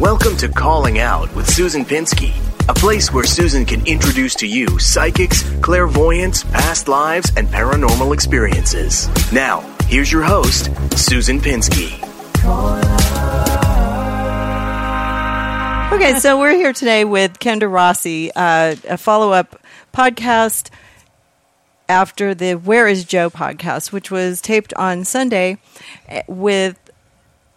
Welcome 0.00 0.38
to 0.38 0.48
Calling 0.48 0.98
Out 0.98 1.34
with 1.36 1.46
Susan 1.46 1.84
Pinsky, 1.84 2.32
a 2.70 2.72
place 2.72 3.12
where 3.12 3.24
Susan 3.24 3.66
can 3.66 3.86
introduce 3.86 4.34
to 4.36 4.46
you 4.46 4.78
psychics, 4.78 5.42
clairvoyants, 5.60 6.42
past 6.42 6.88
lives, 6.88 7.30
and 7.36 7.46
paranormal 7.46 8.14
experiences. 8.14 9.10
Now, 9.30 9.60
here's 9.88 10.10
your 10.10 10.22
host, 10.22 10.70
Susan 10.96 11.38
Pinsky. 11.38 12.02
Okay, 15.92 16.18
so 16.18 16.40
we're 16.40 16.56
here 16.56 16.72
today 16.72 17.04
with 17.04 17.38
Kendra 17.38 17.70
Rossi, 17.70 18.32
uh, 18.34 18.76
a 18.88 18.96
follow 18.96 19.32
up 19.32 19.62
podcast 19.92 20.70
after 21.90 22.34
the 22.34 22.54
Where 22.54 22.88
is 22.88 23.04
Joe 23.04 23.28
podcast, 23.28 23.92
which 23.92 24.10
was 24.10 24.40
taped 24.40 24.72
on 24.74 25.04
Sunday 25.04 25.58
eh, 26.08 26.22
with 26.26 26.79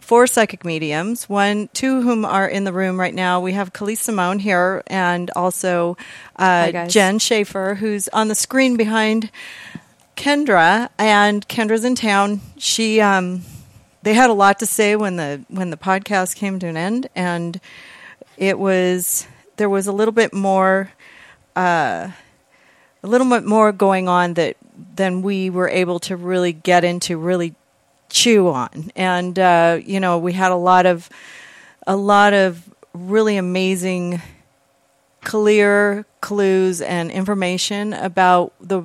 four 0.04 0.26
psychic 0.26 0.66
mediums, 0.66 1.30
one, 1.30 1.70
two 1.72 1.96
of 1.96 2.04
whom 2.04 2.26
are 2.26 2.46
in 2.46 2.64
the 2.64 2.72
room 2.74 3.00
right 3.00 3.14
now. 3.14 3.40
We 3.40 3.52
have 3.52 3.72
Khalees 3.72 3.98
Simone 3.98 4.38
here 4.38 4.82
and 4.86 5.30
also 5.34 5.96
uh, 6.36 6.86
Jen 6.88 7.18
Schaefer, 7.18 7.76
who's 7.76 8.08
on 8.08 8.28
the 8.28 8.34
screen 8.34 8.76
behind 8.76 9.30
Kendra. 10.14 10.90
And 10.98 11.48
Kendra's 11.48 11.84
in 11.86 11.94
town. 11.94 12.42
She, 12.58 13.00
um, 13.00 13.42
they 14.02 14.12
had 14.12 14.28
a 14.28 14.34
lot 14.34 14.58
to 14.58 14.66
say 14.66 14.94
when 14.94 15.16
the 15.16 15.42
when 15.48 15.70
the 15.70 15.78
podcast 15.78 16.36
came 16.36 16.58
to 16.58 16.66
an 16.66 16.76
end, 16.76 17.08
and 17.16 17.58
it 18.36 18.58
was 18.58 19.26
there 19.56 19.70
was 19.70 19.86
a 19.86 19.92
little 19.92 20.12
bit 20.12 20.34
more, 20.34 20.92
uh, 21.56 22.10
a 23.02 23.06
little 23.06 23.28
bit 23.30 23.44
more 23.44 23.72
going 23.72 24.06
on 24.06 24.34
that 24.34 24.58
than 24.96 25.22
we 25.22 25.48
were 25.48 25.68
able 25.68 25.98
to 26.00 26.14
really 26.14 26.52
get 26.52 26.84
into 26.84 27.16
really 27.16 27.54
chew 28.08 28.48
on. 28.48 28.90
And 28.96 29.38
uh, 29.38 29.80
you 29.84 30.00
know, 30.00 30.18
we 30.18 30.32
had 30.32 30.52
a 30.52 30.56
lot 30.56 30.86
of 30.86 31.08
a 31.86 31.96
lot 31.96 32.32
of 32.32 32.68
really 32.92 33.36
amazing 33.36 34.22
clear 35.22 36.06
clues 36.20 36.80
and 36.80 37.10
information 37.10 37.92
about 37.92 38.52
the 38.60 38.82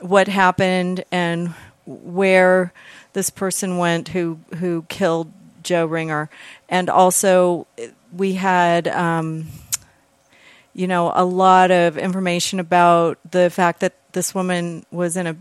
what 0.00 0.28
happened 0.28 1.04
and 1.10 1.54
where 1.86 2.72
this 3.12 3.30
person 3.30 3.78
went 3.78 4.08
who 4.08 4.38
who 4.56 4.84
killed 4.88 5.32
Joe 5.62 5.86
Ringer, 5.86 6.30
and 6.68 6.88
also 6.88 7.66
we 8.12 8.34
had 8.34 8.86
um, 8.88 9.46
you 10.74 10.86
know 10.86 11.12
a 11.14 11.24
lot 11.24 11.70
of 11.70 11.98
information 11.98 12.60
about 12.60 13.18
the 13.28 13.50
fact 13.50 13.80
that 13.80 13.94
this 14.12 14.34
woman 14.34 14.84
was 14.90 15.16
in 15.16 15.26
a 15.26 15.36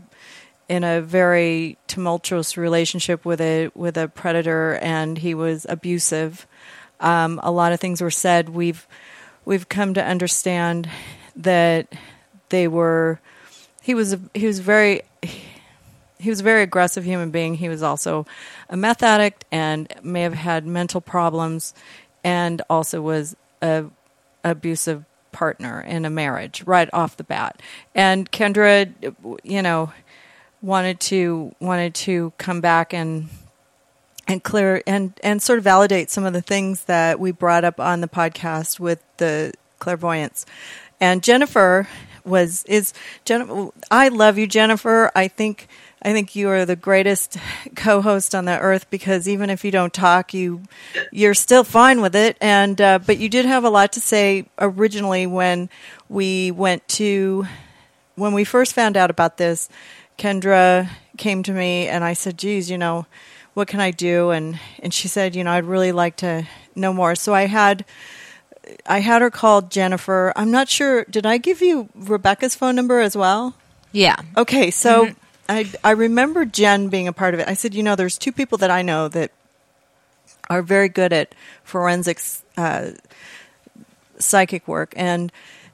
in 0.70 0.84
a 0.84 1.02
very 1.02 1.78
tumultuous 1.88 2.58
relationship 2.58 3.26
with 3.26 3.40
a 3.42 3.70
with 3.74 3.98
a 3.98 4.08
predator, 4.08 4.76
and 4.82 5.18
he 5.18 5.34
was 5.34 5.66
abusive. 5.70 6.46
Um, 7.00 7.40
a 7.44 7.52
lot 7.52 7.72
of 7.72 7.80
things 7.80 8.02
were 8.02 8.12
said. 8.12 8.50
We've 8.50 8.88
we've 9.46 9.70
come 9.70 9.94
to 9.94 10.04
understand 10.04 10.90
that 11.36 11.88
they 12.50 12.68
were. 12.68 13.20
He 13.82 13.94
was 13.94 14.14
a, 14.14 14.20
he 14.34 14.46
was 14.46 14.60
very 14.60 15.04
he 16.20 16.30
was 16.30 16.42
a 16.42 16.44
very 16.44 16.64
aggressive 16.64 17.04
human 17.04 17.32
being. 17.32 17.56
He 17.56 17.70
was 17.70 17.84
also 17.84 18.26
a 18.70 18.76
meth 18.76 19.04
addict 19.04 19.46
and 19.52 19.94
may 20.04 20.22
have 20.22 20.34
had 20.34 20.66
mental 20.66 21.02
problems, 21.02 21.74
and 22.24 22.62
also 22.70 23.02
was 23.02 23.36
a 23.62 23.86
abusive 24.44 25.06
partner 25.32 25.82
in 25.82 26.04
a 26.06 26.10
marriage 26.10 26.64
right 26.64 26.90
off 26.94 27.18
the 27.18 27.24
bat. 27.24 27.62
And 27.94 28.32
Kendra, 28.32 28.92
you 29.44 29.62
know, 29.62 29.92
wanted 30.68 31.00
to 31.00 31.56
wanted 31.62 31.96
to 31.96 32.34
come 32.38 32.60
back 32.60 32.94
and 32.94 33.30
and 34.28 34.44
clear 34.44 34.84
and 34.86 35.18
and 35.24 35.42
sort 35.42 35.58
of 35.58 35.64
validate 35.64 36.12
some 36.12 36.26
of 36.26 36.34
the 36.34 36.42
things 36.42 36.84
that 36.84 37.20
we 37.20 37.32
brought 37.32 37.64
up 37.64 37.80
on 37.80 38.02
the 38.02 38.08
podcast 38.08 38.80
with 38.80 39.02
the 39.16 39.54
clairvoyance. 39.80 40.46
And 41.00 41.24
Jennifer 41.24 41.88
was 42.26 42.64
is 42.66 42.94
Jennifer. 43.24 43.70
I 43.90 44.10
love 44.10 44.38
you, 44.38 44.46
Jennifer. 44.46 45.10
I 45.16 45.30
think 45.30 45.70
I 46.02 46.12
think 46.12 46.36
you 46.36 46.50
are 46.50 46.66
the 46.66 46.76
greatest 46.76 47.38
co-host 47.76 48.36
on 48.36 48.44
the 48.44 48.60
earth 48.60 48.90
because 48.90 49.28
even 49.30 49.50
if 49.50 49.64
you 49.64 49.72
don't 49.72 49.94
talk, 49.94 50.34
you 50.34 50.64
you're 51.14 51.34
still 51.34 51.64
fine 51.64 52.02
with 52.02 52.16
it. 52.16 52.36
And 52.42 52.80
uh, 52.82 53.00
but 53.00 53.20
you 53.20 53.30
did 53.30 53.46
have 53.46 53.64
a 53.64 53.70
lot 53.70 53.94
to 53.94 54.02
say 54.02 54.48
originally 54.60 55.28
when 55.28 55.70
we 56.10 56.52
went 56.52 56.86
to 56.90 57.48
when 58.16 58.34
we 58.34 58.44
first 58.44 58.74
found 58.74 58.98
out 58.98 59.10
about 59.10 59.38
this 59.38 59.70
Kendra 60.18 60.90
came 61.18 61.44
to 61.44 61.52
me 61.52 61.88
and 61.88 62.04
I 62.04 62.14
said, 62.14 62.38
geez, 62.38 62.70
you 62.70 62.78
know, 62.78 63.06
what 63.54 63.68
can 63.68 63.80
I 63.80 63.92
do? 63.92 64.32
And, 64.32 64.60
and 64.80 64.94
she 64.94 65.08
said, 65.08 65.36
you 65.36 65.44
know, 65.44 65.52
I'd 65.52 65.66
really 65.66 65.92
like 65.92 66.16
to 66.18 66.48
know 66.76 66.94
more. 66.94 67.16
So 67.16 67.34
I 67.34 67.48
had, 67.48 67.86
I 68.86 69.00
had 69.00 69.22
her 69.22 69.30
call 69.30 69.62
Jennifer. 69.62 70.34
I'm 70.36 70.52
not 70.52 70.70
sure. 70.70 71.06
Did 71.06 71.26
I 71.26 71.38
give 71.38 71.62
you 71.62 71.90
Rebecca's 71.96 72.56
phone 72.56 72.76
number 72.76 73.00
as 73.00 73.16
well? 73.16 73.56
Yeah. 73.92 74.18
Okay. 74.36 74.72
So 74.72 75.06
mm-hmm. 75.06 75.14
I, 75.50 75.72
I 75.84 75.92
remember 75.92 76.46
Jen 76.46 76.90
being 76.90 77.08
a 77.08 77.14
part 77.14 77.34
of 77.34 77.40
it. 77.40 77.48
I 77.48 77.54
said, 77.54 77.74
you 77.74 77.84
know, 77.84 77.96
there's 77.96 78.18
two 78.18 78.32
people 78.32 78.58
that 78.60 78.70
I 78.70 78.82
know 78.82 79.08
that 79.08 79.32
are 80.50 80.62
very 80.62 80.90
good 80.90 81.14
at 81.14 81.34
forensics, 81.64 82.44
uh, 82.58 82.92
psychic 84.20 84.68
work. 84.68 84.94
And, 84.96 85.32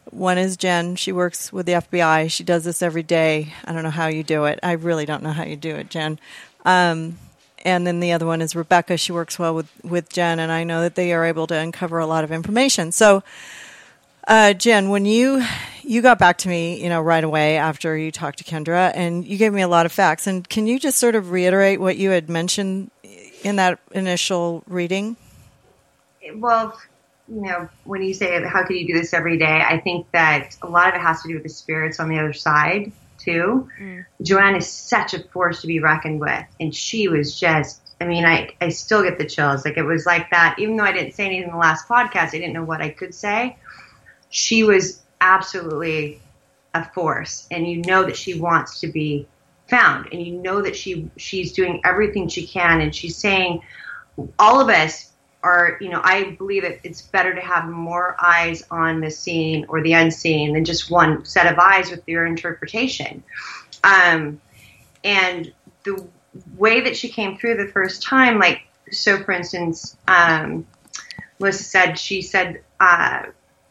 one 0.10 0.38
is 0.38 0.58
Jen. 0.58 0.96
She 0.96 1.12
works 1.12 1.52
with 1.52 1.66
the 1.66 1.74
FBI. 1.74 2.32
She 2.32 2.44
does 2.44 2.64
this 2.64 2.82
every 2.82 3.04
day. 3.04 3.54
I 3.66 3.74
don't 3.74 3.84
know 3.84 3.90
how 3.90 4.08
you 4.08 4.24
do 4.24 4.46
it. 4.46 4.60
I 4.64 4.74
really 4.74 5.06
don't 5.06 5.24
know 5.24 5.32
how 5.32 5.44
you 5.44 5.56
do 5.56 5.76
it, 5.76 5.90
Jen. 5.90 6.20
Um, 6.66 7.18
and 7.66 7.88
then 7.88 8.00
the 8.00 8.12
other 8.12 8.26
one 8.26 8.42
is 8.42 8.56
Rebecca. 8.56 8.98
She 8.98 9.12
works 9.12 9.40
well 9.40 9.56
with, 9.56 9.72
with 9.84 10.10
Jen, 10.10 10.40
and 10.40 10.52
I 10.52 10.64
know 10.64 10.82
that 10.82 10.96
they 10.96 11.14
are 11.14 11.26
able 11.26 11.48
to 11.48 11.56
uncover 11.56 12.00
a 12.00 12.06
lot 12.06 12.24
of 12.24 12.32
information. 12.32 12.92
So, 12.92 13.24
uh, 14.28 14.54
Jen, 14.54 14.90
when 14.90 15.06
you 15.06 15.44
you 15.82 16.02
got 16.02 16.18
back 16.18 16.38
to 16.40 16.50
me, 16.50 16.82
you 16.82 16.90
know, 16.90 17.02
right 17.02 17.24
away 17.24 17.58
after 17.58 17.98
you 17.98 18.12
talked 18.12 18.38
to 18.38 18.44
Kendra, 18.44 18.92
and 18.96 19.26
you 19.26 19.38
gave 19.38 19.54
me 19.54 19.62
a 19.62 19.68
lot 19.68 19.86
of 19.86 19.92
facts. 19.92 20.28
And 20.28 20.48
can 20.48 20.68
you 20.68 20.80
just 20.80 20.98
sort 20.98 21.16
of 21.16 21.32
reiterate 21.32 21.80
what 21.80 21.98
you 21.98 22.10
had 22.10 22.30
mentioned 22.30 22.90
in 23.44 23.58
that 23.58 23.80
initial 23.92 24.64
reading? 24.68 25.18
Well, 26.36 26.78
you 27.34 27.42
know, 27.42 27.68
when 27.84 28.04
you 28.04 28.14
say 28.14 28.44
how 28.44 28.64
can 28.64 28.76
you 28.76 28.86
do 28.86 28.94
this 28.94 29.14
every 29.14 29.38
day, 29.38 29.64
I 29.68 29.80
think 29.80 30.12
that 30.12 30.56
a 30.62 30.68
lot 30.68 30.90
of 30.90 30.96
it 30.96 31.02
has 31.02 31.24
to 31.24 31.28
do 31.28 31.34
with 31.34 31.44
the 31.44 31.50
spirits 31.50 32.00
on 32.00 32.08
the 32.08 32.20
other 32.20 32.34
side 32.34 32.92
too. 33.18 33.70
Mm. 33.80 34.06
Joanne 34.22 34.56
is 34.56 34.68
such 34.70 35.14
a 35.14 35.20
force 35.20 35.62
to 35.62 35.68
be 35.68 35.80
reckoned 35.80 36.20
with, 36.20 36.46
and 36.60 36.74
she 36.74 37.08
was 37.08 37.40
just. 37.40 37.80
I 38.00 38.06
mean, 38.06 38.26
I 38.26 38.50
I 38.62 38.70
still 38.70 39.02
get 39.02 39.18
the 39.18 39.26
chills. 39.26 39.66
Like 39.66 39.78
it 39.78 39.84
was 39.84 40.06
like 40.06 40.30
that. 40.32 40.60
Even 40.60 40.78
though 40.78 40.84
I 40.84 40.92
didn't 40.92 41.14
say 41.14 41.26
anything 41.26 41.46
in 41.46 41.52
the 41.52 41.58
last 41.58 41.88
podcast, 41.88 42.28
I 42.28 42.32
didn't 42.32 42.54
know 42.54 42.64
what 42.64 42.82
I 42.82 42.90
could 42.90 43.16
say. 43.16 43.58
She 44.30 44.64
was 44.64 45.02
absolutely 45.22 46.22
a 46.74 46.88
force, 46.92 47.48
and 47.50 47.68
you 47.68 47.78
know 47.82 48.04
that 48.04 48.18
she 48.18 48.40
wants 48.40 48.82
to 48.82 48.88
be 48.88 49.28
found, 49.70 50.10
and 50.12 50.22
you 50.22 50.34
know 50.34 50.62
that 50.62 50.76
she 50.76 51.10
she's 51.18 51.54
doing 51.54 51.82
everything 51.84 52.28
she 52.28 52.46
can, 52.46 52.82
and 52.82 52.94
she's 52.94 53.16
saying 53.16 53.62
all 54.38 54.60
of 54.60 54.70
us 54.70 55.13
are, 55.44 55.78
you 55.82 55.90
know, 55.90 56.02
I 56.04 56.32
believe 56.38 56.64
that 56.64 56.80
it's 56.84 57.02
better 57.02 57.36
to 57.36 57.42
have 57.42 57.68
more 57.70 58.16
eyes 58.20 58.64
on 58.72 59.02
the 59.02 59.12
seen 59.12 59.66
or 59.68 59.84
the 59.84 59.94
unseen 59.94 60.54
than 60.54 60.64
just 60.64 60.90
one 60.90 61.26
set 61.26 61.52
of 61.52 61.60
eyes 61.60 61.92
with 61.92 62.02
your 62.08 62.26
interpretation. 62.26 63.24
Um, 63.84 64.42
and 65.04 65.54
the 65.84 66.08
way 66.58 66.82
that 66.82 66.96
she 66.96 67.10
came 67.10 67.38
through 67.38 67.58
the 67.58 67.68
first 67.68 68.02
time, 68.02 68.40
like, 68.40 68.62
so 68.92 69.22
for 69.24 69.34
instance, 69.34 69.98
um, 70.08 70.66
said, 71.52 72.00
she 72.00 72.22
said 72.22 72.64
uh, 72.80 73.24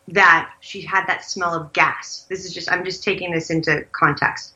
that 0.08 0.50
she 0.60 0.82
had 0.82 1.06
that 1.06 1.24
smell 1.24 1.54
of 1.54 1.72
gas. 1.72 2.26
This 2.28 2.44
is 2.44 2.52
just, 2.52 2.70
I'm 2.70 2.84
just 2.84 3.02
taking 3.02 3.32
this 3.32 3.48
into 3.48 3.86
context. 3.92 4.52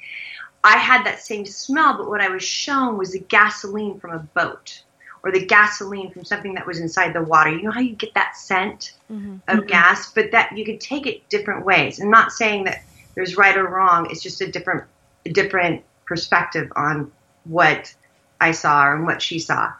I 0.62 0.76
had 0.76 1.06
that 1.06 1.20
same 1.20 1.46
smell, 1.46 1.96
but 1.96 2.08
what 2.08 2.20
I 2.20 2.28
was 2.28 2.42
shown 2.42 2.98
was 2.98 3.12
the 3.12 3.20
gasoline 3.20 3.98
from 3.98 4.10
a 4.10 4.18
boat 4.18 4.82
or 5.22 5.32
the 5.32 5.44
gasoline 5.44 6.10
from 6.10 6.24
something 6.24 6.54
that 6.54 6.66
was 6.66 6.78
inside 6.78 7.12
the 7.12 7.22
water. 7.22 7.50
You 7.50 7.62
know 7.62 7.70
how 7.70 7.80
you 7.80 7.94
get 7.94 8.14
that 8.14 8.36
scent 8.36 8.94
mm-hmm. 9.10 9.36
of 9.48 9.58
mm-hmm. 9.58 9.66
gas, 9.66 10.12
but 10.12 10.30
that 10.32 10.56
you 10.56 10.64
could 10.64 10.80
take 10.80 11.06
it 11.06 11.28
different 11.28 11.64
ways. 11.64 12.00
I'm 12.00 12.10
not 12.10 12.32
saying 12.32 12.64
that 12.64 12.82
there's 13.14 13.36
right 13.36 13.56
or 13.56 13.66
wrong. 13.66 14.08
It's 14.10 14.22
just 14.22 14.40
a 14.40 14.50
different, 14.50 14.84
a 15.24 15.30
different 15.30 15.82
perspective 16.04 16.72
on 16.76 17.10
what 17.44 17.94
I 18.40 18.52
saw 18.52 18.92
and 18.92 19.04
what 19.06 19.22
she 19.22 19.38
saw. 19.38 19.72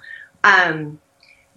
Um, 0.42 1.00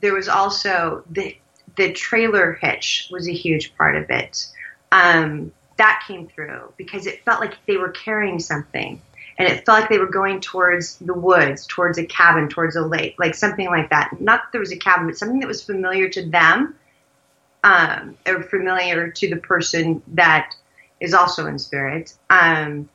there 0.01 0.13
was 0.13 0.27
also 0.27 1.03
the 1.09 1.35
the 1.75 1.93
trailer 1.93 2.53
hitch 2.53 3.07
was 3.11 3.27
a 3.27 3.33
huge 3.33 3.75
part 3.77 3.95
of 3.95 4.09
it. 4.09 4.47
Um, 4.91 5.51
that 5.77 6.03
came 6.05 6.27
through 6.27 6.73
because 6.75 7.07
it 7.07 7.23
felt 7.23 7.39
like 7.39 7.53
they 7.65 7.77
were 7.77 7.89
carrying 7.89 8.39
something, 8.39 9.01
and 9.39 9.47
it 9.47 9.65
felt 9.65 9.79
like 9.79 9.89
they 9.89 9.97
were 9.97 10.05
going 10.05 10.41
towards 10.41 10.97
the 10.97 11.13
woods, 11.13 11.65
towards 11.65 11.97
a 11.97 12.05
cabin, 12.05 12.49
towards 12.49 12.75
a 12.75 12.81
lake, 12.81 13.15
like 13.17 13.33
something 13.33 13.67
like 13.67 13.89
that. 13.89 14.19
Not 14.19 14.41
that 14.43 14.51
there 14.51 14.59
was 14.59 14.71
a 14.73 14.77
cabin, 14.77 15.07
but 15.07 15.17
something 15.17 15.39
that 15.39 15.47
was 15.47 15.63
familiar 15.63 16.09
to 16.09 16.29
them, 16.29 16.75
um, 17.63 18.17
or 18.27 18.43
familiar 18.43 19.09
to 19.09 19.29
the 19.29 19.37
person 19.37 20.01
that 20.09 20.53
is 20.99 21.13
also 21.13 21.45
in 21.47 21.57
spirit. 21.57 22.13
Um, 22.29 22.89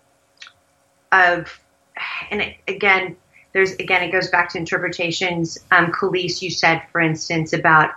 of, 1.11 1.59
and 2.31 2.43
it, 2.43 2.57
again, 2.69 3.17
there's 3.55 3.73
again 3.75 4.03
it 4.03 4.11
goes 4.13 4.29
back 4.29 4.51
to 4.51 4.59
interpretations. 4.59 5.59
Um, 5.71 5.93
Khalees, 5.93 6.43
you 6.43 6.51
said, 6.51 6.83
for 6.93 7.01
instance, 7.01 7.53
about 7.53 7.91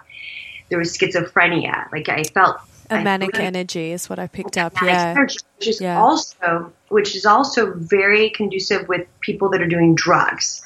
there 0.69 0.79
was 0.79 0.95
schizophrenia. 0.97 1.91
Like 1.91 2.07
I 2.09 2.23
felt 2.23 2.57
a 2.89 3.01
manic 3.01 3.31
believe- 3.33 3.47
energy 3.47 3.91
is 3.91 4.09
what 4.09 4.19
I 4.19 4.27
picked 4.27 4.57
up. 4.57 4.73
Yeah. 4.81 5.09
energy, 5.09 5.39
which 5.57 5.67
is 5.67 5.81
Yeah. 5.81 5.99
also 5.99 6.71
which 6.89 7.15
is 7.15 7.25
also 7.25 7.73
very 7.73 8.29
conducive 8.29 8.87
with 8.87 9.07
people 9.21 9.49
that 9.49 9.61
are 9.61 9.67
doing 9.67 9.95
drugs. 9.95 10.63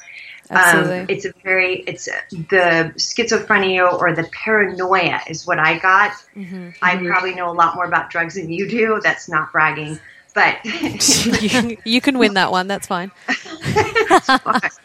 Absolutely. 0.50 1.00
Um, 1.00 1.06
it's 1.08 1.24
a 1.24 1.32
very 1.42 1.80
it's 1.80 2.04
the 2.30 2.92
schizophrenia 2.96 3.90
or 3.90 4.14
the 4.14 4.24
paranoia 4.24 5.20
is 5.28 5.46
what 5.46 5.58
I 5.58 5.78
got. 5.78 6.12
Mm-hmm. 6.36 6.70
I 6.82 6.96
probably 6.96 7.34
know 7.34 7.50
a 7.50 7.54
lot 7.54 7.74
more 7.74 7.84
about 7.84 8.10
drugs 8.10 8.34
than 8.34 8.52
you 8.52 8.68
do. 8.68 9.00
That's 9.02 9.28
not 9.28 9.50
bragging, 9.52 9.98
but 10.34 10.58
you, 10.64 11.78
you 11.84 12.00
can 12.00 12.18
win 12.18 12.34
that 12.34 12.50
one. 12.50 12.66
That's 12.66 12.86
fine. 12.86 13.12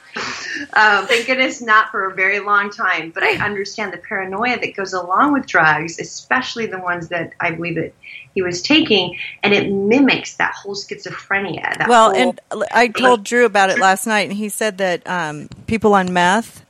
um, 0.74 1.08
thank 1.08 1.28
goodness 1.28 1.62
not 1.62 1.90
for 1.92 2.10
a 2.10 2.16
very 2.16 2.40
long 2.40 2.70
time. 2.70 3.12
But 3.12 3.24
I 3.24 3.44
understand 3.44 3.94
the 3.94 3.98
paranoia 3.98 4.60
that 4.60 4.76
goes 4.76 4.94
along 4.94 5.34
with 5.34 5.46
drugs, 5.46 6.00
especially 6.00 6.66
the 6.66 6.80
ones 6.80 7.10
that 7.10 7.34
I 7.40 7.52
believe 7.52 7.76
that 7.76 7.94
he 8.34 8.42
was 8.42 8.62
taking, 8.62 9.18
and 9.44 9.54
it 9.54 9.72
mimics 9.72 10.38
that 10.38 10.54
whole 10.54 10.76
schizophrenia. 10.76 11.78
That 11.78 11.88
Well, 11.88 12.14
whole, 12.14 12.36
and 12.52 12.64
I 12.72 12.88
told 12.88 13.24
Drew 13.24 13.46
about 13.46 13.70
it 13.70 13.80
last 13.80 14.06
night, 14.06 14.30
and 14.30 14.38
he 14.38 14.50
said 14.50 14.78
that 14.78 15.08
um, 15.08 15.50
people 15.66 15.94
on 15.94 16.14
meth 16.14 16.64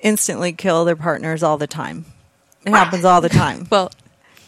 instantly 0.00 0.52
kill 0.52 0.84
their 0.84 0.96
partners 0.96 1.42
all 1.42 1.56
the 1.56 1.66
time. 1.66 2.04
It 2.66 2.70
happens 2.70 3.04
all 3.04 3.20
the 3.20 3.28
time. 3.28 3.66
Well, 3.70 3.90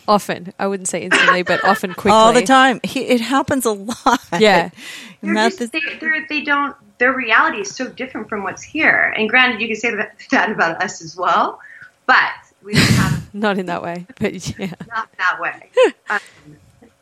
often. 0.09 0.53
I 0.59 0.67
wouldn't 0.67 0.89
say 0.89 1.03
instantly, 1.03 1.43
but 1.43 1.65
often 1.65 1.95
quickly. 1.95 2.11
All 2.11 2.33
the 2.33 2.43
time. 2.43 2.81
He, 2.83 3.03
it 3.03 3.21
happens 3.21 3.65
a 3.65 3.73
lot. 3.73 4.21
Yeah. 4.39 4.71
Meth 5.23 5.59
just, 5.59 5.75
is- 5.75 5.99
they, 6.01 6.27
they 6.29 6.41
don't. 6.43 6.75
Their 7.01 7.15
reality 7.15 7.63
is 7.63 7.75
so 7.75 7.89
different 7.89 8.29
from 8.29 8.45
what's 8.45 8.63
here. 8.63 9.15
And 9.17 9.27
granted, 9.27 9.63
you 9.63 9.69
can 9.69 9.77
say 9.77 9.95
that, 9.97 10.17
that 10.31 10.53
about 10.53 10.83
us 10.83 11.03
as 11.03 11.17
well, 11.17 11.59
but 12.05 12.31
we 12.63 12.75
don't 12.75 12.83
have 12.85 13.21
Not 13.35 13.59
in 13.59 13.67
that 13.67 13.83
way, 13.83 14.07
but 14.19 14.59
yeah. 14.59 14.75
not 14.89 15.09
that 15.17 15.41
way. 15.41 15.71
um, 16.11 16.19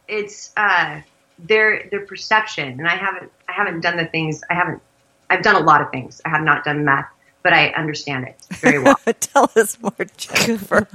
it's 0.06 0.52
uh, 0.56 1.00
their 1.38 1.88
their 1.90 2.04
perception, 2.06 2.68
and 2.68 2.86
I 2.86 2.96
haven't 2.96 3.32
I 3.48 3.52
haven't 3.52 3.80
done 3.80 3.96
the 3.96 4.04
things 4.04 4.42
I 4.50 4.54
haven't. 4.54 4.82
I've 5.30 5.42
done 5.42 5.56
a 5.56 5.64
lot 5.64 5.80
of 5.80 5.90
things. 5.90 6.20
I 6.26 6.28
have 6.28 6.42
not 6.42 6.64
done 6.64 6.84
meth, 6.84 7.06
but 7.42 7.54
I 7.54 7.68
understand 7.68 8.28
it 8.28 8.36
very 8.56 8.78
well. 8.78 8.96
Tell 9.20 9.50
us 9.56 9.80
more, 9.80 9.94
Jennifer. 10.18 10.86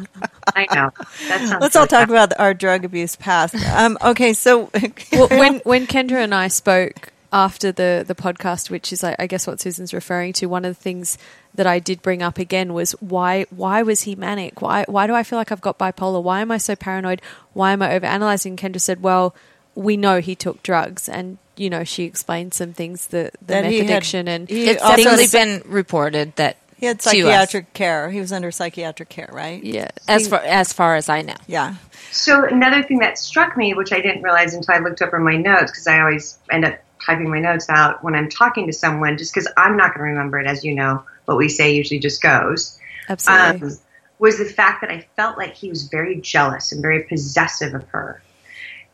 I 0.56 0.68
know. 0.74 0.92
That 1.30 1.58
Let's 1.60 1.76
all 1.76 1.82
really 1.82 1.88
talk 1.88 2.10
about 2.10 2.40
our 2.40 2.54
drug 2.54 2.86
abuse 2.86 3.16
past. 3.16 3.56
Um, 3.56 3.98
okay, 4.04 4.34
so 4.34 4.70
well, 5.12 5.30
when 5.30 5.60
when 5.62 5.88
Kendra 5.88 6.24
and 6.24 6.36
I 6.36 6.48
spoke 6.48 7.13
after 7.34 7.72
the 7.74 8.06
the 8.08 8.16
podcast, 8.16 8.70
which 8.70 8.94
is 8.94 9.04
I, 9.04 9.16
I 9.20 9.28
guess 9.28 9.46
what 9.48 9.60
Susan's 9.60 9.94
referring 9.94 10.32
to, 10.34 10.46
one 10.46 10.64
of 10.64 10.78
the 10.78 10.82
things 10.82 11.18
that 11.56 11.68
I 11.68 11.80
did 11.80 12.02
bring 12.02 12.22
up 12.22 12.38
again 12.38 12.74
was 12.74 12.92
why 13.02 13.46
why 13.50 13.82
was 13.82 14.02
he 14.04 14.16
manic? 14.16 14.62
Why 14.62 14.86
why 14.88 15.08
do 15.08 15.16
I 15.16 15.24
feel 15.24 15.38
like 15.40 15.52
I've 15.52 15.60
got 15.60 15.78
bipolar? 15.80 16.22
Why 16.24 16.40
am 16.42 16.52
I 16.52 16.58
so 16.60 16.76
paranoid? 16.76 17.22
Why 17.54 17.72
am 17.74 17.82
I 17.82 18.00
overanalyzing? 18.00 18.56
Kendra 18.56 18.80
said, 18.80 19.02
"Well, 19.04 19.36
we 19.76 19.98
know 19.98 20.20
he 20.22 20.36
took 20.36 20.64
drugs." 20.64 21.10
And 21.10 21.40
you 21.58 21.70
know, 21.70 21.84
she 21.84 22.04
explained 22.04 22.54
some 22.54 22.72
things, 22.74 23.08
the 23.08 23.32
the 23.42 23.46
That 23.48 23.64
meth 23.64 23.72
he 23.72 23.78
had- 23.80 23.86
addiction 23.90 24.28
and 24.28 24.48
he 24.48 24.70
It's 24.70 24.82
also 24.84 25.04
definitely 25.04 25.28
been 25.28 25.62
reported 25.72 26.36
that 26.36 26.58
he 26.78 26.86
had 26.88 27.02
psychiatric 27.02 27.74
care. 27.74 28.10
He 28.12 28.20
was 28.20 28.32
under 28.32 28.52
psychiatric 28.52 29.10
care, 29.10 29.30
right? 29.32 29.64
yeah, 29.64 29.90
as 30.08 30.28
far 30.28 30.42
as 30.42 30.72
far 30.74 30.96
as 30.98 31.10
I 31.10 31.22
know. 31.24 31.36
Yeah. 31.48 31.76
So 32.12 32.46
another 32.46 32.84
thing 32.84 33.00
that 33.00 33.18
struck 33.18 33.56
me, 33.58 33.74
which 33.74 33.92
I 33.92 34.02
didn't 34.02 34.22
realize 34.22 34.54
until 34.54 34.76
I 34.76 34.80
looked 34.80 35.02
over 35.02 35.18
my 35.20 35.36
notes, 35.38 35.72
because 35.72 35.88
I 35.88 36.00
always 36.00 36.38
end 36.52 36.66
up 36.66 36.76
typing 37.06 37.30
my 37.30 37.40
notes 37.40 37.70
out 37.70 38.04
when 38.04 38.16
I'm 38.16 38.30
talking 38.30 38.68
to 38.68 38.74
someone, 38.74 39.18
just 39.18 39.34
because 39.34 39.52
I'm 39.58 39.78
not 39.78 39.94
going 39.94 40.00
to 40.00 40.14
remember 40.14 40.40
it. 40.40 40.48
As 40.48 40.64
you 40.64 40.74
know, 40.76 41.04
what 41.26 41.38
we 41.38 41.50
say 41.50 41.76
usually 41.76 42.00
just 42.00 42.22
goes. 42.22 42.80
absolutely. 43.10 43.70
Um, 43.70 43.78
was 44.20 44.38
the 44.38 44.46
fact 44.46 44.82
that 44.82 44.90
I 44.90 45.06
felt 45.16 45.38
like 45.38 45.54
he 45.54 45.70
was 45.70 45.88
very 45.88 46.16
jealous 46.22 46.72
and 46.72 46.82
very 46.82 47.04
possessive 47.04 47.74
of 47.74 47.84
her, 47.90 48.22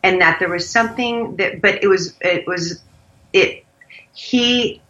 and 0.02 0.22
that 0.22 0.40
there 0.40 0.50
was 0.50 0.70
something 0.70 1.36
that, 1.36 1.62
but 1.62 1.84
it 1.84 1.88
was 1.88 2.16
it 2.22 2.48
was 2.48 2.82
it 3.34 3.64
he 4.14 4.82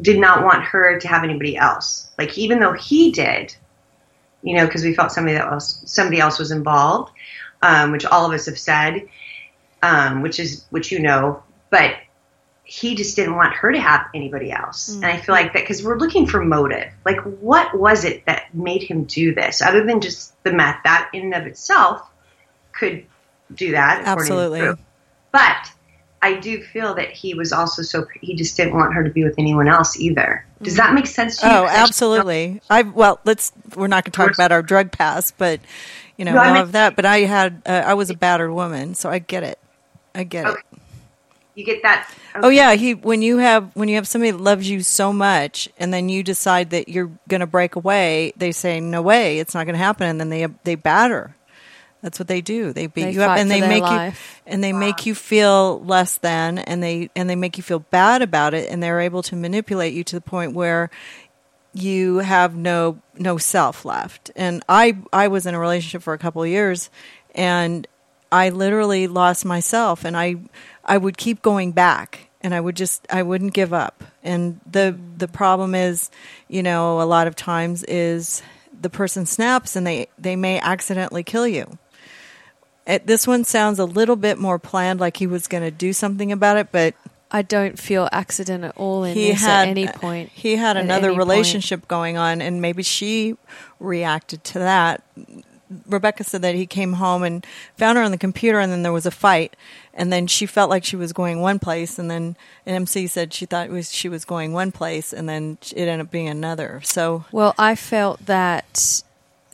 did 0.00 0.18
not 0.18 0.42
want 0.42 0.64
her 0.64 0.98
to 0.98 1.08
have 1.08 1.22
anybody 1.22 1.56
else. 1.56 2.08
Like 2.18 2.36
even 2.38 2.60
though 2.60 2.72
he 2.72 3.12
did, 3.12 3.54
you 4.42 4.56
know, 4.56 4.66
because 4.66 4.84
we 4.84 4.94
felt 4.94 5.12
somebody 5.12 5.36
that 5.36 5.46
else 5.46 5.82
somebody 5.86 6.20
else 6.20 6.38
was 6.38 6.50
involved, 6.50 7.12
um, 7.62 7.92
which 7.92 8.04
all 8.04 8.24
of 8.24 8.32
us 8.32 8.46
have 8.46 8.58
said, 8.58 9.06
um, 9.82 10.22
which 10.22 10.40
is 10.40 10.64
which 10.70 10.90
you 10.90 10.98
know, 10.98 11.42
but 11.70 11.94
he 12.80 12.96
just 12.96 13.14
didn't 13.14 13.36
want 13.36 13.54
her 13.54 13.70
to 13.70 13.78
have 13.78 14.06
anybody 14.14 14.50
else. 14.50 14.88
And 14.94 15.06
I 15.06 15.16
feel 15.18 15.32
like 15.32 15.52
that 15.52 15.62
because 15.62 15.84
we're 15.84 15.96
looking 15.96 16.26
for 16.26 16.44
motive. 16.44 16.90
Like, 17.04 17.20
what 17.20 17.78
was 17.78 18.04
it 18.04 18.26
that 18.26 18.52
made 18.52 18.82
him 18.82 19.04
do 19.04 19.32
this, 19.32 19.62
other 19.62 19.86
than 19.86 20.00
just 20.00 20.34
the 20.42 20.52
meth? 20.52 20.82
That 20.82 21.08
in 21.12 21.22
and 21.22 21.34
of 21.34 21.46
itself 21.46 22.02
could 22.72 23.06
do 23.54 23.72
that. 23.72 24.02
Absolutely. 24.04 24.72
But 25.30 25.70
I 26.20 26.34
do 26.34 26.64
feel 26.64 26.94
that 26.94 27.12
he 27.12 27.34
was 27.34 27.52
also 27.52 27.82
so 27.82 28.06
he 28.20 28.34
just 28.34 28.56
didn't 28.56 28.74
want 28.74 28.92
her 28.94 29.04
to 29.04 29.10
be 29.10 29.22
with 29.22 29.36
anyone 29.38 29.68
else 29.68 29.96
either. 29.96 30.44
Does 30.60 30.76
that 30.76 30.94
make 30.94 31.06
sense 31.06 31.38
to 31.42 31.46
you? 31.46 31.52
Oh, 31.52 31.64
I 31.66 31.76
absolutely. 31.76 32.60
I 32.68 32.82
well, 32.82 33.20
let's. 33.24 33.52
We're 33.76 33.86
not 33.86 34.02
going 34.04 34.10
to 34.10 34.16
talk 34.16 34.34
about 34.34 34.50
our 34.50 34.62
drug 34.62 34.90
past, 34.90 35.38
but 35.38 35.60
you 36.16 36.24
know, 36.24 36.32
No, 36.32 36.40
I 36.40 36.48
all 36.48 36.54
mean- 36.54 36.62
of 36.62 36.72
that. 36.72 36.96
But 36.96 37.04
I 37.04 37.18
had, 37.20 37.62
uh, 37.66 37.84
I 37.86 37.94
was 37.94 38.10
a 38.10 38.16
battered 38.16 38.50
woman, 38.50 38.96
so 38.96 39.10
I 39.10 39.20
get 39.20 39.44
it. 39.44 39.60
I 40.12 40.24
get 40.24 40.46
it. 40.48 40.56
Okay. 41.54 41.60
You 41.60 41.64
get 41.66 41.82
that? 41.82 42.10
Oh 42.34 42.48
yeah, 42.48 42.74
he 42.74 42.94
when 42.94 43.22
you 43.22 43.38
have 43.38 43.70
when 43.74 43.88
you 43.88 43.94
have 43.94 44.08
somebody 44.08 44.32
that 44.32 44.40
loves 44.40 44.68
you 44.68 44.82
so 44.82 45.12
much, 45.12 45.68
and 45.78 45.94
then 45.94 46.08
you 46.08 46.22
decide 46.22 46.70
that 46.70 46.88
you're 46.88 47.12
going 47.28 47.40
to 47.40 47.46
break 47.46 47.76
away, 47.76 48.32
they 48.36 48.52
say 48.52 48.80
no 48.80 49.02
way, 49.02 49.38
it's 49.38 49.54
not 49.54 49.64
going 49.64 49.74
to 49.74 49.78
happen, 49.78 50.06
and 50.08 50.20
then 50.20 50.30
they 50.30 50.46
they 50.64 50.74
batter. 50.74 51.36
That's 52.02 52.18
what 52.18 52.28
they 52.28 52.42
do. 52.42 52.72
They 52.74 52.86
beat 52.86 53.04
They 53.04 53.12
you 53.12 53.22
up, 53.22 53.38
and 53.38 53.50
they 53.50 53.60
make 53.60 53.82
life. 53.82 54.42
you 54.44 54.52
and 54.52 54.62
they 54.62 54.74
make 54.74 55.06
you 55.06 55.14
feel 55.14 55.80
less 55.84 56.18
than, 56.18 56.58
and 56.58 56.82
they 56.82 57.08
and 57.16 57.30
they 57.30 57.36
make 57.36 57.56
you 57.56 57.62
feel 57.62 57.78
bad 57.78 58.20
about 58.20 58.52
it, 58.52 58.68
and 58.70 58.82
they're 58.82 59.00
able 59.00 59.22
to 59.22 59.36
manipulate 59.36 59.94
you 59.94 60.04
to 60.04 60.16
the 60.16 60.20
point 60.20 60.52
where 60.52 60.90
you 61.72 62.18
have 62.18 62.54
no 62.54 63.00
no 63.16 63.38
self 63.38 63.84
left. 63.84 64.30
And 64.36 64.62
I 64.68 64.98
I 65.12 65.28
was 65.28 65.46
in 65.46 65.54
a 65.54 65.58
relationship 65.58 66.02
for 66.02 66.12
a 66.12 66.18
couple 66.18 66.42
of 66.42 66.48
years, 66.48 66.90
and 67.34 67.86
I 68.30 68.50
literally 68.50 69.06
lost 69.06 69.44
myself, 69.44 70.04
and 70.04 70.16
I 70.16 70.36
I 70.84 70.98
would 70.98 71.16
keep 71.16 71.42
going 71.42 71.72
back, 71.72 72.28
and 72.40 72.54
I 72.54 72.60
would 72.60 72.76
just 72.76 73.06
I 73.10 73.22
wouldn't 73.22 73.54
give 73.54 73.72
up. 73.72 74.04
And 74.22 74.60
the 74.70 74.98
the 75.16 75.28
problem 75.28 75.74
is, 75.74 76.10
you 76.48 76.62
know, 76.62 77.00
a 77.00 77.04
lot 77.04 77.26
of 77.26 77.36
times 77.36 77.82
is 77.84 78.42
the 78.80 78.90
person 78.90 79.26
snaps, 79.26 79.76
and 79.76 79.86
they 79.86 80.08
they 80.18 80.36
may 80.36 80.60
accidentally 80.60 81.22
kill 81.22 81.46
you. 81.46 81.78
It, 82.86 83.06
this 83.06 83.26
one 83.26 83.44
sounds 83.44 83.78
a 83.78 83.86
little 83.86 84.16
bit 84.16 84.38
more 84.38 84.58
planned, 84.58 85.00
like 85.00 85.16
he 85.16 85.26
was 85.26 85.46
going 85.46 85.62
to 85.62 85.70
do 85.70 85.94
something 85.94 86.30
about 86.30 86.58
it, 86.58 86.68
but 86.70 86.94
I 87.30 87.42
don't 87.42 87.78
feel 87.78 88.08
accident 88.12 88.62
at 88.62 88.76
all 88.76 89.04
in 89.04 89.14
he 89.14 89.30
this 89.30 89.40
had 89.40 89.62
at 89.62 89.68
any 89.68 89.88
point. 89.88 90.30
He 90.30 90.56
had 90.56 90.76
another 90.76 91.08
any 91.08 91.16
point. 91.16 91.18
relationship 91.18 91.88
going 91.88 92.16
on, 92.16 92.42
and 92.42 92.60
maybe 92.60 92.82
she 92.82 93.36
reacted 93.80 94.44
to 94.44 94.58
that. 94.60 95.02
Rebecca 95.86 96.24
said 96.24 96.42
that 96.42 96.54
he 96.54 96.66
came 96.66 96.94
home 96.94 97.22
and 97.22 97.46
found 97.76 97.98
her 97.98 98.04
on 98.04 98.10
the 98.10 98.18
computer, 98.18 98.60
and 98.60 98.70
then 98.72 98.82
there 98.82 98.92
was 98.92 99.06
a 99.06 99.10
fight, 99.10 99.56
and 99.92 100.12
then 100.12 100.26
she 100.26 100.46
felt 100.46 100.70
like 100.70 100.84
she 100.84 100.96
was 100.96 101.12
going 101.12 101.40
one 101.40 101.58
place, 101.58 101.98
and 101.98 102.10
then 102.10 102.36
an 102.66 102.74
MC 102.74 103.06
said 103.06 103.32
she 103.32 103.46
thought 103.46 103.66
it 103.66 103.72
was 103.72 103.92
she 103.92 104.08
was 104.08 104.24
going 104.24 104.52
one 104.52 104.72
place, 104.72 105.12
and 105.12 105.28
then 105.28 105.58
it 105.74 105.88
ended 105.88 106.00
up 106.06 106.10
being 106.10 106.28
another. 106.28 106.80
So 106.84 107.24
Well, 107.32 107.54
I 107.58 107.74
felt 107.74 108.26
that 108.26 109.02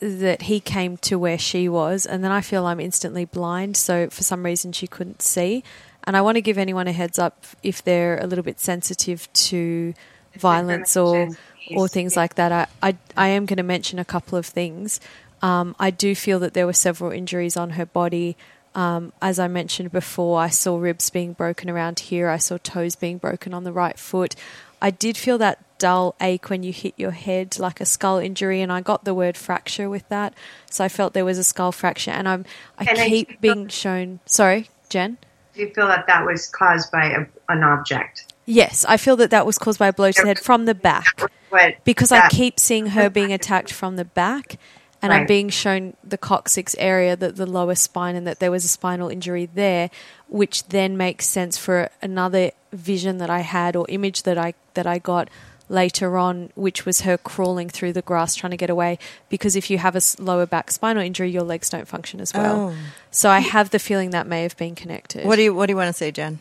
that 0.01 0.43
he 0.43 0.61
came 0.61 0.97
to 0.97 1.19
where 1.19 1.39
she 1.39 1.69
was, 1.69 2.07
and 2.07 2.25
then 2.25 2.33
I 2.33 2.41
feel 2.41 2.67
I'm 2.67 2.81
instantly 2.81 3.25
blind. 3.27 3.77
So 3.77 4.09
for 4.09 4.23
some 4.23 4.45
reason, 4.45 4.73
she 4.73 4.87
couldn't 4.87 5.23
see. 5.23 5.63
And 6.05 6.17
I 6.17 6.23
want 6.23 6.37
to 6.37 6.41
give 6.41 6.57
anyone 6.57 6.89
a 6.89 6.93
heads 6.93 7.19
up 7.19 7.45
if 7.63 7.85
they're 7.85 8.19
a 8.19 8.27
little 8.27 8.45
bit 8.45 8.59
sensitive 8.59 9.31
to 9.35 9.93
violence 10.39 10.97
or 10.97 11.29
or 11.77 11.89
things 11.89 12.17
like 12.17 12.35
that. 12.37 12.51
I 12.53 12.67
I, 12.83 12.97
I 13.17 13.29
am 13.29 13.45
going 13.47 13.59
to 13.59 13.63
mention 13.63 13.99
a 13.99 14.05
couple 14.05 14.39
of 14.39 14.47
things. 14.47 15.01
Um, 15.43 15.75
I 15.79 15.91
do 15.91 16.15
feel 16.15 16.39
that 16.41 16.55
there 16.55 16.67
were 16.67 16.73
several 16.73 17.11
injuries 17.13 17.57
on 17.57 17.71
her 17.71 17.87
body 17.87 18.37
Um, 18.75 19.13
as 19.21 19.41
I 19.41 19.49
mentioned 19.49 19.91
before, 19.91 20.41
I 20.41 20.49
saw 20.49 20.79
ribs 20.79 21.11
being 21.11 21.33
broken 21.33 21.69
around 21.69 21.99
here. 22.01 22.29
I 22.29 22.37
saw 22.39 22.57
toes 22.57 22.95
being 22.95 23.19
broken 23.19 23.53
on 23.53 23.65
the 23.65 23.73
right 23.73 23.99
foot. 23.99 24.37
I 24.81 24.91
did 24.91 25.17
feel 25.17 25.39
that 25.39 25.59
dull 25.79 26.15
ache 26.21 26.49
when 26.51 26.63
you 26.63 26.73
hit 26.73 26.95
your 26.97 27.11
head, 27.11 27.59
like 27.59 27.81
a 27.81 27.85
skull 27.85 28.19
injury, 28.19 28.61
and 28.61 28.71
I 28.71 28.81
got 28.81 29.05
the 29.05 29.13
word 29.13 29.37
fracture 29.37 29.91
with 29.91 30.09
that. 30.09 30.35
So 30.71 30.85
I 30.85 30.89
felt 30.89 31.15
there 31.15 31.25
was 31.25 31.37
a 31.39 31.43
skull 31.45 31.73
fracture, 31.73 32.13
and 32.13 32.29
I'm 32.29 32.45
I 32.79 32.85
And 32.85 32.99
keep 32.99 33.41
being 33.41 33.67
shown. 33.69 34.21
Sorry, 34.25 34.71
Jen. 34.89 35.19
Do 35.55 35.63
you 35.63 35.71
feel 35.75 35.89
that 35.89 36.07
that 36.07 36.25
was 36.25 36.47
caused 36.49 36.93
by 36.93 37.07
a, 37.07 37.27
an 37.53 37.65
object? 37.65 38.33
Yes, 38.47 38.85
I 38.89 38.97
feel 38.99 39.17
that 39.17 39.31
that 39.31 39.47
was 39.47 39.59
caused 39.59 39.79
by 39.81 39.89
a 39.89 39.93
blow 39.93 40.13
to 40.13 40.23
the 40.23 40.29
head 40.29 40.39
from 40.39 40.65
the 40.67 40.75
back 40.75 41.07
because 41.85 42.13
I 42.13 42.29
keep 42.29 42.61
seeing 42.61 42.87
her 42.89 43.11
being 43.11 43.33
attacked 43.33 43.73
from 43.73 43.97
the 43.97 44.05
back, 44.05 44.59
and 45.03 45.13
I'm 45.13 45.27
being 45.27 45.49
shown 45.49 45.95
the 46.05 46.19
coccyx 46.19 46.75
area, 46.79 47.17
that 47.17 47.37
the 47.37 47.47
lower 47.47 47.75
spine, 47.75 48.17
and 48.17 48.27
that 48.27 48.39
there 48.39 48.51
was 48.51 48.65
a 48.65 48.69
spinal 48.69 49.09
injury 49.09 49.47
there, 49.47 49.91
which 50.29 50.65
then 50.69 50.97
makes 50.97 51.27
sense 51.27 51.57
for 51.57 51.91
another 52.03 52.51
vision 52.73 53.19
that 53.19 53.31
I 53.31 53.41
had 53.41 53.77
or 53.77 53.87
image 53.89 54.25
that 54.25 54.39
I 54.39 54.55
that 54.75 54.87
I 54.87 54.99
got 54.99 55.29
later 55.69 56.19
on, 56.19 56.51
which 56.57 56.85
was 56.85 57.03
her 57.03 57.17
crawling 57.17 57.69
through 57.69 57.93
the 57.93 58.03
grass 58.03 58.35
trying 58.35 58.51
to 58.51 58.57
get 58.57 58.71
away. 58.71 58.99
Because 59.29 59.57
if 59.57 59.71
you 59.71 59.79
have 59.79 59.97
a 59.97 60.01
lower 60.19 60.45
back 60.47 60.71
spinal 60.71 61.03
injury, 61.03 61.31
your 61.31 61.45
legs 61.45 61.71
don't 61.71 61.87
function 61.87 62.21
as 62.21 62.35
well. 62.35 62.71
Oh. 62.71 62.77
So 63.11 63.31
I 63.31 63.39
have 63.39 63.71
the 63.71 63.79
feeling 63.79 64.11
that 64.11 64.27
may 64.27 64.43
have 64.43 64.57
been 64.57 64.75
connected. 64.75 65.25
What 65.25 65.37
do 65.37 65.43
you 65.43 65.55
What 65.55 65.67
do 65.67 65.73
you 65.73 65.77
want 65.77 65.89
to 65.89 65.93
say, 65.93 66.11
Jen? 66.11 66.41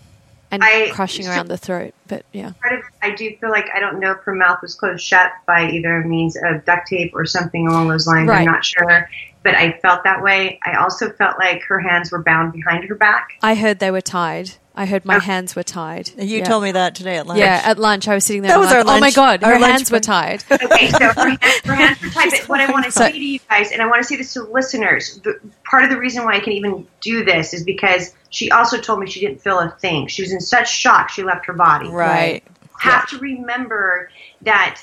and 0.52 0.64
I- 0.64 0.90
crushing 0.90 1.28
around 1.28 1.48
the 1.48 1.58
throat, 1.58 1.94
but 2.08 2.26
yeah. 2.32 2.54
part 2.62 2.80
of 2.80 2.84
I 3.02 3.12
do 3.12 3.36
feel 3.40 3.50
like 3.50 3.66
I 3.74 3.80
don't 3.80 4.00
know 4.00 4.12
if 4.12 4.20
her 4.24 4.34
mouth 4.36 4.62
was 4.62 4.76
closed 4.76 5.02
shut 5.04 5.32
by 5.48 5.70
either 5.70 6.04
means 6.04 6.36
of 6.36 6.66
duct 6.66 6.88
tape 6.88 7.12
or 7.14 7.26
something 7.26 7.68
along 7.68 7.88
those 7.88 8.06
lines. 8.08 8.28
Right. 8.30 8.40
I'm 8.40 8.46
not 8.46 8.66
sure, 8.66 9.10
but 9.44 9.56
I 9.56 9.74
felt 9.82 10.04
that 10.04 10.22
way. 10.22 10.60
I 10.66 10.76
also 10.78 11.10
felt 11.12 11.40
like 11.40 11.64
her 11.64 11.80
hands 11.80 12.12
were 12.12 12.22
bound 12.22 12.52
behind 12.54 12.84
her 12.86 12.96
back. 12.96 13.30
I 13.42 13.56
heard 13.56 13.80
they 13.80 13.92
were 13.92 14.02
tied. 14.02 14.52
I 14.76 14.86
heard 14.86 15.04
my 15.04 15.18
Oh. 15.18 15.20
hands 15.20 15.58
were 15.58 15.64
tied. 15.64 16.10
You 16.18 16.38
Yeah. 16.38 16.44
told 16.46 16.64
me 16.64 16.72
that 16.72 16.96
today 16.96 17.18
at 17.18 17.28
lunch. 17.28 17.40
Yeah, 17.42 17.62
at 17.66 17.78
lunch 17.80 18.08
I 18.08 18.14
was 18.16 18.24
sitting 18.24 18.44
there. 18.44 18.52
That 18.52 18.60
was 18.60 18.70
I'm 18.72 18.78
our 18.80 18.84
like, 18.86 18.98
Oh 18.98 19.00
my 19.02 19.12
god, 19.12 19.44
our 19.44 19.54
her 19.56 19.60
lunch 19.60 19.72
hands 19.74 19.92
were 19.92 20.00
tied. 20.00 20.44
Okay, 20.52 20.88
so 20.90 21.00
her, 21.00 21.14
hand, 21.14 21.40
her 21.66 21.76
hands 21.76 22.02
were 22.02 22.10
tied. 22.10 22.30
But 22.40 22.48
what 22.50 22.60
I 22.62 22.72
want 22.72 22.86
to 22.86 22.92
So- 22.92 23.02
say 23.06 23.12
to 23.12 23.18
you 23.20 23.40
guys, 23.50 23.72
and 23.72 23.82
I 23.82 23.88
want 23.88 24.02
to 24.02 24.08
say 24.08 24.16
this 24.16 24.32
to 24.34 24.42
the 24.44 24.50
listeners, 24.50 25.20
the, 25.24 25.38
part 25.66 25.84
of 25.84 25.90
the 25.90 25.98
reason 25.98 26.24
why 26.24 26.36
I 26.36 26.40
can 26.40 26.54
even 26.54 26.88
do 27.02 27.26
this 27.26 27.54
is 27.54 27.64
because 27.64 28.14
she 28.30 28.52
also 28.52 28.78
told 28.80 29.00
me 29.02 29.08
she 29.10 29.20
didn't 29.20 29.42
feel 29.42 29.60
a 29.60 29.70
thing. 29.82 30.08
She 30.08 30.22
was 30.22 30.32
in 30.32 30.40
such 30.40 30.70
shock 30.72 31.10
she 31.10 31.24
left 31.24 31.46
her 31.48 31.54
body. 31.54 31.90
Right. 31.90 32.44
Have 32.80 33.10
to 33.10 33.18
remember 33.20 34.10
that 34.42 34.82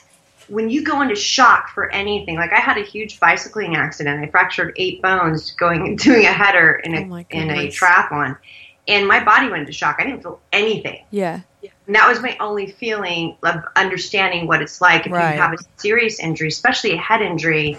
when 0.49 0.71
you 0.71 0.85
go 0.85 1.03
into 1.03 1.17
shock 1.17 1.71
for 1.71 1.91
anything, 1.91 2.37
like 2.37 2.53
I 2.53 2.61
had 2.61 2.79
a 2.79 2.83
huge 2.83 3.19
bicycling 3.19 3.77
accident. 3.77 4.23
I 4.23 4.31
fractured 4.31 4.75
eight 4.77 5.03
bones 5.03 5.53
going 5.53 5.97
doing 5.97 6.25
a 6.25 6.33
header 6.33 6.75
in 6.85 6.95
a 6.95 7.01
Oh 7.01 7.25
in 7.31 7.51
a 7.51 7.69
triathlon. 7.69 8.39
And 8.89 9.09
my 9.09 9.23
body 9.25 9.49
went 9.49 9.63
into 9.63 9.73
shock. 9.73 9.97
I 9.99 10.05
didn't 10.05 10.23
feel 10.23 10.41
anything. 10.53 11.05
Yeah, 11.11 11.41
And 11.89 11.97
that 11.97 12.07
was 12.09 12.21
my 12.21 12.37
only 12.39 12.71
feeling 12.71 13.37
of 13.43 13.65
understanding 13.75 14.47
what 14.47 14.63
it's 14.63 14.81
like 14.81 15.07
if 15.07 15.13
Right. 15.13 15.35
you 15.35 15.41
have 15.41 15.55
a 15.55 15.59
serious 15.77 16.21
injury, 16.21 16.49
especially 16.49 16.93
a 16.93 16.97
head 16.97 17.21
injury. 17.21 17.77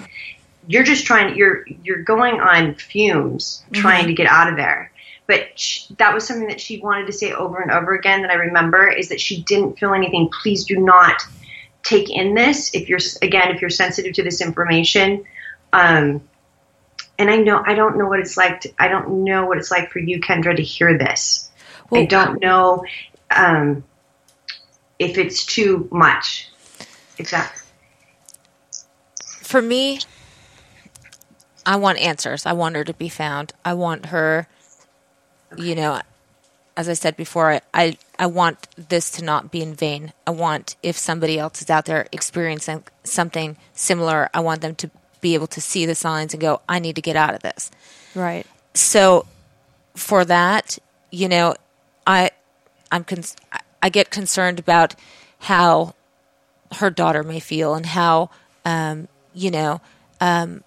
You're 0.68 0.84
just 0.84 1.06
trying. 1.06 1.38
You're 1.38 1.66
you're 1.84 2.04
going 2.04 2.42
on 2.42 2.76
fumes 2.76 3.64
mm-hmm. 3.72 3.82
trying 3.82 4.08
to 4.08 4.14
get 4.14 4.28
out 4.28 4.50
of 4.50 4.58
there. 4.58 4.92
But 5.28 5.60
sh 5.60 5.88
that 5.98 6.14
was 6.14 6.26
something 6.26 6.48
that 6.48 6.62
she 6.62 6.80
wanted 6.80 7.06
to 7.08 7.12
say 7.12 7.34
over 7.34 7.60
and 7.60 7.72
over 7.72 7.94
again. 7.94 8.22
That 8.22 8.32
I 8.32 8.36
remember 8.36 8.88
is 8.88 9.10
that 9.10 9.22
she 9.22 9.44
didn't 9.44 9.78
feel 9.78 9.94
anything. 9.94 10.30
Please 10.42 10.64
do 10.64 10.78
not 10.80 11.22
take 11.84 12.10
in 12.10 12.34
this 12.34 12.74
if 12.74 12.90
you're 12.90 13.00
again 13.22 13.54
if 13.54 13.62
you're 13.62 13.70
sensitive 13.70 14.14
to 14.14 14.24
this 14.24 14.42
information. 14.42 15.26
Um, 15.74 16.22
and 17.20 17.30
I 17.30 17.38
know 17.38 17.62
I 17.66 17.74
don't 17.74 17.98
know 17.98 18.08
what 18.08 18.20
it's 18.20 18.38
like. 18.38 18.62
To, 18.62 18.74
I 18.80 18.88
don't 18.88 19.24
know 19.24 19.46
what 19.46 19.58
it's 19.58 19.72
like 19.72 19.92
for 19.92 20.00
you, 20.00 20.20
Kendra, 20.22 20.56
to 20.56 20.64
hear 20.64 20.98
this. 20.98 21.50
I 21.92 22.06
don't 22.06 22.42
know 22.42 22.84
um, 23.32 23.84
if 25.00 25.18
it's 25.18 25.46
too 25.46 25.88
much. 25.92 26.50
That 27.32 27.52
For 29.24 29.62
me, 29.62 30.00
I 31.66 31.76
want 31.78 31.98
answers. 31.98 32.46
I 32.46 32.54
want 32.54 32.76
her 32.76 32.84
to 32.84 32.94
be 32.94 33.10
found. 33.10 33.54
I 33.66 33.74
want 33.74 34.08
her, 34.08 34.48
you 35.56 35.76
know, 35.76 36.02
as 36.76 36.90
I 36.90 36.94
said 36.94 37.16
before, 37.18 37.54
I, 37.54 37.62
I, 37.74 37.98
I 38.20 38.26
want 38.28 38.68
this 38.76 39.10
to 39.12 39.24
not 39.24 39.52
be 39.52 39.62
in 39.62 39.74
vain. 39.74 40.14
I 40.26 40.32
want, 40.32 40.76
if 40.84 40.98
somebody 40.98 41.40
else 41.40 41.62
is 41.62 41.70
out 41.70 41.86
there 41.86 42.08
experiencing 42.12 42.84
something 43.04 43.58
similar, 43.74 44.30
I 44.34 44.42
want 44.42 44.62
them 44.62 44.76
to 44.76 44.92
be 45.22 45.34
able 45.34 45.48
to 45.48 45.62
see 45.62 45.86
the 45.86 45.96
signs 45.96 46.34
and 46.34 46.42
go, 46.42 46.62
I 46.70 46.80
need 46.80 46.96
to 46.96 47.02
get 47.02 47.16
out 47.16 47.34
of 47.34 47.42
this. 47.42 47.72
right. 48.14 48.46
so 48.74 49.26
for 49.96 50.24
that, 50.26 50.78
you 51.12 51.28
know, 51.28 51.56
I 52.06 52.32
I'm 52.92 53.04
cons- 53.04 53.36
I 53.82 53.90
get 53.90 54.10
concerned 54.10 54.60
about 54.60 54.96
how 55.40 55.96
her 56.74 56.90
daughter 56.90 57.24
may 57.24 57.40
feel 57.40 57.74
and 57.74 57.86
how 57.86 58.30
um, 58.64 59.08
you 59.34 59.52
know 59.52 59.82
um, 60.22 60.64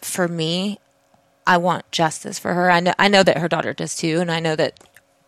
for 0.00 0.28
me, 0.28 0.78
I 1.46 1.58
want 1.58 1.90
justice 1.90 2.38
for 2.38 2.54
her. 2.54 2.70
I 2.70 2.80
know 2.80 2.94
I 2.98 3.08
know 3.08 3.22
that 3.22 3.38
her 3.38 3.48
daughter 3.48 3.72
does 3.72 3.96
too, 3.96 4.20
and 4.20 4.30
I 4.30 4.40
know 4.40 4.56
that 4.56 4.80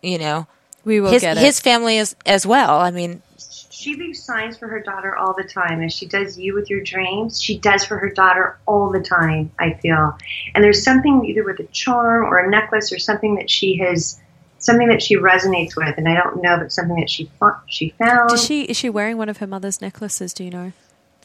you 0.03 0.19
know 0.19 0.47
We 0.85 1.01
will 1.01 1.11
his 1.11 1.23
get 1.23 1.37
it. 1.37 1.41
his 1.41 1.61
family 1.61 1.99
is 1.99 2.17
as 2.25 2.47
well. 2.47 2.79
I 2.79 2.91
mean, 2.91 3.23
she 3.71 3.95
leaves 3.95 4.23
signs 4.23 4.57
for 4.57 4.69
her 4.69 4.81
daughter 4.81 5.15
all 5.15 5.35
the 5.35 5.45
time, 5.45 5.83
as 5.83 5.93
she 5.93 6.07
does 6.07 6.39
you 6.39 6.55
with 6.55 6.71
your 6.71 6.83
dreams. 6.83 7.41
She 7.41 7.59
does 7.59 7.85
for 7.85 7.99
her 7.99 8.09
daughter 8.09 8.59
all 8.67 8.91
the 8.91 9.01
time. 9.03 9.51
I 9.59 9.75
feel, 9.75 10.17
and 10.55 10.65
there's 10.65 10.83
something 10.83 11.25
either 11.27 11.45
with 11.45 11.61
a 11.61 11.67
charm 11.67 12.25
or 12.25 12.39
a 12.39 12.51
necklace 12.51 12.93
or 12.93 12.99
something 12.99 13.35
that 13.35 13.51
she 13.51 13.77
has, 13.77 14.19
something 14.59 14.89
that 14.89 15.03
she 15.03 15.17
resonates 15.17 15.77
with, 15.77 15.99
and 15.99 16.09
I 16.09 16.15
don't 16.15 16.43
know 16.43 16.57
if 16.57 16.63
it's 16.63 16.75
something 16.75 16.97
that 16.97 17.11
she 17.11 17.31
she 17.67 17.91
found. 17.99 18.31
Does 18.31 18.45
she 18.45 18.63
is 18.63 18.77
she 18.77 18.89
wearing 18.89 19.19
one 19.19 19.29
of 19.29 19.37
her 19.39 19.47
mother's 19.47 19.83
necklaces? 19.83 20.33
Do 20.33 20.45
you 20.45 20.51
know? 20.51 20.73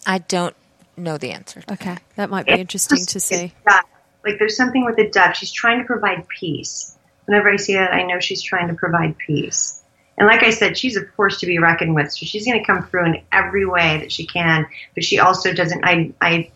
I 0.05 0.17
don't 0.17 0.55
know 0.97 1.17
the 1.17 1.31
answer. 1.31 1.61
to 1.61 1.73
Okay, 1.73 1.97
that 2.15 2.29
might 2.29 2.45
be 2.45 2.53
interesting 2.53 3.05
to 3.05 3.19
see. 3.19 3.35
It's 3.45 3.53
dove. 3.65 3.85
Like 4.25 4.39
there's 4.39 4.57
something 4.57 4.85
with 4.85 4.95
the 4.95 5.09
dove. 5.09 5.35
She's 5.35 5.51
trying 5.51 5.79
to 5.79 5.85
provide 5.85 6.27
peace. 6.27 6.95
Whenever 7.25 7.49
I 7.51 7.57
see 7.57 7.75
that, 7.75 7.93
I 7.93 8.03
know 8.03 8.19
she's 8.19 8.41
trying 8.41 8.67
to 8.67 8.73
provide 8.73 9.17
peace. 9.17 9.81
And 10.17 10.27
like 10.27 10.43
I 10.43 10.51
said, 10.51 10.77
she's 10.77 10.97
a 10.97 11.05
force 11.05 11.39
to 11.39 11.45
be 11.45 11.57
reckoned 11.57 11.95
with. 11.95 12.11
So 12.11 12.25
she's 12.25 12.45
going 12.45 12.59
to 12.59 12.65
come 12.65 12.85
through 12.85 13.05
in 13.05 13.23
every 13.31 13.65
way 13.65 13.97
that 13.99 14.11
she 14.11 14.25
can. 14.25 14.67
But 14.93 15.03
she 15.03 15.19
also 15.19 15.53
doesn't. 15.53 15.83
I, 15.83 16.13
I, 16.21 16.51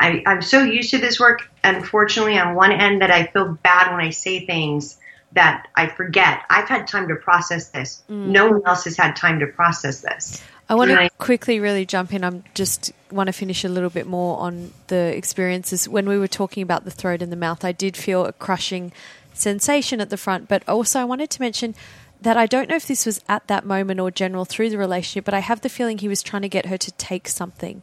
I, 0.00 0.22
I'm 0.26 0.42
so 0.42 0.62
used 0.62 0.90
to 0.90 0.98
this 0.98 1.18
work. 1.18 1.48
Unfortunately, 1.64 2.38
on 2.38 2.54
one 2.54 2.72
end, 2.72 3.02
that 3.02 3.10
I 3.10 3.26
feel 3.26 3.58
bad 3.62 3.92
when 3.92 4.04
I 4.04 4.10
say 4.10 4.44
things 4.44 4.98
that 5.32 5.68
I 5.76 5.88
forget. 5.88 6.42
I've 6.50 6.68
had 6.68 6.86
time 6.86 7.08
to 7.08 7.16
process 7.16 7.68
this. 7.70 8.02
Mm. 8.10 8.28
No 8.28 8.50
one 8.50 8.62
else 8.66 8.84
has 8.84 8.96
had 8.96 9.14
time 9.14 9.40
to 9.40 9.46
process 9.46 10.00
this. 10.00 10.42
I 10.70 10.74
want 10.74 10.90
to 10.90 11.08
quickly 11.16 11.60
really 11.60 11.86
jump 11.86 12.12
in. 12.12 12.22
I'm 12.22 12.44
just 12.54 12.92
want 13.10 13.28
to 13.28 13.32
finish 13.32 13.64
a 13.64 13.68
little 13.68 13.88
bit 13.88 14.06
more 14.06 14.38
on 14.38 14.72
the 14.88 15.16
experiences. 15.16 15.88
When 15.88 16.08
we 16.08 16.18
were 16.18 16.28
talking 16.28 16.62
about 16.62 16.84
the 16.84 16.90
throat 16.90 17.22
and 17.22 17.32
the 17.32 17.36
mouth, 17.36 17.64
I 17.64 17.72
did 17.72 17.96
feel 17.96 18.26
a 18.26 18.32
crushing 18.32 18.92
sensation 19.32 20.00
at 20.00 20.10
the 20.10 20.18
front, 20.18 20.48
but 20.48 20.68
also 20.68 21.00
I 21.00 21.04
wanted 21.04 21.30
to 21.30 21.40
mention 21.40 21.74
that 22.20 22.36
I 22.36 22.46
don't 22.46 22.68
know 22.68 22.76
if 22.76 22.86
this 22.86 23.06
was 23.06 23.22
at 23.28 23.46
that 23.46 23.64
moment 23.64 24.00
or 24.00 24.10
general 24.10 24.44
through 24.44 24.70
the 24.70 24.78
relationship, 24.78 25.24
but 25.24 25.34
I 25.34 25.38
have 25.38 25.60
the 25.60 25.68
feeling 25.68 25.98
he 25.98 26.08
was 26.08 26.22
trying 26.22 26.42
to 26.42 26.48
get 26.48 26.66
her 26.66 26.76
to 26.76 26.92
take 26.92 27.28
something. 27.28 27.82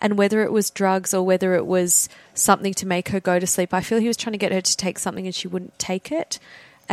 And 0.00 0.18
whether 0.18 0.42
it 0.42 0.52
was 0.52 0.70
drugs 0.70 1.14
or 1.14 1.22
whether 1.22 1.54
it 1.54 1.66
was 1.66 2.08
something 2.34 2.74
to 2.74 2.86
make 2.86 3.10
her 3.10 3.20
go 3.20 3.38
to 3.38 3.46
sleep, 3.46 3.72
I 3.72 3.80
feel 3.80 4.00
he 4.00 4.08
was 4.08 4.16
trying 4.16 4.32
to 4.32 4.38
get 4.38 4.52
her 4.52 4.60
to 4.60 4.76
take 4.76 4.98
something 4.98 5.26
and 5.26 5.34
she 5.34 5.48
wouldn't 5.48 5.78
take 5.78 6.10
it. 6.10 6.38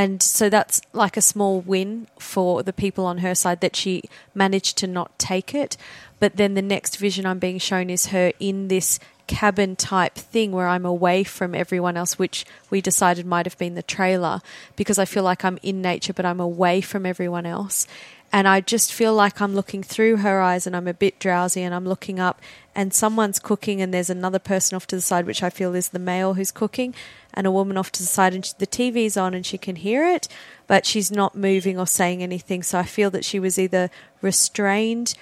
And 0.02 0.24
so 0.24 0.50
that's 0.50 0.82
like 0.94 1.16
a 1.16 1.22
small 1.22 1.62
win 1.62 2.08
for 2.18 2.64
the 2.64 2.74
people 2.74 3.06
on 3.06 3.20
her 3.20 3.36
side 3.36 3.62
that 3.62 3.76
she 3.76 4.02
managed 4.34 4.80
to 4.80 4.88
not 4.88 5.20
take 5.20 5.54
it. 5.54 5.78
But 6.20 6.38
then 6.38 6.56
the 6.56 6.62
next 6.64 6.98
vision 6.98 7.28
I'm 7.28 7.38
being 7.38 7.60
shown 7.60 7.92
is 7.92 8.08
her 8.08 8.34
in 8.40 8.68
this 8.68 9.00
cabin 9.28 9.76
type 9.76 10.16
thing 10.16 10.54
where 10.54 10.68
I'm 10.68 10.88
away 10.88 11.24
from 11.24 11.54
everyone 11.54 11.98
else, 11.98 12.18
which 12.18 12.48
we 12.72 12.82
decided 12.82 13.28
might 13.28 13.46
have 13.46 13.60
been 13.60 13.76
the 13.76 13.84
trailer 13.84 14.42
because 14.76 14.98
I 14.98 15.06
feel 15.06 15.22
like 15.22 15.46
I'm 15.46 15.60
in 15.62 15.84
nature, 15.84 16.14
but 16.14 16.26
I'm 16.26 16.40
away 16.40 16.82
from 16.82 17.06
everyone 17.06 17.46
else. 17.46 17.86
And 18.34 18.48
I 18.48 18.60
just 18.60 18.92
feel 18.92 19.14
like 19.14 19.40
I'm 19.40 19.54
looking 19.54 19.84
through 19.84 20.18
her 20.18 20.42
eyes 20.42 20.66
and 20.66 20.76
I'm 20.76 20.88
a 20.88 20.96
bit 20.96 21.20
drowsy 21.20 21.62
and 21.62 21.76
I'm 21.76 21.86
looking 21.86 22.20
up 22.20 22.42
and 22.76 22.94
someone's 22.94 23.40
cooking 23.40 23.82
and 23.82 23.94
there's 23.94 24.10
another 24.10 24.40
person 24.40 24.76
off 24.76 24.88
to 24.88 24.96
the 24.96 25.02
side, 25.02 25.26
which 25.26 25.44
I 25.44 25.50
feel 25.50 25.76
is 25.76 25.90
the 25.90 26.00
male 26.00 26.36
who's 26.36 26.52
cooking, 26.52 26.94
and 27.34 27.46
a 27.46 27.52
woman 27.52 27.78
off 27.78 27.92
to 27.94 28.02
the 28.02 28.08
side 28.08 28.34
and 28.34 28.46
she, 28.46 28.54
the 28.58 28.68
TV's 28.68 29.18
on 29.18 29.34
and 29.34 29.46
she 29.46 29.58
can 29.58 29.76
hear 29.76 30.06
it, 30.06 30.28
but 30.68 30.86
she's 30.86 31.12
not 31.12 31.36
moving 31.36 31.78
or 31.78 31.88
saying 31.88 32.24
anything. 32.24 32.64
So 32.64 32.80
I 32.80 32.84
feel 32.84 33.10
that 33.12 33.26
she 33.26 33.40
was 33.40 33.60
either 33.60 33.90
restrained 34.22 35.16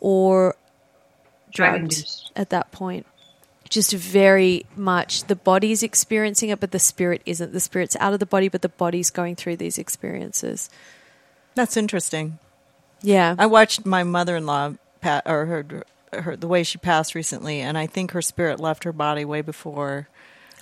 or 0.00 0.56
drugged 1.52 2.04
at 2.34 2.50
that 2.50 2.72
point. 2.72 3.06
Just 3.68 3.92
very 3.92 4.64
much 4.76 5.24
the 5.24 5.34
body's 5.34 5.82
experiencing 5.82 6.50
it, 6.50 6.60
but 6.60 6.70
the 6.70 6.78
spirit 6.78 7.22
isn't. 7.26 7.52
The 7.52 7.60
spirit's 7.60 7.96
out 7.96 8.12
of 8.12 8.20
the 8.20 8.26
body, 8.26 8.48
but 8.48 8.62
the 8.62 8.68
body's 8.68 9.10
going 9.10 9.34
through 9.34 9.56
these 9.56 9.76
experiences. 9.76 10.70
That's 11.56 11.76
interesting. 11.76 12.38
Yeah. 13.02 13.34
I 13.38 13.46
watched 13.46 13.84
my 13.84 14.04
mother-in-law 14.04 14.74
pa- 15.00 15.22
or 15.26 15.46
her 15.46 15.84
her 16.22 16.36
the 16.36 16.48
way 16.48 16.62
she 16.62 16.78
passed 16.78 17.14
recently, 17.14 17.60
and 17.60 17.76
I 17.76 17.86
think 17.86 18.12
her 18.12 18.22
spirit 18.22 18.60
left 18.60 18.84
her 18.84 18.92
body 18.92 19.24
way 19.24 19.42
before 19.42 20.08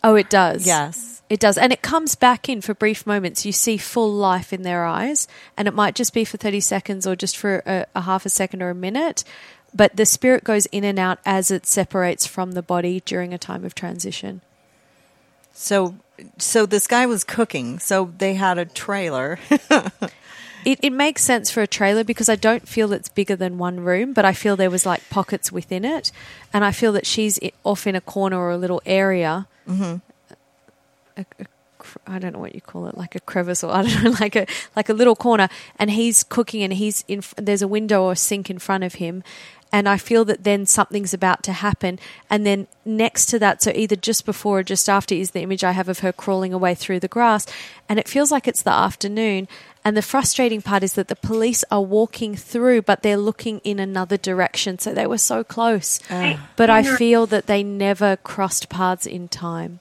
Oh, 0.05 0.17
it 0.17 0.29
does. 0.29 0.67
Yes. 0.67 1.23
It 1.31 1.41
does. 1.41 1.57
And 1.57 1.73
it 1.73 1.81
comes 1.81 2.15
back 2.15 2.47
in 2.47 2.61
for 2.61 2.75
brief 2.75 3.07
moments. 3.07 3.47
You 3.47 3.53
see 3.53 3.79
full 3.79 4.13
life 4.13 4.53
in 4.53 4.61
their 4.61 4.85
eyes, 4.85 5.27
and 5.57 5.67
it 5.67 5.73
might 5.73 5.95
just 5.95 6.13
be 6.13 6.27
for 6.27 6.37
30 6.37 6.61
seconds 6.61 7.07
or 7.07 7.17
just 7.17 7.39
for 7.39 7.63
a, 7.65 7.87
a 7.95 8.03
half 8.03 8.27
a 8.27 8.29
second 8.29 8.63
or 8.63 8.69
a 8.69 8.75
minute. 8.75 9.25
But 9.75 9.97
the 9.97 10.05
spirit 10.05 10.45
goes 10.45 10.67
in 10.67 10.85
and 10.85 10.99
out 10.99 11.21
as 11.25 11.51
it 11.51 11.65
separates 11.65 12.27
from 12.27 12.53
the 12.53 12.63
body 12.63 13.01
during 13.01 13.33
a 13.33 13.39
time 13.39 13.65
of 13.65 13.75
transition. 13.75 14.43
So, 15.55 15.97
so 16.37 16.67
this 16.67 16.87
guy 16.87 17.07
was 17.07 17.25
cooking. 17.25 17.79
So 17.79 18.13
they 18.19 18.35
had 18.35 18.59
a 18.59 18.67
trailer. 18.67 19.39
It, 20.65 20.79
it 20.83 20.93
makes 20.93 21.23
sense 21.23 21.51
for 21.51 21.63
a 21.63 21.67
trailer 21.67 22.05
because 22.05 22.29
I 22.29 22.37
don't 22.37 22.67
feel 22.67 22.93
it's 22.93 23.09
bigger 23.09 23.37
than 23.37 23.59
one 23.59 23.81
room, 23.81 24.13
but 24.13 24.25
I 24.25 24.33
feel 24.33 24.57
there 24.57 24.71
was 24.71 24.87
like 24.87 25.09
pockets 25.11 25.53
within 25.53 25.85
it, 25.85 26.11
and 26.53 26.65
I 26.65 26.73
feel 26.73 26.93
that 26.93 27.07
she's 27.07 27.39
off 27.65 27.87
in 27.87 27.95
a 27.95 28.01
corner 28.01 28.39
or 28.39 28.51
a 28.51 28.57
little 28.57 28.81
area. 28.87 29.47
Mm-hmm. 29.69 29.97
A, 31.17 31.27
a 31.41 31.47
I 32.07 32.19
don't 32.19 32.33
know 32.33 32.39
what 32.39 32.55
you 32.55 32.61
call 32.61 32.87
it, 32.87 32.97
like 32.97 33.15
a 33.15 33.21
crevice 33.21 33.63
or 33.63 33.73
I 33.75 33.83
don't 33.83 34.05
know, 34.05 34.11
like 34.21 34.37
a 34.37 34.47
like 34.75 34.89
a 34.89 34.95
little 34.95 35.17
corner, 35.17 35.49
and 35.79 35.91
he's 35.91 36.23
cooking, 36.23 36.63
and 36.63 36.73
he's 36.73 37.05
in. 37.09 37.23
There's 37.37 37.63
a 37.63 37.69
window 37.69 38.05
or 38.05 38.13
a 38.13 38.17
sink 38.17 38.51
in 38.51 38.59
front 38.59 38.85
of 38.85 38.95
him, 38.95 39.23
and 39.73 39.89
I 39.89 39.97
feel 39.99 40.25
that 40.27 40.45
then 40.45 40.67
something's 40.67 41.13
about 41.13 41.43
to 41.45 41.53
happen, 41.53 41.99
and 42.31 42.47
then 42.47 42.69
next 42.85 43.27
to 43.27 43.39
that, 43.41 43.63
so 43.63 43.73
either 43.75 43.97
just 43.97 44.25
before 44.25 44.61
or 44.61 44.63
just 44.63 44.89
after, 44.89 45.15
is 45.15 45.33
the 45.33 45.43
image 45.43 45.65
I 45.65 45.73
have 45.73 45.89
of 45.89 46.01
her 46.01 46.13
crawling 46.13 46.53
away 46.53 46.75
through 46.75 47.01
the 47.01 47.09
grass, 47.09 47.47
and 47.89 47.99
it 47.99 48.09
feels 48.09 48.31
like 48.31 48.49
it's 48.49 48.63
the 48.63 48.73
afternoon. 48.73 49.49
And 49.85 49.97
the 49.97 50.03
frustrating 50.03 50.63
part 50.63 50.83
is 50.83 50.95
that 50.95 51.09
the 51.09 51.17
police 51.17 51.63
are 51.71 51.83
walking 51.83 52.35
through, 52.37 52.83
but 52.83 53.03
they're 53.03 53.19
looking 53.19 53.59
in 53.65 53.79
another 53.79 54.17
direction. 54.17 54.79
So 54.79 54.95
they 54.95 55.07
were 55.07 55.19
so 55.19 55.45
close. 55.45 56.01
But 56.57 56.71
I 56.71 56.83
feel 56.83 57.27
that 57.27 57.47
they 57.47 57.63
never 57.63 58.17
crossed 58.17 58.71
paths 58.71 59.05
in 59.05 59.29
time. 59.29 59.81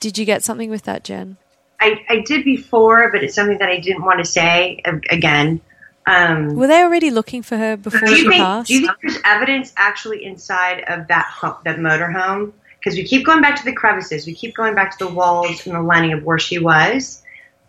Did 0.00 0.18
you 0.18 0.24
get 0.24 0.42
something 0.42 0.70
with 0.70 0.82
that, 0.84 1.04
Jen? 1.04 1.36
I, 1.80 2.04
I 2.08 2.20
did 2.20 2.44
before, 2.44 3.10
but 3.12 3.22
it's 3.22 3.34
something 3.34 3.58
that 3.58 3.68
I 3.68 3.78
didn't 3.78 4.04
want 4.04 4.18
to 4.18 4.24
say 4.24 4.80
again. 4.84 5.60
Um, 6.06 6.54
Were 6.56 6.66
they 6.66 6.82
already 6.82 7.10
looking 7.10 7.42
for 7.42 7.56
her 7.56 7.76
before 7.76 8.08
she 8.08 8.22
think 8.22 8.34
passed? 8.42 8.68
do 8.68 8.74
you 8.74 8.80
think 8.86 8.96
there's 9.02 9.18
evidence 9.24 9.72
actually 9.76 10.24
inside 10.24 10.80
of 10.88 11.06
that 11.08 11.26
home, 11.26 11.56
that 11.64 11.76
motorhome? 11.78 12.52
Because 12.88 13.00
we 13.00 13.04
keep 13.04 13.26
going 13.26 13.42
back 13.42 13.54
to 13.56 13.64
the 13.66 13.74
crevices, 13.74 14.26
we 14.26 14.32
keep 14.32 14.56
going 14.56 14.74
back 14.74 14.96
to 14.96 15.04
the 15.04 15.12
walls 15.12 15.66
and 15.66 15.76
the 15.76 15.82
lining 15.82 16.14
of 16.14 16.24
where 16.24 16.38
she 16.38 16.58
was. 16.58 17.22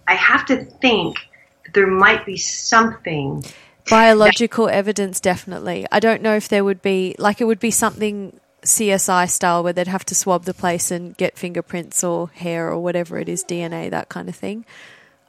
I 0.08 0.14
have 0.14 0.46
to 0.46 0.64
think 0.64 1.18
that 1.66 1.74
there 1.74 1.88
might 1.88 2.26
be 2.26 2.38
something. 2.38 3.44
Biological 3.90 4.70
evidence, 4.70 5.20
definitely. 5.20 5.86
I 5.92 6.00
don't 6.00 6.22
know 6.22 6.38
if 6.38 6.48
there 6.48 6.64
would 6.64 6.82
be, 6.82 7.16
like, 7.20 7.42
it 7.42 7.44
would 7.44 7.60
be 7.60 7.70
something 7.70 8.40
CSI 8.62 9.30
style 9.30 9.62
where 9.62 9.74
they'd 9.74 9.90
have 9.90 10.06
to 10.06 10.16
swab 10.16 10.46
the 10.46 10.54
place 10.54 10.90
and 10.90 11.18
get 11.18 11.38
fingerprints 11.38 12.02
or 12.02 12.30
hair 12.30 12.70
or 12.70 12.80
whatever 12.80 13.18
it 13.18 13.28
is, 13.28 13.44
DNA, 13.44 13.90
that 13.90 14.08
kind 14.08 14.30
of 14.30 14.38
thing. 14.38 14.64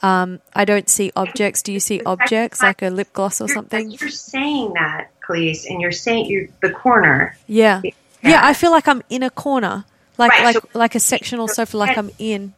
Um, 0.02 0.40
I 0.54 0.66
don't 0.66 0.88
see 0.88 1.10
objects. 1.16 1.62
Do 1.62 1.72
you 1.72 1.80
see 1.80 2.00
objects 2.06 2.62
like 2.62 2.80
a 2.82 2.90
lip 2.90 3.12
gloss 3.12 3.40
or 3.40 3.48
something? 3.48 3.90
You're 3.90 4.08
saying 4.08 4.74
that, 4.74 5.10
Khalees, 5.26 5.68
and 5.68 5.80
you're 5.80 5.90
saying 5.90 6.26
you're 6.26 6.46
the 6.62 6.70
corner. 6.70 7.36
Yeah. 7.48 7.82
Yeah, 8.22 8.40
I 8.42 8.54
feel 8.54 8.70
like 8.70 8.86
I'm 8.88 9.02
in 9.10 9.22
a 9.22 9.30
corner. 9.30 9.84
Like 10.18 10.30
Right, 10.32 10.44
like 10.44 10.54
so- 10.56 10.68
like 10.74 10.94
a 10.94 11.00
sectional 11.00 11.48
sofa 11.48 11.76
like 11.78 11.96
I'm 11.96 12.10
in. 12.18 12.52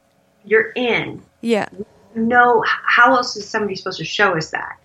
You're 0.44 0.70
in. 0.74 1.22
Yeah. 1.40 1.68
No, 2.14 2.64
how 2.66 3.14
else 3.14 3.36
is 3.36 3.48
somebody 3.48 3.76
supposed 3.76 3.98
to 3.98 4.04
show 4.04 4.36
us 4.36 4.50
that? 4.50 4.78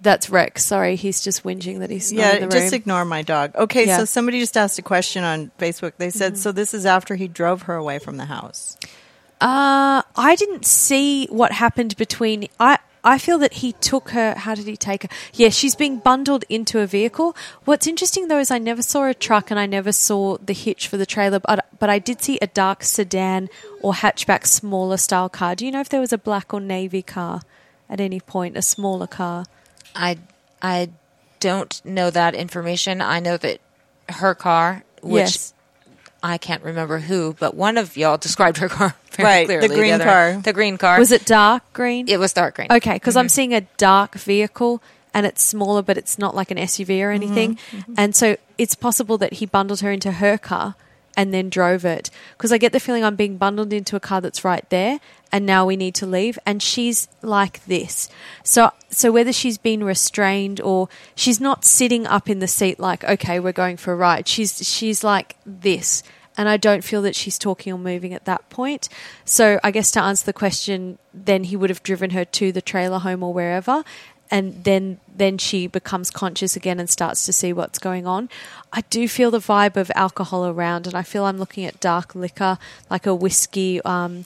That's 0.00 0.28
Rex. 0.30 0.64
Sorry, 0.64 0.96
he's 0.96 1.20
just 1.20 1.44
whinging 1.44 1.78
that 1.78 1.88
he's 1.90 2.12
not 2.12 2.20
yeah, 2.20 2.30
in 2.32 2.48
the 2.48 2.56
room. 2.56 2.62
just 2.64 2.74
ignore 2.74 3.04
my 3.04 3.22
dog. 3.22 3.54
Okay, 3.54 3.86
Yeah. 3.86 3.98
so 3.98 4.04
somebody 4.04 4.40
just 4.40 4.56
asked 4.56 4.78
a 4.80 4.82
question 4.82 5.22
on 5.22 5.52
Facebook. 5.60 5.92
They 5.96 6.10
said, 6.10 6.36
so 6.36 6.50
this 6.50 6.74
is 6.74 6.84
after 6.84 7.14
he 7.14 7.28
drove 7.28 7.62
her 7.62 7.76
away 7.76 8.00
from 8.00 8.16
the 8.16 8.24
house. 8.24 8.76
Uh, 9.40 10.02
I 10.16 10.34
didn't 10.36 10.66
see 10.66 11.26
what 11.26 11.52
happened 11.52 11.96
between. 11.96 12.48
I 12.58 12.78
I 13.04 13.18
feel 13.18 13.38
that 13.38 13.54
he 13.54 13.72
took 13.72 14.10
her. 14.10 14.34
How 14.34 14.54
did 14.54 14.66
he 14.66 14.76
take 14.76 15.02
her? 15.02 15.08
Yeah, 15.32 15.48
she's 15.48 15.74
being 15.74 15.98
bundled 15.98 16.44
into 16.48 16.80
a 16.80 16.86
vehicle. 16.86 17.36
What's 17.64 17.86
interesting 17.86 18.28
though 18.28 18.38
is 18.38 18.50
I 18.50 18.58
never 18.58 18.82
saw 18.82 19.08
a 19.08 19.14
truck 19.14 19.50
and 19.50 19.58
I 19.58 19.66
never 19.66 19.92
saw 19.92 20.38
the 20.38 20.52
hitch 20.52 20.88
for 20.88 20.96
the 20.96 21.06
trailer, 21.06 21.40
but 21.40 21.66
but 21.78 21.90
I 21.90 21.98
did 21.98 22.22
see 22.22 22.38
a 22.40 22.46
dark 22.46 22.84
sedan 22.84 23.48
or 23.80 23.92
hatchback, 23.92 24.46
smaller 24.46 24.96
style 24.96 25.28
car. 25.28 25.56
Do 25.56 25.66
you 25.66 25.72
know 25.72 25.80
if 25.80 25.88
there 25.88 26.00
was 26.00 26.12
a 26.12 26.18
black 26.18 26.54
or 26.54 26.60
navy 26.60 27.02
car 27.02 27.42
at 27.90 28.00
any 28.00 28.20
point, 28.20 28.56
a 28.56 28.62
smaller 28.62 29.08
car? 29.08 29.46
I 29.96 30.18
I 30.60 30.90
don't 31.40 31.84
know 31.84 32.10
that 32.10 32.34
information. 32.34 33.00
I 33.00 33.18
know 33.18 33.36
that 33.36 33.60
her 34.08 34.34
car, 34.34 34.84
which 35.02 35.20
yes. 35.22 35.54
I 36.22 36.38
can't 36.38 36.62
remember 36.62 36.98
who, 36.98 37.34
but 37.38 37.54
one 37.54 37.76
of 37.76 37.96
y'all 37.96 38.16
described 38.16 38.58
her 38.58 38.68
car 38.68 38.94
very 39.12 39.26
Right, 39.26 39.48
the 39.48 39.58
clearly. 39.58 39.76
green 39.76 39.94
other- 39.94 40.04
car. 40.04 40.36
The 40.42 40.52
green 40.52 40.78
car. 40.78 40.98
Was 40.98 41.12
it 41.12 41.24
dark 41.26 41.62
green? 41.72 42.08
It 42.08 42.18
was 42.18 42.32
dark 42.32 42.54
green. 42.56 42.68
Okay, 42.70 42.94
because 42.94 43.16
I'm 43.16 43.26
mm-hmm. 43.26 43.30
seeing 43.30 43.54
a 43.54 43.62
dark 43.76 44.14
vehicle 44.14 44.82
and 45.14 45.26
it's 45.26 45.42
smaller, 45.42 45.82
but 45.82 45.98
it's 45.98 46.18
not 46.18 46.34
like 46.34 46.50
an 46.50 46.58
SUV 46.58 47.02
or 47.04 47.10
anything. 47.10 47.56
Mm-hmm. 47.56 47.76
Mm-hmm. 47.76 47.94
And 47.98 48.16
so 48.16 48.36
it's 48.56 48.74
possible 48.74 49.18
that 49.18 49.34
he 49.34 49.46
bundled 49.46 49.80
her 49.80 49.90
into 49.90 50.12
her 50.12 50.38
car 50.38 50.74
and 51.16 51.32
then 51.32 51.48
drove 51.48 51.84
it. 51.84 52.10
Because 52.36 52.52
I 52.52 52.58
get 52.58 52.72
the 52.72 52.80
feeling 52.80 53.04
I'm 53.04 53.16
being 53.16 53.36
bundled 53.36 53.72
into 53.72 53.96
a 53.96 54.00
car 54.00 54.20
that's 54.20 54.44
right 54.44 54.68
there, 54.70 55.00
and 55.30 55.46
now 55.46 55.66
we 55.66 55.76
need 55.76 55.94
to 55.96 56.06
leave. 56.06 56.38
And 56.44 56.62
she's 56.62 57.08
like 57.22 57.64
this. 57.66 58.08
So, 58.44 58.70
so 58.90 59.10
whether 59.12 59.32
she's 59.32 59.58
been 59.58 59.84
restrained 59.84 60.60
or 60.60 60.88
she's 61.14 61.40
not 61.40 61.64
sitting 61.64 62.06
up 62.06 62.28
in 62.28 62.38
the 62.38 62.48
seat 62.48 62.78
like, 62.78 63.04
okay, 63.04 63.40
we're 63.40 63.52
going 63.52 63.76
for 63.76 63.92
a 63.92 63.96
ride. 63.96 64.28
She's 64.28 64.66
she's 64.66 65.02
like 65.02 65.36
this 65.46 66.02
and 66.36 66.48
I 66.48 66.56
don't 66.56 66.82
feel 66.82 67.02
that 67.02 67.14
she's 67.14 67.38
talking 67.38 67.72
or 67.72 67.78
moving 67.78 68.14
at 68.14 68.24
that 68.24 68.48
point. 68.50 68.88
So 69.24 69.60
I 69.62 69.70
guess 69.70 69.90
to 69.92 70.02
answer 70.02 70.24
the 70.24 70.32
question, 70.32 70.98
then 71.12 71.44
he 71.44 71.56
would 71.56 71.70
have 71.70 71.82
driven 71.82 72.10
her 72.10 72.24
to 72.24 72.52
the 72.52 72.62
trailer 72.62 72.98
home 72.98 73.22
or 73.22 73.32
wherever, 73.32 73.84
and 74.32 74.64
then 74.64 74.98
then 75.14 75.36
she 75.36 75.66
becomes 75.66 76.10
conscious 76.10 76.56
again 76.56 76.80
and 76.80 76.88
starts 76.88 77.26
to 77.26 77.32
see 77.32 77.52
what's 77.52 77.78
going 77.78 78.06
on. 78.06 78.30
I 78.72 78.80
do 78.88 79.06
feel 79.06 79.30
the 79.30 79.38
vibe 79.38 79.76
of 79.76 79.92
alcohol 79.94 80.46
around, 80.46 80.86
and 80.86 80.96
I 80.96 81.02
feel 81.02 81.24
I'm 81.24 81.36
looking 81.36 81.66
at 81.66 81.78
dark 81.78 82.14
liquor 82.14 82.58
like 82.90 83.06
a 83.06 83.14
whiskey. 83.14 83.80
Um, 83.82 84.24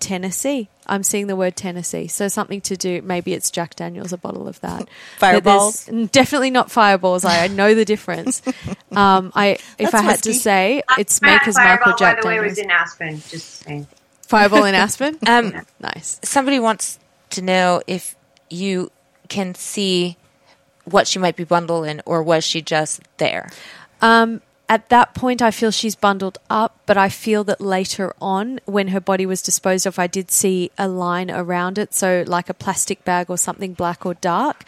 Tennessee. 0.00 0.68
I'm 0.86 1.02
seeing 1.02 1.26
the 1.26 1.34
word 1.34 1.56
Tennessee. 1.56 2.06
So 2.06 2.28
something 2.28 2.60
to 2.60 2.76
do. 2.76 3.02
Maybe 3.02 3.34
it's 3.34 3.50
Jack 3.50 3.74
Daniels, 3.74 4.12
a 4.12 4.16
bottle 4.16 4.46
of 4.46 4.60
that. 4.60 4.88
But 5.20 5.42
Fireballs? 5.42 5.86
Definitely 6.12 6.50
not 6.50 6.70
fireballs. 6.70 7.24
I, 7.24 7.44
I 7.44 7.48
know 7.48 7.74
the 7.74 7.84
difference. 7.84 8.42
Um, 8.90 9.32
I 9.34 9.58
if 9.76 9.90
That's 9.90 9.94
I 9.94 10.02
had 10.02 10.22
to 10.22 10.32
say, 10.32 10.82
it's 10.98 11.18
That 11.18 11.40
Maker's 11.40 11.56
fireball, 11.56 11.88
Mark 11.88 11.98
Jack 11.98 12.16
by 12.16 12.22
the 12.22 12.28
way, 12.28 12.48
was 12.48 12.56
in 12.56 12.70
Aspen. 12.70 13.16
Just 13.28 13.64
saying. 13.64 13.86
Fireball 14.22 14.64
in 14.64 14.74
Aspen. 14.74 15.18
Um, 15.26 15.52
nice. 15.80 16.18
somebody 16.24 16.58
wants 16.58 16.98
to 17.30 17.42
know 17.42 17.82
if 17.86 18.16
you 18.48 18.90
can 19.28 19.54
see 19.54 20.16
what 20.84 21.06
she 21.06 21.18
might 21.18 21.36
be 21.36 21.44
bundled 21.44 21.86
in, 21.86 22.00
or 22.06 22.22
was 22.22 22.44
she 22.44 22.62
just 22.62 23.02
there? 23.18 23.50
Um, 24.00 24.40
at 24.68 24.90
that 24.90 25.14
point, 25.14 25.40
I 25.40 25.50
feel 25.50 25.70
she's 25.70 25.94
bundled 25.94 26.38
up, 26.50 26.78
but 26.84 26.96
I 26.96 27.08
feel 27.08 27.42
that 27.44 27.60
later 27.60 28.14
on, 28.20 28.60
when 28.66 28.88
her 28.88 29.00
body 29.00 29.24
was 29.24 29.40
disposed 29.40 29.86
of, 29.86 29.98
I 29.98 30.06
did 30.06 30.30
see 30.30 30.70
a 30.76 30.86
line 30.86 31.30
around 31.30 31.78
it, 31.78 31.94
so 31.94 32.24
like 32.26 32.50
a 32.50 32.54
plastic 32.54 33.04
bag 33.04 33.30
or 33.30 33.38
something 33.38 33.72
black 33.72 34.04
or 34.04 34.14
dark. 34.14 34.64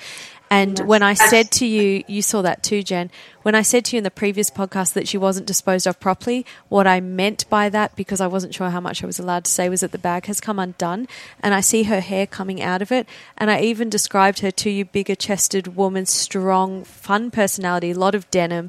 And 0.51 0.81
when 0.81 1.03
I 1.03 1.15
said 1.15 1.53
to 1.53 1.67
you, 1.67 2.03
you 2.09 2.23
saw 2.23 2.43
that 2.43 2.65
too, 2.65 2.83
Jen. 2.83 3.11
When 3.43 3.55
I 3.55 3.63
said 3.63 3.87
to 3.87 3.97
you 3.97 3.99
in 3.99 4.05
the 4.05 4.11
previous 4.11 4.51
podcast 4.51 4.93
that 4.93 5.09
she 5.09 5.17
wasn't 5.17 5.47
disposed 5.47 5.87
of 5.87 5.99
properly, 5.99 6.45
what 6.69 6.87
I 6.87 7.01
meant 7.01 7.49
by 7.49 7.71
that, 7.71 7.97
because 7.97 8.21
I 8.21 8.27
wasn't 8.27 8.55
sure 8.55 8.69
how 8.69 8.81
much 8.81 9.03
I 9.03 9.07
was 9.07 9.19
allowed 9.19 9.45
to 9.45 9.51
say, 9.51 9.71
was 9.71 9.81
that 9.81 9.93
the 9.93 9.99
bag 9.99 10.27
has 10.27 10.43
come 10.43 10.59
undone 10.59 11.09
and 11.43 11.55
I 11.55 11.61
see 11.61 11.85
her 11.85 12.01
hair 12.01 12.27
coming 12.27 12.61
out 12.61 12.83
of 12.83 12.93
it. 12.93 13.09
And 13.39 13.51
I 13.51 13.63
even 13.63 13.89
described 13.89 14.41
her 14.41 14.51
to 14.51 14.69
you, 14.69 14.85
bigger 14.85 15.15
chested 15.15 15.75
woman, 15.75 16.05
strong, 16.05 16.85
fun 16.85 17.31
personality, 17.31 17.93
a 17.93 17.99
lot 17.99 18.15
of 18.15 18.31
denim. 18.31 18.69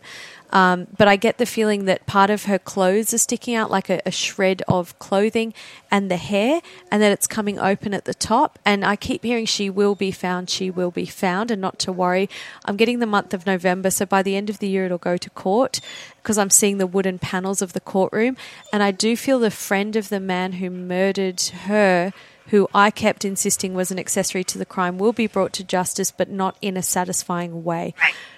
Um, 0.53 0.87
but 0.97 1.07
I 1.07 1.15
get 1.15 1.37
the 1.37 1.45
feeling 1.45 1.85
that 1.85 2.05
part 2.05 2.29
of 2.29 2.43
her 2.43 2.59
clothes 2.59 3.13
are 3.13 3.17
sticking 3.17 3.55
out, 3.55 3.71
like 3.71 3.89
a, 3.89 4.01
a 4.05 4.11
shred 4.11 4.61
of 4.67 4.97
clothing, 4.99 5.53
and 5.89 6.11
the 6.11 6.17
hair, 6.17 6.61
and 6.91 7.01
that 7.01 7.11
it's 7.11 7.27
coming 7.27 7.57
open 7.57 7.93
at 7.93 8.05
the 8.05 8.13
top. 8.13 8.59
And 8.65 8.83
I 8.83 8.95
keep 8.95 9.23
hearing 9.23 9.45
she 9.45 9.69
will 9.69 9.95
be 9.95 10.11
found, 10.11 10.49
she 10.49 10.69
will 10.69 10.91
be 10.91 11.05
found, 11.05 11.51
and 11.51 11.61
not 11.61 11.79
to 11.79 11.91
worry. 11.91 12.29
I'm 12.65 12.75
getting 12.75 12.99
the 12.99 13.05
month 13.05 13.33
of 13.33 13.45
November, 13.45 13.89
so 13.89 14.05
by 14.05 14.21
the 14.23 14.35
end 14.35 14.49
of 14.49 14.59
the 14.61 14.69
year, 14.69 14.85
it'll 14.85 14.97
go 14.97 15.17
to 15.17 15.29
court 15.31 15.81
because 16.23 16.37
I'm 16.37 16.49
seeing 16.49 16.77
the 16.77 16.87
wooden 16.87 17.19
panels 17.19 17.61
of 17.61 17.73
the 17.73 17.81
courtroom. 17.81 18.37
And 18.71 18.81
I 18.81 18.91
do 18.91 19.17
feel 19.17 19.39
the 19.39 19.51
friend 19.51 19.95
of 19.97 20.07
the 20.07 20.21
man 20.21 20.53
who 20.53 20.69
murdered 20.69 21.41
her 21.65 22.13
who 22.47 22.67
I 22.73 22.91
kept 22.91 23.23
insisting 23.23 23.73
was 23.75 23.91
an 23.91 23.99
accessory 23.99 24.43
to 24.45 24.57
the 24.57 24.65
crime, 24.65 24.97
will 24.97 25.13
be 25.13 25.25
brought 25.25 25.53
to 25.53 25.63
justice, 25.63 26.11
but 26.11 26.29
not 26.29 26.57
in 26.61 26.75
a 26.75 26.83
satisfying 26.83 27.63
way. 27.63 27.93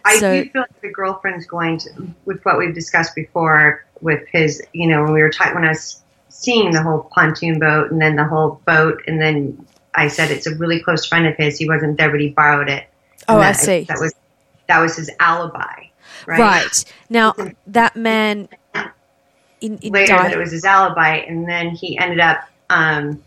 I 0.05 0.17
So- 0.17 0.43
do 0.43 0.49
feel 0.51 0.61
like 0.61 0.81
the 0.81 0.91
girlfriend's 0.91 1.47
going 1.47 1.79
to, 1.79 1.89
with 2.25 2.43
what 2.45 2.59
we've 2.59 2.75
discussed 2.75 3.15
before, 3.15 3.85
with 4.01 4.21
his, 4.31 4.61
you 4.71 4.87
know, 4.87 5.03
when 5.03 5.13
we 5.13 5.21
were 5.21 5.31
talking, 5.31 5.55
when 5.55 5.65
I 5.65 5.69
was 5.69 5.99
seeing 6.29 6.71
the 6.71 6.83
whole 6.83 7.09
pontoon 7.15 7.57
boat 7.57 7.89
and 7.89 7.99
then 7.99 8.15
the 8.15 8.25
whole 8.25 8.61
boat, 8.67 9.01
and 9.07 9.19
then 9.19 9.65
I 9.95 10.09
said 10.09 10.29
it's 10.29 10.45
a 10.45 10.55
really 10.55 10.79
close 10.79 11.05
friend 11.07 11.25
of 11.25 11.35
his. 11.35 11.57
He 11.57 11.67
wasn't 11.67 11.97
there, 11.97 12.11
but 12.11 12.19
he 12.19 12.29
borrowed 12.29 12.69
it. 12.69 12.85
Oh, 13.27 13.37
And 13.37 13.45
I 13.45 13.51
see. 13.53 13.85
That 13.85 13.99
was 13.99 14.13
that 14.67 14.79
was 14.79 14.95
his 14.95 15.09
alibi. 15.19 15.85
Right? 16.27 16.39
Right. 16.39 16.85
Now, 17.09 17.35
that 17.67 17.95
man 17.95 18.49
in, 19.61 19.77
in 19.77 19.93
Later, 19.93 20.13
died- 20.13 20.25
that 20.25 20.33
it 20.33 20.39
was 20.39 20.51
his 20.51 20.65
alibi, 20.65 21.15
and 21.17 21.47
then 21.47 21.69
he 21.69 21.97
ended 21.97 22.19
up. 22.19 22.47
Um, 22.69 23.23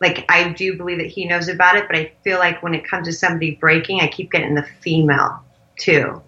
like 0.00 0.24
I 0.28 0.50
do 0.50 0.76
believe 0.76 0.98
that 0.98 1.06
he 1.06 1.24
knows 1.24 1.48
about 1.48 1.76
it, 1.76 1.86
but 1.86 1.96
I 1.96 2.12
feel 2.24 2.38
like 2.38 2.62
when 2.62 2.74
it 2.74 2.86
comes 2.86 3.06
to 3.06 3.12
somebody 3.12 3.52
breaking, 3.52 4.00
I 4.00 4.08
keep 4.08 4.30
getting 4.32 4.54
the 4.54 4.66
female 4.80 5.40
too. 5.78 6.22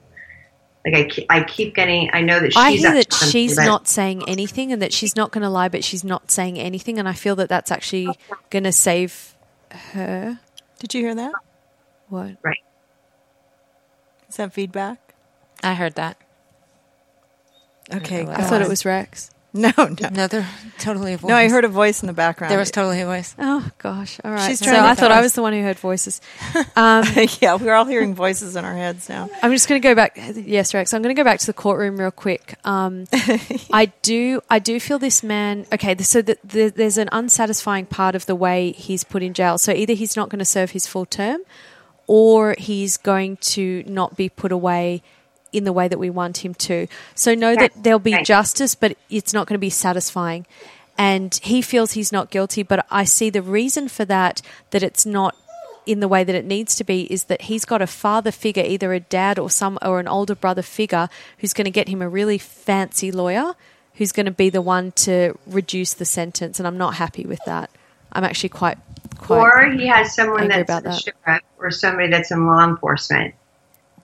Like 0.84 0.94
I, 0.94 1.04
keep, 1.04 1.26
I 1.28 1.42
keep 1.42 1.74
getting. 1.74 2.10
I 2.12 2.20
know 2.20 2.38
that 2.38 2.52
she's. 2.52 2.56
I 2.56 2.70
hear 2.72 2.92
that 2.92 3.12
she's 3.12 3.56
not 3.56 3.88
saying 3.88 4.22
anything 4.28 4.72
and 4.72 4.80
that 4.82 4.92
she's 4.92 5.16
not 5.16 5.32
going 5.32 5.42
to 5.42 5.50
lie, 5.50 5.68
but 5.68 5.82
she's 5.82 6.04
not 6.04 6.30
saying 6.30 6.58
anything. 6.58 6.98
And 6.98 7.08
I 7.08 7.12
feel 7.12 7.34
that 7.36 7.48
that's 7.48 7.72
actually 7.72 8.08
going 8.50 8.64
to 8.64 8.72
save 8.72 9.34
her. 9.70 10.38
Did 10.78 10.94
you 10.94 11.00
hear 11.00 11.14
that? 11.16 11.32
What? 12.08 12.36
right. 12.42 12.58
Is 14.28 14.36
that 14.36 14.52
feedback? 14.52 15.05
I 15.62 15.74
heard 15.74 15.94
that. 15.94 16.16
Okay. 17.92 18.26
I 18.26 18.42
thought 18.42 18.62
it 18.62 18.68
was 18.68 18.84
Rex. 18.84 19.30
No, 19.56 19.72
no. 19.78 20.08
No, 20.12 20.26
they're 20.26 20.46
totally 20.78 21.14
a 21.14 21.16
voice. 21.16 21.30
No, 21.30 21.34
I 21.34 21.48
heard 21.48 21.64
a 21.64 21.68
voice 21.68 22.02
in 22.02 22.08
the 22.08 22.12
background. 22.12 22.50
There 22.50 22.58
was 22.58 22.70
totally 22.70 23.00
a 23.00 23.06
voice. 23.06 23.34
Oh 23.38 23.66
gosh! 23.78 24.20
All 24.22 24.30
right. 24.30 24.46
She's 24.46 24.58
so 24.58 24.70
to 24.70 24.78
I 24.78 24.94
thought 24.94 25.10
I 25.10 25.22
was 25.22 25.32
the 25.32 25.40
one 25.40 25.54
who 25.54 25.62
heard 25.62 25.78
voices. 25.78 26.20
Um, 26.76 27.04
yeah, 27.40 27.54
we're 27.54 27.72
all 27.72 27.86
hearing 27.86 28.14
voices 28.14 28.54
in 28.54 28.66
our 28.66 28.74
heads 28.74 29.08
now. 29.08 29.30
I'm 29.42 29.50
just 29.52 29.66
going 29.66 29.80
to 29.80 29.88
go 29.88 29.94
back. 29.94 30.18
Yes, 30.34 30.74
Rex. 30.74 30.92
I'm 30.92 31.00
going 31.00 31.14
to 31.14 31.18
go 31.18 31.24
back 31.24 31.38
to 31.38 31.46
the 31.46 31.54
courtroom 31.54 31.96
real 31.96 32.10
quick. 32.10 32.56
Um, 32.64 33.06
I 33.72 33.92
do. 34.02 34.42
I 34.50 34.58
do 34.58 34.78
feel 34.78 34.98
this 34.98 35.22
man. 35.22 35.64
Okay, 35.72 35.96
so 36.02 36.20
the, 36.20 36.36
the, 36.44 36.68
there's 36.68 36.98
an 36.98 37.08
unsatisfying 37.12 37.86
part 37.86 38.14
of 38.14 38.26
the 38.26 38.34
way 38.34 38.72
he's 38.72 39.04
put 39.04 39.22
in 39.22 39.32
jail. 39.32 39.56
So 39.56 39.72
either 39.72 39.94
he's 39.94 40.16
not 40.16 40.28
going 40.28 40.40
to 40.40 40.44
serve 40.44 40.72
his 40.72 40.86
full 40.86 41.06
term, 41.06 41.40
or 42.06 42.56
he's 42.58 42.98
going 42.98 43.38
to 43.38 43.84
not 43.86 44.18
be 44.18 44.28
put 44.28 44.52
away 44.52 45.02
in 45.52 45.64
the 45.64 45.72
way 45.72 45.88
that 45.88 45.98
we 45.98 46.11
want 46.11 46.38
him 46.38 46.54
to. 46.54 46.87
So 47.14 47.35
know 47.35 47.54
that 47.54 47.72
there'll 47.82 47.98
be 47.98 48.22
justice, 48.22 48.74
but 48.74 48.96
it's 49.11 49.32
not 49.32 49.46
going 49.46 49.54
to 49.54 49.61
be 49.61 49.70
satisfying. 49.70 50.46
And 50.98 51.35
he 51.42 51.62
feels 51.62 51.92
he's 51.92 52.12
not 52.12 52.30
guilty, 52.30 52.62
but 52.62 52.87
I 52.90 53.04
see 53.04 53.30
the 53.30 53.42
reason 53.42 53.88
for 53.88 54.04
that 54.06 54.40
that 54.70 54.82
it's 54.82 55.04
not 55.04 55.37
in 55.85 56.00
the 56.00 56.09
way 56.09 56.24
that 56.24 56.35
it 56.35 56.44
needs 56.44 56.74
to 56.74 56.85
be 56.85 57.02
is 57.12 57.24
that 57.24 57.42
he's 57.42 57.64
got 57.64 57.80
a 57.80 57.87
father 57.87 58.32
figure, 58.32 58.64
either 58.64 58.92
a 58.92 59.00
dad 59.00 59.38
or 59.38 59.48
some 59.48 59.78
or 59.82 60.00
an 60.00 60.09
older 60.09 60.35
brother 60.35 60.62
figure, 60.62 61.09
who's 61.38 61.52
going 61.52 61.66
to 61.66 61.70
get 61.70 61.88
him 61.88 62.02
a 62.02 62.09
really 62.09 62.38
fancy 62.38 63.12
lawyer, 63.12 63.52
who's 63.94 64.12
going 64.12 64.26
to 64.26 64.32
be 64.32 64.50
the 64.50 64.62
one 64.62 64.90
to 64.92 65.38
reduce 65.46 65.94
the 65.94 66.04
sentence. 66.04 66.59
And 66.59 66.66
I'm 66.66 66.78
not 66.78 66.94
happy 66.94 67.24
with 67.24 67.40
that. 67.46 67.70
I'm 68.12 68.24
actually 68.24 68.48
quite 68.48 68.78
quite 69.18 69.38
Or 69.38 69.70
he 69.70 69.87
has 69.87 70.14
someone 70.14 70.48
that's 70.48 70.66
that. 70.66 71.14
sheriff 71.24 71.42
or 71.59 71.70
somebody 71.70 72.11
that's 72.11 72.30
in 72.30 72.46
law 72.46 72.64
enforcement 72.64 73.35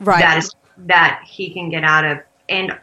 right. 0.00 0.20
that 0.20 0.38
is 0.38 0.55
that 0.87 1.23
he 1.27 1.51
can 1.53 1.68
get 1.71 1.85
out 1.85 2.05
of. 2.05 2.18
And 2.49 2.79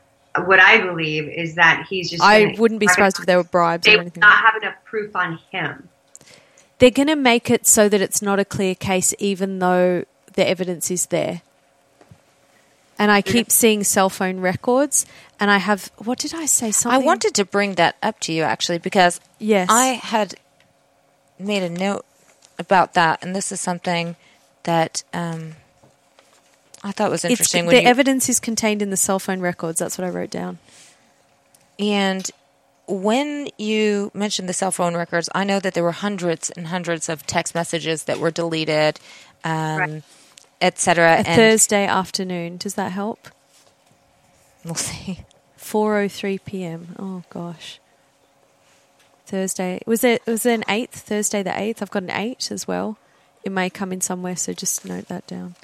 what 0.46 0.60
I 0.60 0.82
believe 0.82 1.28
is 1.28 1.56
that 1.56 1.86
he's 1.90 2.10
just. 2.10 2.24
I 2.24 2.56
wouldn't 2.58 2.80
be 2.80 2.88
surprised 2.88 3.20
if 3.20 3.26
there 3.26 3.38
were 3.38 3.44
bribes 3.44 3.86
They 3.86 3.96
or 3.98 4.02
anything. 4.02 4.22
not 4.22 4.38
have 4.38 4.56
enough 4.62 4.76
proof 4.86 5.16
on 5.16 5.40
him. 5.52 5.90
They're 6.78 6.92
going 6.92 7.08
to 7.08 7.16
make 7.16 7.50
it 7.50 7.66
so 7.68 7.90
that 7.90 8.00
it's 8.02 8.22
not 8.22 8.40
a 8.40 8.46
clear 8.46 8.74
case, 8.74 9.14
even 9.20 9.60
though 9.60 10.06
the 10.34 10.48
evidence 10.48 10.90
is 10.90 11.08
there. 11.08 11.42
And 12.98 13.12
I 13.12 13.22
keep 13.22 13.50
seeing 13.50 13.84
cell 13.86 14.10
phone 14.10 14.40
records, 14.40 15.06
and 15.40 15.50
I 15.50 15.58
have. 15.58 15.90
What 15.98 16.20
did 16.20 16.34
I 16.34 16.46
say? 16.46 16.72
Something. 16.72 17.02
I 17.02 17.06
wanted 17.06 17.34
to 17.36 17.46
bring 17.46 17.76
that 17.76 17.96
up 18.04 18.20
to 18.22 18.34
you 18.34 18.44
actually 18.44 18.78
because 18.78 19.20
Yes. 19.40 19.70
I 19.72 19.86
had 19.94 20.36
made 21.38 21.64
a 21.64 21.70
note 21.70 22.06
about 22.58 22.94
that, 22.96 23.24
and 23.24 23.34
this 23.34 23.52
is 23.54 23.62
something 23.62 24.18
that 24.64 25.04
um, 25.14 25.56
I 26.84 26.92
thought 26.92 27.08
it 27.08 27.12
was 27.12 27.26
interesting. 27.26 27.65
the 27.65 27.74
when 27.76 27.84
you, 27.84 27.88
evidence 27.89 28.30
is 28.30 28.39
contained 28.39 28.82
in 28.82 28.89
the 28.89 28.98
cell 28.98 29.20
phone 29.20 29.42
records. 29.42 29.80
That's 29.80 29.98
what 29.98 30.06
I 30.08 30.10
wrote 30.10 30.30
down. 30.32 30.60
and 31.78 32.30
when 32.88 33.48
you 33.60 34.10
mentioned 34.15 34.50
the 34.50 34.54
cell 34.54 34.72
phone 34.72 34.96
records, 34.96 35.30
I 35.36 35.44
know 35.44 35.60
that 35.60 35.76
there 35.76 35.84
were 35.84 35.92
hundreds 35.92 36.50
and 36.50 36.68
hundreds 36.68 37.08
of 37.08 37.24
text 37.28 37.54
messages 37.54 38.06
that 38.06 38.20
were 38.20 38.32
deleted, 38.32 39.00
um, 39.44 39.78
Right. 39.78 40.04
et 40.60 40.80
cetera. 40.80 41.12
A 41.12 41.15
And 41.18 41.28
Thursday 41.28 41.86
afternoon. 41.86 42.58
Does 42.58 42.74
that 42.76 42.92
help? 42.92 43.30
we'll 44.65 44.74
see. 44.76 45.20
4:03 45.58 46.39
p.m. 46.44 46.96
Oh 46.98 47.24
gosh. 47.30 47.80
Thursday. 49.28 49.80
Was 49.86 50.04
it 50.04 50.26
was 50.26 50.42
there 50.44 50.56
an 50.56 50.63
8th? 50.68 50.89
Thursday 50.92 51.44
the 51.44 51.52
8th. 51.52 51.82
I've 51.84 51.92
got 51.92 52.04
an 52.04 52.12
8 52.12 52.52
as 52.52 52.68
well. 52.68 52.98
It 53.44 53.52
may 53.52 53.70
come 53.70 53.94
in 53.94 54.02
somewhere, 54.02 54.36
so 54.36 54.52
just 54.54 54.84
note 54.86 55.08
that 55.10 55.28
down. 55.28 55.56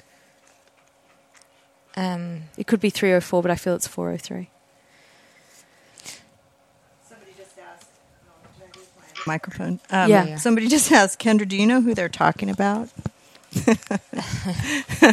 Um, 1.96 2.42
It 2.58 2.66
could 2.66 2.80
be 2.80 2.90
304, 2.90 3.42
but 3.42 3.50
I 3.50 3.54
feel 3.56 3.74
it's 3.74 3.86
403. 3.88 4.50
Microphone. 9.26 9.80
Um, 9.90 10.10
Yeah. 10.10 10.36
Somebody 10.36 10.68
just 10.68 10.92
asked, 10.92 11.18
Kendra, 11.18 11.48
do 11.48 11.56
you 11.56 11.66
know 11.66 11.80
who 11.80 11.94
they're 11.94 12.08
talking 12.08 12.48
about? 12.50 12.88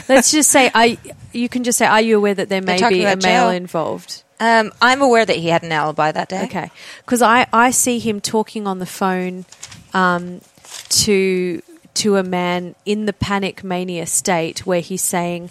Let's 0.09 0.31
just 0.31 0.49
say 0.51 0.69
I 0.73 0.97
you 1.31 1.47
can 1.47 1.63
just 1.63 1.77
say 1.77 1.85
are 1.85 2.01
you 2.01 2.17
aware 2.17 2.33
that 2.33 2.49
there 2.49 2.61
may 2.61 2.77
be 2.89 3.03
a 3.03 3.13
about 3.13 3.23
male 3.23 3.49
Joe. 3.49 3.55
involved? 3.55 4.23
um, 4.39 4.73
I'm 4.81 5.01
aware 5.01 5.25
that 5.25 5.37
he 5.37 5.47
had 5.47 5.63
an 5.63 5.71
alibi 5.71 6.11
that 6.11 6.27
day. 6.27 6.43
Okay, 6.45 6.69
because 7.05 7.21
I, 7.21 7.47
I 7.53 7.71
see 7.71 7.99
him 7.99 8.19
talking 8.19 8.67
on 8.67 8.79
the 8.79 8.85
phone 8.85 9.45
um, 9.93 10.41
to 10.89 11.61
to 11.93 12.17
a 12.17 12.23
man 12.23 12.75
in 12.85 13.05
the 13.05 13.13
panic 13.13 13.63
mania 13.63 14.05
state 14.05 14.65
where 14.65 14.81
he's 14.81 15.03
saying, 15.03 15.49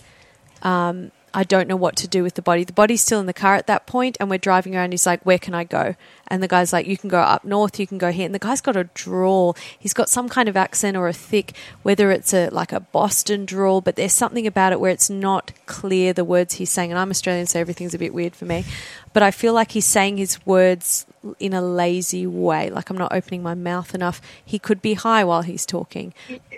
um, 0.63 1.13
"I 1.35 1.45
don't 1.45 1.69
know 1.69 1.77
what 1.77 1.97
to 1.97 2.09
do 2.09 2.23
with 2.23 2.35
the 2.35 2.43
body." 2.43 2.65
The 2.65 2.73
body's 2.73 3.03
still 3.03 3.21
in 3.21 3.27
the 3.27 3.33
car 3.33 3.55
at 3.55 3.67
that 3.67 3.87
point, 3.87 4.17
and 4.21 4.29
we're 4.29 4.39
driving 4.39 4.77
around. 4.77 4.93
He's 4.93 5.07
like, 5.07 5.25
"Where 5.25 5.39
can 5.39 5.55
I 5.55 5.65
go?" 5.65 5.95
And 6.29 6.43
the 6.43 6.49
guy's 6.49 6.73
like, 6.73 6.87
"You 6.87 6.97
can 6.97 7.09
go 7.09 7.21
up 7.21 7.45
north. 7.45 7.79
You 7.79 7.87
can 7.87 7.99
go 7.99 8.11
here." 8.11 8.27
And 8.27 8.35
the 8.35 8.39
guy's 8.39 8.61
got 8.61 8.77
a 8.77 8.85
drawl. 8.95 9.57
He's 9.79 9.95
got 9.95 10.09
some 10.09 10.29
kind 10.29 10.49
of 10.49 10.57
accent 10.57 10.97
or 10.97 11.09
a 11.09 11.13
thick, 11.13 11.53
whether 11.83 12.11
it's 12.11 12.33
a 12.33 12.49
like 12.51 12.73
a 12.73 12.81
Boston 12.81 13.45
drawl, 13.45 13.81
but 13.81 13.97
there's 13.97 14.13
something 14.13 14.47
about 14.47 14.73
it 14.73 14.81
where 14.81 14.91
it's 14.91 15.11
not 15.11 15.53
clear 15.67 16.13
the 16.13 16.25
words 16.25 16.55
he's 16.55 16.71
saying. 16.71 16.91
And 16.91 16.99
I'm 16.99 17.11
Australian, 17.11 17.47
so 17.47 17.61
everything's 17.61 17.95
a 17.95 17.99
bit 17.99 18.15
weird 18.15 18.35
for 18.35 18.45
me. 18.45 18.65
But 19.13 19.23
I 19.23 19.31
feel 19.31 19.53
like 19.53 19.73
he's 19.73 19.85
saying 19.85 20.17
his 20.17 20.45
words 20.47 21.07
in 21.39 21.53
a 21.53 21.63
lazy 21.63 22.27
way, 22.27 22.71
like 22.71 22.91
I'm 22.91 22.99
not 22.99 23.13
opening 23.13 23.43
my 23.43 23.55
mouth 23.55 23.95
enough. 23.95 24.21
He 24.45 24.59
could 24.59 24.83
be 24.83 24.95
high 24.95 25.25
while 25.25 25.43
he's 25.43 25.67
talking. 25.67 26.15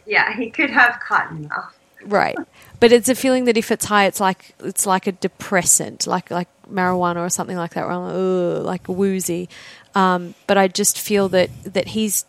Yeah, 0.06 0.36
he 0.36 0.50
could 0.50 0.70
have 0.70 1.00
cotton 1.00 1.48
mouth. 1.48 1.78
Right. 2.04 2.36
But 2.84 2.92
it's 2.92 3.08
a 3.08 3.14
feeling 3.14 3.46
that 3.46 3.56
if 3.56 3.70
it's 3.70 3.86
high, 3.86 4.04
it's 4.04 4.20
like 4.20 4.54
it's 4.60 4.84
like 4.84 5.06
a 5.06 5.12
depressant, 5.12 6.06
like 6.06 6.30
like 6.30 6.48
marijuana 6.70 7.24
or 7.24 7.30
something 7.30 7.56
like 7.56 7.72
that. 7.72 7.86
Where 7.86 7.92
I'm 7.92 8.02
like, 8.02 8.58
Ugh, 8.58 8.62
like 8.62 8.88
woozy. 8.88 9.48
Um, 9.94 10.34
but 10.46 10.58
I 10.58 10.68
just 10.68 11.00
feel 11.00 11.30
that 11.30 11.48
that 11.64 11.88
he's 11.88 12.26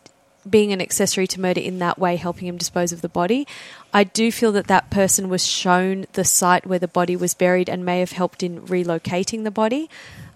being 0.48 0.72
an 0.72 0.80
accessory 0.80 1.26
to 1.26 1.40
murder 1.42 1.60
in 1.60 1.78
that 1.80 1.98
way, 1.98 2.16
helping 2.16 2.48
him 2.48 2.56
dispose 2.56 2.90
of 2.90 3.02
the 3.02 3.08
body. 3.10 3.46
I 3.92 4.04
do 4.04 4.32
feel 4.32 4.50
that 4.52 4.66
that 4.68 4.88
person 4.88 5.28
was 5.28 5.46
shown 5.46 6.06
the 6.14 6.24
site 6.24 6.64
where 6.64 6.78
the 6.78 6.88
body 6.88 7.16
was 7.16 7.34
buried 7.34 7.68
and 7.68 7.84
may 7.84 8.00
have 8.00 8.12
helped 8.12 8.42
in 8.42 8.62
relocating 8.62 9.44
the 9.44 9.50
body. 9.50 9.90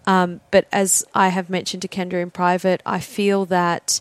Um, 0.06 0.42
but 0.50 0.68
as 0.70 1.02
I 1.14 1.28
have 1.28 1.48
mentioned 1.48 1.80
to 1.80 1.88
Kendra 1.88 2.20
in 2.20 2.30
private, 2.30 2.82
I 2.84 3.00
feel 3.00 3.46
that 3.46 4.00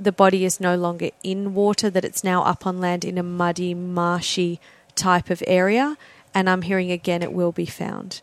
the 0.00 0.12
body 0.12 0.46
is 0.46 0.60
no 0.60 0.76
longer 0.76 1.10
in 1.22 1.52
water, 1.52 1.90
that 1.90 2.06
it's 2.06 2.24
now 2.24 2.42
up 2.42 2.66
on 2.66 2.80
land 2.80 3.04
in 3.04 3.18
a 3.18 3.22
muddy, 3.22 3.74
marshy 3.74 4.58
type 4.94 5.30
of 5.30 5.42
area. 5.46 5.96
And 6.34 6.48
I'm 6.48 6.62
hearing 6.62 6.90
again 6.90 7.22
it 7.22 7.32
will 7.32 7.52
be 7.52 7.66
found. 7.66 8.22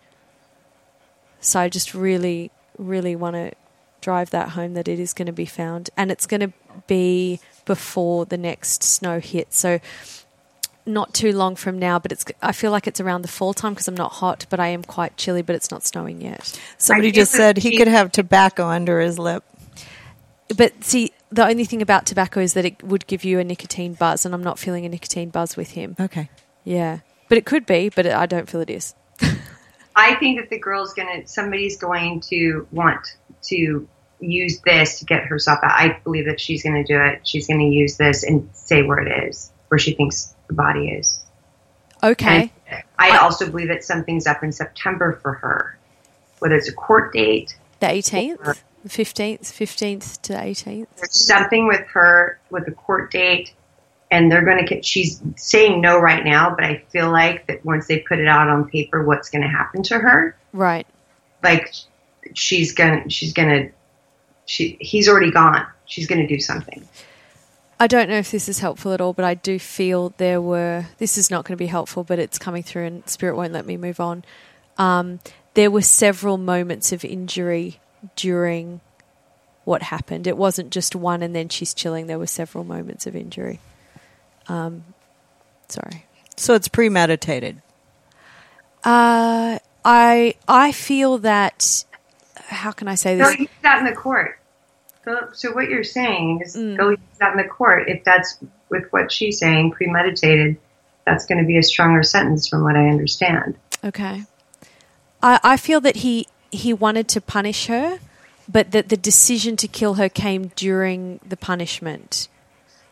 So 1.39 1.59
I 1.59 1.69
just 1.69 1.93
really, 1.93 2.51
really 2.77 3.15
want 3.15 3.35
to 3.35 3.51
drive 4.01 4.29
that 4.31 4.49
home 4.49 4.73
that 4.73 4.87
it 4.87 4.99
is 4.99 5.13
going 5.13 5.27
to 5.27 5.31
be 5.31 5.45
found. 5.45 5.89
And 5.95 6.11
it's 6.11 6.25
going 6.25 6.41
to 6.41 6.53
be 6.87 7.39
before 7.65 8.25
the 8.25 8.37
next 8.37 8.83
snow 8.83 9.19
hits. 9.19 9.57
So 9.57 9.79
not 10.85 11.13
too 11.13 11.31
long 11.31 11.55
from 11.55 11.77
now, 11.77 11.99
but 11.99 12.11
it's. 12.11 12.25
I 12.41 12.51
feel 12.51 12.71
like 12.71 12.87
it's 12.87 12.99
around 12.99 13.21
the 13.21 13.27
fall 13.27 13.53
time 13.53 13.73
because 13.73 13.87
I'm 13.87 13.95
not 13.95 14.13
hot, 14.13 14.45
but 14.49 14.59
I 14.59 14.67
am 14.67 14.83
quite 14.83 15.17
chilly. 15.17 15.41
But 15.41 15.55
it's 15.55 15.71
not 15.71 15.83
snowing 15.83 16.21
yet. 16.21 16.59
Somebody 16.77 17.11
just 17.11 17.31
said 17.31 17.57
he 17.57 17.77
could 17.77 17.87
have 17.87 18.11
tobacco 18.11 18.65
under 18.67 18.99
his 18.99 19.19
lip. 19.19 19.43
But 20.55 20.83
see, 20.83 21.11
the 21.31 21.45
only 21.45 21.65
thing 21.65 21.81
about 21.81 22.05
tobacco 22.05 22.39
is 22.39 22.53
that 22.53 22.65
it 22.65 22.81
would 22.83 23.05
give 23.05 23.23
you 23.23 23.39
a 23.39 23.43
nicotine 23.43 23.93
buzz, 23.93 24.25
and 24.25 24.33
I'm 24.33 24.43
not 24.43 24.57
feeling 24.57 24.85
a 24.85 24.89
nicotine 24.89 25.29
buzz 25.29 25.55
with 25.55 25.71
him. 25.71 25.95
Okay. 25.99 26.29
Yeah, 26.63 26.99
but 27.27 27.37
it 27.37 27.45
could 27.45 27.65
be, 27.65 27.89
but 27.89 28.05
I 28.07 28.25
don't 28.25 28.49
feel 28.49 28.61
it 28.61 28.69
is. 28.69 28.95
I 29.95 30.15
think 30.15 30.39
that 30.39 30.49
the 30.49 30.59
girl's 30.59 30.93
gonna, 30.93 31.27
somebody's 31.27 31.77
going 31.77 32.21
to 32.29 32.67
want 32.71 33.15
to 33.43 33.87
use 34.19 34.59
this 34.61 34.99
to 34.99 35.05
get 35.05 35.23
herself 35.23 35.59
out. 35.63 35.71
I 35.71 35.99
believe 36.03 36.25
that 36.25 36.39
she's 36.39 36.63
gonna 36.63 36.83
do 36.83 36.99
it. 36.99 37.27
She's 37.27 37.47
gonna 37.47 37.69
use 37.69 37.97
this 37.97 38.23
and 38.23 38.49
say 38.53 38.83
where 38.83 38.99
it 38.99 39.29
is, 39.29 39.51
where 39.69 39.79
she 39.79 39.93
thinks 39.93 40.35
the 40.47 40.53
body 40.53 40.89
is. 40.89 41.23
Okay. 42.03 42.51
And 42.67 42.83
I 42.97 43.17
also 43.17 43.49
believe 43.49 43.67
that 43.69 43.83
something's 43.83 44.27
up 44.27 44.43
in 44.43 44.51
September 44.51 45.19
for 45.21 45.33
her, 45.33 45.77
whether 46.39 46.55
it's 46.55 46.69
a 46.69 46.73
court 46.73 47.13
date. 47.13 47.57
The 47.79 47.87
18th, 47.87 48.57
the 48.83 48.89
15th, 48.89 49.41
15th 49.41 50.21
to 50.21 50.33
18th. 50.33 50.87
There's 50.97 51.25
something 51.25 51.67
with 51.67 51.85
her 51.87 52.39
with 52.49 52.65
the 52.65 52.71
court 52.71 53.11
date 53.11 53.53
and 54.11 54.31
they're 54.31 54.43
going 54.43 54.65
to. 54.65 54.81
She's 54.83 55.21
saying 55.35 55.81
no 55.81 55.99
right 55.99 56.23
now, 56.23 56.55
but 56.55 56.63
I 56.63 56.83
feel 56.89 57.11
like 57.11 57.47
that 57.47 57.63
once 57.65 57.87
they 57.87 57.99
put 57.99 58.19
it 58.19 58.27
out 58.27 58.47
on 58.47 58.69
paper, 58.69 59.03
what's 59.03 59.29
going 59.29 59.41
to 59.41 59.47
happen 59.47 59.83
to 59.83 59.99
her? 59.99 60.37
Right. 60.53 60.87
Like 61.43 61.73
she's 62.33 62.73
gonna, 62.73 63.09
she's 63.09 63.33
gonna, 63.33 63.69
she, 64.45 64.77
he's 64.79 65.07
already 65.07 65.31
gone. 65.31 65.65
She's 65.85 66.07
going 66.07 66.21
to 66.21 66.27
do 66.27 66.39
something. 66.39 66.87
I 67.79 67.87
don't 67.87 68.09
know 68.09 68.17
if 68.17 68.31
this 68.31 68.49
is 68.49 68.59
helpful 68.59 68.91
at 68.91 68.99
all, 68.99 69.13
but 69.13 69.23
I 69.23 69.35
do 69.35 69.57
feel 69.57 70.13
there 70.17 70.41
were. 70.41 70.87
This 70.97 71.17
is 71.17 71.31
not 71.31 71.45
going 71.45 71.55
to 71.55 71.61
be 71.61 71.67
helpful, 71.67 72.03
but 72.03 72.19
it's 72.19 72.37
coming 72.37 72.61
through, 72.61 72.85
and 72.85 73.07
spirit 73.07 73.37
won't 73.37 73.53
let 73.53 73.65
me 73.65 73.77
move 73.77 74.01
on. 74.01 74.25
Um, 74.77 75.19
there 75.53 75.71
were 75.71 75.81
several 75.81 76.37
moments 76.37 76.91
of 76.91 77.05
injury 77.05 77.79
during 78.17 78.81
what 79.63 79.83
happened. 79.83 80.27
It 80.27 80.35
wasn't 80.35 80.71
just 80.71 80.93
one, 80.93 81.23
and 81.23 81.33
then 81.33 81.47
she's 81.47 81.73
chilling. 81.73 82.07
There 82.07 82.19
were 82.19 82.27
several 82.27 82.65
moments 82.65 83.07
of 83.07 83.15
injury. 83.15 83.59
Um, 84.49 84.83
sorry. 85.67 86.05
So 86.35 86.55
it's 86.55 86.67
premeditated. 86.67 87.61
Uh, 88.83 89.59
I 89.85 90.35
I 90.47 90.71
feel 90.71 91.19
that. 91.19 91.85
How 92.35 92.71
can 92.71 92.87
I 92.87 92.95
say 92.95 93.15
this? 93.15 93.27
Go 93.27 93.31
this? 93.31 93.39
use 93.41 93.49
that 93.61 93.79
in 93.79 93.85
the 93.85 93.93
court. 93.93 94.39
So, 95.05 95.29
so 95.33 95.51
what 95.53 95.69
you're 95.69 95.83
saying 95.83 96.41
is 96.43 96.55
go 96.55 96.89
use 96.89 96.99
that 97.19 97.31
in 97.31 97.37
the 97.37 97.47
court. 97.47 97.89
If 97.89 98.03
that's 98.03 98.37
with 98.69 98.91
what 98.91 99.11
she's 99.11 99.39
saying, 99.39 99.71
premeditated, 99.71 100.57
that's 101.05 101.25
going 101.25 101.39
to 101.39 101.45
be 101.45 101.57
a 101.57 101.63
stronger 101.63 102.03
sentence 102.03 102.47
from 102.47 102.63
what 102.63 102.75
I 102.75 102.87
understand. 102.89 103.55
Okay. 103.83 104.23
I, 105.21 105.39
I 105.43 105.57
feel 105.57 105.81
that 105.81 105.97
he 105.97 106.27
he 106.51 106.73
wanted 106.73 107.07
to 107.09 107.21
punish 107.21 107.67
her, 107.67 107.99
but 108.47 108.71
that 108.71 108.89
the 108.89 108.97
decision 108.97 109.55
to 109.57 109.67
kill 109.67 109.95
her 109.95 110.09
came 110.09 110.51
during 110.55 111.19
the 111.27 111.37
punishment. 111.37 112.27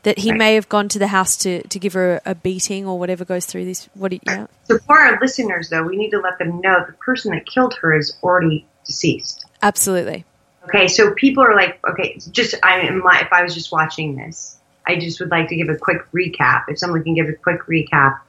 That 0.04 0.20
he 0.20 0.32
may 0.32 0.56
have 0.56 0.70
gone 0.70 0.88
to 0.90 1.00
the 1.00 1.08
house 1.08 1.36
to, 1.38 1.62
to 1.68 1.80
give 1.80 1.94
her 1.94 2.22
a, 2.26 2.32
a 2.32 2.36
beating 2.36 2.86
or 2.86 2.98
whatever 2.98 3.26
goes 3.26 3.46
through 3.46 3.66
this. 3.66 3.90
What? 3.94 4.12
do 4.12 4.16
you- 4.16 4.22
Yeah. 4.26 4.48
So 4.66 4.78
for 4.80 4.98
our 4.98 5.20
listeners, 5.20 5.70
though, 5.70 5.84
we 5.84 5.98
need 5.98 6.12
to 6.12 6.20
let 6.20 6.38
them 6.38 6.62
know 6.62 6.84
the 6.86 6.94
person 6.94 7.32
that 7.34 7.46
killed 7.46 7.74
her 7.82 7.98
is 7.98 8.16
already 8.24 8.66
deceased. 8.86 9.46
Absolutely. 9.62 10.24
Okay, 10.66 10.88
so 10.88 11.14
people 11.14 11.44
are 11.44 11.56
like, 11.56 11.80
okay, 11.90 12.20
just 12.32 12.56
I 12.64 12.90
my 12.92 13.22
if 13.22 13.32
I 13.34 13.44
was 13.44 13.54
just 13.54 13.72
watching 13.72 14.16
this, 14.16 14.58
I 14.86 14.98
just 14.98 15.20
would 15.20 15.32
like 15.32 15.50
to 15.50 15.56
give 15.56 15.70
a 15.70 15.76
quick 15.76 16.02
recap. 16.14 16.66
If 16.68 16.78
someone 16.80 17.04
can 17.04 17.14
give 17.14 17.28
a 17.28 17.34
quick 17.34 17.62
recap 17.68 18.20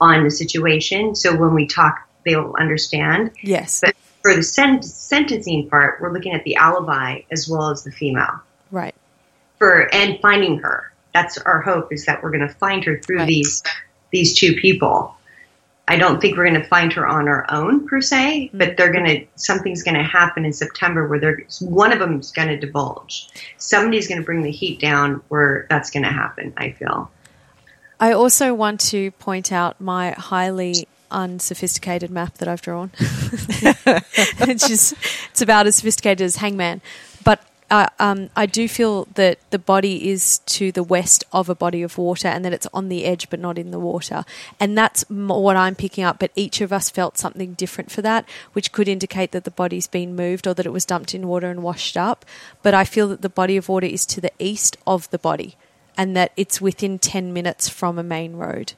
on 0.00 0.24
the 0.24 0.30
situation, 0.30 1.14
so 1.14 1.36
when 1.36 1.54
we 1.54 1.66
talk, 1.66 2.08
they'll 2.24 2.54
understand. 2.58 3.32
Yes. 3.42 3.80
But 3.80 3.96
for 4.22 4.34
the 4.34 4.42
sen- 4.44 4.82
sentencing 4.82 5.68
part, 5.68 6.00
we're 6.00 6.12
looking 6.12 6.32
at 6.32 6.44
the 6.44 6.54
alibi 6.56 7.20
as 7.30 7.48
well 7.48 7.70
as 7.70 7.82
the 7.84 7.90
female 7.92 8.40
Right. 8.70 8.94
for 9.58 9.92
and 9.94 10.18
finding 10.20 10.58
her. 10.58 10.91
That's 11.14 11.38
our 11.38 11.60
hope 11.60 11.92
is 11.92 12.06
that 12.06 12.22
we're 12.22 12.30
going 12.30 12.46
to 12.46 12.54
find 12.54 12.84
her 12.84 12.98
through 12.98 13.18
Right. 13.18 13.26
these 13.26 13.62
these 14.10 14.38
two 14.38 14.54
people. 14.56 15.14
I 15.88 15.96
don't 15.96 16.20
think 16.20 16.36
we're 16.36 16.48
going 16.48 16.60
to 16.62 16.68
find 16.68 16.92
her 16.92 17.06
on 17.06 17.28
our 17.28 17.44
own 17.50 17.88
per 17.88 18.00
se, 18.00 18.46
Mm-hmm. 18.48 18.58
but 18.58 18.76
they're 18.76 18.92
going 18.92 19.06
to 19.06 19.26
something's 19.36 19.82
going 19.82 19.96
to 19.96 20.02
happen 20.04 20.44
in 20.44 20.52
September 20.52 21.08
where 21.08 21.18
they're 21.18 21.42
one 21.60 21.92
of 21.92 21.98
them 21.98 22.20
is 22.20 22.30
going 22.30 22.48
to 22.48 22.56
divulge. 22.58 23.28
Somebody's 23.58 24.06
going 24.08 24.20
to 24.20 24.24
bring 24.24 24.42
the 24.42 24.50
heat 24.50 24.80
down 24.80 25.22
where 25.28 25.66
that's 25.68 25.90
going 25.90 26.04
to 26.04 26.10
happen. 26.12 26.52
I 26.56 26.70
feel. 26.72 27.10
I 28.00 28.12
also 28.12 28.52
want 28.54 28.80
to 28.90 29.10
point 29.12 29.52
out 29.52 29.80
my 29.80 30.12
highly 30.12 30.88
unsophisticated 31.10 32.10
map 32.10 32.38
that 32.38 32.48
I've 32.48 32.62
drawn. 32.62 32.90
it's 32.98 34.66
just 34.68 34.94
it's 35.30 35.42
about 35.42 35.66
as 35.66 35.76
sophisticated 35.76 36.22
as 36.24 36.36
Hangman, 36.36 36.80
but 37.24 37.40
uh, 37.72 37.86
um, 37.98 38.28
I 38.36 38.44
do 38.44 38.68
feel 38.68 39.06
that 39.14 39.38
the 39.50 39.58
body 39.58 40.10
is 40.10 40.40
to 40.40 40.70
the 40.72 40.82
west 40.82 41.24
of 41.32 41.48
a 41.48 41.54
body 41.54 41.82
of 41.82 41.96
water, 41.96 42.28
and 42.28 42.44
that 42.44 42.52
it's 42.52 42.66
on 42.74 42.90
the 42.90 43.06
edge 43.06 43.30
but 43.30 43.40
not 43.40 43.56
in 43.56 43.70
the 43.70 43.78
water, 43.78 44.26
and 44.60 44.76
that's 44.76 45.04
what 45.08 45.56
I'm 45.56 45.74
picking 45.74 46.04
up. 46.04 46.18
But 46.18 46.32
each 46.36 46.60
of 46.60 46.70
us 46.70 46.90
felt 46.90 47.16
something 47.16 47.54
different 47.54 47.90
for 47.90 48.02
that, 48.02 48.28
which 48.52 48.72
could 48.72 48.88
indicate 48.88 49.32
that 49.32 49.44
the 49.44 49.50
body's 49.50 49.86
been 49.86 50.14
moved 50.14 50.46
or 50.46 50.52
that 50.52 50.66
it 50.66 50.72
was 50.72 50.84
dumped 50.84 51.14
in 51.14 51.26
water 51.26 51.48
and 51.48 51.62
washed 51.62 51.96
up. 51.96 52.26
But 52.60 52.74
I 52.74 52.84
feel 52.84 53.08
that 53.08 53.22
the 53.22 53.30
body 53.30 53.56
of 53.56 53.70
water 53.70 53.86
is 53.86 54.04
to 54.06 54.20
the 54.20 54.32
east 54.38 54.76
of 54.86 55.08
the 55.08 55.18
body 55.18 55.56
and 55.96 56.14
that 56.14 56.32
it's 56.36 56.60
within 56.60 56.98
10 56.98 57.32
minutes 57.32 57.70
from 57.70 57.98
a 57.98 58.02
main 58.02 58.36
road 58.36 58.74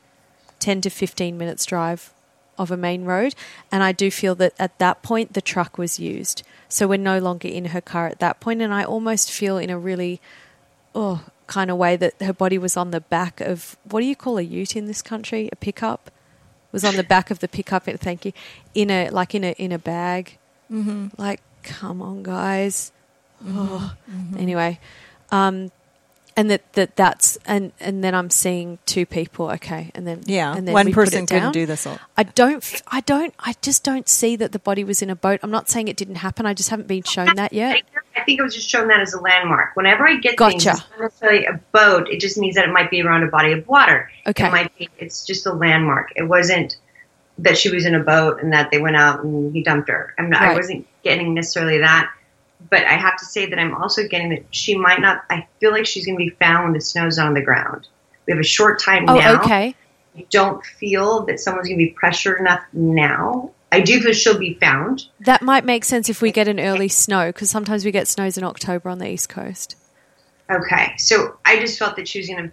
10 0.61 0.81
to 0.83 0.91
15 0.91 1.37
minutes 1.37 1.65
drive 1.65 2.13
of 2.59 2.71
a 2.71 2.77
main 2.77 3.05
road 3.05 3.35
and 3.71 3.83
i 3.83 3.93
do 3.93 4.11
feel 4.11 4.35
that 4.35 4.53
at 4.59 4.79
that 4.79 5.03
point 5.03 5.33
the 5.35 5.43
truck 5.43 5.79
was 5.79 5.99
used. 5.99 6.43
So 6.69 6.89
we're 6.89 6.99
no 6.99 7.19
longer 7.19 7.47
in 7.47 7.67
her 7.67 7.81
car 7.81 8.07
at 8.09 8.19
that 8.19 8.41
point 8.41 8.61
and 8.63 8.73
i 8.75 8.83
almost 8.85 9.31
feel 9.31 9.59
in 9.59 9.71
a 9.71 9.79
really 9.79 10.21
oh 10.95 11.25
kind 11.47 11.71
of 11.71 11.77
way 11.77 11.97
that 11.97 12.15
her 12.23 12.33
body 12.33 12.59
was 12.59 12.77
on 12.77 12.91
the 12.91 13.01
back 13.01 13.41
of 13.41 13.77
what 13.85 14.01
do 14.01 14.07
you 14.07 14.17
call 14.17 14.39
a 14.39 14.43
ute 14.43 14.77
in 14.77 14.87
this 14.87 15.03
country? 15.03 15.49
A 15.53 15.57
pickup? 15.57 16.11
Was 16.73 16.85
on 16.85 16.97
the 16.97 17.05
back 17.15 17.31
of 17.31 17.39
the 17.41 17.49
pickup 17.49 17.85
thank 17.85 18.25
you 18.25 18.33
in 18.75 18.91
a 18.91 19.11
like 19.11 19.35
in 19.35 19.45
a 19.45 19.53
in 19.53 19.73
a 19.73 19.79
bag. 19.79 20.39
Mm-hmm. 20.71 21.09
like 21.19 21.41
come 21.63 22.01
on 22.03 22.23
guys. 22.23 22.93
Oh. 23.47 23.95
anyway 24.39 24.79
um 25.31 25.71
and 26.37 26.51
that, 26.51 26.73
that 26.73 26.97
that's 26.97 27.39
and 27.47 27.73
and 27.81 28.03
then 28.03 28.15
I'm 28.15 28.31
seeing 28.31 28.79
two 28.87 29.07
people. 29.07 29.51
Okay, 29.53 29.91
and 29.95 30.07
then 30.07 30.23
Yeah, 30.27 30.55
and 30.55 30.67
then 30.67 30.73
one 30.73 30.93
person 30.93 31.25
it 31.25 31.29
couldn't 31.29 31.53
do 31.53 31.67
this 31.67 31.87
all. 31.87 31.99
I 32.17 32.25
don't. 32.25 32.83
I 32.89 33.01
don't. 33.01 33.35
I 33.39 33.55
just 33.63 33.85
don't 33.85 34.09
see 34.09 34.37
that 34.37 34.53
the 34.53 34.59
body 34.59 34.85
was 34.85 35.03
in 35.03 35.11
a 35.11 35.17
boat. 35.17 35.41
I'm 35.43 35.51
not 35.51 35.69
saying 35.69 35.89
it 35.89 35.97
didn't 35.97 36.17
happen. 36.17 36.47
I 36.47 36.55
just 36.55 36.71
haven't 36.71 36.89
been 36.89 37.03
shown 37.03 37.37
that 37.37 37.53
yet. 37.53 37.83
I 38.17 38.25
think 38.25 38.41
it 38.41 38.43
was 38.43 38.55
just 38.55 38.69
shown 38.69 38.89
that 38.89 39.01
as 39.01 39.15
a 39.15 39.21
landmark. 39.21 39.77
Whenever 39.77 40.07
I 40.07 40.17
get 40.17 40.39
things, 40.39 40.65
Gotcha. 40.65 40.79
it's 40.79 40.91
not 40.91 41.01
necessarily 41.01 41.47
a 41.47 41.61
boat. 41.73 42.09
It 42.09 42.21
just 42.21 42.39
means 42.39 42.55
that 42.57 42.65
it 42.65 42.73
might 42.73 42.91
be 42.91 43.03
around 43.03 43.23
a 43.23 43.29
body 43.29 43.53
of 43.53 43.67
water. 43.69 44.11
Okay. 44.27 44.47
It 44.47 44.51
might 44.51 44.79
be. 44.79 44.89
It's 44.99 45.25
just 45.25 45.47
a 45.47 45.53
landmark. 45.53 46.13
It 46.17 46.25
wasn't 46.25 46.77
that 47.39 47.59
she 47.59 47.71
was 47.71 47.85
in 47.85 47.95
a 47.95 48.01
boat 48.01 48.41
and 48.41 48.53
that 48.53 48.71
they 48.71 48.81
went 48.81 48.97
out 48.97 49.25
and 49.25 49.53
he 49.53 49.63
dumped 49.63 49.89
her. 49.89 50.15
I'm 50.19 50.31
not, 50.31 50.43
I 50.43 50.55
wasn't 50.55 50.87
getting 51.03 51.35
necessarily 51.35 51.79
that. 51.79 52.13
But 52.75 52.87
I 52.87 52.95
have 52.95 53.17
to 53.19 53.25
say 53.25 53.47
that 53.47 53.57
I'm 53.57 53.73
also 53.73 54.09
getting 54.09 54.31
that 54.31 54.47
she 54.51 54.77
might 54.77 55.01
not. 55.01 55.23
I 55.31 55.47
feel 55.61 55.71
like 55.71 55.87
she's 55.87 56.05
going 56.05 56.19
to 56.19 56.25
be 56.25 56.31
found 56.31 56.65
when 56.65 56.73
the 56.73 56.81
snow's 56.81 57.21
on 57.21 57.33
the 57.33 57.41
ground. 57.41 57.87
We 58.27 58.33
have 58.33 58.41
a 58.41 58.43
short 58.43 58.83
time 58.83 59.05
Oh, 59.09 59.17
now. 59.17 59.41
okay. 59.41 59.77
I 60.19 60.27
don't 60.31 60.65
feel 60.67 61.25
that 61.27 61.39
someone's 61.39 61.69
going 61.69 61.79
to 61.79 61.85
be 61.85 61.93
pressured 61.93 62.41
enough 62.41 62.65
now. 62.73 63.53
I 63.71 63.81
do 63.81 64.01
feel 64.01 64.13
she'll 64.13 64.41
be 64.41 64.55
found. 64.55 65.05
That 65.21 65.41
might 65.41 65.65
make 65.65 65.85
sense 65.85 66.09
if 66.09 66.21
we 66.21 66.33
get 66.33 66.49
an 66.49 66.59
early 66.59 66.89
snow 66.89 67.29
because 67.29 67.49
sometimes 67.49 67.85
we 67.85 67.93
get 67.93 68.09
snows 68.09 68.37
in 68.37 68.43
October 68.43 68.89
on 68.89 68.99
the 68.99 69.09
east 69.09 69.29
coast. 69.29 69.77
Okay, 70.51 70.95
so 70.99 71.37
I 71.45 71.61
just 71.61 71.79
felt 71.79 71.95
that 71.95 72.09
she 72.09 72.19
was 72.19 72.27
going 72.29 72.51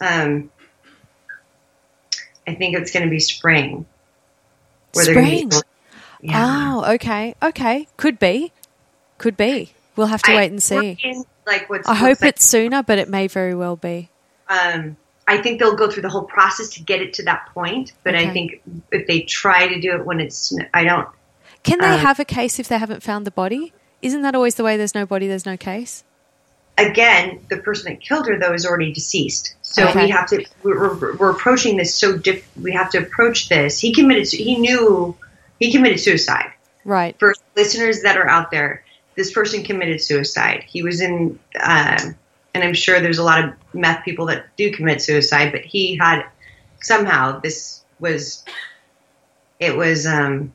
to. 0.00 0.06
Um, 0.06 0.50
I 2.48 2.54
think 2.54 2.78
it's 2.78 2.90
going 2.92 3.04
to 3.04 3.10
be 3.10 3.20
spring. 3.20 3.84
Spring. 4.94 5.50
yeah. 6.22 6.72
Oh, 6.82 6.94
okay, 6.94 7.34
okay. 7.42 7.88
Could 7.98 8.18
be, 8.18 8.50
could 9.18 9.36
be. 9.36 9.72
We'll 9.96 10.08
have 10.08 10.22
to 10.22 10.32
I- 10.32 10.36
wait 10.36 10.50
and 10.50 10.62
see. 10.62 10.90
working, 10.90 11.24
Like 11.46 11.68
what's, 11.70 11.88
I 11.88 11.94
hope 11.94 12.20
like, 12.22 12.34
it's 12.36 12.44
sooner, 12.44 12.82
but 12.82 12.98
it 12.98 13.08
may 13.08 13.26
very 13.28 13.54
well 13.54 13.76
be. 13.76 14.10
Um, 14.48 14.96
I 15.26 15.38
think 15.38 15.58
they'll 15.60 15.76
go 15.76 15.90
through 15.90 16.02
the 16.02 16.08
whole 16.10 16.24
process 16.24 16.68
to 16.70 16.82
get 16.82 17.00
it 17.00 17.14
to 17.14 17.22
that 17.24 17.48
point. 17.54 17.92
But 18.02 18.14
Okay. 18.14 18.28
I 18.28 18.30
think 18.32 18.60
if 18.92 19.06
they 19.06 19.20
try 19.20 19.68
to 19.68 19.80
do 19.80 19.94
it 19.94 20.04
when 20.04 20.20
it's, 20.20 20.54
I 20.74 20.84
don't. 20.84 21.08
Can 21.62 21.78
they 21.80 21.86
Uh, 21.86 21.98
have 21.98 22.20
a 22.20 22.24
case 22.26 22.58
if 22.58 22.68
they 22.68 22.78
haven't 22.78 23.02
found 23.02 23.26
the 23.26 23.30
body? 23.30 23.72
Isn't 24.02 24.20
that 24.22 24.34
always 24.34 24.56
the 24.56 24.64
way? 24.64 24.76
There's 24.76 24.94
no 24.94 25.06
body, 25.06 25.26
there's 25.28 25.46
no 25.46 25.56
case. 25.56 26.04
Again, 26.76 27.40
the 27.48 27.56
person 27.58 27.92
that 27.92 28.00
killed 28.02 28.26
her 28.26 28.38
though 28.38 28.52
is 28.52 28.66
already 28.66 28.92
deceased. 28.92 29.54
So 29.62 29.86
Okay. 29.88 30.04
we 30.06 30.10
have 30.10 30.26
to. 30.30 30.44
We're, 30.64 30.94
we're, 30.94 31.16
we're 31.16 31.30
approaching 31.30 31.76
this 31.76 31.94
so 31.94 32.16
diff. 32.18 32.44
We 32.60 32.72
have 32.72 32.90
to 32.90 32.98
approach 32.98 33.48
this. 33.48 33.78
He 33.78 33.94
committed. 33.94 34.26
He 34.30 34.56
knew. 34.56 35.16
He 35.60 35.70
committed 35.72 36.00
suicide. 36.00 36.50
Right. 36.84 37.16
for 37.18 37.34
listeners 37.56 38.02
that 38.02 38.18
are 38.18 38.28
out 38.28 38.50
there, 38.50 38.83
this 39.16 39.32
person 39.32 39.62
committed 39.62 40.00
suicide. 40.00 40.64
He 40.66 40.82
was 40.82 41.00
in, 41.00 41.38
um, 41.60 42.16
and 42.54 42.64
I'm 42.64 42.74
sure 42.74 43.00
there's 43.00 43.18
a 43.18 43.24
lot 43.24 43.44
of 43.44 43.54
meth 43.72 44.04
people 44.04 44.26
that 44.26 44.46
do 44.56 44.72
commit 44.72 45.00
suicide, 45.00 45.52
but 45.52 45.62
he 45.62 45.96
had 45.96 46.24
somehow 46.82 47.40
this 47.40 47.82
was, 48.00 48.44
it 49.58 49.76
was, 49.76 50.06
um, 50.06 50.52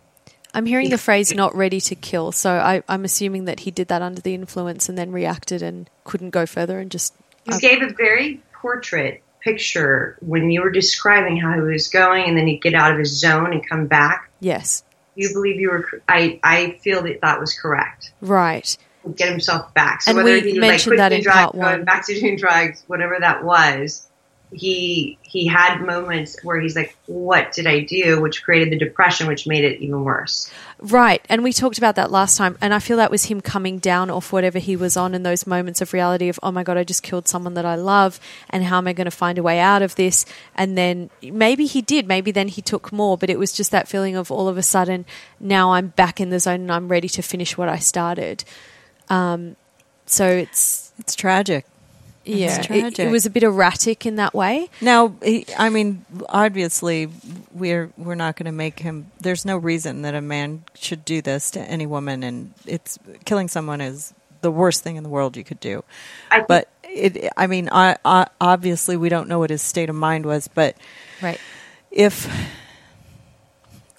I'm 0.54 0.66
hearing 0.66 0.90
the 0.90 0.98
phrase 0.98 1.34
"not 1.34 1.56
ready 1.56 1.80
to 1.82 1.96
kill," 1.96 2.32
so 2.32 2.54
I, 2.58 2.82
I'm 2.90 3.06
assuming 3.06 3.46
that 3.46 3.62
he 3.62 3.72
did 3.72 3.88
that 3.90 4.02
under 4.02 4.20
the 4.20 4.34
influence 4.34 4.90
and 4.90 4.98
then 4.98 5.12
reacted 5.12 5.62
and 5.62 5.88
couldn't 6.06 6.32
go 6.32 6.48
further 6.48 6.80
and 6.80 6.90
just. 6.90 7.14
you 7.46 7.54
uh, 7.54 7.60
gave 7.60 7.84
a 7.84 7.94
very 7.94 8.42
portrait 8.52 9.22
picture 9.42 10.18
when 10.22 10.50
you 10.50 10.62
were 10.62 10.72
describing 10.72 11.38
how 11.38 11.54
he 11.54 11.62
was 11.62 11.88
going 11.88 12.28
and 12.28 12.38
then 12.38 12.48
he'd 12.48 12.62
get 12.62 12.74
out 12.74 12.92
of 12.92 12.98
his 12.98 13.20
zone 13.20 13.54
and 13.54 13.68
come 13.68 13.88
back. 13.88 14.30
yes. 14.40 14.84
You 15.20 15.34
believe 15.34 15.60
you 15.60 15.70
were, 15.70 16.02
I, 16.08 16.40
I 16.44 16.78
feel 16.82 17.04
that 17.04 17.20
that 17.22 17.40
was 17.40 17.54
correct. 17.54 18.14
Right. 18.22 18.78
Get 19.16 19.30
himself 19.30 19.74
back. 19.74 20.02
So 20.02 20.12
And 20.12 20.18
whether 20.18 20.32
we 20.32 20.52
he 20.54 20.60
mentioned 20.60 20.92
like 20.92 20.98
that 20.98 21.12
in 21.12 21.22
drugs, 21.22 21.38
part 21.38 21.54
going 21.54 21.66
one. 21.66 21.84
back 21.84 22.06
to 22.08 22.18
doing 22.20 22.38
drugs, 22.38 22.84
whatever 22.88 23.18
that 23.20 23.44
was, 23.44 24.08
he 24.52 25.18
he 25.22 25.46
had 25.46 25.82
moments 25.82 26.38
where 26.44 26.60
he's 26.60 26.76
like, 26.76 26.96
"What 27.06 27.52
did 27.52 27.68
I 27.68 27.82
do?" 27.82 28.22
Which 28.22 28.44
created 28.44 28.72
the 28.72 28.78
depression, 28.80 29.28
which 29.28 29.46
made 29.46 29.64
it 29.64 29.80
even 29.80 30.04
worse. 30.04 30.50
Right. 30.82 31.22
And 31.28 31.44
we 31.44 31.52
talked 31.52 31.78
about 31.78 31.96
that 31.96 32.10
last 32.10 32.38
time. 32.38 32.58
And 32.62 32.74
I 32.74 32.80
feel 32.80 32.96
that 32.98 33.12
was 33.12 33.26
him 33.26 33.42
coming 33.42 33.80
down 33.80 34.10
off 34.10 34.32
whatever 34.32 34.60
he 34.60 34.78
was 34.78 34.96
on 34.96 35.14
in 35.14 35.24
those 35.24 35.46
moments 35.46 35.82
of 35.82 35.92
reality 35.92 36.30
of, 36.30 36.40
oh 36.42 36.52
my 36.52 36.64
God, 36.64 36.78
I 36.78 36.86
just 36.86 37.04
killed 37.04 37.28
someone 37.28 37.54
that 37.56 37.66
I 37.66 37.76
love. 37.76 38.20
And 38.50 38.64
how 38.64 38.78
am 38.78 38.88
I 38.88 38.94
going 38.94 39.06
to 39.06 39.12
find 39.12 39.38
a 39.38 39.44
way 39.44 39.60
out 39.60 39.82
of 39.82 39.96
this? 39.96 40.26
And 40.56 40.78
then 40.78 41.10
maybe 41.22 41.66
he 41.66 41.82
did. 41.82 42.08
Maybe 42.08 42.32
then 42.32 42.48
he 42.48 42.62
took 42.62 42.94
more. 42.94 43.18
But 43.18 43.30
it 43.30 43.38
was 43.38 43.52
just 43.52 43.72
that 43.72 43.90
feeling 43.90 44.16
of 44.16 44.32
all 44.32 44.48
of 44.48 44.58
a 44.58 44.64
sudden, 44.64 45.06
now 45.40 45.74
I'm 45.74 45.88
back 45.88 46.22
in 46.22 46.30
the 46.30 46.40
zone 46.40 46.62
and 46.62 46.72
I'm 46.72 46.88
ready 46.88 47.10
to 47.10 47.22
finish 47.22 47.58
what 47.58 47.68
I 47.68 47.80
started. 47.80 48.46
Um, 49.10 49.58
so 50.06 50.28
it's, 50.28 50.94
It's 51.00 51.16
tragic. 51.16 51.66
Yeah, 52.26 52.62
it, 52.70 53.00
it 53.00 53.12
was 53.12 53.26
a 53.26 53.30
bit 53.30 53.44
erratic 53.44 54.06
in 54.06 54.18
that 54.18 54.34
way. 54.34 54.70
Now, 54.82 55.16
he, 55.24 55.46
I 55.58 55.70
mean, 55.70 56.06
obviously, 56.28 57.10
we're 57.52 57.92
we're 57.98 58.16
not 58.16 58.36
going 58.36 58.46
to 58.46 58.52
make 58.52 58.80
him. 58.80 59.12
There's 59.20 59.46
no 59.46 59.58
reason 59.58 60.04
that 60.04 60.16
a 60.16 60.22
man 60.22 60.64
should 60.76 61.06
do 61.06 61.22
this 61.22 61.52
to 61.52 61.60
any 61.62 61.86
woman, 61.86 62.24
and 62.24 62.54
it's 62.66 63.00
killing 63.26 63.48
someone 63.48 63.82
is 63.82 64.14
the 64.42 64.52
worst 64.52 64.84
thing 64.84 64.96
in 64.96 65.04
the 65.04 65.10
world 65.10 65.36
you 65.38 65.44
could 65.44 65.60
do. 65.60 65.84
I 66.32 66.42
But 66.42 66.70
it, 66.84 67.32
I 67.36 67.48
mean, 67.48 67.70
I, 67.72 67.98
I, 68.06 68.28
obviously, 68.40 68.98
we 68.98 69.10
don't 69.10 69.28
know 69.28 69.40
what 69.40 69.50
his 69.50 69.62
state 69.62 69.90
of 69.90 69.96
mind 69.96 70.26
was, 70.26 70.48
but 70.48 70.76
Right. 71.22 71.40
if 71.92 72.28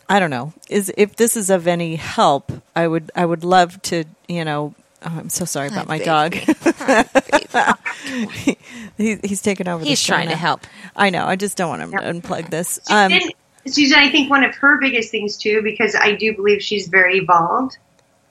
I 0.09 0.19
don't 0.19 0.31
know, 0.31 0.53
is 0.69 0.93
if 0.97 1.17
this 1.17 1.37
is 1.37 1.51
of 1.51 1.67
any 1.67 1.97
help, 1.97 2.53
I 2.75 2.87
would 2.89 3.11
I 3.15 3.25
would 3.25 3.45
love 3.45 3.81
to, 3.83 4.05
you 4.29 4.45
know. 4.45 4.75
Oh, 5.03 5.17
I'm 5.19 5.31
so 5.31 5.45
sorry 5.45 5.69
about 5.69 5.89
my 5.89 5.99
dog. 5.99 6.35
he, 8.97 9.19
he's 9.25 9.43
taken 9.43 9.67
over. 9.69 9.85
He's 9.85 9.99
the 9.99 10.05
show 10.05 10.15
trying 10.15 10.29
to 10.29 10.37
help. 10.37 10.61
I 10.95 11.11
know. 11.11 11.25
I 11.25 11.37
just 11.37 11.57
don't 11.57 11.69
want 11.71 11.91
to 11.91 11.97
unplug 11.99 12.51
this. 12.51 12.79
Um, 12.91 13.11
didn't- 13.11 13.35
Susan, 13.67 13.99
I 13.99 14.11
think 14.11 14.31
one 14.31 14.43
of 14.43 14.55
her 14.57 14.79
biggest 14.79 15.11
things 15.11 15.37
too, 15.37 15.61
because 15.63 15.95
I 15.95 16.13
do 16.13 16.35
believe 16.35 16.63
she's 16.63 16.89
very 16.89 17.19
evolved. 17.19 17.77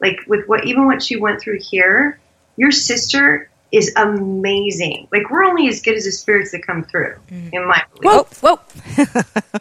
Like 0.02 0.22
with 0.28 0.48
what, 0.48 0.66
even 0.66 0.88
what 0.88 1.04
she 1.04 1.18
went 1.18 1.40
through 1.40 1.60
here, 1.62 2.20
your 2.58 2.72
sister 2.72 3.48
is 3.72 3.94
amazing. 3.98 5.08
Like 5.12 5.30
we're 5.30 5.44
only 5.44 5.68
as 5.68 5.82
good 5.82 5.96
as 5.96 6.06
the 6.06 6.12
spirits 6.12 6.52
that 6.52 6.66
come 6.66 6.84
through, 6.84 7.16
Mm. 7.32 7.54
in 7.54 7.68
my 7.68 7.84
belief. 8.02 8.42
Whoa, 8.42 8.58
whoa. 8.58 8.60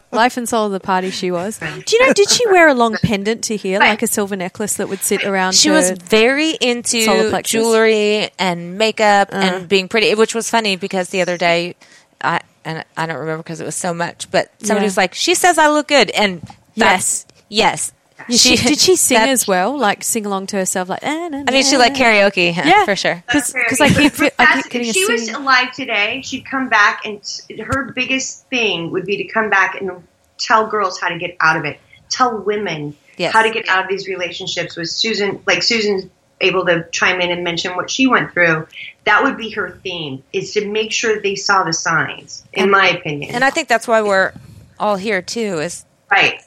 Life 0.13 0.37
and 0.37 0.49
soul 0.49 0.67
of 0.67 0.73
the 0.73 0.81
party 0.81 1.11
she 1.11 1.31
was. 1.31 1.59
Do 1.59 1.67
you 1.97 2.07
know, 2.07 2.13
did 2.15 2.29
she 2.31 2.47
wear 2.49 2.69
a 2.69 2.75
long 2.75 2.97
pendant 3.03 3.45
to 3.45 3.57
here, 3.57 3.79
like 3.79 4.03
a 4.03 4.07
silver 4.07 4.35
necklace 4.37 4.75
that 4.75 4.89
would 4.89 5.01
sit 5.01 5.25
around 5.25 5.55
She 5.55 5.69
her- 5.69 5.75
was 5.75 5.91
very 5.91 6.53
into 6.53 7.41
jewelry 7.43 8.31
and 8.39 8.79
makeup 8.79 9.29
Uh. 9.33 9.37
and 9.37 9.69
being 9.69 9.89
pretty, 9.89 10.15
which 10.15 10.35
was 10.35 10.49
funny 10.49 10.77
because 10.77 11.11
the 11.11 11.21
other 11.21 11.37
day, 11.37 11.75
I 12.23 12.41
and 12.65 12.85
I 12.97 13.07
don't 13.07 13.19
remember 13.19 13.43
because 13.43 13.61
it 13.61 13.65
was 13.65 13.77
so 13.77 13.93
much, 13.95 14.31
but 14.31 14.51
somebody 14.63 14.85
Yeah. 14.85 14.89
was 14.89 14.97
like, 14.97 15.15
"She 15.15 15.35
says 15.35 15.59
I 15.59 15.69
look 15.69 15.89
good," 15.89 16.11
and 16.11 16.43
that's, 16.77 17.27
yes, 17.49 17.93
Yeah, 18.29 18.37
she, 18.37 18.57
did 18.57 18.79
she 18.79 18.97
sing 19.09 19.17
that- 19.19 19.29
as 19.29 19.47
well? 19.47 19.79
Like 19.79 20.03
sing 20.05 20.27
along 20.27 20.49
to 20.49 20.57
herself, 20.57 20.89
like. 20.89 21.01
"Eh, 21.03 21.29
nah, 21.29 21.45
I 21.47 21.51
mean, 21.53 21.65
she 21.65 21.77
like 21.77 21.95
karaoke, 21.95 22.55
Yeah. 22.55 22.85
for 22.85 22.97
sure. 22.97 23.23
Because 23.27 23.81
I 23.81 23.89
keep, 23.89 24.13
I 24.39 24.61
keep 24.63 24.71
getting 24.71 24.89
if 24.89 24.97
a 24.97 24.99
she 24.99 25.05
was 25.13 25.27
singing- 25.27 25.35
alive 25.41 25.73
today, 25.73 26.23
she'd 26.25 26.45
come 26.45 26.69
back 26.69 27.03
and 27.05 27.23
t- 27.23 27.61
her 27.63 27.93
biggest 27.95 28.47
thing 28.49 28.91
would 28.91 29.05
be 29.07 29.17
to 29.19 29.25
come 29.25 29.51
back 29.51 29.81
and 29.81 30.03
tell 30.39 30.67
girls 30.67 30.99
how 31.01 31.09
to 31.09 31.19
get 31.19 31.37
out 31.41 31.57
of 31.57 31.65
it. 31.65 31.79
Tell 32.11 32.37
women 32.39 32.97
Yes. 33.17 33.33
how 33.33 33.43
to 33.43 33.51
get 33.51 33.69
out 33.69 33.83
of 33.85 33.89
these 33.91 34.07
relationships 34.09 34.77
with 34.77 34.89
Susan. 34.89 35.43
Like 35.47 35.63
Susan's 35.63 36.07
able 36.41 36.65
to 36.67 36.87
chime 36.93 37.21
in 37.21 37.31
and 37.33 37.43
mention 37.43 37.75
what 37.75 37.91
she 37.91 38.07
went 38.07 38.33
through. 38.33 38.67
That 39.05 39.23
would 39.25 39.37
be 39.37 39.51
her 39.51 39.79
theme: 39.83 40.23
is 40.33 40.53
to 40.55 40.67
make 40.69 40.93
sure 40.93 41.21
they 41.21 41.35
saw 41.35 41.65
the 41.65 41.73
signs. 41.73 42.45
In 42.53 42.63
And- 42.65 42.71
my 42.73 42.89
opinion, 42.89 43.35
And 43.35 43.45
I 43.45 43.51
think 43.51 43.69
that's 43.69 43.89
why 43.89 44.03
we're 44.03 44.33
all 44.79 44.97
here 44.97 45.21
too. 45.23 45.59
Is 45.59 45.85
right. 46.11 46.41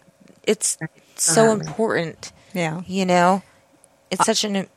it's 0.44 0.78
so 1.22 1.52
Um, 1.52 1.62
important, 1.62 2.32
yeah, 2.54 2.82
you 2.88 3.06
know? 3.06 3.42
It's 4.10 4.26
such 4.26 4.44
an 4.44 4.68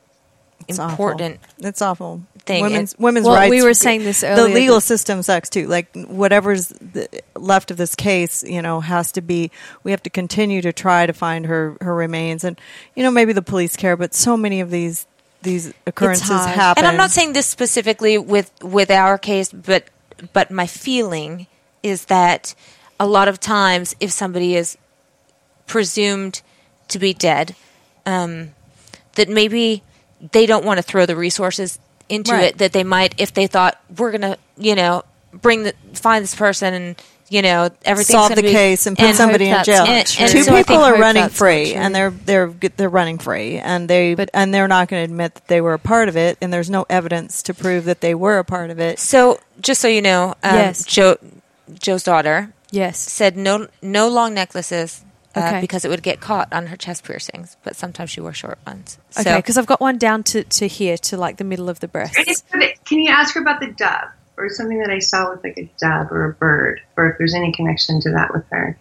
it's 0.67 0.79
important. 0.79 1.39
Awful. 1.43 1.65
It's 1.67 1.81
awful. 1.81 2.21
thing. 2.45 2.61
Women's 2.63 2.93
It- 2.93 2.99
women's 2.99 3.25
Well, 3.25 3.35
rights. 3.35 3.49
we 3.49 3.63
were 3.63 3.73
saying 3.73 4.03
this 4.03 4.23
earlier. 4.23 4.47
The 4.47 4.53
legal 4.53 4.79
system 4.79 5.23
sucks 5.23 5.49
too. 5.49 5.67
Like 5.67 5.87
whatever's 5.95 6.67
the, 6.67 7.07
left 7.35 7.71
of 7.71 7.77
this 7.77 7.95
case, 7.95 8.43
you 8.43 8.61
know, 8.61 8.81
has 8.81 9.11
to 9.13 9.21
be. 9.21 9.49
We 9.83 9.89
have 9.89 10.03
to 10.03 10.11
continue 10.11 10.61
to 10.61 10.71
try 10.71 11.07
to 11.07 11.13
find 11.13 11.47
her 11.47 11.75
her 11.81 11.95
remains, 11.95 12.43
and 12.43 12.61
you 12.95 13.01
know, 13.01 13.09
maybe 13.09 13.33
the 13.33 13.41
police 13.41 13.75
care, 13.75 13.97
but 13.97 14.13
so 14.13 14.37
many 14.37 14.61
of 14.61 14.69
these 14.69 15.07
these 15.41 15.73
occurrences 15.87 16.27
happen. 16.29 16.83
And 16.83 16.87
I'm 16.87 16.97
not 16.97 17.09
saying 17.11 17.33
this 17.33 17.47
specifically 17.47 18.17
with 18.19 18.51
with 18.61 18.91
our 18.91 19.17
case, 19.17 19.51
but 19.51 19.85
but 20.31 20.51
my 20.51 20.67
feeling 20.67 21.47
is 21.81 22.05
that 22.05 22.53
a 22.99 23.07
lot 23.07 23.27
of 23.27 23.39
times, 23.39 23.95
if 23.99 24.11
somebody 24.11 24.55
is 24.55 24.77
presumed 25.67 26.41
to 26.89 26.99
be 26.99 27.13
dead, 27.13 27.55
um, 28.05 28.51
that 29.15 29.29
maybe 29.29 29.83
they 30.31 30.45
don't 30.45 30.65
want 30.65 30.77
to 30.77 30.83
throw 30.83 31.05
the 31.05 31.15
resources 31.15 31.79
into 32.09 32.31
Right. 32.33 32.43
it 32.45 32.57
that 32.59 32.71
they 32.73 32.83
might 32.83 33.15
if 33.17 33.33
they 33.33 33.47
thought 33.47 33.79
we're 33.97 34.11
gonna, 34.11 34.37
you 34.57 34.75
know, 34.75 35.03
bring 35.33 35.63
the 35.63 35.73
find 35.93 36.23
this 36.23 36.35
person 36.35 36.73
and 36.73 36.95
you 37.27 37.41
know 37.41 37.69
everything's 37.83 38.11
solve 38.19 38.35
the 38.35 38.43
be- 38.43 38.51
case 38.51 38.85
and 38.85 38.95
put 38.95 39.07
and 39.07 39.17
somebody 39.17 39.49
in 39.49 39.63
jail. 39.63 39.79
not 39.85 39.89
And- 39.89 40.07
Two 40.07 40.43
so 40.43 40.55
people 40.55 40.77
are 40.77 40.95
running 40.99 41.29
free, 41.29 41.73
and 41.73 41.93
they're 41.95 42.11
they're 42.11 42.53
they're 42.77 42.87
running 42.89 43.17
free, 43.17 43.57
and 43.57 43.89
they 43.89 44.13
But- 44.13 44.29
and 44.35 44.53
they're 44.53 44.67
not 44.67 44.87
going 44.89 45.01
to 45.01 45.11
admit 45.11 45.33
that 45.33 45.47
they 45.47 45.59
were 45.61 45.73
a 45.73 45.79
part 45.79 46.07
of 46.07 46.15
it, 46.15 46.37
and 46.41 46.53
there's 46.53 46.69
no 46.69 46.85
evidence 46.87 47.41
to 47.43 47.53
prove 47.55 47.85
that 47.85 48.01
they 48.01 48.13
were 48.13 48.37
a 48.37 48.45
part 48.45 48.69
of 48.69 48.79
it. 48.79 48.99
So 48.99 49.39
just 49.59 49.81
so 49.81 49.87
you 49.87 50.03
know, 50.03 50.35
um, 50.43 50.55
Yes. 50.55 50.83
Joe 50.83 51.17
Joe's 51.73 52.03
daughter 52.03 52.53
yes. 52.69 52.99
said 52.99 53.35
no 53.35 53.67
no 53.81 54.07
long 54.07 54.35
necklaces 54.35 55.01
uh, 55.35 55.61
because 55.61 55.85
it 55.85 55.89
would 55.89 56.03
get 56.03 56.19
caught 56.21 56.51
on 56.53 56.67
her 56.67 56.77
chest 56.77 57.03
piercings. 57.03 57.57
But 57.63 57.75
sometimes 57.75 58.09
she 58.09 58.21
wore 58.21 58.33
short 58.33 58.57
ones. 58.65 58.97
So, 59.11 59.21
Okay, 59.21 59.35
because 59.37 59.57
I've 59.57 59.65
got 59.65 59.81
one 59.81 59.97
down 59.97 60.23
to, 60.23 60.43
to 60.43 60.67
here, 60.67 60.97
to 60.97 61.17
like 61.17 61.37
the 61.37 61.43
middle 61.43 61.69
of 61.69 61.79
the 61.79 61.87
breast. 61.87 62.15
Can 62.85 62.99
you 62.99 63.09
ask 63.11 63.35
her 63.35 63.41
about 63.41 63.59
the 63.59 63.67
dove 63.67 64.09
or 64.37 64.49
something 64.49 64.79
that 64.79 64.89
I 64.89 64.99
saw 64.99 65.31
with 65.31 65.43
like 65.43 65.57
a 65.57 65.69
dove 65.79 66.11
or 66.11 66.25
a 66.25 66.33
bird, 66.33 66.81
or 66.97 67.09
if 67.09 67.17
there's 67.17 67.33
any 67.33 67.51
connection 67.51 67.99
to 68.01 68.11
that 68.11 68.33
with 68.33 68.45
her 68.51 68.77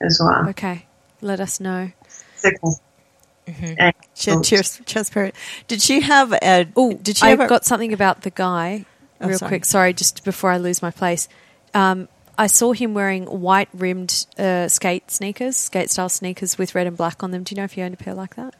as 0.00 0.20
well? 0.22 0.48
Okay, 0.50 0.86
let 1.20 1.40
us 1.40 1.60
know. 1.60 1.90
It's 2.04 2.44
okay. 2.44 3.76
And- 3.78 3.94
She 4.14 4.30
had 4.30 4.42
chest, 4.42 4.84
chest 4.86 5.12
period. 5.12 5.34
Did 5.68 5.80
she 5.80 6.00
have 6.00 6.32
a? 6.32 6.66
Oh, 6.76 6.94
did 6.94 7.16
she 7.18 7.26
I've 7.26 7.38
have 7.38 7.46
a, 7.46 7.48
got 7.48 7.64
something 7.64 7.92
about 7.92 8.22
the 8.22 8.30
guy, 8.30 8.84
Oh, 9.20 9.28
real 9.28 9.38
sorry. 9.38 9.48
quick. 9.50 9.64
Sorry, 9.64 9.92
just 9.92 10.24
before 10.24 10.50
I 10.50 10.56
lose 10.58 10.82
my 10.82 10.90
place. 10.90 11.28
Um, 11.72 12.08
I 12.38 12.46
saw 12.48 12.72
him 12.72 12.92
wearing 12.94 13.24
white 13.26 13.68
rimmed 13.72 14.26
uh, 14.38 14.68
skate 14.68 15.10
sneakers, 15.10 15.56
skate 15.56 15.90
style 15.90 16.08
sneakers 16.08 16.58
with 16.58 16.74
red 16.74 16.86
and 16.86 16.96
black 16.96 17.22
on 17.22 17.30
them. 17.30 17.42
Do 17.44 17.54
you 17.54 17.56
know 17.60 17.64
if 17.64 17.76
you 17.76 17.84
owned 17.84 17.94
a 17.94 17.96
pair 17.96 18.14
like 18.14 18.36
that? 18.36 18.54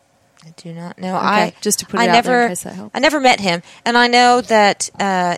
I 0.45 0.55
do 0.57 0.73
not 0.73 0.99
know. 0.99 1.15
I 1.15 1.55
just 1.61 1.81
to 1.81 1.87
put 1.87 2.01
it 2.01 2.05
I 2.05 2.09
out 2.09 2.13
never, 2.13 2.29
there 2.31 2.43
in 2.45 2.49
case 2.51 2.63
that 2.63 2.75
helps. 2.75 2.95
I 2.95 3.01
never 3.01 3.21
met 3.21 3.41
him, 3.41 3.63
and 3.85 3.99
I 3.99 4.07
know 4.07 4.41
that. 4.43 4.89
Uh, 4.99 5.37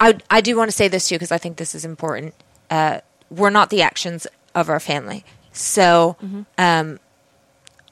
I 0.00 0.18
I 0.30 0.40
do 0.40 0.56
want 0.56 0.70
to 0.70 0.76
say 0.76 0.88
this 0.88 1.08
too 1.08 1.16
because 1.16 1.32
I 1.32 1.38
think 1.38 1.56
this 1.56 1.74
is 1.74 1.84
important. 1.84 2.34
Uh, 2.70 3.00
we're 3.30 3.50
not 3.50 3.70
the 3.70 3.82
actions 3.82 4.26
of 4.54 4.68
our 4.68 4.80
family, 4.80 5.24
so 5.52 6.16
Mm-hmm. 6.22 6.42
um, 6.58 7.00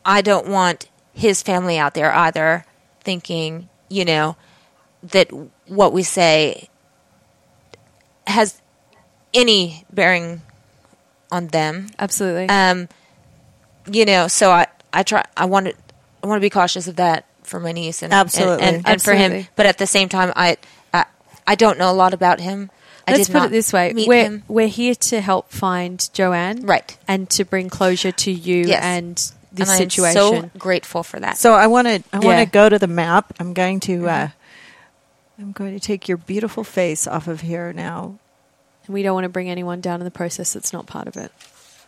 I 0.05 0.21
don't 0.23 0.47
want 0.47 0.89
his 1.13 1.43
family 1.43 1.79
out 1.79 1.95
there 1.95 2.13
either 2.13 2.65
thinking, 3.01 3.69
you 3.89 4.05
know, 4.05 4.37
that 5.03 5.31
what 5.67 5.93
we 5.93 6.03
say 6.05 6.69
has 8.27 8.61
any 9.35 9.85
bearing 9.93 10.43
on 11.31 11.49
them. 11.49 11.89
Absolutely. 11.99 12.49
Um, 12.49 12.89
you 13.91 14.05
know, 14.05 14.29
so 14.29 14.51
I, 14.51 14.67
I 14.93 15.03
try, 15.03 15.25
I 15.37 15.45
want 15.47 15.67
to, 15.67 15.75
I 16.23 16.27
want 16.27 16.39
to 16.39 16.45
be 16.45 16.51
cautious 16.51 16.89
of 16.89 16.97
that 16.97 17.27
for 17.43 17.61
my 17.61 17.73
niece 17.73 18.03
and 18.03 18.13
Absolutely. 18.13 18.65
and, 18.65 18.77
and, 18.77 18.89
and 18.89 19.03
for 19.03 19.15
him. 19.15 19.47
But 19.57 19.67
at 19.67 19.79
the 19.79 19.87
same 19.87 20.09
time, 20.09 20.33
I, 20.35 20.57
I, 20.93 21.05
I 21.47 21.55
don't 21.55 21.79
know 21.79 21.91
a 21.91 21.95
lot 21.95 22.15
about 22.15 22.41
him. 22.41 22.71
I 23.09 23.13
Let's 23.13 23.29
did 23.29 23.33
put 23.35 23.39
not 23.39 23.47
it 23.47 23.51
this 23.53 23.73
way: 23.73 23.93
meet 23.93 24.09
we're 24.09 24.25
him. 24.25 24.43
we're 24.49 24.67
here 24.67 24.97
to 24.97 25.21
help 25.21 25.53
find 25.53 26.13
Joanne, 26.13 26.63
Right. 26.63 26.99
and 27.07 27.31
to 27.31 27.45
bring 27.45 27.69
closure 27.69 28.11
to 28.11 28.33
you 28.33 28.65
Yes. 28.67 28.83
and 28.83 29.15
this 29.53 29.69
and 29.69 29.71
I'm 29.71 29.79
situation. 29.79 30.13
so 30.51 30.51
grateful 30.59 31.05
for 31.05 31.21
that. 31.21 31.39
So 31.39 31.55
I 31.55 31.69
want 31.69 31.87
to. 31.87 32.03
I 32.13 32.17
want 32.19 32.39
Yeah. 32.39 32.45
to 32.45 32.51
go 32.51 32.69
to 32.69 32.81
the 32.81 32.89
map. 32.89 33.33
I'm 33.39 33.55
going 33.55 33.79
to. 33.81 34.09
Uh, 34.09 34.29
I'm 35.39 35.53
going 35.53 35.75
to 35.75 35.81
take 35.81 36.09
your 36.09 36.17
beautiful 36.19 36.65
face 36.65 37.07
off 37.07 37.29
of 37.29 37.43
here 37.43 37.73
now, 37.73 38.19
and 38.87 38.95
we 38.95 39.03
don't 39.03 39.15
want 39.15 39.25
to 39.25 39.29
bring 39.29 39.51
anyone 39.51 39.81
down 39.81 40.01
in 40.01 40.05
the 40.05 40.11
process 40.11 40.53
that's 40.55 40.73
not 40.73 40.87
part 40.87 41.07
of 41.09 41.17
it. 41.17 41.31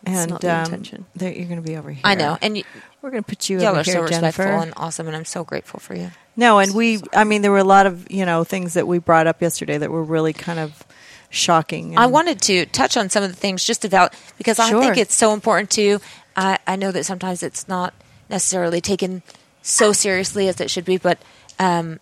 It's 0.07 0.17
and 0.17 0.31
not 0.31 0.41
the 0.43 0.55
um, 0.55 0.65
intention. 0.65 1.07
there- 1.17 1.33
you're 1.33 1.47
going 1.49 1.61
to 1.61 1.67
be 1.69 1.77
over 1.77 1.91
here. 1.91 2.03
I 2.05 2.15
know, 2.15 2.39
and 2.43 2.55
y- 2.55 2.65
we're 3.03 3.11
going 3.11 3.23
to 3.25 3.29
put 3.29 3.49
you 3.49 3.59
y'all 3.59 3.69
over 3.71 3.81
are 3.81 3.83
here, 3.83 3.95
so 3.95 4.07
Jennifer. 4.07 4.43
respectful 4.43 4.61
and 4.63 4.73
awesome, 4.77 5.07
and 5.09 5.17
I'm 5.17 5.25
so 5.25 5.43
grateful 5.45 5.81
for 5.81 5.95
you. 5.97 6.11
No, 6.37 6.59
and 6.61 6.73
we. 6.75 7.01
I 7.13 7.25
mean, 7.25 7.43
there 7.43 7.51
were 7.51 7.59
a 7.59 7.65
lot 7.65 7.87
of 7.87 8.09
you 8.11 8.25
know 8.25 8.45
things 8.45 8.75
that 8.75 8.87
we 8.87 8.99
brought 8.99 9.27
up 9.27 9.43
yesterday 9.43 9.77
that 9.79 9.91
were 9.91 10.05
really 10.05 10.33
kind 10.33 10.59
of 10.61 10.85
shocking. 11.31 11.99
I 11.99 12.07
wanted 12.07 12.41
to 12.43 12.67
touch 12.67 12.97
on 12.97 13.11
some 13.11 13.23
of 13.25 13.31
the 13.31 13.37
things 13.37 13.65
just 13.65 13.85
about 13.85 14.15
because 14.39 14.59
I 14.59 14.71
Sure. 14.71 14.81
think 14.81 14.97
it's 14.99 15.15
so 15.15 15.33
important 15.35 15.71
to, 15.73 16.01
I, 16.37 16.59
I 16.67 16.77
know 16.77 16.91
that 16.93 17.05
sometimes 17.05 17.43
it's 17.43 17.67
not 17.69 17.93
necessarily 18.31 18.81
taken 18.81 19.23
so 19.63 19.93
seriously 19.93 20.49
as 20.49 20.61
it 20.61 20.71
should 20.71 20.85
be, 20.87 20.97
but 20.97 21.19
um, 21.59 21.99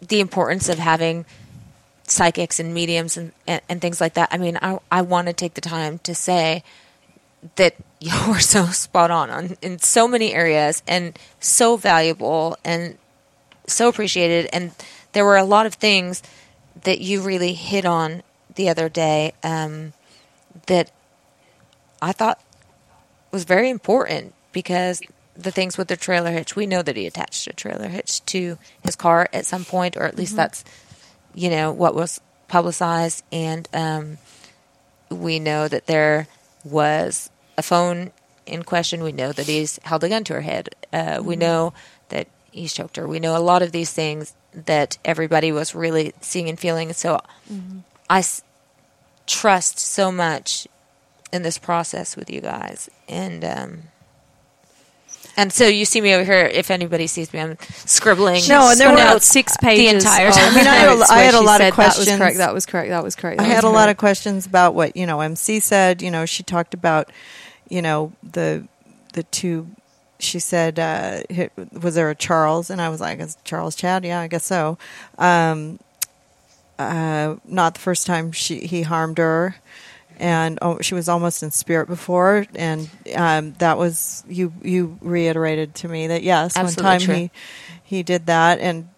the 0.00 0.20
importance 0.20 0.68
of 0.68 0.78
having 0.78 1.24
psychics 2.04 2.60
and 2.60 2.72
mediums 2.72 3.16
and, 3.16 3.32
and, 3.46 3.60
and 3.68 3.80
things 3.80 4.00
like 4.00 4.14
that. 4.14 4.28
I 4.30 4.38
mean, 4.38 4.58
I, 4.62 4.78
I 4.90 5.02
want 5.02 5.26
to 5.26 5.32
take 5.32 5.54
the 5.54 5.60
time 5.60 5.98
to 6.00 6.14
say 6.14 6.62
that 7.56 7.74
you're 8.00 8.40
so 8.40 8.66
spot 8.66 9.10
on, 9.10 9.30
on 9.30 9.56
in 9.62 9.78
so 9.78 10.06
many 10.06 10.34
areas 10.34 10.82
and 10.86 11.18
so 11.40 11.76
valuable 11.76 12.56
and 12.64 12.98
so 13.66 13.88
appreciated. 13.88 14.48
And 14.52 14.72
there 15.12 15.24
were 15.24 15.36
a 15.36 15.44
lot 15.44 15.66
of 15.66 15.74
things 15.74 16.22
that 16.84 17.00
you 17.00 17.22
really 17.22 17.54
hit 17.54 17.84
on 17.84 18.22
the 18.54 18.68
other 18.68 18.88
day 18.88 19.32
um, 19.42 19.92
that 20.66 20.90
I 22.00 22.12
thought 22.12 22.40
was 23.32 23.44
very 23.44 23.70
important 23.70 24.34
because 24.52 25.00
the 25.36 25.50
things 25.50 25.76
with 25.78 25.88
the 25.88 25.96
trailer 25.96 26.32
hitch, 26.32 26.56
we 26.56 26.66
know 26.66 26.82
that 26.82 26.96
he 26.96 27.06
attached 27.06 27.46
a 27.46 27.52
trailer 27.52 27.88
hitch 27.88 28.24
to 28.26 28.58
his 28.82 28.96
car 28.96 29.28
at 29.32 29.46
some 29.46 29.64
point, 29.64 29.96
or 29.96 30.04
at 30.04 30.16
least 30.16 30.36
that's, 30.36 30.64
you 31.34 31.50
know, 31.50 31.70
what 31.72 31.94
was 31.94 32.20
publicized. 32.48 33.22
And 33.32 33.68
um, 33.72 34.18
we 35.10 35.38
know 35.38 35.68
that 35.68 35.86
there 35.86 36.26
was 36.64 37.30
a 37.58 37.62
phone 37.62 38.12
in 38.46 38.62
question. 38.62 39.02
We 39.02 39.12
know 39.12 39.32
that 39.32 39.46
he's 39.46 39.78
held 39.82 40.04
a 40.04 40.08
gun 40.08 40.24
to 40.24 40.34
her 40.34 40.40
head. 40.42 40.70
Uh, 40.92 41.20
We 41.22 41.36
know 41.36 41.72
that 42.08 42.28
he's 42.50 42.72
choked 42.72 42.96
her. 42.96 43.06
We 43.06 43.18
know 43.20 43.36
a 43.36 43.38
lot 43.42 43.62
of 43.62 43.72
these 43.72 43.92
things 43.92 44.34
that 44.54 44.96
everybody 45.04 45.52
was 45.52 45.74
really 45.74 46.14
seeing 46.20 46.48
and 46.48 46.58
feeling. 46.58 46.92
So 46.92 47.20
I 48.08 48.20
s- 48.20 48.42
trust 49.26 49.78
so 49.78 50.10
much 50.12 50.66
in 51.32 51.42
this 51.42 51.58
process 51.58 52.16
with 52.16 52.30
you 52.30 52.40
guys. 52.40 52.88
And, 53.08 53.44
um, 53.44 53.82
and 55.36 55.52
so 55.52 55.66
you 55.66 55.84
see 55.84 56.00
me 56.00 56.14
over 56.14 56.24
here. 56.24 56.46
If 56.46 56.70
anybody 56.70 57.06
sees 57.06 57.32
me, 57.32 57.40
I'm 57.40 57.56
scribbling. 57.60 58.42
No, 58.48 58.70
and 58.70 58.80
there 58.80 58.88
were 58.88 58.94
About 58.94 59.12
notes 59.14 59.26
six 59.26 59.52
the 59.56 59.58
pages. 59.66 60.04
entire 60.04 60.30
time. 60.30 60.52
I 60.52 60.56
mean, 60.56 60.66
I 60.66 60.74
had 60.74 60.88
a- 60.88 60.96
notes 60.96 61.10
I 61.10 61.16
where 61.16 61.24
had 61.26 61.34
a 61.34 61.40
lot 61.40 61.60
of 61.60 61.66
said, 61.66 61.72
That 61.72 61.76
was 61.76 61.94
questions. 61.94 62.18
correct. 62.18 62.36
That 62.38 62.54
was 62.54 62.66
correct. 62.66 62.88
That 62.90 63.02
was 63.04 63.14
correct. 63.14 63.40
I 63.40 63.44
that 63.44 63.48
had 63.54 63.64
was 63.64 63.72
a 63.72 63.74
lot 63.74 63.88
of 63.88 63.96
questions 63.96 64.46
about 64.46 64.74
what 64.74 64.96
you 64.96 65.06
know 65.06 65.20
MC 65.20 65.60
said. 65.60 66.00
You 66.02 66.10
know, 66.10 66.26
she 66.26 66.42
talked 66.42 66.74
about 66.74 67.10
you 67.68 67.82
know 67.82 68.12
the 68.22 68.66
the 69.12 69.22
two. 69.24 69.68
She 70.18 70.38
said, 70.38 70.78
uh, 70.78 71.20
"Was 71.80 71.94
there 71.94 72.08
a 72.08 72.14
Charles?" 72.14 72.70
And 72.70 72.80
I 72.80 72.88
was 72.88 73.00
like, 73.02 73.18
"Is 73.20 73.36
Charles 73.44 73.76
Chad?" 73.76 74.02
Yeah, 74.04 74.20
I 74.20 74.28
guess 74.28 74.44
so. 74.44 74.78
Um, 75.18 75.78
uh, 76.78 77.36
not 77.44 77.74
the 77.74 77.80
first 77.80 78.06
time 78.06 78.32
she 78.32 78.60
he 78.66 78.82
harmed 78.82 79.18
her, 79.18 79.56
and 80.18 80.58
oh, 80.62 80.78
she 80.80 80.94
was 80.94 81.08
almost 81.08 81.42
in 81.42 81.50
spirit 81.50 81.88
before, 81.88 82.46
and 82.54 82.88
um, 83.14 83.52
that 83.58 83.78
was 83.78 84.24
you. 84.28 84.52
You 84.62 84.98
reiterated 85.00 85.74
to 85.76 85.88
me 85.88 86.08
that 86.08 86.22
yes, 86.22 86.56
Absolutely 86.56 86.82
one 86.84 86.98
time 86.98 87.00
true. 87.00 87.14
he 87.14 87.30
he 87.82 88.02
did 88.02 88.26
that, 88.26 88.58
and 88.60 88.88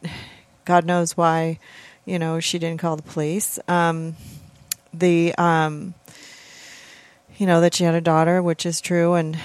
God 0.65 0.85
knows 0.85 1.17
why. 1.17 1.59
You 2.05 2.19
know, 2.19 2.41
she 2.41 2.59
didn't 2.59 2.81
call 2.81 2.97
the 2.97 3.03
police. 3.03 3.59
Um, 3.69 4.17
the 4.95 5.35
um, 5.37 5.95
you 7.37 7.47
know 7.47 7.61
that 7.61 7.75
she 7.75 7.85
had 7.85 7.95
a 7.95 8.01
daughter, 8.01 8.43
which 8.43 8.65
is 8.65 8.81
true, 8.81 9.15
and 9.15 9.39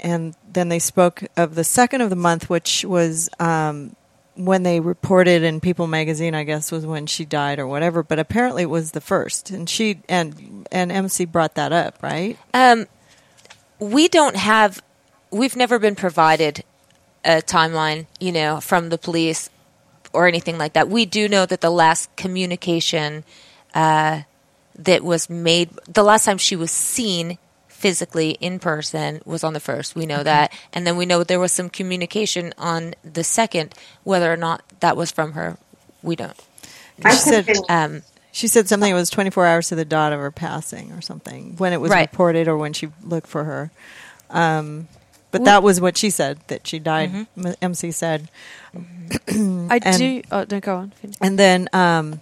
and 0.00 0.34
then 0.50 0.68
they 0.68 0.78
spoke 0.78 1.22
of 1.36 1.54
the 1.54 1.64
second 1.64 2.00
of 2.00 2.10
the 2.10 2.16
month, 2.16 2.50
which 2.50 2.84
was 2.84 3.28
um, 3.38 3.94
when 4.34 4.62
they 4.62 4.80
reported 4.80 5.42
in 5.42 5.60
People 5.60 5.86
magazine. 5.86 6.34
I 6.34 6.44
guess 6.44 6.72
was 6.72 6.86
when 6.86 7.06
she 7.06 7.24
died 7.24 7.58
or 7.58 7.66
whatever, 7.66 8.02
but 8.02 8.18
apparently 8.18 8.62
it 8.62 8.70
was 8.70 8.92
the 8.92 9.00
first, 9.00 9.50
and 9.50 9.68
she 9.68 10.00
and 10.08 10.66
and 10.70 10.90
MC 10.92 11.24
brought 11.24 11.54
that 11.56 11.72
up, 11.72 12.02
right? 12.02 12.38
Um, 12.54 12.86
we 13.82 14.08
don't 14.08 14.36
have, 14.36 14.82
we've 15.30 15.56
never 15.56 15.78
been 15.78 15.96
provided 15.96 16.64
a 17.24 17.42
timeline, 17.42 18.06
you 18.20 18.32
know, 18.32 18.60
from 18.60 18.88
the 18.88 18.98
police 18.98 19.50
or 20.12 20.26
anything 20.28 20.58
like 20.58 20.74
that. 20.74 20.88
We 20.88 21.04
do 21.04 21.28
know 21.28 21.46
that 21.46 21.60
the 21.60 21.70
last 21.70 22.14
communication 22.16 23.24
uh, 23.74 24.22
that 24.76 25.02
was 25.02 25.28
made, 25.28 25.70
the 25.88 26.02
last 26.02 26.24
time 26.24 26.38
she 26.38 26.56
was 26.56 26.70
seen 26.70 27.38
physically 27.82 28.30
in 28.40 28.58
person 28.60 29.20
was 29.24 29.42
on 29.42 29.52
the 29.52 29.60
first. 29.60 29.96
We 29.96 30.06
know 30.06 30.22
that. 30.22 30.52
And 30.72 30.86
then 30.86 30.96
we 30.96 31.04
know 31.04 31.24
there 31.24 31.40
was 31.40 31.50
some 31.52 31.68
communication 31.68 32.54
on 32.56 32.94
the 33.02 33.24
second. 33.24 33.74
Whether 34.04 34.32
or 34.32 34.36
not 34.36 34.62
that 34.80 34.96
was 34.96 35.10
from 35.10 35.32
her, 35.32 35.58
we 36.02 36.14
don't. 36.16 36.36
She 37.10 37.16
said, 37.16 37.48
Um, 37.68 38.02
She 38.30 38.46
said 38.46 38.68
something. 38.68 38.90
It 38.90 38.94
was 38.94 39.10
24 39.10 39.46
hours 39.46 39.68
to 39.68 39.74
the 39.74 39.84
dot 39.84 40.12
of 40.12 40.20
her 40.20 40.30
passing, 40.30 40.92
or 40.92 41.00
something, 41.00 41.56
when 41.58 41.72
it 41.72 41.80
was 41.80 41.90
Right. 41.90 42.08
reported, 42.10 42.46
or 42.48 42.56
when 42.56 42.72
she 42.72 42.88
looked 43.02 43.26
for 43.26 43.44
her. 43.44 43.70
Um, 44.30 44.86
but 45.32 45.44
that 45.44 45.62
was 45.62 45.80
what 45.80 45.96
she 45.98 46.08
said 46.10 46.38
that 46.46 46.66
she 46.66 46.78
died. 46.78 47.10
Mm-hmm. 47.10 47.46
M- 47.48 47.54
MC 47.62 47.90
said, 47.90 48.30
I 48.74 49.80
and- 49.82 49.98
do. 49.98 50.22
Oh, 50.30 50.46
no, 50.50 50.60
go 50.60 50.76
on. 50.76 50.90
Finish. 50.92 51.16
and 51.20 51.38
then 51.38 51.68
um, 51.72 52.20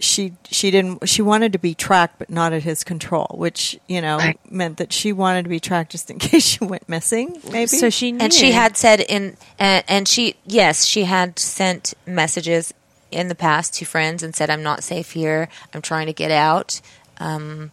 she 0.00 0.32
she 0.50 0.70
didn't. 0.70 1.08
She 1.08 1.22
wanted 1.22 1.52
to 1.54 1.58
be 1.58 1.74
tracked, 1.74 2.18
but 2.18 2.30
not 2.30 2.52
at 2.52 2.62
his 2.62 2.84
control, 2.84 3.26
which 3.34 3.78
you 3.88 4.00
know 4.00 4.16
Right. 4.18 4.38
meant 4.50 4.76
that 4.78 4.92
she 4.92 5.12
wanted 5.12 5.42
to 5.44 5.48
be 5.48 5.58
tracked 5.60 5.92
just 5.92 6.10
in 6.10 6.18
case 6.20 6.44
she 6.44 6.64
went 6.64 6.88
missing. 6.88 7.40
Maybe 7.50 7.66
So 7.66 7.90
she 7.90 8.12
knew. 8.12 8.20
and 8.24 8.32
she 8.32 8.52
had 8.52 8.76
said 8.76 9.00
in 9.00 9.36
and, 9.58 9.84
and 9.88 10.06
she 10.08 10.36
yes 10.46 10.84
she 10.84 11.04
had 11.04 11.38
sent 11.38 11.94
messages 12.06 12.72
in 13.10 13.28
the 13.28 13.34
past 13.34 13.74
to 13.74 13.84
friends 13.86 14.22
and 14.22 14.34
said 14.36 14.50
i'm 14.50 14.62
not 14.62 14.84
safe 14.84 15.12
here 15.12 15.48
i'm 15.72 15.80
trying 15.80 16.06
to 16.06 16.12
get 16.12 16.30
out 16.30 16.78
um, 17.20 17.70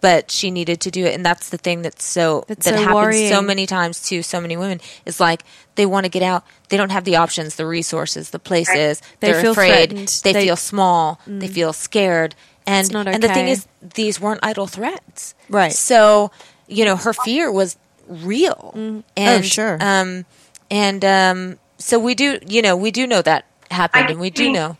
but 0.00 0.30
she 0.30 0.50
needed 0.50 0.80
to 0.82 0.90
do 0.90 1.04
it. 1.04 1.14
And 1.14 1.24
that's 1.26 1.48
the 1.50 1.58
thing 1.58 1.82
that's 1.82 2.04
so 2.04 2.44
That's 2.48 2.64
that 2.66 2.78
so 2.78 2.84
happens 2.84 3.28
so 3.28 3.42
many 3.42 3.66
times 3.66 4.02
to 4.08 4.22
so 4.22 4.40
many 4.40 4.56
women 4.56 4.80
is 5.06 5.18
like 5.20 5.42
they 5.74 5.86
want 5.86 6.04
to 6.04 6.10
get 6.10 6.22
out. 6.22 6.44
They 6.68 6.76
don't 6.76 6.90
have 6.92 7.04
the 7.04 7.16
options 7.16 7.56
the 7.56 7.66
resources 7.66 8.30
the 8.30 8.38
places. 8.38 9.00
They 9.20 9.32
they're 9.32 9.42
feel 9.42 9.52
afraid. 9.52 9.90
they, 9.90 10.32
They- 10.32 10.40
Mm. 10.40 10.44
feel 10.44 10.56
small. 10.56 11.20
They 11.26 11.48
feel 11.48 11.72
scared. 11.72 12.34
And 12.66 12.84
It's 12.86 12.92
not 12.92 13.08
and 13.08 13.22
the 13.22 13.28
thing 13.28 13.48
is 13.48 13.66
these 13.94 14.20
weren't 14.20 14.40
idle 14.42 14.66
threats. 14.68 15.34
Right. 15.48 15.72
so 15.72 16.30
you 16.68 16.84
know 16.84 16.96
her 16.96 17.12
fear 17.12 17.50
was 17.50 17.76
real. 18.08 18.70
And 18.74 19.04
Oh, 19.18 19.42
sure. 19.42 19.78
um 19.80 20.24
and 20.70 21.04
um 21.04 21.58
so 21.78 21.98
we 21.98 22.14
do 22.14 22.38
you 22.46 22.62
know 22.62 22.76
we 22.76 22.90
do 22.92 23.06
know 23.06 23.20
that 23.22 23.46
happened 23.70 24.06
I 24.06 24.10
and 24.12 24.20
we 24.20 24.30
do 24.30 24.44
think- 24.44 24.54
know. 24.54 24.76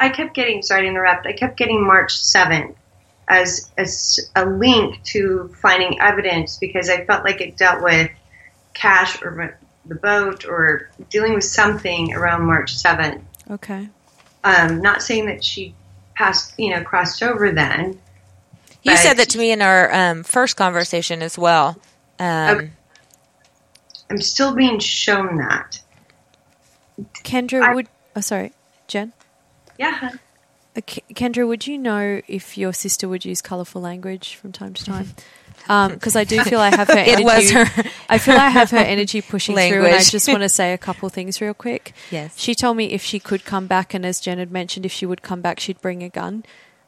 I 0.00 0.10
kept 0.10 0.32
getting 0.34 0.62
sorry 0.62 0.82
to 0.82 0.88
interrupt. 0.88 1.26
I 1.26 1.32
kept 1.32 1.56
getting 1.56 1.84
March 1.84 2.16
seventh 2.16 2.76
as 3.28 3.70
as 3.76 4.18
a 4.36 4.44
link 4.46 5.02
to 5.04 5.54
finding 5.60 6.00
evidence 6.00 6.56
because 6.58 6.88
I 6.88 7.04
felt 7.04 7.24
like 7.24 7.40
it 7.40 7.56
dealt 7.56 7.82
with 7.82 8.10
cash 8.74 9.22
or 9.22 9.58
the 9.86 9.94
boat 9.94 10.44
or 10.46 10.90
dealing 11.10 11.34
with 11.34 11.44
something 11.44 12.14
around 12.14 12.44
March 12.46 12.74
seventh. 12.74 13.22
Okay. 13.50 13.88
Um, 14.44 14.80
not 14.82 15.02
saying 15.02 15.26
that 15.26 15.42
she 15.44 15.74
passed, 16.14 16.54
you 16.58 16.70
know, 16.70 16.82
crossed 16.82 17.22
over 17.22 17.50
then. 17.52 18.00
you 18.82 18.96
said 18.96 19.14
that 19.14 19.28
to 19.30 19.38
me 19.38 19.52
in 19.52 19.60
our 19.62 19.92
um 19.92 20.22
first 20.24 20.56
conversation 20.56 21.22
as 21.22 21.36
well 21.38 21.78
um 22.18 22.56
Okay. 22.56 22.70
I'm 24.10 24.20
still 24.22 24.54
being 24.54 24.78
shown 24.78 25.36
that. 25.36 25.80
Kendra, 27.24 27.62
I- 27.62 27.74
would. 27.74 27.88
Oh, 28.16 28.20
sorry. 28.22 28.52
Jen? 28.86 29.12
Yeah. 29.78 30.12
Uh, 30.78 30.80
Kendra, 31.12 31.46
would 31.46 31.66
you 31.66 31.76
know 31.76 32.22
if 32.28 32.56
your 32.56 32.72
sister 32.72 33.08
would 33.08 33.24
use 33.24 33.42
colourful 33.42 33.82
language 33.82 34.36
from 34.36 34.52
time 34.52 34.74
to 34.74 34.84
time? 34.84 35.08
Because 35.66 36.16
I 36.16 36.24
do 36.24 36.42
feel 36.44 36.60
I 36.60 36.74
have 36.74 36.88
her 36.88 36.94
energy. 36.96 37.22
It 37.22 37.24
was 37.24 37.50
her 37.50 37.66
I 38.08 38.16
feel 38.16 38.36
I 38.36 38.48
have 38.48 38.70
her 38.70 38.78
energy 38.78 39.20
pushing 39.20 39.54
through, 39.54 39.84
and 39.84 39.96
I 39.96 40.02
just 40.02 40.26
want 40.28 40.40
to 40.42 40.48
say 40.48 40.72
a 40.72 40.78
couple 40.78 41.10
things 41.10 41.42
real 41.42 41.52
quick. 41.52 41.92
Yes. 42.10 42.38
She 42.38 42.54
told 42.54 42.78
me 42.78 42.86
if 42.92 43.02
she 43.02 43.18
could 43.18 43.44
come 43.44 43.66
back, 43.66 43.92
and 43.92 44.06
as 44.06 44.18
Jen 44.20 44.38
had 44.38 44.50
mentioned, 44.50 44.86
if 44.86 44.92
she 44.92 45.04
would 45.04 45.20
come 45.20 45.42
back, 45.42 45.60
she'd 45.60 45.80
bring 45.82 46.02
a 46.02 46.08
gun, 46.08 46.44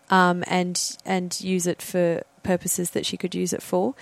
um, 0.08 0.44
and 0.46 0.96
and 1.04 1.38
use 1.42 1.66
it 1.66 1.82
for 1.82 2.22
purposes 2.42 2.92
that 2.92 3.04
she 3.04 3.18
could 3.18 3.34
use 3.34 3.52
it 3.52 3.62
for. 3.62 3.94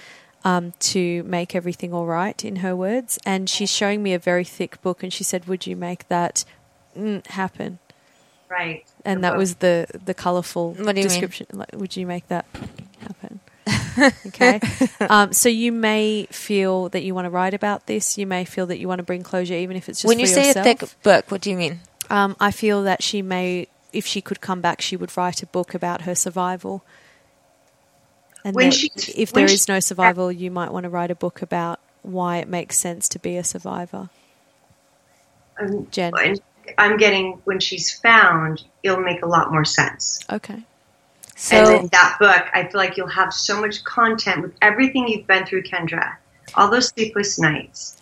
Um, 0.45 0.75
to 0.81 1.25
make 1.25 1.57
everything 1.57 1.93
all 1.93 2.07
right, 2.07 2.45
in 2.45 2.57
her 2.57 2.77
words, 2.77 3.19
and 3.27 3.51
she's 3.51 3.73
showing 3.73 4.01
me 4.01 4.15
a 4.15 4.19
very 4.21 4.45
thick 4.45 4.81
book, 4.83 5.03
and 5.03 5.13
she 5.13 5.25
said, 5.25 5.49
"Would 5.49 5.67
you 5.67 5.75
make 5.75 6.07
that 6.07 6.45
mm, 6.97 7.27
happen?" 7.27 7.81
Right. 8.49 8.85
and 9.05 9.23
that 9.25 9.37
was 9.37 9.57
the 9.57 9.87
the 10.05 10.15
colorful 10.15 10.73
What 10.75 10.79
do 10.79 10.83
you 10.87 10.95
mean? 10.95 11.03
description. 11.09 11.47
Like, 11.53 11.71
would 11.75 11.97
you 11.97 12.07
make 12.07 12.27
that 12.29 12.47
happen? 13.01 13.41
okay. 14.29 14.61
Um, 15.01 15.33
so 15.33 15.49
you 15.51 15.71
may 15.73 16.27
feel 16.31 16.89
that 16.91 17.03
you 17.03 17.15
want 17.15 17.27
to 17.27 17.31
write 17.31 17.53
about 17.53 17.87
this. 17.87 18.17
You 18.17 18.27
may 18.27 18.45
feel 18.47 18.67
that 18.67 18.79
you 18.79 18.89
want 18.89 19.01
to 19.01 19.03
bring 19.03 19.23
closure, 19.23 19.55
even 19.55 19.77
if 19.77 19.89
it's 19.89 20.01
just 20.01 20.09
when 20.09 20.17
for 20.17 20.21
you 20.23 20.27
say 20.27 20.47
yourself. 20.49 20.67
a 20.67 20.75
thick 20.77 21.03
book 21.03 21.31
what 21.31 21.41
do 21.43 21.51
you 21.51 21.57
mean 21.57 21.81
Um, 22.09 22.35
I 22.41 22.51
feel 22.51 22.85
that 22.85 23.03
she 23.03 23.21
may, 23.21 23.67
if 23.93 24.07
she 24.07 24.21
could 24.23 24.41
come 24.41 24.61
back, 24.63 24.81
she 24.81 24.97
would 24.97 25.15
write 25.17 25.43
a 25.43 25.47
book 25.47 25.75
about 25.75 26.03
her 26.03 26.15
survival. 26.15 26.83
And 28.45 28.55
When 28.55 28.71
she- 28.71 28.91
if 29.15 29.33
when 29.35 29.43
there 29.43 29.49
she- 29.49 29.55
is 29.57 29.69
no 29.69 29.81
survival, 29.81 30.33
you 30.33 30.51
might 30.51 30.73
want 30.73 30.85
to 30.85 30.89
write 30.91 31.11
a 31.11 31.15
book 31.17 31.43
about 31.43 31.81
why 32.03 32.39
it 32.39 32.49
makes 32.49 32.79
sense 32.79 33.09
to 33.11 33.19
be 33.19 33.37
a 33.37 33.45
survivor. 33.45 34.09
Um, 35.61 35.89
Jen. 35.91 36.13
and 36.17 36.41
I'm 36.77 36.97
getting 36.97 37.33
when 37.45 37.61
she's 37.61 37.91
found, 37.99 38.65
it'll 38.83 39.01
make 39.01 39.23
a 39.23 39.27
lot 39.27 39.53
more 39.53 39.65
sense. 39.65 40.21
Okay. 40.31 40.55
and 40.55 40.65
so 41.37 41.65
then 41.65 41.89
that 41.93 42.17
book, 42.19 42.47
I 42.53 42.65
feel 42.65 42.79
like 42.81 42.97
you'll 42.97 43.07
have 43.09 43.33
so 43.33 43.61
much 43.61 43.85
content 43.85 44.43
with 44.43 44.55
everything 44.61 45.09
you've 45.09 45.27
been 45.27 45.47
through, 45.47 45.63
Kendra. 45.63 46.17
All 46.55 46.71
those 46.71 46.89
sleepless 46.89 47.39
nights, 47.39 48.01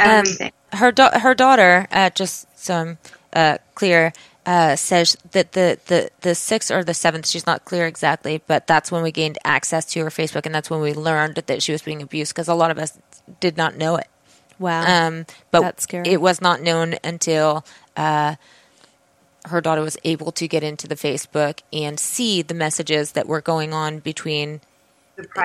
um, 0.00 0.08
everything. 0.10 0.52
her 0.72 0.90
da- 0.90 1.18
her 1.18 1.34
daughter 1.34 1.86
uh, 1.92 2.08
just 2.10 2.46
so 2.58 2.74
i'm 2.74 2.98
uh, 3.34 3.58
clear 3.74 4.14
uh, 4.44 4.74
says 4.76 5.16
that 5.32 5.52
the, 5.52 5.78
the, 5.86 6.10
the 6.22 6.34
sixth 6.34 6.70
or 6.70 6.82
the 6.82 6.94
seventh, 6.94 7.26
she's 7.26 7.46
not 7.46 7.64
clear 7.64 7.86
exactly, 7.86 8.42
but 8.46 8.66
that's 8.66 8.90
when 8.90 9.02
we 9.02 9.12
gained 9.12 9.38
access 9.44 9.84
to 9.84 10.00
her 10.00 10.10
Facebook, 10.10 10.46
and 10.46 10.54
that's 10.54 10.68
when 10.68 10.80
we 10.80 10.94
learned 10.94 11.36
that 11.36 11.62
she 11.62 11.72
was 11.72 11.82
being 11.82 12.02
abused 12.02 12.34
because 12.34 12.48
a 12.48 12.54
lot 12.54 12.70
of 12.70 12.78
us 12.78 12.98
did 13.40 13.56
not 13.56 13.76
know 13.76 13.96
it. 13.96 14.08
Wow. 14.58 15.06
Um, 15.06 15.26
but 15.50 15.60
That's 15.62 15.82
scary. 15.84 16.08
it 16.08 16.20
was 16.20 16.40
not 16.40 16.60
known 16.60 16.94
until 17.02 17.64
uh, 17.96 18.36
her 19.46 19.60
daughter 19.60 19.82
was 19.82 19.96
able 20.04 20.32
to 20.32 20.46
get 20.46 20.62
into 20.62 20.86
the 20.86 20.94
Facebook 20.94 21.60
and 21.72 21.98
see 21.98 22.42
the 22.42 22.54
messages 22.54 23.12
that 23.12 23.26
were 23.26 23.40
going 23.40 23.72
on 23.72 23.98
between 23.98 24.60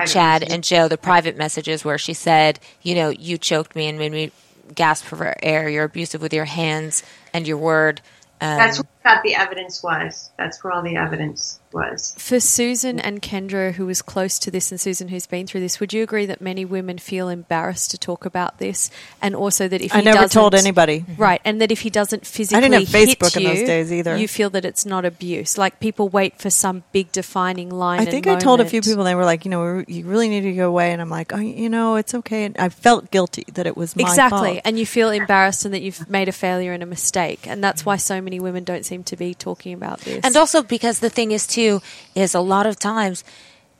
Chad 0.06 0.42
messages. 0.42 0.54
and 0.54 0.64
Joe, 0.64 0.88
the 0.88 0.98
private 0.98 1.36
messages 1.36 1.84
where 1.84 1.98
she 1.98 2.14
said, 2.14 2.60
you 2.82 2.94
know, 2.94 3.10
you 3.10 3.38
choked 3.38 3.74
me 3.74 3.86
and 3.86 3.98
made 3.98 4.12
me 4.12 4.30
gasp 4.74 5.04
for 5.04 5.34
air. 5.42 5.68
You're 5.68 5.84
abusive 5.84 6.22
with 6.22 6.32
your 6.32 6.44
hands 6.44 7.02
and 7.32 7.46
your 7.46 7.58
word. 7.58 8.00
Um, 8.40 8.58
That's 8.58 8.82
thought 9.08 9.22
the 9.22 9.34
evidence 9.34 9.82
was. 9.82 10.30
That's 10.36 10.62
where 10.62 10.72
all 10.72 10.82
the 10.82 10.96
evidence 10.96 11.60
was. 11.72 12.14
For 12.18 12.40
Susan 12.40 12.98
and 12.98 13.20
Kendra, 13.20 13.72
who 13.74 13.86
was 13.86 14.02
close 14.02 14.38
to 14.40 14.50
this, 14.50 14.70
and 14.70 14.80
Susan, 14.80 15.08
who's 15.08 15.26
been 15.26 15.46
through 15.46 15.60
this, 15.60 15.80
would 15.80 15.92
you 15.92 16.02
agree 16.02 16.26
that 16.26 16.40
many 16.40 16.64
women 16.64 16.98
feel 16.98 17.28
embarrassed 17.28 17.90
to 17.90 17.98
talk 17.98 18.24
about 18.24 18.58
this, 18.58 18.90
and 19.20 19.34
also 19.34 19.68
that 19.68 19.80
if 19.82 19.94
I 19.94 19.98
he 19.98 20.04
never 20.04 20.22
doesn't- 20.22 20.30
told 20.40 20.54
anybody. 20.54 21.00
Mm-hmm. 21.00 21.22
right, 21.22 21.40
and 21.44 21.60
that 21.60 21.70
if 21.72 21.80
he 21.80 21.90
doesn't 21.90 22.26
physically 22.26 22.58
I 22.58 22.60
didn't 22.68 22.86
have 22.86 22.88
hit 22.88 23.18
Facebook 23.18 23.36
in 23.36 23.42
you, 23.42 23.48
those 23.48 23.66
days 23.66 23.92
either. 23.92 24.16
you 24.16 24.28
feel 24.28 24.50
that 24.50 24.64
it's 24.64 24.86
not 24.86 25.04
abuse. 25.04 25.58
Like 25.58 25.80
people 25.80 26.08
wait 26.08 26.38
for 26.40 26.50
some 26.50 26.84
big 26.92 27.12
defining 27.12 27.70
line. 27.70 28.00
I 28.00 28.02
and 28.02 28.10
think 28.10 28.26
I 28.26 28.36
told 28.36 28.60
a 28.60 28.64
few 28.64 28.78
moment. 28.78 28.86
people 28.86 29.04
they 29.04 29.14
were 29.14 29.24
like, 29.24 29.44
you 29.44 29.50
know, 29.50 29.84
you 29.86 30.04
really 30.04 30.28
need 30.28 30.42
to 30.42 30.52
go 30.52 30.68
away, 30.68 30.92
and 30.92 31.00
I'm 31.02 31.10
like, 31.10 31.32
oh, 31.32 31.38
you 31.38 31.68
know, 31.68 31.96
it's 31.96 32.14
okay. 32.14 32.44
And 32.44 32.56
I 32.58 32.68
felt 32.68 33.10
guilty 33.10 33.44
that 33.54 33.66
it 33.66 33.76
was 33.76 33.96
my 33.96 34.02
exactly, 34.02 34.54
fault. 34.54 34.62
and 34.64 34.78
you 34.78 34.86
feel 34.86 35.10
embarrassed 35.10 35.64
and 35.64 35.74
that 35.74 35.82
you've 35.82 36.08
made 36.08 36.28
a 36.28 36.32
failure 36.32 36.72
and 36.72 36.82
a 36.82 36.86
mistake, 36.86 37.46
and 37.46 37.62
that's 37.62 37.84
why 37.84 37.96
so 37.96 38.20
many 38.20 38.40
women 38.40 38.64
don't 38.64 38.84
seem 38.84 38.97
to 39.04 39.16
be 39.16 39.34
talking 39.34 39.72
about 39.74 40.00
this. 40.00 40.20
And 40.24 40.36
also 40.36 40.62
because 40.62 41.00
the 41.00 41.10
thing 41.10 41.32
is 41.32 41.46
too 41.46 41.80
is 42.14 42.34
a 42.34 42.40
lot 42.40 42.66
of 42.66 42.78
times 42.78 43.24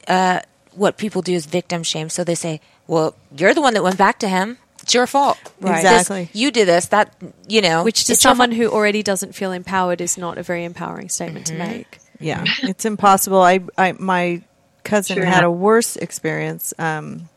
uh, 0.07 0.41
what 0.73 0.97
people 0.97 1.23
do 1.23 1.33
is 1.33 1.47
victim 1.47 1.83
shame. 1.83 2.09
So 2.09 2.25
they 2.25 2.35
say, 2.35 2.61
"Well, 2.87 3.15
you're 3.37 3.55
the 3.55 3.61
one 3.63 3.75
that 3.75 3.83
went 3.83 3.99
back 3.99 4.19
to 4.21 4.29
him. 4.29 4.59
It's 4.83 4.95
your 4.95 5.07
fault. 5.07 5.39
Right. 5.61 5.83
This- 5.83 6.01
Exactly. 6.03 6.31
you 6.33 6.51
did 6.51 6.67
this. 6.69 6.87
That 6.87 7.15
you 7.49 7.61
know, 7.61 7.85
which 7.85 8.05
to 8.07 8.15
someone 8.15 8.53
who 8.53 8.69
already 8.69 9.03
doesn't 9.03 9.35
feel 9.35 9.53
empowered 9.53 10.01
is 10.01 10.17
not 10.17 10.39
a 10.39 10.43
very 10.43 10.65
empowering 10.65 11.09
statement 11.09 11.47
Mm-hmm. 11.47 11.59
to 11.63 11.67
make. 11.77 11.99
Yeah, 12.21 12.45
it's 12.63 12.85
impossible. 12.85 13.41
I, 13.41 13.61
I, 13.77 13.93
my 13.93 14.43
cousin 14.83 15.17
Sure. 15.17 15.25
had 15.25 15.45
a 15.45 15.51
worse 15.51 15.95
experience. 15.97 16.75
Um, 16.79 17.29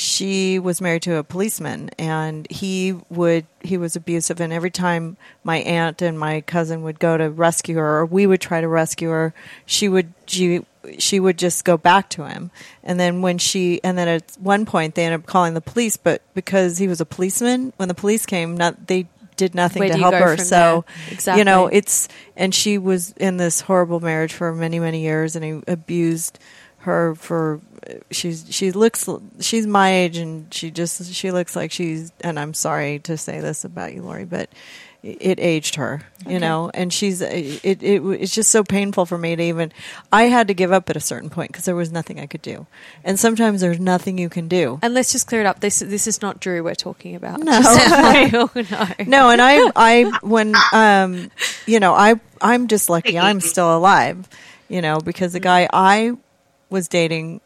she 0.00 0.58
was 0.58 0.80
married 0.80 1.02
to 1.02 1.16
a 1.16 1.22
policeman, 1.22 1.90
and 1.98 2.50
he 2.50 2.94
would 3.10 3.44
he 3.60 3.76
was 3.76 3.96
abusive. 3.96 4.40
And 4.40 4.50
every 4.50 4.70
time 4.70 5.18
my 5.44 5.58
aunt 5.58 6.00
and 6.00 6.18
my 6.18 6.40
cousin 6.40 6.82
would 6.84 6.98
go 6.98 7.18
to 7.18 7.28
rescue 7.28 7.76
her, 7.76 7.98
or 7.98 8.06
we 8.06 8.26
would 8.26 8.40
try 8.40 8.62
to 8.62 8.68
rescue 8.68 9.10
her, 9.10 9.34
she 9.66 9.90
would 9.90 10.14
she 10.26 10.64
she 10.98 11.20
would 11.20 11.36
just 11.36 11.66
go 11.66 11.76
back 11.76 12.08
to 12.10 12.26
him. 12.26 12.50
And 12.82 12.98
then 12.98 13.20
when 13.20 13.36
she 13.36 13.78
and 13.84 13.98
then 13.98 14.08
at 14.08 14.38
one 14.40 14.64
point 14.64 14.94
they 14.94 15.04
ended 15.04 15.20
up 15.20 15.26
calling 15.26 15.52
the 15.52 15.60
police, 15.60 15.98
but 15.98 16.22
because 16.32 16.78
he 16.78 16.88
was 16.88 17.02
a 17.02 17.06
policeman, 17.06 17.74
when 17.76 17.88
the 17.88 17.94
police 17.94 18.24
came, 18.24 18.56
not 18.56 18.86
they 18.86 19.06
did 19.36 19.54
nothing 19.54 19.80
Where 19.80 19.90
to 19.90 19.98
help 19.98 20.14
her. 20.14 20.38
So 20.38 20.86
there? 21.24 21.36
you 21.36 21.44
know 21.44 21.66
it's 21.66 22.08
and 22.36 22.54
she 22.54 22.78
was 22.78 23.12
in 23.18 23.36
this 23.36 23.60
horrible 23.60 24.00
marriage 24.00 24.32
for 24.32 24.54
many 24.54 24.80
many 24.80 25.02
years 25.02 25.36
and 25.36 25.44
he 25.44 25.62
abused 25.70 26.38
her 26.78 27.14
for 27.14 27.60
she's 28.10 28.46
she 28.50 28.72
looks 28.72 29.08
she's 29.40 29.66
my 29.66 29.92
age 29.92 30.16
and 30.16 30.52
she 30.52 30.70
just 30.70 31.12
she 31.12 31.30
looks 31.30 31.56
like 31.56 31.72
she's 31.72 32.12
and 32.20 32.38
I'm 32.38 32.54
sorry 32.54 32.98
to 33.00 33.16
say 33.16 33.40
this 33.40 33.64
about 33.64 33.94
you 33.94 34.02
Lori 34.02 34.24
but 34.24 34.50
it 35.02 35.40
aged 35.40 35.76
her 35.76 36.02
you 36.26 36.38
know 36.38 36.70
and 36.74 36.92
she's 36.92 37.22
it, 37.22 37.64
it 37.64 37.82
it's 37.82 38.34
just 38.34 38.50
so 38.50 38.62
painful 38.62 39.06
for 39.06 39.16
me 39.16 39.34
to 39.34 39.42
even 39.42 39.72
I 40.12 40.24
had 40.24 40.48
to 40.48 40.54
give 40.54 40.72
up 40.72 40.90
at 40.90 40.96
a 40.96 41.00
certain 41.00 41.30
point 41.30 41.50
because 41.50 41.64
there 41.64 41.74
was 41.74 41.90
nothing 41.90 42.20
I 42.20 42.26
could 42.26 42.42
do 42.42 42.66
and 43.02 43.18
sometimes 43.18 43.62
there's 43.62 43.80
nothing 43.80 44.18
you 44.18 44.28
can 44.28 44.46
do 44.46 44.78
And 44.82 44.94
let's 44.94 45.12
just 45.12 45.26
clear 45.26 45.40
it 45.40 45.46
up. 45.46 45.60
This 45.60 45.78
this 45.78 46.06
is 46.06 46.22
not 46.22 46.40
Drew 46.40 46.62
we're 46.62 46.74
talking 46.74 47.14
about. 47.14 47.40
No. 47.40 47.52
Just 47.52 47.88
so 47.88 48.12
we 48.12 48.38
all 48.38 48.50
know. 48.54 48.94
no, 49.06 49.30
and 49.30 49.40
I, 49.40 49.70
I, 49.76 50.18
when, 50.22 50.54
um, 50.72 51.30
you 51.66 51.80
know, 51.80 51.94
I, 51.94 52.20
I'm 52.40 52.68
just 52.68 52.88
lucky 52.88 53.18
I'm 53.18 53.40
still 53.40 53.76
alive, 53.76 54.28
you 54.68 54.80
know, 54.80 55.00
because 55.00 55.32
the 55.32 55.40
guy 55.40 55.68
I 55.72 56.12
was 56.68 56.88
dating 56.88 57.40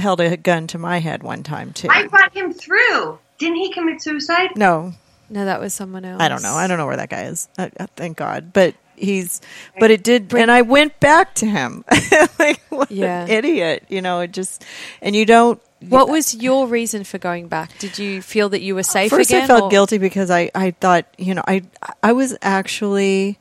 held 0.00 0.20
a 0.20 0.36
gun 0.36 0.66
to 0.68 0.78
my 0.78 0.98
head 0.98 1.22
one 1.22 1.42
time 1.42 1.72
too. 1.72 1.88
I 1.90 2.06
brought 2.06 2.34
him 2.34 2.52
through. 2.52 3.18
Didn't 3.38 3.56
he 3.56 3.72
commit 3.72 4.02
suicide? 4.02 4.50
no, 4.56 4.92
No, 5.30 5.44
that 5.44 5.60
was 5.60 5.72
someone 5.72 6.04
else. 6.04 6.20
I 6.20 6.28
don't 6.28 6.42
know. 6.42 6.52
I 6.54 6.66
don't 6.66 6.76
know 6.78 6.86
where 6.86 6.96
that 6.96 7.08
guy 7.08 7.24
is. 7.24 7.48
I, 7.56 7.70
I, 7.78 7.86
thank 7.96 8.16
God, 8.18 8.52
but 8.52 8.74
he's, 8.96 9.40
but 9.78 9.90
it 9.90 10.02
did, 10.02 10.34
and 10.34 10.50
I 10.50 10.62
went 10.62 10.98
back 11.00 11.34
to 11.36 11.46
him. 11.46 11.84
like, 12.38 12.60
what 12.68 12.90
Yeah. 12.90 13.22
an 13.24 13.30
idiot, 13.30 13.84
you 13.88 14.02
know. 14.02 14.20
It 14.20 14.32
just, 14.32 14.64
and 15.00 15.14
you 15.16 15.24
don't. 15.24 15.60
What 15.88 16.10
was 16.10 16.34
your 16.34 16.66
reason 16.66 17.04
for 17.04 17.16
going 17.16 17.48
back? 17.48 17.78
Did 17.78 17.98
you 17.98 18.20
feel 18.20 18.50
that 18.50 18.60
you 18.60 18.74
were 18.74 18.82
safe 18.82 19.10
First, 19.10 19.30
again? 19.30 19.44
I 19.44 19.46
felt 19.46 19.62
or- 19.62 19.70
guilty 19.70 19.96
because 19.96 20.30
I, 20.30 20.50
I 20.54 20.72
thought, 20.72 21.06
you 21.16 21.34
know, 21.34 21.42
I, 21.48 21.62
I 22.02 22.12
was 22.12 22.36
actually, 22.42 23.38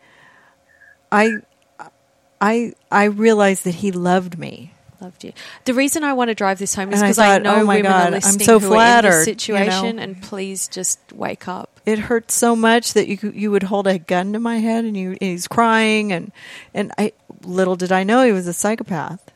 I, 1.12 1.34
I, 2.40 2.74
I 2.90 3.04
realized 3.06 3.66
that 3.66 3.76
he 3.76 3.92
loved 3.92 4.38
me. 4.38 4.72
Loved 5.02 5.24
you. 5.24 5.32
The 5.64 5.74
reason 5.74 6.04
I 6.04 6.12
want 6.12 6.28
to 6.28 6.36
drive 6.36 6.60
this 6.60 6.76
home 6.76 6.92
is 6.92 7.00
And 7.00 7.06
I 7.06 7.08
because 7.08 7.20
I, 7.20 7.38
know 7.40 7.56
oh 7.56 7.64
my 7.64 7.78
women 7.78 7.92
God, 7.92 8.02
are 8.02 8.08
I'm 8.08 8.14
listening 8.14 8.46
so 8.46 8.60
who 8.60 8.66
are 8.66 8.70
in 8.70 8.74
flattered, 8.74 9.12
this 9.12 9.28
you 9.28 9.34
situation, 9.34 9.96
know. 9.96 10.02
and 10.02 10.22
please 10.22 10.68
just 10.68 11.00
wake 11.14 11.48
up. 11.48 11.80
It 11.86 12.00
hurts 12.00 12.34
so 12.34 12.56
much 12.56 12.94
that 12.94 13.08
you 13.08 13.32
you 13.34 13.50
would 13.52 13.64
hold 13.64 13.88
a 13.88 13.98
gun 13.98 14.34
to 14.34 14.40
my 14.40 14.58
head 14.58 14.84
and 14.84 14.98
you 14.98 15.12
and 15.12 15.22
he's 15.22 15.48
crying 15.48 16.12
and 16.12 16.34
and 16.74 16.92
I 16.98 17.14
little 17.44 17.78
did 17.78 17.94
I 17.94 18.04
know 18.04 18.24
he 18.24 18.34
was 18.34 18.48
a 18.48 18.54
psychopath. 18.54 19.32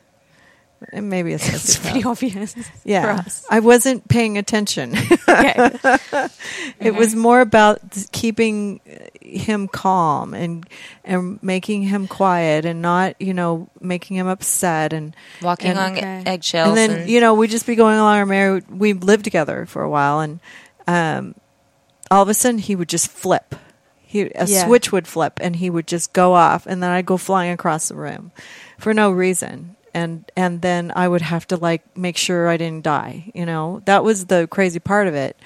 And 0.92 1.10
maybe 1.10 1.32
a 1.32 1.36
It's 1.42 1.78
pretty 1.78 2.04
obvious 2.04 2.56
yeah, 2.84 3.04
for 3.04 3.22
us. 3.22 3.46
I 3.50 3.62
wasn't 3.62 4.08
paying 4.08 4.38
attention. 4.38 4.96
Okay. 5.34 5.80
It 6.80 6.94
was 6.94 7.10
mm-hmm. 7.10 7.20
more 7.20 7.42
about 7.42 7.80
keeping 8.12 8.82
him 9.36 9.68
calm 9.68 10.34
and 10.34 10.66
and 11.04 11.42
making 11.44 11.84
him 11.84 12.08
quiet 12.08 12.66
and 12.66 12.82
not, 12.82 13.16
you 13.20 13.34
know, 13.34 13.68
making 13.82 14.18
him 14.18 14.28
upset 14.28 14.94
and 14.94 15.16
walking 15.42 15.72
and- 15.72 15.80
on 15.80 15.92
Okay. 15.98 16.24
eggshells. 16.26 16.70
and 16.70 16.78
then 16.78 17.08
you 17.10 17.20
know 17.20 17.34
we'd 17.34 17.50
just 17.52 17.66
be 17.68 17.76
going 17.76 17.98
along 17.98 18.18
our 18.18 18.26
married. 18.26 18.66
We 18.70 18.94
lived 18.94 19.24
together 19.24 19.66
for 19.66 19.82
a 19.82 19.90
while, 19.90 20.20
and 20.20 20.40
um, 20.88 21.36
all 22.12 22.22
of 22.24 22.30
a 22.30 22.34
sudden 22.34 22.60
he 22.60 22.76
would 22.76 22.90
just 22.90 23.08
flip. 23.10 23.56
He 24.06 24.22
a 24.36 24.46
Yeah. 24.46 24.66
switch 24.66 24.92
would 24.92 25.08
flip, 25.08 25.40
and 25.42 25.56
he 25.56 25.70
would 25.70 25.88
just 25.88 26.14
go 26.14 26.34
off, 26.34 26.66
and 26.68 26.84
then 26.84 26.92
I'd 26.92 27.06
go 27.06 27.18
flying 27.18 27.52
across 27.52 27.88
the 27.88 27.96
room 27.96 28.32
for 28.78 28.94
no 28.94 29.10
reason. 29.12 29.76
And 29.96 30.26
and 30.36 30.62
then 30.62 30.92
I 30.96 31.08
would 31.08 31.22
have 31.22 31.48
to 31.48 31.56
like 31.58 31.82
make 31.98 32.18
sure 32.18 32.48
I 32.50 32.58
didn't 32.58 32.84
die. 32.84 33.32
You 33.34 33.46
know 33.46 33.82
that 33.86 34.04
was 34.04 34.26
the 34.26 34.48
crazy 34.48 34.80
part 34.80 35.08
of 35.08 35.14
it. 35.16 35.38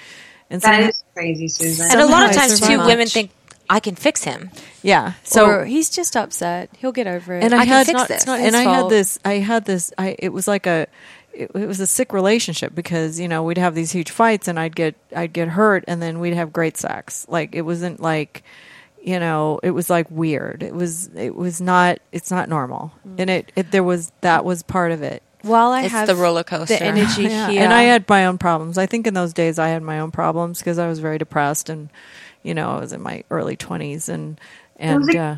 And 0.50 0.62
so 0.62 0.70
That 0.70 0.80
is 0.90 1.04
crazy, 1.14 1.50
Susan. 1.50 1.92
and 1.92 2.00
a 2.00 2.06
lot 2.06 2.30
of 2.30 2.36
times 2.36 2.58
too, 2.62 2.66
survived. 2.68 2.86
women 2.88 3.08
think 3.08 3.32
I 3.70 3.80
can 3.80 3.96
fix 3.96 4.24
him. 4.24 4.52
yeah. 4.82 5.14
So 5.24 5.46
So 5.60 5.64
he's 5.64 5.90
just 5.90 6.16
upset. 6.16 6.70
He'll 6.78 6.92
get 6.92 7.08
over 7.08 7.36
it. 7.36 7.44
and 7.44 7.54
I, 7.54 7.60
I 7.62 7.66
can 7.66 7.74
had 7.74 7.86
fix 7.86 7.98
not, 7.98 8.08
this. 8.08 8.26
Not 8.26 8.40
his 8.40 8.48
and 8.48 8.56
I 8.56 8.64
fault. 8.64 8.76
had 8.84 8.90
this 8.92 9.20
I 9.26 9.34
had 9.34 9.66
this 9.66 9.94
I 9.98 10.16
it 10.20 10.30
was 10.30 10.48
like 10.48 10.66
a 10.68 10.88
it, 11.34 11.52
it 11.54 11.68
was 11.68 11.80
a 11.80 11.88
sick 11.88 12.14
relationship 12.14 12.74
because 12.74 13.20
you 13.20 13.28
know 13.28 13.44
we'd 13.44 13.58
have 13.58 13.76
these 13.76 13.92
huge 13.92 14.10
fights 14.12 14.48
and 14.48 14.60
I'd 14.60 14.76
get 14.76 14.96
I'd 15.16 15.34
get 15.34 15.50
hurt 15.50 15.84
and 15.88 16.02
then 16.02 16.20
we'd 16.20 16.34
have 16.34 16.52
great 16.54 16.78
sex 16.78 17.26
like 17.30 17.54
it 17.56 17.62
wasn't 17.64 18.00
like 18.00 18.44
you 19.04 19.20
know 19.20 19.60
it 19.64 19.72
was 19.72 19.90
like 19.90 20.10
weird 20.10 20.64
it 20.64 20.74
was 20.74 21.08
it 21.16 21.36
was 21.36 21.62
not 21.62 22.00
it's 22.12 22.32
not 22.32 22.50
normal 22.50 22.92
Mm. 23.08 23.20
and 23.20 23.30
it, 23.30 23.52
it 23.56 23.72
there 23.72 23.84
was 23.84 24.12
that 24.22 24.44
was 24.46 24.64
part 24.64 24.92
of 24.92 25.04
it 25.04 25.22
While 25.44 25.72
I 25.72 25.84
It's 25.84 25.92
have 25.92 26.08
the 26.08 26.16
roller 26.16 26.44
coaster. 26.44 26.76
the 26.78 26.84
energy 26.84 27.24
Yeah. 27.30 27.50
here, 27.50 27.62
and 27.64 27.72
I 27.74 27.84
had 27.84 28.10
my 28.10 28.26
own 28.26 28.38
problems 28.40 28.78
I 28.78 28.86
think 28.88 29.06
in 29.08 29.14
those 29.14 29.34
days 29.34 29.60
I 29.60 29.68
had 29.70 29.84
my 29.84 30.00
own 30.00 30.12
problems 30.12 30.60
because 30.60 30.80
I 30.80 30.88
was 30.88 30.98
very 31.00 31.18
depressed 31.20 31.70
and 31.70 31.90
you 32.48 32.54
know 32.54 32.78
I 32.78 32.80
was 32.80 32.94
in 32.94 33.02
my 33.02 33.24
early 33.30 33.58
20s 33.58 34.08
and 34.10 34.40
and 34.78 35.06
like, 35.06 35.16
uh, 35.16 35.36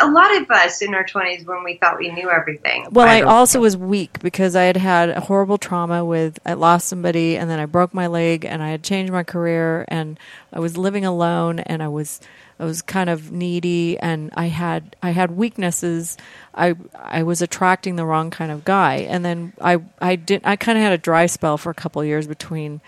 a 0.00 0.10
lot 0.10 0.34
of 0.36 0.50
us 0.50 0.82
in 0.82 0.94
our 0.94 1.04
20s 1.04 1.46
when 1.46 1.62
we 1.64 1.76
thought 1.76 1.98
we 1.98 2.10
knew 2.10 2.30
everything. 2.30 2.88
Well, 2.90 3.06
I 3.06 3.20
don't- 3.20 3.28
also 3.28 3.60
was 3.60 3.76
weak 3.76 4.18
because 4.20 4.56
I 4.56 4.64
had 4.64 4.76
had 4.76 5.10
a 5.10 5.20
horrible 5.20 5.58
trauma 5.58 6.04
with 6.04 6.38
I 6.46 6.54
lost 6.54 6.88
somebody 6.88 7.36
and 7.36 7.48
then 7.50 7.58
I 7.58 7.66
broke 7.66 7.92
my 7.94 8.06
leg 8.06 8.44
and 8.44 8.62
I 8.62 8.70
had 8.70 8.82
changed 8.82 9.12
my 9.12 9.22
career 9.22 9.84
and 9.88 10.18
I 10.52 10.60
was 10.60 10.76
living 10.76 11.04
alone 11.04 11.60
and 11.60 11.82
I 11.82 11.88
was 11.88 12.20
I 12.58 12.64
was 12.64 12.80
kind 12.82 13.10
of 13.10 13.32
needy 13.32 13.98
and 13.98 14.30
I 14.34 14.46
had 14.46 14.96
I 15.02 15.10
had 15.10 15.32
weaknesses. 15.32 16.16
I 16.54 16.74
I 16.94 17.22
was 17.22 17.42
attracting 17.42 17.96
the 17.96 18.06
wrong 18.06 18.30
kind 18.30 18.50
of 18.52 18.64
guy 18.64 18.96
and 19.08 19.24
then 19.24 19.52
I 19.60 19.78
I 20.00 20.16
did 20.16 20.40
I 20.44 20.56
kind 20.56 20.78
of 20.78 20.82
had 20.84 20.92
a 20.92 20.98
dry 20.98 21.26
spell 21.26 21.56
for 21.58 21.70
a 21.70 21.74
couple 21.74 22.00
of 22.02 22.08
years 22.08 22.26
between 22.26 22.80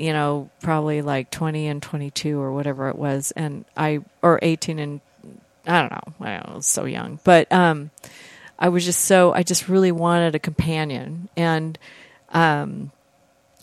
you 0.00 0.12
know 0.12 0.50
probably 0.60 1.02
like 1.02 1.30
20 1.30 1.66
and 1.66 1.82
22 1.82 2.40
or 2.40 2.52
whatever 2.52 2.88
it 2.88 2.96
was 2.96 3.32
and 3.32 3.64
I 3.76 4.00
or 4.22 4.38
18 4.42 4.78
and 4.78 5.00
I 5.66 5.80
don't 5.80 5.92
know. 5.92 6.26
I 6.26 6.54
was 6.54 6.66
so 6.66 6.84
young. 6.84 7.18
But 7.24 7.50
um 7.52 7.90
I 8.58 8.68
was 8.68 8.84
just 8.84 9.02
so 9.02 9.32
I 9.32 9.42
just 9.42 9.68
really 9.68 9.92
wanted 9.92 10.34
a 10.34 10.38
companion 10.38 11.28
and 11.36 11.78
um 12.30 12.90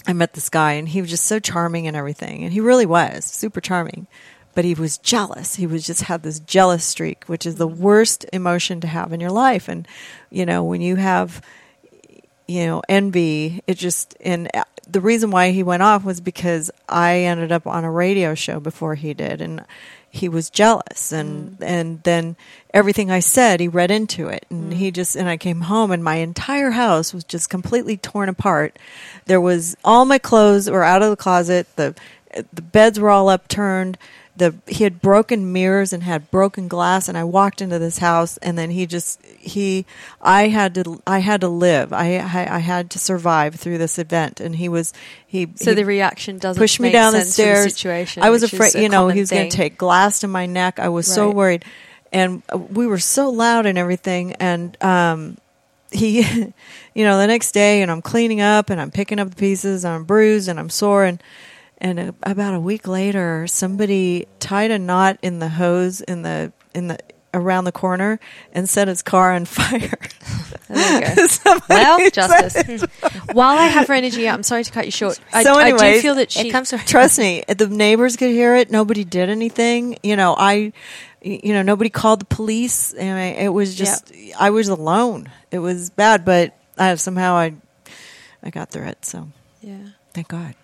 I 0.07 0.13
met 0.13 0.33
this 0.33 0.49
guy 0.49 0.73
and 0.73 0.89
he 0.89 1.01
was 1.01 1.09
just 1.09 1.25
so 1.25 1.39
charming 1.39 1.87
and 1.87 1.95
everything 1.95 2.43
and 2.43 2.51
he 2.51 2.59
really 2.59 2.85
was 2.85 3.25
super 3.25 3.61
charming 3.61 4.07
but 4.53 4.65
he 4.65 4.73
was 4.73 4.97
jealous. 4.97 5.55
He 5.55 5.65
was 5.65 5.85
just 5.85 6.03
had 6.03 6.23
this 6.23 6.39
jealous 6.39 6.83
streak, 6.83 7.23
which 7.25 7.45
is 7.45 7.55
the 7.55 7.67
worst 7.67 8.25
emotion 8.33 8.81
to 8.81 8.87
have 8.87 9.13
in 9.13 9.21
your 9.21 9.31
life. 9.31 9.67
And 9.67 9.87
you 10.29 10.45
know, 10.45 10.63
when 10.63 10.81
you 10.81 10.97
have 10.97 11.41
you 12.47 12.65
know 12.65 12.81
envy, 12.89 13.61
it 13.67 13.75
just 13.75 14.15
and 14.21 14.49
the 14.91 15.01
reason 15.01 15.31
why 15.31 15.51
he 15.51 15.63
went 15.63 15.83
off 15.83 16.03
was 16.03 16.21
because 16.21 16.71
I 16.87 17.19
ended 17.19 17.51
up 17.51 17.67
on 17.67 17.83
a 17.83 17.91
radio 17.91 18.35
show 18.35 18.59
before 18.59 18.95
he 18.95 19.13
did, 19.13 19.41
and 19.41 19.63
he 20.09 20.27
was 20.27 20.49
jealous, 20.49 21.11
and 21.11 21.57
mm. 21.57 21.65
and 21.65 22.03
then 22.03 22.35
everything 22.73 23.09
I 23.09 23.21
said, 23.21 23.59
he 23.59 23.67
read 23.67 23.91
into 23.91 24.27
it, 24.27 24.45
and 24.49 24.73
he 24.73 24.91
mm. 24.91 24.93
just 24.93 25.15
and 25.15 25.29
I 25.29 25.37
came 25.37 25.61
home, 25.61 25.91
and 25.91 26.03
my 26.03 26.15
entire 26.15 26.71
house 26.71 27.13
was 27.13 27.23
just 27.23 27.49
completely 27.49 27.97
torn 27.97 28.29
apart. 28.29 28.77
There 29.25 29.41
was 29.41 29.75
all 29.83 30.05
my 30.05 30.17
clothes 30.17 30.69
were 30.69 30.83
out 30.83 31.01
of 31.01 31.09
the 31.09 31.15
closet. 31.15 31.67
the 31.75 31.95
The 32.53 32.61
beds 32.61 32.99
were 32.99 33.09
all 33.09 33.29
upturned. 33.29 33.97
The 34.41 34.55
he 34.65 34.83
had 34.83 35.01
broken 35.01 35.53
mirrors 35.53 35.93
and 35.93 36.01
had 36.01 36.31
broken 36.31 36.67
glass, 36.67 37.07
and 37.07 37.15
I 37.15 37.23
walked 37.23 37.61
into 37.61 37.77
this 37.77 37.99
house, 37.99 38.37
and 38.37 38.57
then 38.57 38.71
he 38.71 38.87
just 38.87 39.23
he 39.23 39.85
I 40.19 40.47
had 40.47 40.73
to 40.73 40.99
I 41.05 41.19
had 41.19 41.41
to 41.41 41.47
live. 41.47 41.93
I 41.93 42.17
I, 42.17 42.55
I 42.55 42.57
had 42.57 42.89
to 42.91 42.97
survive 42.97 43.53
through 43.53 43.77
this 43.77 43.99
event, 43.99 44.39
and 44.39 44.55
he 44.55 44.67
was 44.67 44.93
he 45.27 45.47
So 45.53 45.71
he 45.71 45.75
the 45.75 45.85
reaction 45.85 46.39
doesn't 46.39 46.59
pushed 46.59 46.79
me 46.79 46.91
down 46.91 47.13
the 47.13 47.21
stairs. 47.21 47.65
situation, 47.75 48.23
I 48.23 48.31
was 48.31 48.41
afraid, 48.41 48.73
you 48.73 48.89
know, 48.89 49.09
he 49.09 49.19
was 49.19 49.29
going 49.29 49.51
to 49.51 49.55
take 49.55 49.77
glass 49.77 50.21
to 50.21 50.27
my 50.27 50.47
neck. 50.47 50.79
I 50.79 50.89
was 50.89 51.05
so 51.05 51.29
worried, 51.29 51.63
and 52.11 52.41
uh, 52.51 52.57
we 52.57 52.87
were 52.87 52.97
so 52.97 53.29
loud 53.29 53.67
and 53.67 53.77
everything. 53.77 54.33
And 54.39 54.75
um, 54.83 55.37
he, 55.91 56.21
you 56.95 57.03
know, 57.05 57.19
the 57.19 57.27
next 57.27 57.51
day, 57.51 57.83
and 57.83 57.91
I'm 57.91 58.01
cleaning 58.01 58.41
up, 58.41 58.71
and 58.71 58.81
I'm 58.81 58.89
picking 58.89 59.19
up 59.19 59.29
the 59.29 59.35
pieces, 59.35 59.85
and 59.85 59.93
I'm 59.93 60.03
bruised, 60.03 60.49
and 60.49 60.59
I'm 60.59 60.71
sore, 60.71 61.05
and 61.05 61.21
and 61.81 61.99
uh, 61.99 62.11
about 62.23 62.53
a 62.53 62.59
week 62.59 62.87
later, 62.87 63.47
somebody 63.47 64.27
tied 64.39 64.71
a 64.71 64.79
knot 64.79 65.17
in 65.21 65.39
the 65.39 65.49
hose 65.49 65.99
in 66.01 66.21
the 66.21 66.53
in 66.73 66.87
the 66.87 66.99
around 67.33 67.63
the 67.63 67.71
corner 67.71 68.19
and 68.53 68.67
set 68.69 68.87
his 68.87 69.01
car 69.01 69.33
on 69.33 69.45
fire. 69.45 69.97
There 70.69 71.01
you 71.01 71.15
go. 71.15 71.25
Somebody 71.27 71.65
Well, 71.73 72.09
justice. 72.11 72.81
While 73.33 73.57
I 73.57 73.65
have 73.65 73.89
her 73.89 73.93
energy 73.93 74.29
I'm 74.29 74.41
sorry 74.41 74.63
to 74.63 74.71
cut 74.71 74.85
you 74.85 74.91
short. 74.91 75.19
I, 75.33 75.43
So 75.43 75.55
I 75.55 75.63
anyways, 75.63 75.95
do 75.97 76.01
feel 76.01 76.15
that 76.15 76.31
she 76.31 76.47
it 76.47 76.51
comes 76.53 76.69
from 76.69 76.79
Trust 76.85 77.19
me, 77.19 77.43
the 77.45 77.67
neighbors 77.67 78.15
could 78.15 78.29
hear 78.29 78.55
it. 78.55 78.71
Nobody 78.71 79.03
did 79.03 79.27
anything. 79.27 79.97
You 80.01 80.15
know, 80.15 80.33
I, 80.37 80.71
you 81.21 81.51
know, 81.53 81.61
nobody 81.61 81.89
called 81.89 82.21
the 82.21 82.25
police, 82.25 82.93
and 82.93 83.19
I, 83.19 83.43
it 83.43 83.49
was 83.49 83.75
just 83.75 84.13
I 84.39 84.51
was 84.51 84.69
alone. 84.69 85.29
It 85.51 85.59
was 85.59 85.89
bad, 85.89 86.23
but 86.23 86.55
I 86.77 86.95
somehow 86.95 87.33
I, 87.35 87.53
I 88.41 88.49
got 88.49 88.69
through 88.69 88.85
it. 88.87 89.03
So 89.03 89.27
Yeah. 89.59 89.75
thank 90.13 90.29
God. 90.29 90.55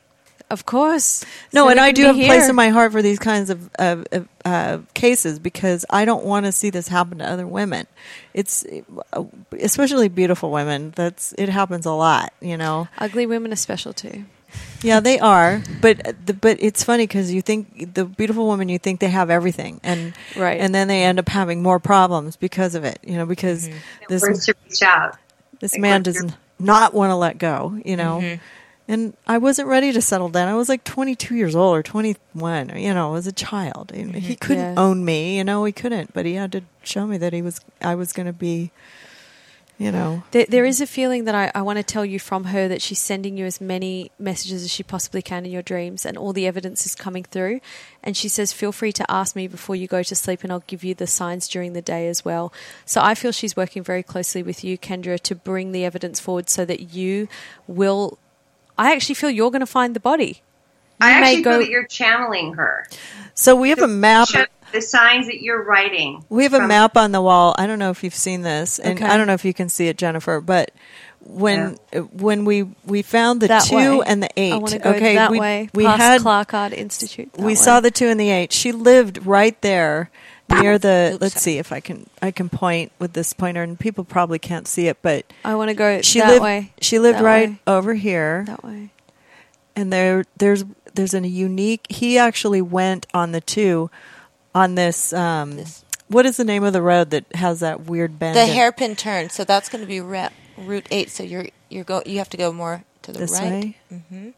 Of 0.49 0.65
course. 0.65 1.25
No, 1.51 1.65
So 1.65 1.69
and 1.71 1.79
I 1.79 1.91
do 1.91 2.03
have 2.03 2.17
a 2.17 2.25
place 2.25 2.47
in 2.47 2.55
my 2.55 2.69
heart 2.69 2.93
for 2.93 3.01
these 3.01 3.19
kinds 3.19 3.49
of, 3.49 3.69
of, 3.77 4.05
of 4.13 4.27
uh, 4.45 4.77
cases 4.93 5.39
because 5.39 5.85
I 5.89 6.05
don't 6.05 6.23
want 6.23 6.45
to 6.45 6.53
see 6.53 6.69
this 6.69 6.87
happen 6.87 7.17
to 7.17 7.25
other 7.29 7.45
women. 7.45 7.85
It's 8.33 8.65
uh, 9.13 9.25
especially 9.59 10.07
beautiful 10.07 10.49
women. 10.51 10.93
That's 10.95 11.33
it 11.37 11.49
happens 11.49 11.85
a 11.85 11.91
lot. 11.91 12.31
You 12.39 12.55
know. 12.55 12.87
Ugly 12.97 13.25
women 13.25 13.51
are 13.51 13.57
special 13.57 13.91
too. 13.91 14.23
Yeah, 14.81 15.01
they 15.01 15.19
are, 15.19 15.61
but 15.81 16.15
the, 16.25 16.33
but 16.33 16.57
it's 16.61 16.81
funny 16.81 17.05
because 17.05 17.33
you 17.33 17.41
think 17.41 17.93
the 17.93 18.05
beautiful 18.05 18.47
women, 18.47 18.69
you 18.69 18.79
think 18.79 19.01
they 19.01 19.09
have 19.09 19.29
everything, 19.29 19.81
and 19.83 20.13
Right. 20.37 20.61
and 20.61 20.73
then 20.73 20.87
they 20.87 21.03
end 21.03 21.19
up 21.19 21.27
having 21.27 21.61
more 21.61 21.79
problems 21.79 22.37
because 22.37 22.73
of 22.73 22.85
it. 22.85 22.97
You 23.03 23.17
know, 23.17 23.25
because 23.25 23.69
this 24.07 24.21
to 24.45 24.55
reach 24.65 24.81
out. 24.81 25.17
this 25.59 25.73
Like, 25.73 25.81
man 25.81 26.03
does 26.03 26.15
your- 26.15 26.29
not 26.59 26.93
want 26.93 27.11
to 27.11 27.15
let 27.15 27.37
go. 27.37 27.77
You 27.83 27.97
know, 27.97 28.37
and 28.87 29.15
I 29.25 29.37
wasn't 29.37 29.67
ready 29.67 29.91
to 29.91 30.01
settle 30.01 30.29
down. 30.29 30.47
I 30.47 30.55
was 30.55 30.69
like 30.69 30.83
22 30.83 31.35
years 31.35 31.55
old 31.55 31.75
or 31.75 31.83
21. 31.83 32.77
You 32.77 32.93
know, 32.93 33.15
as 33.15 33.27
a 33.27 33.33
child, 33.33 33.91
he 33.93 34.03
mm-hmm. 34.03 34.33
couldn't 34.35 34.75
Yeah. 34.75 34.81
own 34.81 35.03
me. 35.03 35.37
You 35.37 35.43
know, 35.43 35.65
he 35.65 35.73
couldn't, 35.73 36.13
but 36.13 36.25
he 36.25 36.33
had 36.35 36.51
to 36.53 36.61
show 36.83 37.05
me 37.05 37.17
that 37.17 37.33
he 37.33 37.41
was. 37.41 37.59
I 37.81 37.95
was 37.95 38.13
going 38.13 38.27
to 38.27 38.33
be. 38.33 38.71
You 39.79 39.91
know, 39.91 40.23
There, 40.31 40.47
there 40.49 40.65
is 40.65 40.81
a 40.81 40.87
feeling 40.87 41.25
that 41.25 41.35
I, 41.35 41.51
I 41.53 41.61
want 41.61 41.77
to 41.77 41.83
tell 41.83 42.03
you 42.03 42.19
from 42.19 42.45
her 42.45 42.67
that 42.67 42.81
she's 42.81 42.97
sending 42.97 43.37
you 43.37 43.45
as 43.45 43.61
many 43.61 44.09
messages 44.17 44.63
as 44.63 44.71
she 44.71 44.81
possibly 44.81 45.21
can 45.21 45.45
in 45.45 45.51
your 45.51 45.61
dreams, 45.61 46.03
and 46.03 46.17
all 46.17 46.33
the 46.33 46.47
evidence 46.47 46.87
is 46.87 46.95
coming 46.95 47.23
through. 47.23 47.59
And 48.01 48.17
she 48.17 48.27
says, 48.27 48.51
Feel 48.51 48.71
free 48.71 48.91
to 48.93 49.05
ask 49.11 49.35
me 49.35 49.47
before 49.47 49.75
you 49.75 49.85
go 49.85 50.01
to 50.01 50.15
sleep, 50.15 50.43
and 50.43 50.51
I'll 50.51 50.63
give 50.65 50.83
you 50.83 50.95
the 50.95 51.05
signs 51.05 51.47
during 51.47 51.73
the 51.73 51.83
day 51.83 52.07
as 52.07 52.25
well. 52.25 52.51
So 52.85 53.01
I 53.01 53.13
feel 53.13 53.31
she's 53.31 53.55
working 53.55 53.83
very 53.83 54.01
closely 54.01 54.41
with 54.41 54.63
you, 54.63 54.79
Kendra, 54.79 55.19
to 55.19 55.35
bring 55.35 55.73
the 55.73 55.85
evidence 55.85 56.19
forward 56.19 56.49
so 56.49 56.65
that 56.65 56.95
you 56.95 57.27
will. 57.67 58.17
I 58.77 58.93
actually 58.93 59.15
feel 59.15 59.29
you're 59.29 59.51
going 59.51 59.61
to 59.61 59.65
find 59.65 59.95
the 59.95 59.99
body. 59.99 60.41
You 60.99 61.07
I 61.07 61.19
may 61.21 61.27
actually 61.27 61.41
go- 61.43 61.51
feel 61.51 61.59
that 61.61 61.69
you're 61.69 61.87
channeling 61.87 62.53
her. 62.53 62.87
so 63.33 63.55
we 63.55 63.69
have 63.69 63.81
a 63.81 63.87
map. 63.87 64.27
The 64.73 64.81
signs 64.81 65.27
that 65.27 65.41
you're 65.41 65.63
writing. 65.63 66.25
We 66.27 66.43
have 66.43 66.53
a 66.53 66.67
map 66.67 66.97
on 66.97 67.13
the 67.13 67.21
wall. 67.21 67.55
I 67.57 67.67
don't 67.67 67.79
know 67.79 67.89
if 67.89 68.03
you've 68.03 68.13
seen 68.13 68.41
this, 68.41 68.79
and 68.79 68.97
Okay. 68.99 69.05
I 69.09 69.15
don't 69.15 69.25
know 69.25 69.33
if 69.33 69.45
you 69.45 69.53
can 69.53 69.69
see 69.69 69.87
it, 69.87 69.97
Jennifer. 69.97 70.41
But 70.41 70.71
when 71.21 71.77
when 72.11 72.43
we 72.43 72.63
we 72.85 73.01
found 73.01 73.39
the 73.41 73.47
that 73.47 73.63
two 73.63 73.75
way. 73.99 74.03
and 74.05 74.21
the 74.21 74.29
eight, 74.35 74.53
I 74.53 74.59
go 74.77 74.89
okay, 74.91 75.15
that 75.15 75.31
we, 75.31 75.39
way. 75.39 75.69
we 75.73 75.85
past 75.85 76.01
had 76.01 76.21
Clark 76.21 76.53
Art 76.53 76.73
Institute. 76.73 77.31
that 77.33 77.39
we 77.41 77.47
way. 77.53 77.55
saw 77.55 77.79
the 77.79 77.91
two 77.91 78.07
and 78.07 78.19
the 78.19 78.29
eight. 78.29 78.51
She 78.51 78.73
lived 78.73 79.25
right 79.25 79.59
there 79.61 80.09
near 80.49 80.77
the. 80.77 81.11
Oops, 81.13 81.21
let's 81.21 81.33
sorry. 81.35 81.41
see 81.41 81.57
if 81.57 81.71
I 81.71 81.79
can 81.79 82.09
I 82.21 82.31
can 82.31 82.49
point 82.49 82.91
with 82.99 83.13
this 83.13 83.33
pointer, 83.33 83.63
and 83.63 83.79
people 83.79 84.03
probably 84.03 84.39
can't 84.39 84.67
see 84.67 84.87
it, 84.87 84.97
but 85.01 85.25
I 85.45 85.55
want 85.55 85.69
to 85.69 85.73
go 85.75 86.01
she 86.01 86.19
that 86.19 86.29
lived 86.29 86.43
way. 86.43 86.71
she 86.81 86.99
lived 86.99 87.19
That 87.19 87.23
right 87.23 87.49
way. 87.49 87.59
over 87.67 87.93
here, 87.93 88.43
That 88.47 88.63
way. 88.63 88.91
and 89.75 89.91
there 89.91 90.25
there's 90.37 90.63
there's 90.93 91.13
a 91.13 91.27
unique. 91.27 91.85
He 91.89 92.17
actually 92.17 92.61
went 92.61 93.05
on 93.13 93.31
the 93.31 93.41
two 93.41 93.89
on 94.55 94.75
this. 94.75 95.13
Um, 95.13 95.57
This- 95.57 95.83
what 96.09 96.25
is 96.25 96.37
the 96.37 96.45
name 96.45 96.63
of 96.63 96.71
the 96.71 96.81
road 96.81 97.09
that 97.09 97.25
has 97.35 97.59
that 97.59 97.81
weird 97.81 98.17
bend? 98.17 98.35
the 98.37 98.43
in- 98.43 98.47
hairpin 98.53 98.95
turn. 98.95 99.29
So 99.29 99.43
that's 99.43 99.67
going 99.67 99.81
to 99.81 99.87
be 99.87 99.99
re- 99.99 100.29
Route 100.57 100.87
Eight. 100.89 101.09
So 101.11 101.21
you're 101.23 101.47
you're 101.69 101.83
go 101.83 102.01
you 102.05 102.17
have 102.19 102.29
to 102.29 102.37
go 102.37 102.53
more 102.53 102.83
to 103.01 103.11
the 103.11 103.19
this 103.19 103.33
right. 103.33 103.75
way. 104.11 104.33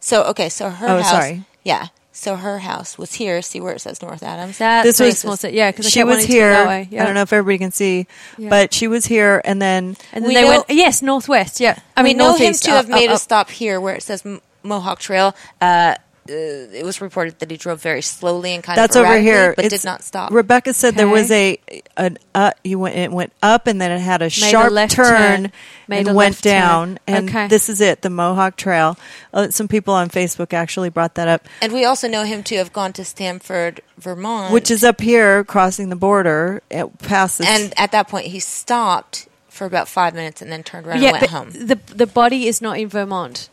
So 0.00 0.22
okay, 0.26 0.48
so 0.48 0.70
her 0.70 0.86
Oh, 0.88 1.02
house. 1.02 1.10
sorry. 1.10 1.44
Yeah. 1.64 1.88
So 2.20 2.34
her 2.34 2.58
house 2.58 2.98
was 2.98 3.14
here. 3.14 3.40
See 3.42 3.60
where 3.60 3.72
it 3.74 3.80
says 3.80 4.02
North 4.02 4.24
Adams. 4.24 4.58
That 4.58 4.82
This 4.82 4.98
makes 4.98 5.22
was- 5.22 5.24
more 5.24 5.36
sense. 5.36 5.54
Yeah, 5.54 5.70
because 5.70 5.88
she 5.88 6.02
was 6.02 6.14
wanting 6.16 6.26
to 6.26 6.32
go 6.32 6.34
here. 6.34 6.86
Yeah. 6.90 7.02
I 7.02 7.06
don't 7.06 7.14
know 7.14 7.22
if 7.22 7.32
everybody 7.32 7.58
can 7.58 7.70
see, 7.70 8.08
Yeah. 8.36 8.48
but 8.50 8.74
she 8.74 8.88
was 8.88 9.06
here, 9.06 9.40
and 9.44 9.62
then 9.62 9.96
And 10.12 10.24
then 10.24 10.28
We 10.28 10.34
they 10.34 10.42
know- 10.42 10.48
went 10.48 10.64
yes, 10.70 11.00
northwest. 11.00 11.60
Yeah, 11.60 11.78
I 11.96 12.02
we 12.02 12.08
mean 12.10 12.16
know 12.16 12.32
him 12.34 12.40
northeast. 12.42 12.64
to 12.64 12.72
uh, 12.72 12.74
have 12.74 12.88
made 12.88 13.04
up, 13.06 13.10
a 13.12 13.14
up. 13.14 13.20
stop 13.20 13.50
here 13.50 13.80
where 13.80 13.94
it 13.94 14.02
says 14.02 14.24
Mohawk 14.64 14.98
Trail. 14.98 15.32
Uh, 15.60 15.94
uh, 16.28 16.32
it 16.76 16.84
was 16.84 17.00
reported 17.00 17.38
that 17.38 17.50
he 17.50 17.56
drove 17.56 17.80
very 17.82 18.02
slowly 18.02 18.54
and 18.54 18.62
kind 18.62 18.76
that's 18.78 18.96
of 18.96 19.04
over 19.06 19.18
here. 19.18 19.54
but 19.56 19.64
It's- 19.64 19.82
did 19.82 19.86
not 19.86 20.02
stop. 20.04 20.30
Rebecca 20.32 20.74
said 20.74 20.94
there 20.94 21.08
was 21.08 21.30
a 21.30 21.58
an 21.96 22.18
uh, 22.34 22.52
you 22.62 22.78
went 22.78 22.96
it 22.96 23.10
went 23.10 23.32
up, 23.42 23.66
and 23.66 23.80
then 23.80 23.90
it 23.90 23.98
had 24.00 24.22
a 24.22 24.26
a 24.26 24.30
sharp 24.30 24.72
left 24.72 24.92
turn, 24.94 25.06
turn. 25.44 25.52
Made 25.88 26.00
and 26.00 26.08
a 26.08 26.14
went 26.14 26.32
left 26.34 26.44
turn. 26.44 26.52
down. 26.52 26.98
And 27.06 27.28
Okay. 27.30 27.48
this 27.48 27.68
is 27.68 27.80
it, 27.80 28.02
the 28.02 28.10
Mohawk 28.10 28.56
Trail. 28.56 28.98
Uh, 29.32 29.48
some 29.50 29.68
people 29.68 29.94
on 29.94 30.10
Facebook 30.10 30.52
actually 30.52 30.90
brought 30.90 31.14
that 31.14 31.28
up, 31.28 31.48
and 31.62 31.72
we 31.72 31.84
also 31.84 32.08
know 32.08 32.24
him 32.24 32.42
to 32.44 32.56
have 32.56 32.72
gone 32.72 32.92
to 32.94 33.04
Stamford, 33.04 33.80
Vermont, 33.98 34.52
which 34.52 34.70
is 34.70 34.84
up 34.84 35.00
here, 35.00 35.44
crossing 35.44 35.88
the 35.88 35.96
border, 35.96 36.62
at, 36.70 36.98
past 36.98 37.38
this. 37.38 37.46
and 37.48 37.72
at 37.78 37.90
that 37.92 38.08
point 38.08 38.26
he 38.26 38.38
stopped 38.40 39.28
for 39.48 39.64
about 39.64 39.88
five 39.88 40.14
minutes 40.14 40.40
and 40.42 40.52
then 40.52 40.62
turned 40.62 40.86
around 40.86 41.00
yeah, 41.02 41.08
and 41.08 41.12
went 41.20 41.20
but 41.22 41.30
home. 41.30 41.50
the 41.66 41.78
the 41.94 42.06
body 42.06 42.46
is 42.46 42.60
not 42.60 42.78
in 42.78 42.88
Vermont. 42.88 43.48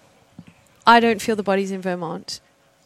I 0.85 0.99
don't 0.99 1.21
feel 1.21 1.35
the 1.35 1.41
body's 1.43 1.71
in 1.71 1.81
Vermont. 1.81 2.39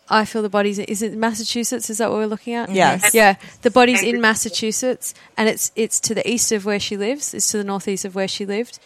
I 0.09 0.25
feel 0.25 0.41
the 0.41 0.49
body's 0.49 0.79
is 0.79 1.01
it 1.01 1.13
Massachusetts? 1.13 1.89
Is 1.89 1.99
that 1.99 2.09
what 2.09 2.17
we're 2.17 2.25
looking 2.25 2.53
at? 2.55 2.71
Yes. 2.71 3.13
Yeah, 3.13 3.35
the 3.61 3.71
body's 3.71 4.01
in 4.01 4.19
Massachusetts, 4.21 5.13
and 5.37 5.47
it's 5.47 5.71
it's 5.75 5.99
to 6.01 6.15
the 6.15 6.27
east 6.29 6.51
of 6.51 6.65
where 6.65 6.79
she 6.79 6.97
lives. 6.97 7.33
It's 7.33 7.51
to 7.51 7.57
the 7.57 7.63
northeast 7.63 8.05
of 8.05 8.15
where 8.15 8.27
she 8.27 8.45
lived, 8.45 8.79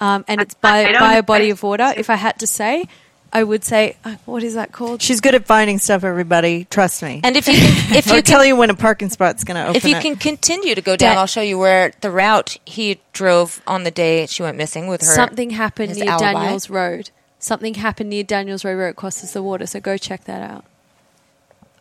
um, 0.00 0.24
and 0.28 0.40
it's 0.40 0.54
by 0.54 0.92
by 0.98 1.14
a 1.14 1.22
body 1.22 1.50
of 1.50 1.62
water. 1.62 1.92
If 1.96 2.10
I 2.10 2.14
had 2.14 2.38
to 2.38 2.46
say, 2.46 2.88
I 3.32 3.42
would 3.42 3.64
say, 3.64 3.96
uh, 4.04 4.16
what 4.24 4.42
is 4.42 4.54
that 4.54 4.72
called? 4.72 5.02
she's 5.02 5.20
good 5.20 5.34
at 5.34 5.46
finding 5.46 5.78
stuff. 5.78 6.04
Everybody, 6.04 6.66
trust 6.70 7.02
me. 7.02 7.20
And 7.24 7.36
if 7.36 7.46
you 7.48 7.54
can, 7.54 7.96
if 7.96 8.08
I'll 8.10 8.16
you 8.16 8.22
tell 8.22 8.44
you 8.44 8.56
when 8.56 8.70
a 8.70 8.74
parking 8.74 9.10
spot's 9.10 9.44
going 9.44 9.56
to 9.56 9.64
open. 9.64 9.76
if 9.76 9.84
you 9.84 9.96
up. 9.96 10.02
can 10.02 10.16
continue 10.16 10.74
to 10.74 10.80
go 10.80 10.96
down, 10.96 11.14
That- 11.14 11.18
I'll 11.18 11.26
show 11.26 11.42
you 11.42 11.58
where 11.58 11.92
the 12.00 12.10
route 12.10 12.56
he 12.64 13.00
drove 13.12 13.60
on 13.66 13.84
the 13.84 13.90
day 13.90 14.26
she 14.26 14.42
went 14.42 14.56
missing 14.56 14.86
with 14.86 15.00
her. 15.02 15.06
Something 15.06 15.50
happened 15.50 15.90
his 15.90 15.98
near 15.98 16.10
alibi. 16.10 16.32
Daniels 16.32 16.70
Road. 16.70 17.10
Something 17.38 17.74
happened 17.74 18.10
near 18.10 18.24
Daniels 18.24 18.64
Road 18.64 18.76
where 18.76 18.88
it 18.88 18.96
crosses 18.96 19.32
the 19.32 19.42
water. 19.42 19.66
So 19.66 19.80
go 19.80 19.96
check 19.96 20.24
that 20.24 20.42
out. 20.48 20.64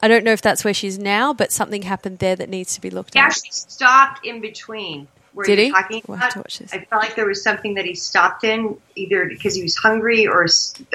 I 0.02 0.08
don't 0.08 0.24
know 0.24 0.32
if 0.32 0.42
that's 0.42 0.64
where 0.64 0.74
she's 0.76 1.00
now, 1.00 1.34
but 1.34 1.52
something 1.52 1.82
happened 1.82 2.20
there 2.20 2.36
that 2.36 2.50
needs 2.50 2.76
to 2.76 2.82
be 2.82 2.92
looked 2.92 3.16
He 3.16 3.20
at. 3.20 3.24
He 3.24 3.28
actually 3.28 3.50
stopped 3.52 4.26
in 4.26 4.42
between. 4.42 5.08
Did 5.46 5.60
he? 5.60 5.70
Talking 5.72 6.02
We'll 6.08 6.18
have 6.18 6.26
about. 6.28 6.34
to 6.34 6.40
watch 6.40 6.60
this. 6.60 6.74
I 6.74 6.84
felt 6.86 7.02
like 7.04 7.16
there 7.16 7.26
was 7.26 7.44
something 7.44 7.76
that 7.76 7.86
he 7.86 7.94
stopped 7.96 8.44
in, 8.44 8.76
either 8.96 9.26
because 9.26 9.56
he 9.56 9.62
was 9.64 9.76
hungry 9.76 10.28
or 10.28 10.48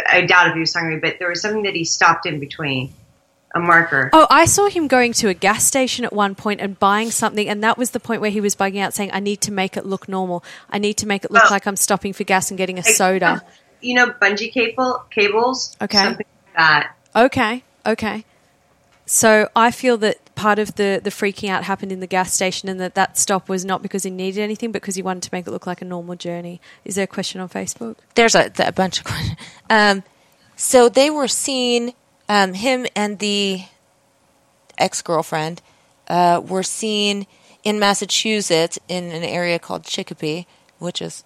I 0.08 0.22
doubt 0.22 0.48
if 0.48 0.54
he 0.54 0.60
was 0.60 0.74
hungry, 0.74 0.98
but 0.98 1.18
there 1.20 1.28
was 1.28 1.40
something 1.40 1.62
that 1.62 1.74
he 1.74 1.84
stopped 1.84 2.26
in 2.26 2.38
between. 2.40 2.92
A 3.54 3.60
marker. 3.60 4.08
Oh, 4.14 4.26
I 4.30 4.46
saw 4.46 4.68
him 4.70 4.88
going 4.88 5.12
to 5.14 5.28
a 5.28 5.34
gas 5.34 5.64
station 5.64 6.06
at 6.06 6.12
one 6.12 6.34
point 6.34 6.60
and 6.62 6.78
buying 6.78 7.10
something, 7.10 7.46
and 7.48 7.62
that 7.62 7.76
was 7.76 7.90
the 7.90 8.00
point 8.00 8.22
where 8.22 8.30
he 8.30 8.40
was 8.40 8.56
bugging 8.56 8.80
out, 8.80 8.94
saying, 8.94 9.10
"I 9.12 9.20
need 9.20 9.42
to 9.42 9.52
make 9.52 9.76
it 9.76 9.84
look 9.84 10.08
normal. 10.08 10.42
I 10.70 10.78
need 10.78 10.94
to 10.94 11.06
make 11.06 11.22
it 11.24 11.30
look 11.30 11.44
Oh. 11.50 11.52
like 11.52 11.66
I'm 11.66 11.76
stopping 11.76 12.14
for 12.14 12.24
gas 12.24 12.50
and 12.50 12.56
getting 12.56 12.78
a 12.78 12.82
soda." 12.82 13.42
You 13.82 13.94
know, 13.94 14.10
bungee 14.10 14.52
cable 14.52 15.04
cables. 15.10 15.76
Okay. 15.80 15.98
Something 15.98 16.26
like 16.46 16.56
that. 16.56 16.96
Okay, 17.14 17.64
okay. 17.84 18.24
So 19.04 19.48
I 19.54 19.70
feel 19.70 19.98
that 19.98 20.34
part 20.34 20.58
of 20.58 20.76
the 20.76 21.00
the 21.02 21.10
freaking 21.10 21.50
out 21.50 21.64
happened 21.64 21.92
in 21.92 22.00
the 22.00 22.06
gas 22.06 22.32
station, 22.32 22.68
and 22.68 22.80
that 22.80 22.94
that 22.94 23.18
stop 23.18 23.48
was 23.48 23.64
not 23.64 23.82
because 23.82 24.04
he 24.04 24.10
needed 24.10 24.40
anything, 24.40 24.72
but 24.72 24.80
because 24.80 24.94
he 24.94 25.02
wanted 25.02 25.24
to 25.24 25.30
make 25.32 25.46
it 25.46 25.50
look 25.50 25.66
like 25.66 25.82
a 25.82 25.84
normal 25.84 26.16
journey. 26.16 26.60
Is 26.84 26.94
there 26.94 27.04
a 27.04 27.08
question 27.08 27.40
on 27.40 27.48
Facebook? 27.48 27.96
There's 28.14 28.34
a, 28.34 28.50
a 28.58 28.72
bunch 28.72 29.00
of 29.00 29.04
questions. 29.04 29.36
Um, 29.68 30.02
so 30.56 30.88
they 30.88 31.10
were 31.10 31.28
seen, 31.28 31.92
um, 32.28 32.54
him 32.54 32.86
and 32.94 33.18
the 33.18 33.64
ex 34.78 35.02
girlfriend 35.02 35.60
uh, 36.08 36.40
were 36.44 36.62
seen 36.62 37.26
in 37.64 37.78
Massachusetts 37.78 38.78
in 38.88 39.04
an 39.10 39.22
area 39.22 39.58
called 39.58 39.84
Chicopee, 39.84 40.46
which 40.78 41.02
is 41.02 41.24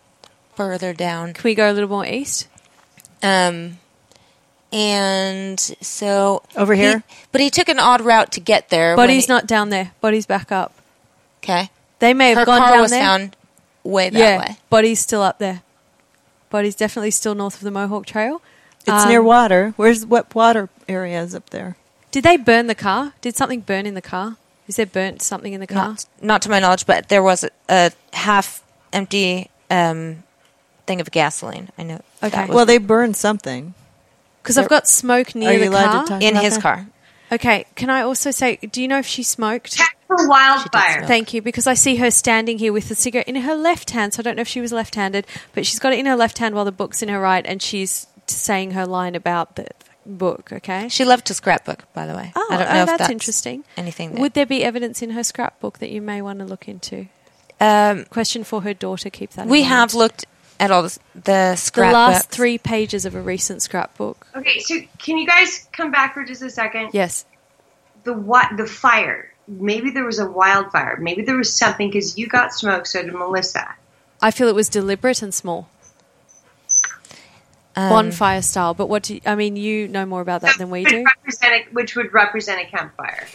further 0.57 0.93
down. 0.93 1.33
Can 1.35 1.45
we 1.45 1.55
go 1.55 1.71
a 1.71 1.73
little 1.73 1.89
more 1.89 2.05
east? 2.07 2.49
Um, 3.23 3.79
and 4.73 5.59
so 5.81 6.43
Over 6.57 6.75
he- 6.75 6.83
here? 6.83 7.03
but 7.33 7.41
he 7.41 7.51
took 7.51 7.69
an 7.69 7.79
odd 7.79 8.01
route 8.01 8.33
to 8.33 8.41
get 8.41 8.69
there. 8.69 8.97
when 8.97 9.07
Body's 9.09 9.27
he- 9.27 9.33
not 9.33 9.47
down 9.47 9.71
there. 9.71 9.93
Body's 10.01 10.27
back 10.27 10.51
up. 10.53 10.73
okay. 11.43 11.71
They 11.99 12.13
may 12.13 12.31
have 12.31 12.39
Her 12.39 12.45
gone 12.45 12.59
car 12.61 12.73
down 12.73 12.81
was 12.83 12.91
there. 12.91 13.01
found 13.01 13.37
way 13.83 14.11
that 14.11 14.19
yeah, 14.19 14.39
way. 14.39 14.57
body's 14.69 15.01
still 15.01 15.23
up 15.23 15.39
there. 15.39 15.63
Body's 16.51 16.75
definitely 16.75 17.11
still 17.11 17.35
north 17.35 17.55
of 17.55 17.61
the 17.63 17.71
Mohawk 17.71 18.05
Trail. 18.05 18.43
It's 18.81 18.89
Um, 19.05 19.09
near 19.09 19.23
water. 19.23 19.73
Where's 19.77 20.05
what 20.05 20.35
water 20.35 20.69
area 20.89 21.23
is 21.23 21.35
up 21.35 21.49
there? 21.51 21.77
Did 22.11 22.23
they 22.25 22.37
burn 22.37 22.67
the 22.67 22.75
car? 22.75 23.15
Did 23.23 23.35
something 23.37 23.61
burn 23.61 23.87
in 23.87 23.95
the 23.95 24.03
car? 24.03 24.37
Is 24.69 24.77
there 24.77 24.85
burnt 24.87 25.23
something 25.23 25.53
in 25.55 25.61
the 25.61 25.67
car? 25.67 25.89
Not, 25.89 26.05
not 26.21 26.43
to 26.43 26.51
my 26.51 26.59
knowledge, 26.61 26.85
but 26.87 27.09
there 27.09 27.23
was 27.23 27.45
a, 27.45 27.51
a 27.69 27.93
half 28.13 28.63
empty 28.93 29.49
um, 29.71 30.23
thing 30.87 31.01
of 31.01 31.11
gasoline. 31.11 31.71
I 31.79 31.83
know. 31.83 32.01
Okay. 32.23 32.47
Well, 32.49 32.67
they 32.67 32.79
burned 32.79 33.17
something. 33.17 33.75
Because 34.43 34.59
I've 34.59 34.69
got 34.69 34.87
smoke 34.87 35.35
near 35.35 35.51
Are 35.51 35.53
you 35.55 35.59
the 35.61 35.67
allowed 35.71 35.85
to 35.85 35.99
car. 35.99 36.07
talk- 36.07 36.23
in 36.23 36.31
about 36.35 36.45
his 36.45 36.55
that? 36.55 36.63
car. 36.63 36.87
Okay, 37.33 37.67
can 37.75 37.91
I 37.91 38.03
also 38.03 38.31
say, 38.31 38.55
do 38.57 38.81
you 38.81 38.87
know 38.87 38.99
if 39.01 39.07
she 39.07 39.25
smoked? 39.25 39.75
Check 39.75 39.97
for 40.07 40.29
wildfire. 40.29 40.99
smoke. 40.99 41.09
Thank 41.09 41.35
you, 41.35 41.43
because 41.43 41.67
I 41.67 41.75
see 41.75 41.97
her 41.97 42.13
standing 42.13 42.59
here 42.61 42.73
with 42.73 42.89
the 42.89 42.95
cigarette 42.95 43.27
in 43.27 43.35
her 43.35 43.57
left 43.57 43.91
hand. 43.91 44.15
So 44.15 44.21
I 44.21 44.23
don't 44.23 44.37
know 44.37 44.43
if 44.43 44.49
she 44.49 44.61
was 44.61 44.73
left-handed, 44.73 45.27
but 45.53 45.67
she's 45.67 45.81
got 45.81 45.93
it 45.93 45.99
in 45.99 46.07
her 46.07 46.15
left 46.15 46.39
hand 46.39 46.55
while 46.55 46.65
the 46.65 46.71
book's 46.71 47.03
in 47.03 47.09
her 47.09 47.19
right, 47.19 47.45
and 47.45 47.61
she's 47.61 48.07
saying 48.29 48.71
her 48.73 48.87
line 48.87 49.17
about 49.17 49.57
the 49.57 49.67
book. 50.07 50.51
Okay. 50.53 50.89
She 50.89 51.05
loved 51.05 51.27
to 51.27 51.35
scrapbook, 51.35 51.93
by 51.95 52.07
the 52.07 52.15
way. 52.15 52.31
Oh, 52.37 52.47
I 52.49 52.57
don't 52.59 52.61
oh, 52.69 52.81
if 52.83 52.87
that's, 52.87 52.99
that's 52.99 53.11
interesting. 53.11 53.65
Anything? 53.77 54.13
That, 54.13 54.21
Would 54.21 54.35
there 54.35 54.47
be 54.47 54.63
evidence 54.63 55.03
in 55.03 55.11
her 55.11 55.25
scrapbook 55.25 55.81
that 55.81 55.91
you 55.91 56.01
may 56.01 56.23
want 56.23 56.39
to 56.39 56.45
look 56.45 56.69
into? 56.69 57.09
um, 57.61 58.05
Question 58.05 58.45
for 58.45 58.61
her 58.63 58.73
daughter. 58.73 59.11
Keep 59.11 59.31
that. 59.33 59.43
in 59.43 59.49
we 59.49 59.63
mind. 59.63 59.69
have 59.71 59.95
looked 59.95 60.27
at 60.59 60.71
all 60.71 60.83
the, 60.83 60.99
the 61.15 61.71
the 61.75 61.81
last 61.83 62.31
three 62.31 62.59
pages 62.59 63.05
of 63.05 63.15
a 63.15 63.21
recent 63.21 63.63
scrapbook. 63.63 64.27
Okay, 64.35 64.61
so 64.61 64.81
can 64.99 65.19
you 65.19 65.27
guys 65.27 65.69
come 65.73 65.91
back 65.91 66.15
for 66.15 66.25
just 66.25 66.43
a 66.43 66.51
second? 66.51 66.91
Yes. 66.93 67.25
The 68.05 68.13
what? 68.13 68.57
The 68.57 68.67
fire. 68.67 69.33
Maybe 69.49 69.91
there 69.91 70.05
was 70.05 70.19
a 70.19 70.29
wildfire. 70.29 70.97
Maybe 71.01 71.23
there 71.23 71.37
was 71.37 71.57
something 71.57 71.89
because 71.89 72.19
you 72.19 72.27
got 72.27 72.53
smoke. 72.53 72.87
So 72.87 73.03
did 73.03 73.13
Melissa. 73.15 73.75
I 74.21 74.31
feel 74.31 74.49
it 74.49 74.55
was 74.55 74.69
deliberate 74.69 75.23
and 75.23 75.33
small. 75.33 75.69
Um, 77.79 77.91
bonfire 77.91 78.41
style. 78.43 78.73
But 78.73 78.89
what 78.89 79.03
do 79.03 79.15
you, 79.15 79.21
I 79.27 79.35
mean? 79.35 79.57
You 79.57 79.87
know 79.89 80.07
more 80.07 80.23
about 80.23 80.41
that 80.41 80.57
than 80.59 80.71
we 80.71 80.85
do. 80.85 81.05
a, 81.45 81.65
which 81.73 81.95
would 81.95 82.13
represent 82.15 82.61
a 82.61 82.65
campfire, 82.65 83.27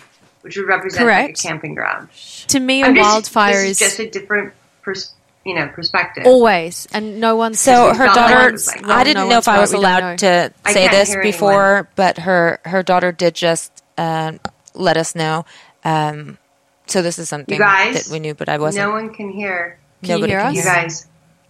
which 0.41 0.57
would 0.57 0.65
represent 0.67 1.05
like 1.05 1.29
a 1.29 1.33
camping 1.33 1.75
ground. 1.75 2.09
To 2.47 2.59
me, 2.59 2.81
a 2.81 2.87
I'm 2.87 2.95
just- 2.95 3.07
wildfire 3.09 3.53
this 3.53 3.79
is, 3.79 3.79
just 3.79 3.99
a 3.99 4.09
different, 4.09 4.53
pers- 4.81 5.13
you 5.45 5.55
know, 5.55 5.67
perspective. 5.67 6.25
always, 6.25 6.87
and 6.93 7.19
no 7.19 7.35
one. 7.35 7.53
So 7.53 7.93
her 7.93 8.05
daughter, 8.07 8.51
like 8.51 8.53
it's 8.53 8.67
I 8.83 9.03
didn't 9.03 9.23
no 9.23 9.29
know 9.29 9.37
if 9.37 9.47
I 9.47 9.59
was 9.59 9.71
we 9.71 9.79
don't 9.79 9.83
know. 9.83 9.89
allowed 9.89 10.17
to 10.19 10.53
say 10.67 10.87
this 10.87 11.09
hear 11.09 11.21
before, 11.21 11.89
but 11.95 12.19
her 12.19 12.59
her 12.65 12.83
daughter 12.83 13.11
did 13.11 13.35
just 13.35 13.83
uh, 13.97 14.33
let 14.73 14.97
us 14.97 15.15
know. 15.15 15.45
Um, 15.83 16.37
so 16.87 17.01
this 17.01 17.19
is 17.19 17.29
something 17.29 17.53
You 17.55 17.59
guys, 17.59 18.05
that 18.05 18.11
we 18.11 18.19
knew, 18.19 18.33
but 18.33 18.49
I 18.49 18.57
wasn't. 18.57 18.85
No 18.85 18.91
one 18.91 19.13
can 19.13 19.31
hear. 19.31 19.79
Can 20.03 20.19
you 20.19 20.25
hear 20.25 20.39
can 20.39 20.47
us? 20.47 20.55
You 20.55 20.63
guys, 20.63 21.07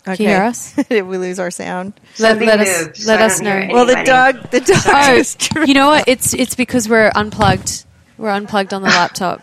Okay. 0.07 0.17
Can 0.17 0.23
you 0.23 0.29
hear 0.31 0.43
us? 0.43 0.73
Did 0.89 1.03
we 1.03 1.17
lose 1.19 1.39
our 1.39 1.51
sound? 1.51 1.93
Let, 2.17 2.31
something 2.31 2.47
let 2.47 2.59
us 2.59 2.85
moved, 2.85 3.05
let 3.05 3.17
so 3.19 3.23
I 3.23 3.25
us 3.25 3.41
know. 3.41 3.73
Well, 3.73 3.85
the 3.85 4.03
dog. 4.03 4.49
The 4.49 4.59
dog. 4.61 4.81
Oh, 4.87 5.15
is 5.15 5.35
tr- 5.35 5.63
you 5.65 5.75
know 5.75 5.89
what? 5.89 6.07
It's 6.07 6.33
it's 6.33 6.55
because 6.55 6.89
we're 6.89 7.11
unplugged. 7.13 7.85
We're 8.17 8.31
unplugged 8.31 8.73
on 8.73 8.81
the 8.81 8.87
laptop. 8.87 9.41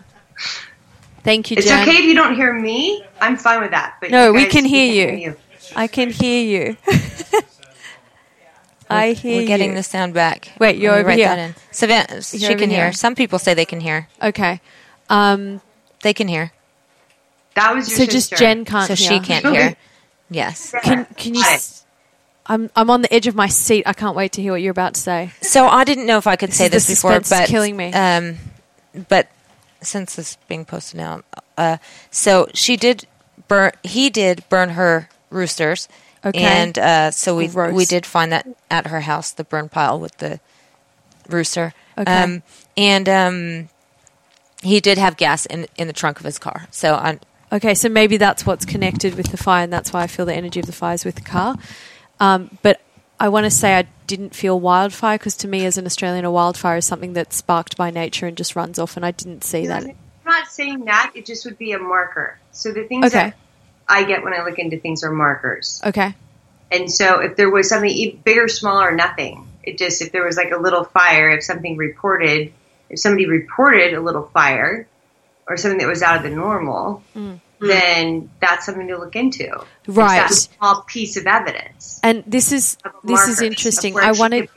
Thank 1.29 1.51
you, 1.51 1.59
It's 1.59 1.67
Jen. 1.67 1.83
okay 1.87 1.99
if 1.99 2.05
you 2.07 2.15
don't 2.15 2.35
hear 2.37 2.55
me. 2.55 3.05
I'm 3.21 3.37
fine 3.37 3.61
with 3.61 3.73
that. 3.73 3.97
But 4.01 4.11
No, 4.11 4.29
you 4.29 4.33
we 4.33 4.47
can 4.47 4.65
hear 4.65 5.09
can't 5.11 5.21
you. 5.21 5.37
I 5.77 5.87
can 5.87 6.09
hear 6.09 6.41
you. 6.71 6.77
I 8.89 9.13
hear 9.13 9.33
you. 9.35 9.41
We're 9.43 9.47
getting 9.47 9.71
you. 9.73 9.77
the 9.77 9.83
sound 9.83 10.15
back. 10.15 10.53
Wait, 10.59 10.77
you're 10.79 10.93
Let 10.93 11.01
over 11.01 11.09
write 11.09 11.19
here. 11.19 11.29
that 11.29 11.39
in. 11.39 11.55
Savannah, 11.71 12.23
she 12.23 12.47
over 12.47 12.57
can 12.57 12.71
hear. 12.71 12.85
here. 12.85 12.93
Some 12.95 13.15
people 13.15 13.39
say 13.39 13.53
they 13.53 13.67
can 13.67 13.81
hear. 13.81 14.09
Okay. 14.23 14.63
Um, 15.11 15.61
They 16.03 16.15
can 16.15 16.29
hear. 16.29 16.51
That 17.57 17.75
was 17.75 17.91
your 17.91 17.99
so 17.99 18.05
just 18.07 18.31
sister. 18.31 18.37
Jen 18.37 18.65
can't 18.65 18.87
so 18.89 18.95
hear. 18.95 19.09
she 19.09 19.21
can't 19.21 19.45
hear. 19.47 19.77
Yes. 20.31 20.75
Can 20.83 21.05
can 21.17 21.35
you? 21.35 21.43
Got 21.43 21.53
s- 21.53 21.85
I'm 22.47 22.71
I'm 22.75 22.89
on 22.89 23.03
the 23.03 23.13
edge 23.13 23.27
of 23.27 23.35
my 23.35 23.49
seat. 23.49 23.83
I 23.85 23.93
can't 23.93 24.17
wait 24.17 24.33
to 24.33 24.41
hear 24.43 24.53
what 24.53 24.63
you're 24.63 24.71
about 24.71 24.95
to 24.95 25.01
say. 25.01 25.33
So 25.43 25.67
I 25.69 25.85
didn't 25.85 26.07
know 26.07 26.17
if 26.17 26.27
I 26.27 26.37
could 26.37 26.49
This 26.51 26.57
say 26.57 26.69
this 26.69 26.89
before, 26.89 27.11
suspense 27.21 27.33
is 27.33 27.39
but 27.41 27.49
killing 27.51 27.77
me. 27.77 27.93
Um, 27.93 28.39
but 29.11 29.29
since 29.83 30.17
this 30.17 30.37
being 30.49 30.65
posted 30.65 30.99
now, 30.99 31.23
uh, 31.57 31.79
so 32.11 32.49
she 32.55 32.77
did 32.77 33.07
burn. 33.47 33.73
He 33.83 34.11
did 34.11 34.45
burn 34.49 34.71
her 34.71 35.09
roosters. 35.31 35.89
Okay. 36.25 36.43
And 36.43 36.79
uh, 36.79 37.11
so 37.13 37.37
we 37.37 37.49
we 37.49 37.85
did 37.85 38.05
find 38.05 38.33
that 38.33 38.47
at 38.71 38.89
her 38.89 39.01
house, 39.01 39.31
the 39.31 39.45
burn 39.45 39.69
pile 39.69 39.99
with 39.99 40.19
the 40.19 40.41
rooster. 41.29 41.75
Okay. 41.97 42.23
Um, 42.23 42.43
and 42.77 43.09
um, 43.09 43.69
he 44.63 44.81
did 44.81 44.99
have 44.99 45.17
gas 45.17 45.47
in 45.47 45.67
in 45.77 45.87
the 45.87 45.93
trunk 45.93 46.19
of 46.19 46.25
his 46.25 46.39
car. 46.39 46.67
So 46.71 46.95
I, 46.95 47.21
Okay, 47.51 47.75
so 47.75 47.89
maybe 47.89 48.19
that's 48.19 48.45
what's 48.45 48.67
connected 48.67 49.15
with 49.15 49.31
the 49.31 49.37
fire, 49.37 49.65
and 49.65 49.73
that's 49.73 49.93
why 49.93 50.03
I 50.03 50.07
feel 50.07 50.27
the 50.27 50.35
energy 50.35 50.61
of 50.61 50.67
the 50.67 50.73
fires 50.73 51.05
with 51.05 51.15
the 51.15 51.23
car. 51.23 51.57
Um, 52.21 52.59
but 52.63 52.81
I 53.21 53.29
want 53.29 53.45
to 53.45 53.51
say 53.51 53.75
I 53.77 53.89
didn't 54.07 54.35
feel 54.35 54.59
wildfire 54.59 55.19
because 55.19 55.37
to 55.39 55.49
me, 55.49 55.67
as 55.67 55.77
an 55.79 55.87
Australian, 55.87 56.25
a 56.25 56.31
wildfire 56.31 56.77
is 56.79 56.87
something 56.87 57.13
that's 57.15 57.37
sparked 57.37 57.77
by 57.77 57.91
nature 57.91 58.27
and 58.27 58.37
just 58.37 58.55
runs 58.55 58.79
off, 58.79 58.97
and 58.97 59.05
I 59.05 59.11
didn't 59.11 59.43
see 59.45 59.67
that. 59.67 59.85
I'm 59.85 59.97
not 60.25 60.49
saying 60.49 60.85
that. 60.85 61.13
It 61.15 61.27
just 61.27 61.45
would 61.45 61.59
be 61.59 61.73
a 61.73 61.79
marker. 61.79 62.39
So 62.53 62.73
the 62.73 62.85
things 62.85 63.07
Okay. 63.07 63.31
that 63.31 63.37
I 63.89 64.05
get 64.05 64.23
when 64.23 64.35
I 64.35 64.45
look 64.45 64.59
into 64.59 64.79
things 64.79 65.03
are 65.03 65.11
markers. 65.11 65.81
Okay, 65.85 66.15
And 66.71 66.91
so 66.91 67.21
if 67.21 67.37
there 67.37 67.51
was 67.51 67.69
something 67.69 68.21
big 68.25 68.39
or 68.39 68.47
small 68.49 68.81
or 68.81 68.93
nothing, 68.95 69.47
it 69.63 69.79
just 69.79 70.03
if 70.03 70.13
there 70.13 70.25
was 70.25 70.37
like 70.37 70.51
a 70.53 70.59
little 70.59 70.85
fire, 70.85 71.31
if 71.31 71.43
something 71.43 71.77
reported, 71.77 72.53
if 72.91 72.99
somebody 72.99 73.27
reported 73.27 73.95
a 73.95 74.01
little 74.01 74.25
fire 74.35 74.87
or 75.47 75.57
something 75.57 75.79
that 75.79 75.89
was 75.89 76.03
out 76.03 76.19
of 76.19 76.23
the 76.23 76.31
normal, 76.31 77.03
mm. 77.17 77.41
Hmm. 77.61 77.67
then 77.67 78.31
that's 78.41 78.67
something 78.67 78.87
to 78.89 78.99
look 78.99 79.17
into. 79.17 79.45
It's. 79.45 79.89
Right. 79.89 80.29
that 80.29 80.33
small 80.33 80.83
piece 80.83 81.17
of 81.17 81.27
evidence. 81.27 82.01
and 82.03 82.23
this 82.27 82.53
is 82.53 82.79
this 83.05 83.27
is 83.29 83.43
interesting. 83.43 83.99
I 83.99 84.13
wanted. 84.13 84.49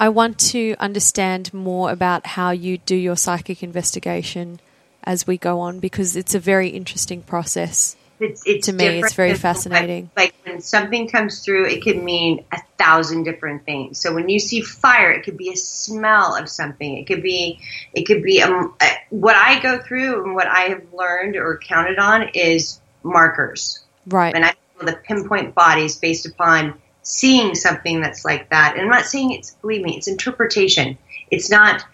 I 0.00 0.10
want 0.10 0.38
to 0.50 0.76
understand 0.78 1.52
more 1.52 1.90
about 1.90 2.24
how 2.24 2.52
you 2.52 2.78
do 2.78 2.94
your 2.94 3.16
psychic 3.16 3.64
investigation 3.64 4.60
as 5.02 5.26
we 5.26 5.36
go 5.36 5.58
on 5.58 5.80
because 5.80 6.14
it's 6.14 6.34
a 6.34 6.38
very 6.38 6.68
interesting 6.68 7.22
process. 7.22 7.96
It's, 8.20 8.42
it's 8.46 8.66
To 8.66 8.72
me, 8.72 8.86
it's 8.86 9.14
very 9.14 9.34
fascinating. 9.34 10.10
Like, 10.16 10.34
like 10.34 10.46
when 10.46 10.60
something 10.60 11.08
comes 11.08 11.44
through, 11.44 11.66
it 11.66 11.82
can 11.82 12.04
mean 12.04 12.44
a 12.50 12.58
thousand 12.76 13.24
different 13.24 13.64
things. 13.64 13.98
So 13.98 14.14
when 14.14 14.28
you 14.28 14.38
see 14.40 14.60
fire, 14.60 15.10
it 15.12 15.22
could 15.22 15.36
be 15.36 15.50
a 15.52 15.56
smell 15.56 16.34
of 16.34 16.48
something. 16.48 16.96
It 16.96 17.06
could 17.06 17.22
be, 17.22 17.60
it 17.94 18.04
could 18.04 18.22
be 18.22 18.42
um, 18.42 18.74
uh, 18.80 18.88
what 19.10 19.36
I 19.36 19.60
go 19.60 19.78
through 19.80 20.24
and 20.24 20.34
what 20.34 20.46
I 20.46 20.62
have 20.62 20.82
learned 20.92 21.36
or 21.36 21.58
counted 21.58 21.98
on 21.98 22.30
is 22.34 22.80
markers, 23.02 23.80
Right. 24.06 24.34
and 24.34 24.44
I 24.44 24.54
able 24.80 24.92
to 24.92 24.98
pinpoint 24.98 25.54
bodies 25.54 25.96
based 25.96 26.26
upon 26.26 26.74
seeing 27.02 27.54
something 27.54 28.00
that's 28.00 28.24
like 28.24 28.50
that. 28.50 28.74
And 28.74 28.82
I'm 28.82 28.90
not 28.90 29.06
saying 29.06 29.32
it's 29.32 29.52
believe 29.56 29.82
me, 29.82 29.96
it's 29.96 30.08
interpretation. 30.08 30.98
It's 31.30 31.50
not, 31.50 31.84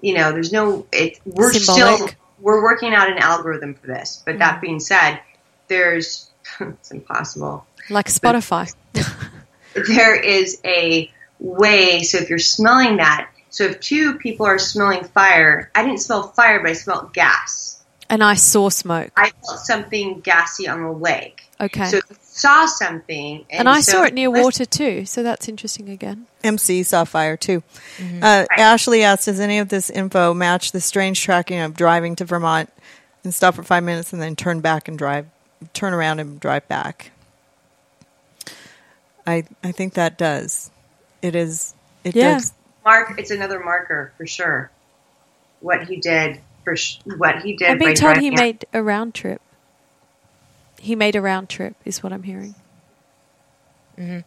you 0.00 0.14
know, 0.14 0.32
there's 0.32 0.52
no. 0.52 0.86
It 0.92 1.20
we're 1.24 1.52
still 1.52 2.08
we're 2.40 2.62
working 2.62 2.94
out 2.94 3.10
an 3.10 3.18
algorithm 3.18 3.74
for 3.74 3.86
this. 3.86 4.22
But 4.24 4.38
that 4.38 4.60
being 4.60 4.80
said, 4.80 5.20
there's 5.68 6.30
it's 6.60 6.90
impossible. 6.90 7.66
like 7.90 8.06
Spotify. 8.06 8.72
There 9.88 10.14
is 10.14 10.60
a 10.64 11.10
way. 11.40 12.02
So 12.04 12.18
if 12.18 12.30
you're 12.30 12.38
smelling 12.38 12.98
that, 12.98 13.28
so 13.50 13.64
if 13.64 13.80
two 13.80 14.18
people 14.18 14.46
are 14.46 14.58
smelling 14.58 15.02
fire, 15.02 15.68
I 15.74 15.82
didn't 15.82 15.98
smell 15.98 16.28
fire, 16.28 16.60
but 16.60 16.70
I 16.70 16.74
smelled 16.74 17.12
gas. 17.12 17.82
and 18.08 18.22
I 18.22 18.34
saw 18.34 18.68
smoke. 18.68 19.10
I 19.16 19.30
felt 19.44 19.58
something 19.58 20.20
gassy 20.20 20.68
on 20.68 20.80
the 20.82 20.92
leg. 20.92 21.40
Okay. 21.60 21.86
So 21.86 22.00
saw 22.20 22.66
something, 22.66 23.44
and, 23.50 23.60
and 23.60 23.68
I 23.68 23.80
so 23.80 23.92
saw 23.92 24.02
it 24.04 24.14
near 24.14 24.30
water 24.30 24.64
too, 24.64 25.06
so 25.06 25.24
that's 25.24 25.48
interesting 25.48 25.88
again. 25.88 26.26
MC 26.44 26.84
saw 26.84 27.02
fire 27.04 27.36
too. 27.36 27.62
Mm-hmm. 27.98 28.22
Uh, 28.22 28.44
Ashley 28.56 29.02
asked, 29.02 29.24
"Does 29.24 29.40
any 29.40 29.58
of 29.58 29.70
this 29.70 29.90
info 29.90 30.34
match 30.34 30.70
the 30.70 30.80
strange 30.80 31.20
tracking 31.20 31.58
of 31.58 31.74
driving 31.74 32.14
to 32.16 32.24
Vermont 32.24 32.70
and 33.24 33.34
stop 33.34 33.54
for 33.54 33.62
five 33.64 33.82
minutes 33.82 34.12
and 34.12 34.22
then 34.22 34.36
turn 34.36 34.60
back 34.60 34.86
and 34.86 34.96
drive, 34.98 35.26
turn 35.72 35.94
around 35.94 36.20
and 36.20 36.38
drive 36.40 36.66
back?" 36.68 37.10
I 39.26 39.44
I 39.62 39.72
think 39.72 39.94
that 39.94 40.18
does. 40.18 40.70
It 41.22 41.34
is. 41.34 41.74
It 42.04 42.14
Yeah. 42.14 42.34
does. 42.34 42.52
Mark, 42.84 43.18
it's 43.18 43.30
another 43.30 43.60
marker 43.60 44.12
for 44.16 44.26
sure. 44.26 44.70
What 45.60 45.84
he 45.86 45.96
did 45.96 46.40
for 46.64 46.76
sh- 46.76 46.98
what 47.16 47.40
he 47.42 47.56
did. 47.56 47.70
I'm 47.70 47.78
being 47.78 47.90
by 47.92 47.94
told 47.94 48.16
he 48.18 48.30
driving 48.30 48.44
made 48.44 48.66
a 48.74 48.82
round 48.82 49.14
trip. 49.14 49.40
He 50.78 50.94
made 50.94 51.16
a 51.16 51.22
round 51.22 51.48
trip, 51.48 51.74
is 51.86 52.02
what 52.02 52.12
I'm 52.12 52.22
hearing. 52.24 52.54
Um, 53.98 54.24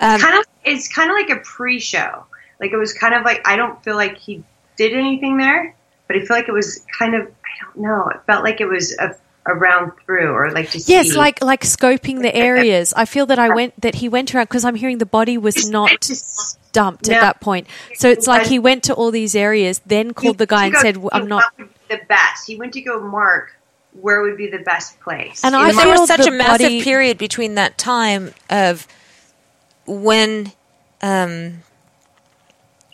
kind 0.00 0.38
of 0.38 0.46
it's 0.64 0.88
kind 0.88 1.10
of 1.10 1.16
like 1.16 1.28
a 1.30 1.40
pre-show. 1.42 2.24
Like 2.60 2.72
it 2.72 2.76
was 2.78 2.94
kind 2.94 3.14
of 3.14 3.24
like 3.24 3.46
I 3.46 3.56
don't 3.56 3.82
feel 3.84 3.96
like 3.96 4.16
he 4.16 4.42
did 4.76 4.94
anything 4.94 5.36
there, 5.36 5.74
but 6.06 6.16
I 6.16 6.20
feel 6.20 6.36
like 6.36 6.48
it 6.48 6.52
was 6.52 6.84
kind 6.98 7.14
of 7.14 7.22
I 7.26 7.64
don't 7.64 7.78
know. 7.78 8.08
It 8.08 8.20
felt 8.26 8.42
like 8.44 8.60
it 8.60 8.66
was 8.68 8.96
a, 8.98 9.14
a 9.44 9.54
round 9.54 9.92
through 10.06 10.30
or 10.32 10.50
like 10.52 10.70
to 10.70 10.80
see. 10.80 10.92
Yes, 10.92 11.14
like 11.16 11.42
like 11.42 11.62
scoping 11.62 12.22
the 12.22 12.34
areas. 12.34 12.92
I 12.96 13.04
feel 13.06 13.26
that 13.26 13.38
I 13.38 13.54
went 13.54 13.80
that 13.80 13.96
he 13.96 14.08
went 14.08 14.34
around 14.34 14.44
because 14.44 14.64
I'm 14.64 14.74
hearing 14.76 14.98
the 14.98 15.06
body 15.06 15.36
was 15.38 15.68
not 15.68 15.90
dumped 16.72 17.08
No. 17.08 17.14
at 17.16 17.20
that 17.20 17.40
point. 17.40 17.66
So 17.94 18.08
it's 18.08 18.26
like 18.26 18.46
he 18.46 18.58
went 18.58 18.84
to 18.84 18.94
all 18.94 19.10
these 19.10 19.34
areas, 19.34 19.80
then 19.84 20.14
called 20.14 20.38
the 20.38 20.46
guy 20.46 20.66
and 20.66 20.74
He 20.74 20.80
said, 20.80 20.96
"I'm 21.12 21.26
not." 21.26 21.44
what 21.56 21.58
would 21.58 21.68
be 21.88 21.96
the 21.96 22.00
best. 22.08 22.46
He 22.46 22.56
went 22.56 22.72
to 22.74 22.80
go 22.82 23.00
mark 23.00 23.56
where 24.00 24.22
would 24.22 24.36
be 24.38 24.48
the 24.48 24.60
best 24.60 24.98
place. 25.00 25.44
And 25.44 25.54
I 25.54 25.72
there 25.72 25.88
was 25.88 26.06
such 26.08 26.22
the 26.24 26.28
a 26.28 26.30
massive 26.30 26.64
body- 26.66 26.82
period 26.82 27.18
between 27.18 27.56
that 27.56 27.76
time 27.76 28.32
of 28.48 28.86
when 29.86 30.52
um 31.02 31.62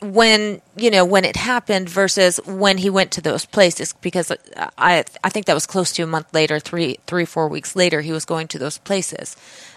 when 0.00 0.62
you 0.76 0.90
know 0.90 1.04
when 1.04 1.24
it 1.24 1.36
happened 1.36 1.88
versus 1.88 2.38
when 2.46 2.78
he 2.78 2.88
went 2.88 3.10
to 3.10 3.20
those 3.20 3.44
places 3.44 3.92
because 4.00 4.30
I 4.76 5.04
I 5.24 5.28
think 5.28 5.46
that 5.46 5.54
was 5.54 5.66
close 5.66 5.92
to 5.92 6.02
a 6.02 6.06
month 6.06 6.32
later 6.32 6.60
three 6.60 6.98
three 7.06 7.24
four 7.24 7.48
weeks 7.48 7.74
later 7.74 8.00
he 8.00 8.12
was 8.12 8.24
going 8.24 8.46
to 8.48 8.58
those 8.58 8.78
places 8.78 9.36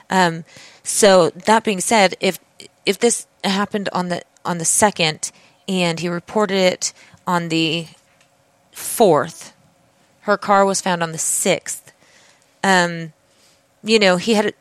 um 0.10 0.44
so 0.84 1.32
that 1.32 1.64
being 1.64 1.82
said 1.82 2.16
if 2.20 2.38
if 2.86 3.00
this 3.00 3.26
happened 3.44 3.90
on 3.94 4.10
the 4.10 4.22
on 4.46 4.60
the 4.60 4.66
second 4.66 5.32
and 5.68 6.00
he 6.00 6.08
reported 6.08 6.56
it 6.56 6.94
on 7.26 7.50
the 7.50 7.88
fourth 8.72 9.54
her 10.22 10.38
car 10.38 10.66
was 10.66 10.82
found 10.82 11.02
on 11.02 11.14
the 11.14 11.18
sixth 11.18 11.92
um 12.64 13.12
you 13.84 13.98
know 13.98 14.18
he 14.18 14.36
had 14.36 14.46
a, 14.46 14.54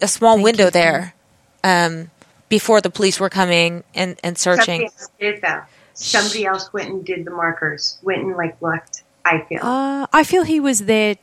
a 0.00 0.08
small 0.08 0.34
Thank 0.34 0.44
window 0.44 0.64
you. 0.64 0.70
there 0.72 1.14
um 1.62 2.10
before 2.48 2.80
the 2.80 2.90
police 2.90 3.18
were 3.20 3.28
coming 3.30 3.84
and 3.94 4.18
and 4.24 4.36
searching 4.38 4.80
Somebody 4.80 4.84
else 4.84 5.10
did 5.20 5.42
though. 5.42 5.62
Somebody 5.94 6.46
else 6.46 6.72
went 6.72 6.88
and 6.90 7.04
did 7.04 7.24
the 7.24 7.30
markers. 7.30 7.98
Went 8.02 8.22
and 8.22 8.36
like 8.36 8.60
looked. 8.62 9.02
I 9.24 9.40
feel. 9.48 9.60
Uh, 9.62 10.06
I 10.12 10.24
feel 10.24 10.44
he 10.44 10.60
was 10.60 10.80
there 10.80 11.16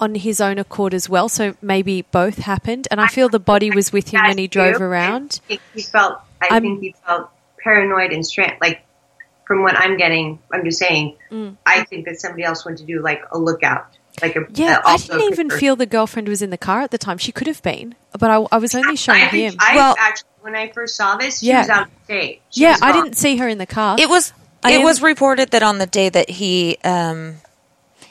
on 0.00 0.14
his 0.14 0.40
own 0.40 0.58
accord 0.58 0.94
as 0.94 1.08
well. 1.08 1.28
So 1.28 1.54
maybe 1.60 2.02
both 2.02 2.38
happened, 2.38 2.88
and 2.90 3.00
I 3.00 3.08
feel 3.08 3.28
the 3.28 3.38
body 3.40 3.70
was 3.70 3.92
with 3.92 4.08
him 4.08 4.22
when 4.22 4.38
he 4.38 4.46
drove 4.48 4.76
too. 4.78 4.82
around. 4.84 5.40
I 5.44 5.48
think 5.48 5.60
he 5.74 5.82
felt. 5.82 6.20
I 6.40 6.48
I'm- 6.54 6.62
think 6.62 6.80
he 6.80 6.94
felt 7.06 7.30
paranoid 7.62 8.12
and 8.12 8.24
strand. 8.24 8.54
Like 8.60 8.82
from 9.46 9.62
what 9.62 9.76
I'm 9.76 9.96
getting, 9.96 10.38
I'm 10.52 10.64
just 10.64 10.78
saying. 10.78 11.16
Mm. 11.30 11.56
I 11.66 11.84
think 11.84 12.06
that 12.06 12.20
somebody 12.20 12.44
else 12.44 12.64
went 12.64 12.78
to 12.78 12.84
do 12.84 13.02
like 13.02 13.22
a 13.32 13.38
lookout, 13.38 13.86
like 14.22 14.36
a 14.36 14.46
Yeah, 14.52 14.78
uh, 14.78 14.82
I 14.90 14.96
didn't 14.96 15.22
even 15.32 15.50
for- 15.50 15.58
feel 15.58 15.76
the 15.76 15.86
girlfriend 15.86 16.28
was 16.28 16.42
in 16.42 16.50
the 16.50 16.58
car 16.58 16.82
at 16.82 16.90
the 16.90 16.98
time. 16.98 17.18
She 17.18 17.32
could 17.32 17.46
have 17.46 17.62
been, 17.62 17.94
but 18.18 18.30
I, 18.30 18.36
I 18.52 18.58
was 18.58 18.74
only 18.74 18.96
showing 18.96 19.22
I 19.22 19.26
him. 19.26 19.56
I 19.58 19.76
Well- 19.76 19.96
actually 19.98 20.28
when 20.40 20.54
I 20.54 20.68
first 20.72 20.94
saw 20.96 21.16
this, 21.16 21.38
she 21.40 21.46
Yeah. 21.46 21.60
was 21.60 21.68
out 21.70 21.82
of 21.86 21.92
state. 22.04 22.42
She 22.50 22.60
yeah, 22.62 22.76
I 22.82 22.92
didn't 22.92 23.14
see 23.16 23.36
her 23.38 23.48
in 23.48 23.56
the 23.58 23.66
car. 23.66 23.96
It 23.98 24.08
was 24.10 24.32
I 24.62 24.72
it 24.72 24.76
am- 24.78 24.82
was 24.84 25.00
reported 25.02 25.50
that 25.52 25.62
on 25.62 25.78
the 25.78 25.86
day 25.86 26.08
that 26.10 26.28
he 26.30 26.76
um 26.84 27.36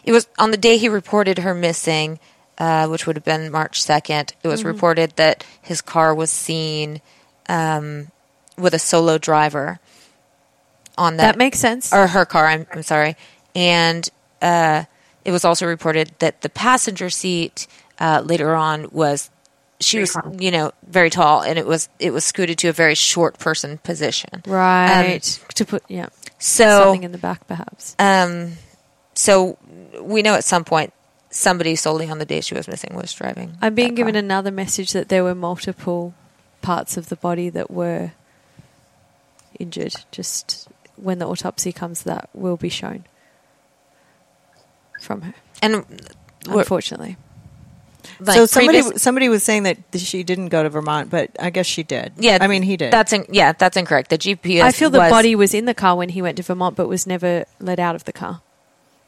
it 0.04 0.12
was 0.12 0.28
on 0.40 0.52
the 0.52 0.58
day 0.58 0.78
he 0.78 0.90
reported 0.90 1.38
her 1.40 1.54
missing, 1.54 2.20
uh, 2.58 2.88
which 2.88 3.06
would 3.08 3.16
have 3.16 3.24
been 3.24 3.52
March 3.52 3.82
second, 3.84 4.34
it 4.44 4.48
was 4.48 4.60
Mm-hmm. 4.62 4.68
reported 4.70 5.14
that 5.16 5.46
his 5.62 5.82
car 5.82 6.14
was 6.14 6.30
seen 6.32 7.02
um 7.48 8.08
with 8.58 8.74
a 8.74 8.80
solo 8.80 9.18
driver 9.18 9.80
on 10.98 11.18
that, 11.18 11.24
that 11.34 11.38
makes 11.38 11.60
sense. 11.60 11.92
or 11.94 12.08
her 12.08 12.26
car, 12.26 12.46
I'm, 12.48 12.68
I'm 12.74 12.84
sorry. 12.84 13.16
And 13.56 14.08
uh 14.42 14.84
it 15.26 15.32
was 15.32 15.46
also 15.46 15.66
reported 15.66 16.12
that 16.20 16.42
the 16.42 16.50
passenger 16.50 17.10
seat 17.10 17.68
uh, 18.00 18.22
later 18.26 18.56
on 18.56 18.90
was 18.92 19.30
she 19.80 20.00
was 20.00 20.16
you 20.40 20.52
know 20.52 20.72
very 20.88 21.10
tall 21.10 21.42
and 21.42 21.60
it 21.60 21.66
was 21.66 21.90
it 22.00 22.12
was 22.12 22.24
scooted 22.24 22.58
to 22.58 22.68
a 22.68 22.74
very 22.74 22.96
short 22.96 23.38
person 23.38 23.78
position 23.80 24.42
right. 24.48 25.40
to 25.56 25.66
put, 25.66 25.84
yeah, 25.88 26.08
so 26.40 26.84
something 26.84 27.04
in 27.04 27.12
the 27.12 27.18
back 27.18 27.46
perhaps. 27.48 27.96
um, 28.00 28.54
so 29.14 29.58
we 30.02 30.22
know 30.22 30.36
at 30.36 30.44
some 30.44 30.64
point 30.64 30.94
somebody 31.30 31.76
solely 31.76 32.10
on 32.10 32.20
the 32.20 32.26
day 32.26 32.42
she 32.42 32.56
was 32.56 32.68
missing 32.68 32.96
was 32.96 33.12
driving. 33.14 33.58
I'm 33.62 33.76
being 33.76 33.96
given 33.96 34.14
car. 34.14 34.20
another 34.20 34.52
message 34.52 34.94
that 34.94 35.10
there 35.10 35.24
were 35.24 35.36
multiple 35.36 36.14
parts 36.62 36.96
of 36.96 37.10
the 37.10 37.16
body 37.16 37.50
that 37.50 37.72
were 37.72 38.12
injured. 39.60 39.96
Just 40.12 40.68
when 40.96 41.20
the 41.20 41.28
autopsy 41.28 41.72
comes, 41.72 42.04
that 42.04 42.30
will 42.34 42.58
be 42.58 42.70
shown 42.70 43.06
from 45.04 45.22
her. 45.22 45.34
and 45.62 45.86
Unfortunately, 46.48 47.16
like 48.20 48.36
so 48.36 48.46
somebody 48.46 48.82
previous- 48.82 49.02
somebody 49.02 49.30
was 49.30 49.44
saying 49.44 49.64
that 49.64 49.78
she 49.96 50.24
didn't 50.24 50.50
go 50.50 50.62
to 50.64 50.70
Vermont, 50.70 51.10
but 51.10 51.32
I 51.40 51.50
guess 51.52 51.66
she 51.66 51.84
did. 51.84 52.12
yeah, 52.18 52.38
I 52.42 52.48
mean 52.48 52.64
he 52.64 52.76
did. 52.76 52.92
That's 52.92 53.14
in, 53.14 53.26
yeah, 53.30 53.54
that's 53.54 53.78
incorrect. 53.78 54.10
The 54.10 54.18
GPS. 54.18 54.62
I 54.62 54.72
feel 54.72 54.90
the 54.90 55.00
was- 55.00 55.10
body 55.12 55.36
was 55.36 55.54
in 55.54 55.66
the 55.66 55.74
car 55.74 55.96
when 55.96 56.10
he 56.10 56.22
went 56.22 56.38
to 56.38 56.44
Vermont, 56.44 56.76
but 56.76 56.88
was 56.90 57.08
never 57.08 57.46
let 57.60 57.80
out 57.80 57.96
of 57.96 58.04
the 58.06 58.12
car. 58.14 58.42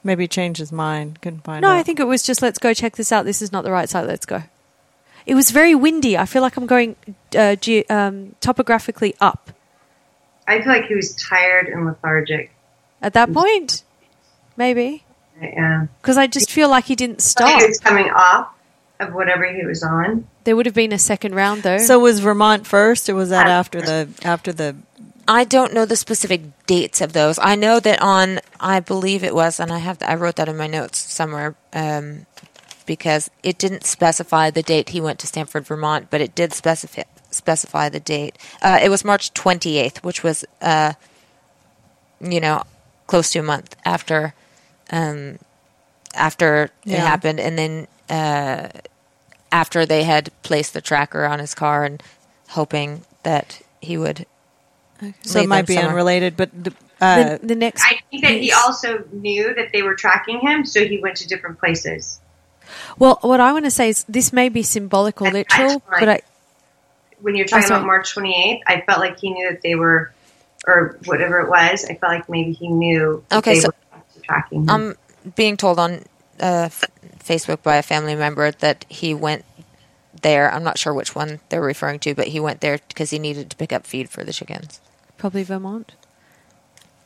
Maybe 0.03 0.23
he 0.23 0.27
changed 0.27 0.59
his 0.59 0.71
mind. 0.71 1.19
Couldn't 1.21 1.43
find 1.43 1.61
No, 1.63 1.69
out. 1.69 1.77
I 1.77 1.83
think 1.83 1.99
it 1.99 2.05
was 2.05 2.21
just 2.23 2.41
let's 2.41 2.59
go 2.59 2.73
check 2.73 2.95
this 2.95 3.11
out. 3.11 3.25
This 3.25 3.41
is 3.41 3.51
not 3.51 3.63
the 3.63 3.71
right 3.71 3.89
site. 3.89 4.05
Let's 4.07 4.25
go. 4.25 4.43
It 5.25 5.33
was 5.35 5.49
very 5.51 5.73
windy. 5.73 6.15
I 6.17 6.25
feel 6.25 6.43
like 6.43 6.55
I'm 6.55 6.67
going 6.67 6.95
uh, 7.35 7.55
ge- 7.55 7.89
um, 7.89 8.35
topographically 8.41 9.15
up 9.19 9.49
I 10.47 10.59
feel 10.61 10.67
like 10.67 10.85
he 10.85 10.93
was 10.93 11.15
tired 11.15 11.67
and 11.67 11.85
lethargic. 11.87 12.51
at 13.01 13.13
that 13.13 13.33
point. 13.33 13.83
Maybe 14.55 15.03
Yeah. 15.41 15.87
because 16.01 16.17
I 16.17 16.27
just 16.27 16.49
feel 16.51 16.69
like 16.69 16.85
he 16.85 16.95
didn't 16.95 17.21
stop. 17.21 17.59
he 17.59 17.67
was 17.67 17.79
coming 17.79 18.09
off 18.09 18.49
of 18.99 19.13
whatever 19.13 19.45
he 19.45 19.65
was 19.65 19.83
on. 19.83 20.27
There 20.45 20.55
would 20.55 20.65
have 20.65 20.75
been 20.75 20.93
a 20.93 20.99
second 20.99 21.35
round 21.35 21.63
though. 21.63 21.77
So 21.79 21.99
was 21.99 22.19
Vermont 22.19 22.65
first, 22.65 23.09
or 23.09 23.15
was 23.15 23.29
that 23.29 23.47
after 23.47 23.81
the 23.81 24.09
after 24.23 24.53
the? 24.53 24.75
I 25.27 25.43
don't 25.43 25.73
know 25.73 25.85
the 25.85 25.95
specific 25.95 26.41
dates 26.67 27.01
of 27.01 27.13
those. 27.13 27.39
I 27.39 27.55
know 27.55 27.79
that 27.79 27.99
on, 28.01 28.39
I 28.59 28.79
believe 28.79 29.23
it 29.23 29.33
was, 29.33 29.59
and 29.59 29.71
I 29.71 29.79
have, 29.79 29.97
I 30.03 30.13
wrote 30.13 30.35
that 30.35 30.47
in 30.47 30.55
my 30.55 30.67
notes 30.67 30.99
somewhere, 31.11 31.55
um, 31.73 32.27
because 32.85 33.31
it 33.41 33.57
didn't 33.57 33.85
specify 33.85 34.51
the 34.51 34.61
date 34.61 34.89
he 34.89 35.01
went 35.01 35.17
to 35.19 35.27
Stamford, 35.27 35.65
Vermont, 35.65 36.11
but 36.11 36.21
it 36.21 36.35
did 36.35 36.53
specify 36.53 37.03
specify 37.31 37.89
the 37.89 37.99
date. 37.99 38.37
Uh, 38.61 38.79
it 38.81 38.89
was 38.89 39.03
March 39.03 39.33
twenty 39.33 39.77
eighth, 39.77 40.03
which 40.03 40.23
was, 40.23 40.45
uh, 40.61 40.93
you 42.21 42.39
know, 42.39 42.63
close 43.07 43.31
to 43.31 43.39
a 43.39 43.43
month 43.43 43.75
after, 43.83 44.33
um, 44.91 45.39
after 46.13 46.69
it 46.85 46.99
happened, 46.99 47.39
and 47.39 47.57
then 47.57 47.87
uh, 48.09 48.69
after 49.51 49.85
they 49.85 50.03
had 50.03 50.31
placed 50.43 50.73
the 50.73 50.81
tracker 50.81 51.25
on 51.25 51.39
his 51.39 51.53
car 51.55 51.83
and 51.83 52.01
hoping 52.49 53.03
that 53.23 53.61
he 53.81 53.97
would 53.97 54.25
So 55.23 55.39
it 55.41 55.47
might 55.49 55.67
be 55.67 55.75
somewhere. 55.75 55.89
unrelated, 55.91 56.37
but 56.37 56.49
the, 56.63 56.73
uh, 57.01 57.37
the, 57.37 57.47
the 57.47 57.55
next. 57.55 57.83
I 57.83 57.99
think 58.09 58.23
that 58.23 58.33
he 58.33 58.51
also 58.51 59.03
knew 59.11 59.53
that 59.55 59.71
they 59.73 59.81
were 59.83 59.95
tracking 59.95 60.39
him, 60.39 60.65
so 60.65 60.85
he 60.85 60.99
went 60.99 61.17
to 61.17 61.27
different 61.27 61.59
places. 61.59 62.19
Well, 62.97 63.19
what 63.21 63.39
I 63.39 63.51
want 63.53 63.65
to 63.65 63.71
say 63.71 63.89
is 63.89 64.05
this 64.07 64.31
may 64.33 64.49
be 64.49 64.63
symbolic 64.63 65.21
or 65.21 65.29
literal, 65.31 65.79
time. 65.81 65.99
but 65.99 66.09
I, 66.09 66.21
When 67.21 67.35
you're 67.35 67.45
talking 67.45 67.71
Oh, 67.71 67.75
about 67.75 67.85
March 67.85 68.15
28th, 68.15 68.61
I 68.65 68.81
felt 68.81 68.99
like 68.99 69.19
he 69.19 69.31
knew 69.31 69.51
that 69.51 69.61
they 69.61 69.75
were, 69.75 70.11
or 70.65 70.97
whatever 71.05 71.39
it 71.41 71.49
was. 71.49 71.85
I 71.85 71.95
felt 71.95 72.11
like 72.13 72.29
maybe 72.29 72.53
he 72.53 72.67
knew 72.69 73.23
that 73.29 73.37
Okay, 73.39 73.53
they 73.55 73.59
so- 73.59 73.67
were 73.67 73.75
tracking 74.25 74.63
him. 74.63 74.69
I'm 74.69 74.95
being 75.35 75.57
told 75.57 75.79
on 75.79 76.03
uh, 76.39 76.69
f- 76.69 76.83
Facebook 77.19 77.63
by 77.63 77.77
a 77.77 77.83
family 77.83 78.15
member 78.15 78.51
that 78.51 78.85
he 78.89 79.13
went 79.13 79.45
there. 80.21 80.51
I'm 80.51 80.63
not 80.63 80.77
sure 80.77 80.93
which 80.93 81.15
one 81.15 81.39
they're 81.49 81.61
referring 81.61 81.99
to, 81.99 82.15
but 82.15 82.27
he 82.27 82.39
went 82.39 82.61
there 82.61 82.79
because 82.87 83.09
he 83.09 83.19
needed 83.19 83.49
to 83.49 83.55
pick 83.55 83.71
up 83.73 83.85
feed 83.85 84.09
for 84.09 84.23
the 84.23 84.33
chickens. 84.33 84.79
probably 85.17 85.43
Vermont. 85.43 85.93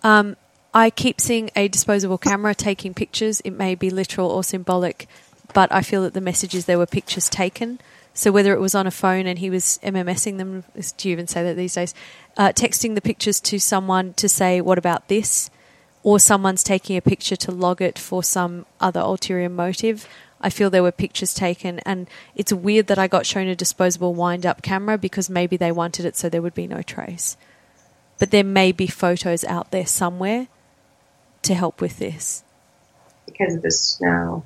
Um, 0.03 0.35
I 0.73 0.89
keep 0.89 1.19
seeing 1.19 1.49
a 1.55 1.67
disposable 1.67 2.17
camera 2.17 2.53
taking 2.55 2.93
pictures. 2.93 3.41
It 3.41 3.51
may 3.51 3.75
be 3.75 3.89
literal 3.89 4.29
or 4.29 4.43
symbolic, 4.43 5.07
but 5.53 5.71
I 5.71 5.81
feel 5.81 6.03
that 6.03 6.13
the 6.13 6.21
message 6.21 6.53
is 6.53 6.65
there 6.65 6.77
were 6.77 6.85
pictures 6.85 7.27
taken. 7.29 7.79
So 8.13 8.31
whether 8.31 8.53
it 8.53 8.59
was 8.59 8.75
on 8.75 8.85
a 8.87 8.91
phone 8.91 9.25
and 9.27 9.39
he 9.39 9.49
was 9.49 9.79
MMSing 9.83 10.37
them, 10.37 10.63
do 10.97 11.09
you 11.09 11.13
even 11.13 11.27
say 11.27 11.43
that 11.43 11.55
these 11.55 11.75
days? 11.75 11.93
Uh, 12.37 12.49
texting 12.49 12.95
the 12.95 13.01
pictures 13.01 13.39
to 13.41 13.59
someone 13.59 14.13
to 14.15 14.27
say, 14.27 14.61
"What 14.61 14.77
about 14.77 15.07
this?" 15.07 15.49
Or 16.03 16.19
someone's 16.19 16.63
taking 16.63 16.95
a 16.97 17.01
picture 17.01 17.35
to 17.35 17.51
log 17.51 17.81
it 17.81 17.99
for 17.99 18.23
some 18.23 18.65
other 18.79 18.99
ulterior 19.01 19.49
motive. 19.49 20.07
I 20.41 20.49
feel 20.49 20.69
there 20.69 20.83
were 20.83 20.91
pictures 20.93 21.33
taken, 21.33 21.79
and 21.79 22.07
it's 22.35 22.53
weird 22.53 22.87
that 22.87 22.97
I 22.97 23.07
got 23.07 23.25
shown 23.25 23.47
a 23.47 23.55
disposable 23.55 24.13
wind 24.13 24.45
up 24.45 24.61
camera 24.61 24.97
because 24.97 25.29
maybe 25.29 25.57
they 25.57 25.71
wanted 25.71 26.05
it 26.05 26.15
so 26.15 26.29
there 26.29 26.41
would 26.41 26.53
be 26.53 26.67
no 26.67 26.81
trace. 26.81 27.35
But 28.19 28.31
there 28.31 28.43
may 28.43 28.71
be 28.71 28.87
photos 28.87 29.43
out 29.43 29.71
there 29.71 29.85
somewhere 29.85 30.47
to 31.41 31.53
help 31.53 31.81
with 31.81 31.99
this. 31.99 32.43
because 33.25 33.55
of 33.55 33.61
the 33.61 33.71
snow. 33.71 34.43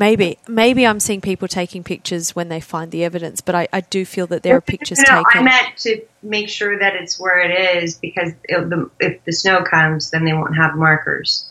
Maybe, 0.00 0.38
maybe 0.48 0.86
I'm 0.86 0.98
seeing 0.98 1.20
people 1.20 1.46
taking 1.46 1.84
pictures 1.84 2.34
when 2.34 2.48
they 2.48 2.58
find 2.58 2.90
the 2.90 3.04
evidence, 3.04 3.42
but 3.42 3.54
I, 3.54 3.68
I 3.70 3.82
do 3.82 4.06
feel 4.06 4.26
that 4.28 4.42
there 4.42 4.56
are 4.56 4.60
pictures 4.62 4.98
no, 5.06 5.18
I 5.20 5.22
taken. 5.32 5.44
meant 5.44 5.76
to 5.80 6.00
make 6.22 6.48
sure 6.48 6.78
that 6.78 6.94
it's 6.94 7.20
where 7.20 7.38
it 7.38 7.82
is 7.84 7.96
because 7.98 8.32
if 8.44 8.70
the, 8.70 8.90
if 8.98 9.22
the 9.26 9.32
snow 9.32 9.62
comes, 9.62 10.10
then 10.10 10.24
they 10.24 10.32
won't 10.32 10.56
have 10.56 10.74
markers. 10.74 11.50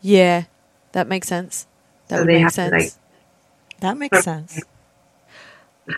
Yeah, 0.00 0.44
that 0.92 1.08
makes 1.08 1.26
sense. 1.26 1.66
That 2.06 2.18
So 2.18 2.22
would 2.24 2.28
make 2.28 2.50
sense. 2.50 2.72
like- 2.72 3.80
That 3.80 3.96
makes 3.98 4.22
sense. 4.22 4.60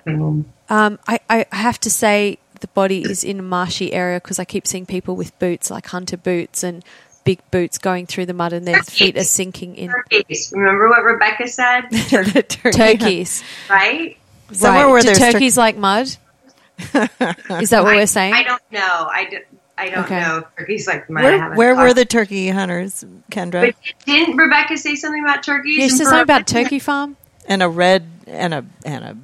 Um, 0.07 0.47
Um, 0.70 0.99
I, 1.07 1.20
I 1.28 1.45
have 1.53 1.78
to 1.80 1.91
say 1.91 2.39
the 2.61 2.68
body 2.68 3.03
is 3.03 3.22
in 3.24 3.39
a 3.41 3.43
marshy 3.43 3.93
area 3.93 4.20
because 4.22 4.39
I 4.39 4.47
keep 4.47 4.66
seeing 4.66 4.87
people 4.87 5.16
with 5.16 5.39
boots, 5.39 5.70
like 5.70 5.87
hunter 5.89 6.16
boots 6.16 6.62
and 6.64 6.82
big 7.25 7.41
boots, 7.51 7.79
going 7.79 8.07
through 8.07 8.27
the 8.27 8.35
mud, 8.35 8.53
and 8.53 8.66
their 8.66 8.83
feet 8.83 9.16
are 9.16 9.25
sinking 9.25 9.77
in. 9.77 9.91
turkeys. 9.91 10.53
Remember 10.55 10.89
what 10.89 11.03
Rebecca 11.05 11.49
said, 11.49 11.83
The 11.91 12.45
turkey- 12.49 12.77
Turkeys, 12.79 13.43
right? 13.68 14.16
Somewhere 14.53 14.85
right? 14.85 14.91
where 14.93 15.01
Do 15.01 15.07
there's 15.07 15.18
tur- 15.18 15.33
turkeys 15.33 15.57
like 15.57 15.77
mud? 15.77 16.07
is 16.79 16.91
that 16.91 17.83
what 17.83 17.93
I, 17.95 17.97
we're 17.97 18.07
saying? 18.07 18.35
I 18.35 18.43
don't 18.43 18.62
know. 18.72 18.81
I, 19.11 19.27
do, 19.31 19.39
I 19.79 19.89
don't 19.91 20.05
Okay. 20.05 20.20
know. 20.20 20.45
Turkeys 20.59 20.87
like 20.87 21.09
mine. 21.09 21.25
I 21.25 21.29
Where, 21.29 21.39
haven't 21.41 21.57
where 21.59 21.75
were 21.77 21.95
the 21.95 22.05
turkey 22.05 22.49
hunters, 22.49 23.05
Kendra? 23.31 23.66
But 23.72 23.75
didn't 24.07 24.37
Rebecca 24.37 24.77
say 24.77 24.95
something 24.97 25.22
about 25.25 25.43
turkeys? 25.43 25.79
Yeah, 25.79 25.85
she 25.85 25.91
said 25.91 26.05
something 26.05 26.20
about 26.22 26.47
turkey 26.47 26.79
farm. 26.79 27.16
and 27.47 27.62
a 27.62 27.68
red 27.68 28.07
and 28.27 28.53
a 28.55 28.64
and 28.85 29.05
a 29.05 29.16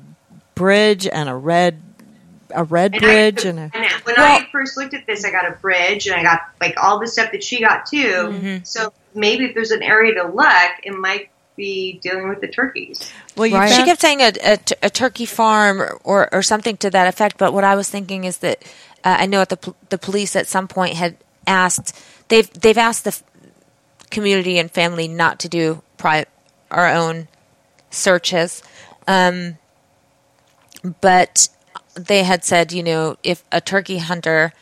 bridge 0.54 1.06
and 1.06 1.28
a 1.28 1.34
red 1.34 1.80
a 2.54 2.64
red 2.64 2.92
And 2.94 3.02
bridge 3.02 3.46
I, 3.46 3.48
and 3.50 3.58
a 3.58 3.62
and 3.74 3.86
when 4.04 4.14
Well- 4.16 4.40
I 4.40 4.46
first 4.52 4.76
looked 4.76 4.94
at 4.94 5.06
this, 5.06 5.24
I 5.24 5.30
got 5.30 5.46
a 5.46 5.52
bridge 5.52 6.06
and 6.06 6.16
I 6.16 6.22
got 6.22 6.40
like 6.60 6.74
all 6.82 6.98
the 6.98 7.06
stuff 7.06 7.32
that 7.32 7.42
she 7.42 7.60
got 7.60 7.86
too. 7.86 7.98
Mm-hmm. 7.98 8.56
So 8.64 8.92
maybe 9.14 9.44
if 9.46 9.54
there's 9.54 9.70
an 9.70 9.82
area 9.82 10.14
to 10.14 10.28
look, 10.28 10.70
it 10.82 10.92
might 10.94 11.30
be 11.56 11.98
dealing 12.02 12.28
with 12.28 12.40
the 12.40 12.48
turkeys. 12.48 13.12
well 13.36 13.46
you 13.46 13.54
Right. 13.56 13.70
She 13.70 13.84
kept 13.84 14.00
saying 14.00 14.20
a 14.22 14.90
turkey 14.90 15.26
farm 15.26 15.82
or, 15.82 16.00
or, 16.04 16.34
or 16.34 16.42
something 16.42 16.76
to 16.78 16.90
that 16.90 17.06
effect. 17.06 17.36
But 17.38 17.52
what 17.52 17.64
I 17.64 17.74
was 17.74 17.90
thinking 17.90 18.24
is 18.24 18.38
that 18.38 18.62
uh, 19.04 19.16
I 19.20 19.26
know 19.26 19.40
at 19.42 19.48
the 19.50 19.74
the 19.90 19.98
police 19.98 20.36
at 20.36 20.46
some 20.46 20.68
point 20.68 20.94
had 20.94 21.16
asked 21.46 21.98
they've 22.28 22.50
they've 22.52 22.78
asked 22.78 23.04
the 23.04 23.20
community 24.10 24.58
and 24.58 24.70
family 24.70 25.06
not 25.08 25.38
to 25.40 25.48
do 25.48 25.82
pri- 25.96 26.26
our 26.70 26.88
own 26.92 27.28
searches, 27.90 28.62
um, 29.06 29.58
but 31.00 31.48
they 31.94 32.22
had 32.22 32.44
said 32.44 32.72
you 32.72 32.82
know 32.82 33.16
if 33.22 33.44
a 33.52 33.60
turkey 33.60 33.98
hunter 33.98 34.52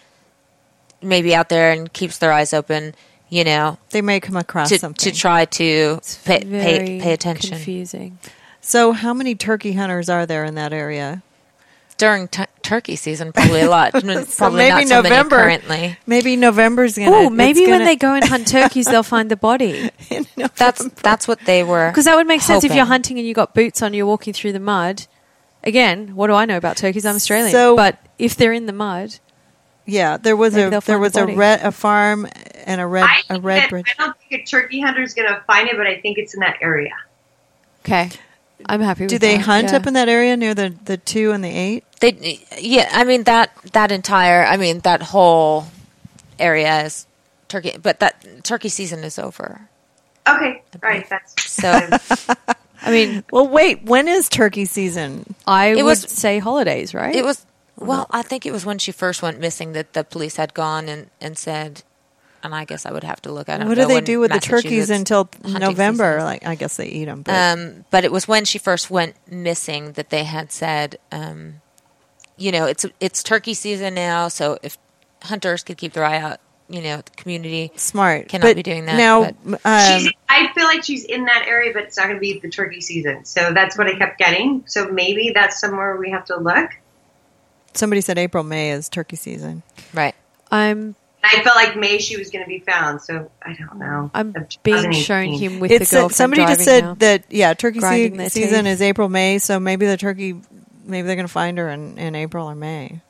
maybe 1.02 1.34
out 1.34 1.48
there 1.48 1.70
and 1.72 1.92
keeps 1.92 2.18
their 2.18 2.32
eyes 2.32 2.52
open, 2.52 2.94
you 3.28 3.44
know, 3.44 3.78
they 3.90 4.02
may 4.02 4.18
come 4.20 4.36
across 4.36 4.68
to, 4.70 4.78
something. 4.78 5.12
to 5.12 5.16
try 5.16 5.44
to 5.44 6.00
pay, 6.24 6.42
Very 6.44 6.84
pay, 6.86 7.00
pay 7.00 7.12
attention. 7.12 7.50
Confusing. 7.50 8.18
so 8.60 8.92
how 8.92 9.14
many 9.14 9.34
turkey 9.34 9.72
hunters 9.74 10.08
are 10.08 10.26
there 10.26 10.44
in 10.44 10.54
that 10.56 10.72
area? 10.72 11.22
during 11.98 12.28
t- 12.28 12.44
turkey 12.62 12.94
season, 12.94 13.32
probably 13.32 13.60
a 13.60 13.68
lot. 13.68 13.90
probably 13.92 14.24
So 14.26 14.50
maybe 14.50 14.70
not 14.70 14.88
so 14.88 15.02
many 15.02 15.08
November. 15.10 15.36
currently. 15.36 15.96
Maybe 16.06 16.36
November's 16.36 16.96
gonna. 16.96 17.10
Oh, 17.10 17.28
maybe 17.28 17.62
when 17.62 17.70
gonna- 17.70 17.84
they 17.86 17.96
go 17.96 18.14
and 18.14 18.24
hunt 18.24 18.46
turkeys, 18.56 18.86
they'll 18.86 19.02
find 19.02 19.28
the 19.28 19.36
body. 19.36 19.90
That's 20.56 20.84
that's 21.02 21.26
what 21.26 21.40
they 21.40 21.64
were. 21.64 21.88
Because 21.90 22.04
that 22.04 22.14
would 22.14 22.28
make 22.28 22.40
sense 22.40 22.62
if 22.62 22.72
you're 22.72 22.84
hunting 22.84 23.18
and 23.18 23.26
you 23.26 23.34
got 23.34 23.52
boots 23.52 23.82
on, 23.82 23.94
you're 23.94 24.06
walking 24.06 24.32
through 24.32 24.52
the 24.52 24.60
mud. 24.60 25.06
Again, 25.64 26.14
what 26.14 26.28
do 26.28 26.34
I 26.34 26.44
know 26.44 26.56
about 26.56 26.76
turkeys? 26.76 27.04
I'm 27.04 27.16
Australian. 27.16 27.50
So- 27.52 27.76
but 27.76 27.98
if 28.18 28.36
they're 28.36 28.52
in 28.52 28.66
the 28.66 28.72
mud, 28.72 29.16
Yeah, 29.86 30.18
there 30.18 30.36
was 30.36 30.54
Maybe 30.54 30.74
a 30.76 30.80
there 30.82 30.98
was 30.98 31.12
the 31.12 31.24
a 31.26 31.34
red 31.34 31.60
a 31.62 31.72
farm 31.72 32.28
and 32.66 32.78
a 32.80 32.86
red 32.86 33.04
I 33.04 33.22
a 33.30 33.40
red 33.40 33.62
that- 33.62 33.70
bridge. 33.70 33.86
I 33.98 34.02
don't 34.04 34.16
think 34.18 34.42
a 34.42 34.44
turkey 34.44 34.80
hunter 34.80 35.02
is 35.02 35.14
going 35.14 35.28
to 35.28 35.40
find 35.46 35.66
it, 35.68 35.76
but 35.78 35.86
I 35.86 35.98
think 36.00 36.18
it's 36.18 36.34
in 36.34 36.40
that 36.40 36.56
area. 36.60 36.92
okay, 37.80 38.10
I'm 38.66 38.80
happy. 38.82 39.06
Do 39.06 39.18
they 39.18 39.36
that, 39.38 39.46
hunt 39.46 39.70
yeah. 39.70 39.76
up 39.76 39.86
in 39.86 39.94
that 39.94 40.08
area 40.10 40.36
near 40.36 40.54
the 40.54 40.74
the 40.84 40.98
two 40.98 41.32
and 41.32 41.42
the 41.42 41.48
eight? 41.48 41.84
They, 42.00 42.40
yeah, 42.58 42.88
I 42.92 43.04
mean 43.04 43.24
that 43.24 43.50
that 43.72 43.90
entire, 43.90 44.44
I 44.44 44.56
mean 44.58 44.80
that 44.80 45.02
whole 45.04 45.68
area 46.38 46.84
is 46.84 47.06
turkey, 47.48 47.76
but 47.82 47.98
that 48.00 48.44
turkey 48.44 48.68
season 48.68 49.02
is 49.04 49.18
over. 49.18 49.68
Okay, 50.28 50.62
right. 50.82 51.08
That's 51.08 51.32
So 51.50 51.70
I 52.82 52.90
mean, 52.90 53.24
Well, 53.32 53.48
wait. 53.48 53.84
When 53.84 54.08
is 54.08 54.28
turkey 54.28 54.64
season? 54.64 55.34
I 55.46 55.74
would 55.74 55.84
was- 55.84 56.00
say 56.02 56.38
holidays, 56.38 56.94
right? 56.94 57.14
it 57.14 57.24
was. 57.24 57.44
Well, 57.76 58.06
I 58.10 58.22
think 58.22 58.44
it 58.44 58.52
was 58.52 58.66
when 58.66 58.78
she 58.78 58.90
first 58.90 59.22
went 59.22 59.38
missing 59.38 59.72
that 59.74 59.92
the 59.92 60.02
police 60.02 60.34
had 60.36 60.52
gone 60.52 60.88
and, 60.88 61.10
and 61.20 61.38
said, 61.38 61.84
and 62.42 62.52
I 62.52 62.64
guess 62.64 62.84
I 62.84 62.90
would 62.92 63.04
have 63.04 63.22
to 63.22 63.32
look. 63.32 63.48
At 63.48 63.54
I 63.54 63.58
don't 63.58 63.68
What 63.68 63.78
know 63.78 63.86
do 63.86 63.94
they 63.94 64.00
do 64.00 64.18
with 64.18 64.32
the 64.32 64.40
turkeys 64.40 64.90
until 64.90 65.28
November? 65.44 66.16
season. 66.16 66.24
Like 66.26 66.44
I 66.46 66.54
guess 66.56 66.76
they 66.76 66.86
eat 66.88 67.04
them. 67.04 67.22
But 67.22 67.34
Um, 67.58 67.84
but 67.90 68.04
it 68.04 68.10
was 68.10 68.26
when 68.26 68.44
she 68.44 68.58
first 68.58 68.90
went 68.90 69.14
missing 69.30 69.92
that 69.92 70.10
they 70.10 70.24
had 70.24 70.50
said, 70.50 70.98
um, 71.12 71.60
you 72.36 72.50
know, 72.52 72.66
it's 72.66 72.84
it's 73.00 73.22
turkey 73.22 73.54
season 73.54 73.94
now, 73.94 74.26
so 74.28 74.58
if 74.62 74.76
hunters 75.22 75.62
could 75.62 75.76
keep 75.76 75.92
their 75.92 76.04
eye 76.04 76.18
out, 76.18 76.38
you 76.68 76.82
know, 76.82 76.98
the 76.98 77.10
community 77.16 77.72
smart 77.76 78.28
cannot 78.28 78.44
but 78.48 78.56
be 78.56 78.62
doing 78.62 78.84
that, 78.86 78.96
now. 78.96 79.30
but- 79.44 79.60
Um, 79.64 80.00
she's, 80.00 80.12
I 80.28 80.52
feel 80.54 80.64
like 80.64 80.84
she's 80.84 81.04
in 81.04 81.24
that 81.24 81.44
area, 81.48 81.72
but 81.72 81.84
it's 81.84 81.96
not 81.96 82.04
going 82.04 82.16
to 82.16 82.20
be 82.20 82.38
the 82.40 82.50
turkey 82.50 82.80
season. 82.80 83.24
So 83.24 83.52
that's 83.54 83.76
what 83.78 83.86
I 83.86 83.94
kept 83.96 84.18
getting. 84.18 84.64
So 84.66 84.88
maybe 84.88 85.32
that's 85.34 85.58
somewhere 85.60 85.96
we 85.96 86.10
have 86.10 86.26
to 86.26 86.36
look. 86.36 86.70
somebody 87.74 88.00
said 88.00 88.18
April 88.18 88.44
May 88.44 88.70
is 88.72 88.88
turkey 88.88 89.16
season. 89.16 89.62
right. 89.94 90.14
I'm 90.50 90.94
I 91.22 91.42
felt 91.42 91.56
like 91.56 91.76
May 91.76 91.98
she 91.98 92.16
was 92.16 92.30
going 92.30 92.44
to 92.44 92.48
be 92.48 92.60
found. 92.60 93.02
So 93.02 93.30
I 93.42 93.52
don't 93.54 93.78
know. 93.78 94.10
I'm 94.14 94.34
being 94.62 94.92
shown 94.92 95.32
him 95.32 95.58
with 95.60 95.70
It's 95.70 95.90
the 95.90 95.96
uh, 95.96 96.00
girlfriend 96.02 96.16
somebody 96.16 96.42
just 96.46 96.62
said 96.64 96.84
now. 96.84 96.94
that 96.94 97.24
yeah, 97.28 97.54
turkey 97.54 97.80
se- 97.80 98.28
season 98.28 98.64
teeth. 98.64 98.72
is 98.74 98.82
April 98.82 99.08
May, 99.08 99.38
so 99.38 99.58
maybe 99.60 99.86
the 99.86 99.96
turkey 99.96 100.40
maybe 100.84 101.06
they're 101.06 101.16
going 101.16 101.26
to 101.26 101.32
find 101.32 101.58
her 101.58 101.68
in, 101.70 101.98
in 101.98 102.14
April 102.14 102.46
or 102.48 102.54
May. 102.54 103.00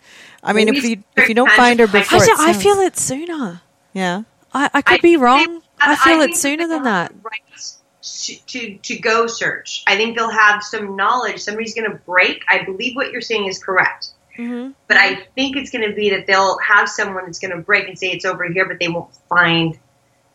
I 0.42 0.52
mean, 0.52 0.68
if 0.68 0.84
you 0.84 1.02
if 1.16 1.28
you 1.28 1.34
don't 1.34 1.50
find 1.52 1.80
her 1.80 1.86
before, 1.86 2.20
I, 2.20 2.50
I 2.50 2.52
feel 2.52 2.76
it 2.78 2.96
sooner. 2.96 3.60
Yeah, 3.92 4.22
I, 4.54 4.70
I 4.74 4.82
could 4.82 4.98
I 4.98 5.02
be 5.02 5.16
wrong. 5.16 5.62
I 5.80 5.96
feel 5.96 6.18
think 6.20 6.32
it 6.32 6.36
sooner 6.36 6.66
than 6.68 6.82
that. 6.84 7.12
have 7.12 7.24
rights 7.24 7.78
To, 8.26 8.34
to 8.46 8.78
to 8.78 8.98
go 8.98 9.26
search, 9.26 9.82
I 9.86 9.96
think 9.96 10.16
they'll 10.16 10.30
have 10.30 10.62
some 10.62 10.96
knowledge. 10.96 11.40
Somebody's 11.40 11.74
going 11.74 11.90
to 11.90 11.96
break. 11.98 12.44
I 12.48 12.64
believe 12.64 12.94
what 12.96 13.10
you're 13.12 13.20
saying 13.20 13.46
is 13.46 13.58
correct, 13.62 14.10
Mhm. 14.38 14.74
but 14.86 14.96
I 14.96 15.26
think 15.34 15.56
it's 15.56 15.70
going 15.70 15.88
to 15.88 15.94
be 15.94 16.10
that 16.10 16.26
they'll 16.26 16.58
have 16.60 16.88
someone 16.88 17.24
that's 17.26 17.38
going 17.40 17.50
to 17.56 17.62
break 17.62 17.88
and 17.88 17.98
say 17.98 18.10
it's 18.10 18.24
over 18.24 18.44
here, 18.44 18.66
but 18.66 18.78
they 18.78 18.88
won't 18.88 19.12
find. 19.28 19.78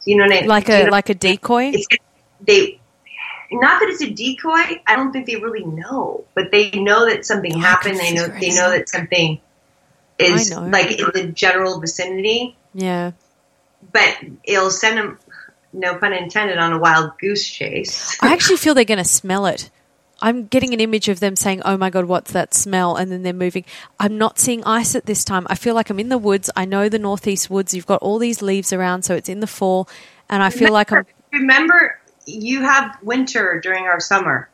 You 0.06 0.18
know 0.18 0.26
what 0.26 0.34
I 0.34 0.40
mean? 0.42 0.50
Like 0.50 0.68
You 0.68 0.74
a 0.76 0.84
know, 0.86 0.90
like 0.92 1.10
a 1.10 1.16
decoy. 1.16 1.72
it's 1.74 1.88
they. 2.46 2.80
Not 3.52 3.80
that 3.80 3.90
it's 3.90 4.02
a 4.02 4.10
decoy. 4.10 4.82
I 4.88 4.96
don't 4.96 5.12
think 5.14 5.28
they 5.28 5.36
really 5.38 5.64
know, 5.64 6.26
but 6.34 6.52
they 6.52 6.72
know 6.72 7.06
that 7.06 7.26
something 7.26 7.54
Oh, 7.56 7.60
happened. 7.60 8.00
They 8.00 8.12
know 8.14 8.26
figure 8.26 8.40
they 8.40 8.50
know 8.50 8.72
that 8.72 8.90
something 8.90 9.40
is 10.20 10.54
like 10.56 10.92
in 11.00 11.08
the 11.14 11.32
general 11.34 11.80
vicinity 11.80 12.56
Yeah. 12.74 13.12
but 13.92 14.18
it'll 14.44 14.70
send 14.72 14.98
them, 14.98 15.20
no 15.74 15.96
pun 15.98 16.14
intended, 16.14 16.58
on 16.58 16.74
a 16.74 16.80
wild 16.80 17.18
goose 17.20 17.48
chase. 17.48 18.18
I 18.22 18.32
actually 18.34 18.58
feel 18.58 18.74
they're 18.74 18.86
going 18.86 18.98
to 19.00 19.04
smell 19.04 19.46
it. 19.46 19.70
I'm 20.22 20.46
getting 20.46 20.74
an 20.74 20.80
image 20.80 21.10
of 21.10 21.20
them 21.20 21.36
saying, 21.36 21.64
"Oh 21.66 21.76
my 21.76 21.90
god, 21.90 22.06
what's 22.06 22.32
that 22.32 22.54
smell?" 22.54 22.96
and 22.96 23.12
then 23.12 23.24
they're 23.24 23.34
moving. 23.34 23.66
I'm 24.00 24.18
not 24.18 24.40
seeing 24.40 24.64
ice 24.64 24.96
at 24.96 25.06
this 25.06 25.26
time. 25.26 25.46
I 25.50 25.56
feel 25.56 25.76
like 25.76 25.90
I'm 25.90 26.00
in 26.00 26.08
the 26.08 26.18
woods. 26.18 26.50
I 26.56 26.64
know 26.64 26.88
the 26.88 27.00
northeast 27.00 27.50
woods. 27.50 27.74
You've 27.74 27.88
got 27.88 28.02
all 28.02 28.20
these 28.20 28.42
leaves 28.42 28.72
around, 28.72 29.02
so 29.04 29.16
it's 29.16 29.28
in 29.28 29.42
the 29.42 29.48
fall, 29.48 29.90
and 30.30 30.42
I 30.42 30.50
feel 30.50 30.72
like 30.72 30.94
I'm. 30.94 31.06
Remember, 31.34 32.00
you 32.26 32.62
have 32.62 32.96
winter 33.02 33.60
during 33.62 33.84
our 33.86 34.00
summer 34.00 34.50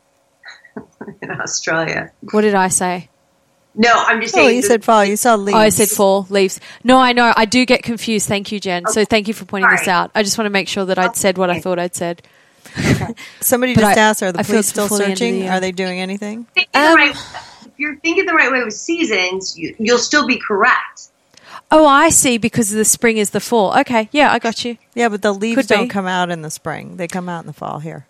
in 1.22 1.30
Australia. 1.30 2.10
What 2.32 2.40
did 2.40 2.56
I 2.56 2.66
say? 2.68 3.08
No, 3.74 3.90
I'm 3.94 4.20
just 4.20 4.34
saying. 4.34 4.48
Oh, 4.48 4.50
you 4.50 4.62
said 4.62 4.84
fall. 4.84 5.04
You 5.04 5.16
saw 5.16 5.36
leaves. 5.36 5.54
Oh, 5.54 5.58
I 5.58 5.68
said 5.68 5.88
fall 5.88 6.26
leaves. 6.28 6.58
No, 6.82 6.98
I 6.98 7.12
know. 7.12 7.32
I 7.36 7.44
do 7.44 7.64
get 7.64 7.82
confused. 7.82 8.26
Thank 8.26 8.50
you, 8.50 8.58
Jen. 8.58 8.86
So 8.88 9.04
thank 9.04 9.28
you 9.28 9.34
for 9.34 9.44
pointing 9.44 9.70
this 9.70 9.86
out. 9.88 10.10
I 10.14 10.22
just 10.24 10.36
want 10.36 10.46
to 10.46 10.50
make 10.50 10.66
sure 10.68 10.84
that 10.86 10.98
I'd 10.98 11.16
said 11.16 11.38
what 11.38 11.50
I 11.50 11.60
thought 11.60 11.78
I'd 11.78 11.94
said. 11.94 12.22
Somebody 13.40 13.74
But 13.74 13.80
just 13.82 13.98
I- 13.98 14.00
asked, 14.00 14.22
"Are 14.22 14.32
the 14.32 14.40
I 14.40 14.42
police 14.42 14.68
still 14.68 14.84
before 14.86 14.98
the 14.98 15.04
the 15.04 15.10
searching? 15.10 15.48
Are 15.48 15.60
they 15.60 15.72
doing 15.72 16.00
anything?" 16.00 16.44
thinking 16.54 16.70
the 16.72 16.80
Um, 16.80 16.94
right, 16.96 17.10
if 17.14 17.68
you're 17.78 17.96
thinking 17.96 18.26
the 18.26 18.34
right 18.34 18.50
way 18.52 18.62
with 18.62 18.74
seasons, 18.74 19.56
you, 19.58 19.74
you'll 19.78 19.98
still 19.98 20.26
be 20.26 20.36
correct. 20.38 21.08
Oh, 21.72 21.86
I 21.86 22.08
see. 22.10 22.38
Because 22.38 22.70
the 22.70 22.84
spring 22.84 23.16
is 23.18 23.30
the 23.30 23.40
fall. 23.40 23.78
Okay, 23.80 24.08
yeah, 24.12 24.32
I 24.32 24.38
got 24.40 24.64
you. 24.64 24.76
Yeah, 24.94 25.08
but 25.08 25.22
the 25.22 25.32
leaves 25.32 25.56
Could 25.56 25.66
don't 25.68 25.84
be. 25.84 25.88
come 25.88 26.06
out 26.06 26.30
in 26.30 26.42
the 26.42 26.50
spring. 26.50 26.96
They 26.96 27.06
come 27.08 27.28
out 27.28 27.40
in 27.40 27.46
the 27.46 27.52
fall 27.52 27.78
here. 27.78 28.06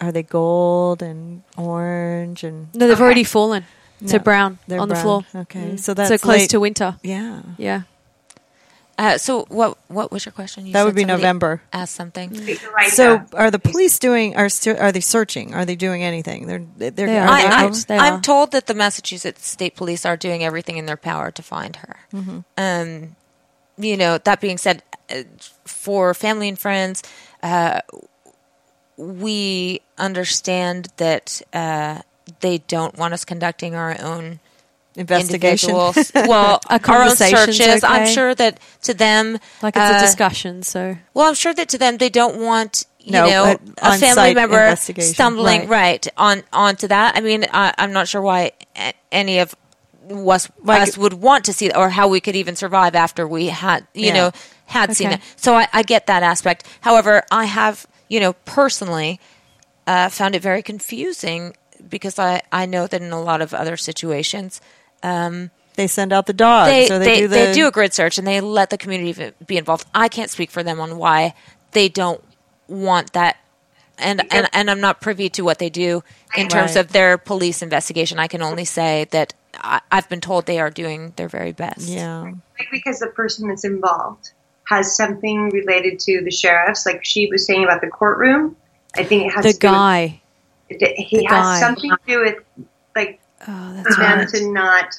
Are 0.00 0.10
they 0.12 0.22
gold 0.22 1.02
and 1.02 1.42
orange 1.56 2.42
and 2.44 2.74
No, 2.74 2.86
they've 2.88 2.96
Okay. 2.96 3.04
already 3.04 3.24
fallen 3.24 3.64
to 4.06 4.12
No, 4.18 4.18
brown 4.18 4.58
they're 4.68 4.80
on 4.80 4.88
the 4.88 4.96
floor. 4.96 5.24
Okay, 5.34 5.60
Mm. 5.74 5.80
so 5.80 5.94
that's 5.94 6.08
so 6.08 6.18
close 6.18 6.40
late. 6.40 6.50
to 6.50 6.60
winter. 6.60 6.96
Yeah, 7.02 7.42
Yeah. 7.58 7.82
Uh, 8.96 9.18
so 9.18 9.44
what 9.48 9.76
what 9.88 10.12
was 10.12 10.24
your 10.24 10.32
question? 10.32 10.66
You 10.66 10.72
That 10.72 10.78
said 10.80 10.84
would 10.84 10.94
be 10.94 11.04
November. 11.04 11.60
Ask 11.72 11.96
something. 11.96 12.30
Pick 12.30 12.62
right 12.72 12.90
So, 12.92 13.18
path. 13.18 13.34
are 13.34 13.50
the 13.50 13.58
police 13.58 13.98
doing? 13.98 14.36
Are 14.36 14.48
are 14.78 14.92
they 14.92 15.00
searching? 15.00 15.52
Are 15.52 15.64
they 15.64 15.74
doing 15.74 16.04
anything? 16.04 16.46
They're 16.46 16.62
they're. 16.78 16.90
They 16.92 17.18
are 17.18 17.26
are. 17.26 17.28
I- 17.28 17.62
I, 17.62 17.64
over- 17.64 17.74
They 17.88 17.96
I, 17.98 18.08
are. 18.10 18.12
I'm 18.14 18.22
told 18.22 18.52
that 18.52 18.66
the 18.66 18.74
Massachusetts 18.74 19.48
State 19.48 19.74
Police 19.74 20.06
are 20.06 20.16
doing 20.16 20.44
everything 20.44 20.76
in 20.76 20.86
their 20.86 20.96
power 20.96 21.32
to 21.32 21.42
find 21.42 21.74
her. 21.76 21.96
Mm-hmm. 22.14 22.38
Um, 22.56 23.16
you 23.78 23.96
know, 23.96 24.18
that 24.18 24.40
being 24.40 24.58
said, 24.58 24.84
uh, 25.10 25.24
for 25.64 26.14
family 26.14 26.48
and 26.48 26.56
friends, 26.58 27.02
uh, 27.42 27.80
we 28.96 29.80
understand 29.98 30.88
that 30.98 31.42
uh, 31.52 32.02
they 32.40 32.58
don't 32.58 32.96
want 32.96 33.14
us 33.14 33.24
conducting 33.24 33.74
our 33.74 33.96
own 34.00 34.40
investigation. 34.96 35.72
well, 36.14 36.60
A 36.70 36.80
our 36.88 37.02
own 37.02 37.16
searches. 37.16 37.82
I'm 37.84 38.06
sure 38.06 38.34
that 38.34 38.60
to 38.82 38.94
them, 38.94 39.38
Like 39.62 39.76
it's 39.76 39.90
a 39.90 39.96
uh, 39.96 40.00
discussion. 40.00 40.62
So 40.62 40.96
Well, 41.14 41.26
I'm 41.28 41.34
sure 41.34 41.54
that 41.54 41.68
to 41.70 41.78
them 41.78 41.98
they 41.98 42.10
don't 42.10 42.40
want 42.40 42.86
you 43.00 43.12
No, 43.12 43.26
know, 43.26 43.58
a 43.82 43.98
family 43.98 44.34
member 44.34 44.74
stumbling 44.76 45.68
Right. 45.68 45.68
right. 45.68 46.08
on 46.16 46.42
onto 46.52 46.88
that. 46.88 47.16
I 47.16 47.20
mean, 47.20 47.44
I, 47.52 47.74
I'm 47.76 47.92
not 47.92 48.08
sure 48.08 48.22
why 48.22 48.52
any 49.12 49.40
of 49.40 49.54
us, 50.10 50.48
Like- 50.62 50.82
us 50.82 50.96
would 50.98 51.14
want 51.14 51.44
to 51.46 51.52
see 51.52 51.68
that, 51.68 51.76
or 51.76 51.90
how 51.90 52.08
we 52.08 52.20
could 52.20 52.36
even 52.36 52.56
survive 52.56 52.94
after 52.94 53.28
we 53.28 53.46
had, 53.48 53.86
you 53.94 54.06
Yeah. 54.06 54.14
know, 54.14 54.32
had 54.66 54.96
seen 54.96 55.10
it. 55.10 55.20
So 55.36 55.54
I, 55.54 55.68
I 55.74 55.82
get 55.82 56.06
that 56.06 56.22
aspect. 56.22 56.66
However, 56.80 57.24
I 57.30 57.44
have, 57.44 57.86
you 58.08 58.20
know, 58.20 58.32
personally 58.46 59.20
uh, 59.86 60.08
found 60.08 60.34
it 60.34 60.40
very 60.40 60.62
confusing 60.62 61.54
because 61.88 62.18
I, 62.18 62.42
I 62.52 62.66
know 62.66 62.86
that 62.86 63.00
in 63.02 63.12
a 63.12 63.20
lot 63.22 63.40
of 63.42 63.52
other 63.54 63.76
situations, 63.76 64.60
um, 65.02 65.50
They 65.76 65.86
send 65.86 66.12
out 66.12 66.26
the 66.26 66.32
dogs, 66.32 66.70
they, 66.70 66.86
or 66.94 66.98
they, 66.98 67.04
they, 67.04 67.20
do 67.20 67.28
the 67.28 67.34
they 67.36 67.52
do 67.52 67.66
a 67.66 67.70
grid 67.70 67.92
search 67.92 68.18
and 68.18 68.26
they 68.26 68.40
let 68.40 68.70
the 68.70 68.78
community 68.78 69.32
be 69.46 69.56
involved. 69.56 69.86
I 69.94 70.08
can't 70.08 70.30
speak 70.30 70.50
for 70.50 70.62
them 70.62 70.80
on 70.80 70.96
why 70.98 71.34
they 71.72 71.88
don't 71.88 72.22
want 72.68 73.12
that. 73.12 73.36
And, 73.98 74.22
and, 74.32 74.48
and 74.52 74.70
I'm 74.70 74.80
not 74.80 75.00
privy 75.00 75.28
to 75.30 75.42
what 75.42 75.58
they 75.60 75.70
do 75.70 76.02
in 76.36 76.48
terms 76.48 76.74
Right. 76.74 76.84
of 76.84 76.92
their 76.92 77.16
police 77.16 77.62
investigation. 77.62 78.18
I 78.18 78.26
can 78.26 78.42
only 78.42 78.64
say 78.64 79.06
that 79.12 79.34
I, 79.56 79.80
I've 79.92 80.08
been 80.08 80.20
told 80.20 80.46
they 80.46 80.58
are 80.58 80.70
doing 80.70 81.12
their 81.16 81.28
very 81.28 81.52
best. 81.52 81.86
yeah. 81.88 82.22
like 82.58 82.68
because 82.72 82.98
the 82.98 83.06
person 83.08 83.48
that's 83.48 83.64
involved 83.64 84.32
has 84.64 84.96
something 84.96 85.50
related 85.50 86.00
to 86.00 86.22
the 86.24 86.30
sheriffs, 86.32 86.86
like 86.86 87.04
she 87.04 87.26
was 87.30 87.46
saying 87.46 87.62
about 87.62 87.82
the 87.82 87.86
courtroom. 87.88 88.56
I 88.96 89.04
think 89.04 89.26
it 89.26 89.32
has 89.34 89.44
The 89.44 89.52
to 89.52 89.58
do 89.58 89.66
with- 89.68 89.72
guy. 89.74 90.00
it- 90.00 90.20
he 90.68 91.18
the 91.18 91.24
has 91.24 91.44
guy. 91.44 91.60
something 91.60 91.90
to 91.90 91.98
do 92.06 92.20
with 92.20 92.36
like 92.96 93.20
Oh, 93.46 93.72
that's 93.74 93.96
them 93.96 94.18
right. 94.20 94.28
to 94.28 94.50
not 94.52 94.94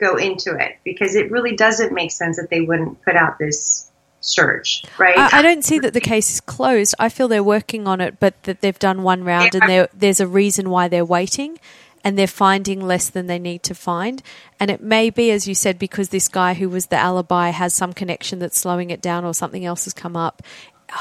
go 0.00 0.16
into 0.16 0.54
it 0.56 0.76
because 0.82 1.14
it 1.14 1.30
really 1.30 1.54
doesn't 1.54 1.92
make 1.92 2.10
sense 2.10 2.38
that 2.38 2.48
they 2.48 2.62
wouldn't 2.62 3.02
put 3.02 3.16
out 3.16 3.38
this 3.38 3.90
search, 4.20 4.82
right? 4.98 5.18
I, 5.18 5.40
I 5.40 5.42
don't 5.42 5.62
see 5.64 5.78
that 5.80 5.92
the 5.92 6.00
case 6.00 6.32
is 6.32 6.40
closed. 6.40 6.94
I 6.98 7.10
feel 7.10 7.28
they're 7.28 7.42
working 7.42 7.86
on 7.86 8.00
it, 8.00 8.18
but 8.18 8.42
that 8.44 8.62
they've 8.62 8.78
done 8.78 9.02
one 9.02 9.24
round 9.24 9.54
and 9.54 9.88
there's 9.92 10.20
a 10.20 10.26
reason 10.26 10.70
why 10.70 10.88
they're 10.88 11.04
waiting 11.04 11.58
and 12.02 12.18
they're 12.18 12.26
finding 12.26 12.80
less 12.80 13.10
than 13.10 13.26
they 13.26 13.38
need 13.38 13.62
to 13.64 13.74
find. 13.74 14.22
And 14.58 14.70
it 14.70 14.80
may 14.82 15.10
be, 15.10 15.30
as 15.30 15.46
you 15.46 15.54
said, 15.54 15.78
because 15.78 16.08
this 16.08 16.28
guy 16.28 16.54
who 16.54 16.70
was 16.70 16.86
the 16.86 16.96
alibi 16.96 17.50
has 17.50 17.74
some 17.74 17.92
connection 17.92 18.38
that's 18.38 18.58
slowing 18.58 18.88
it 18.88 19.02
down 19.02 19.26
or 19.26 19.34
something 19.34 19.66
else 19.66 19.84
has 19.84 19.92
come 19.92 20.16
up. 20.16 20.42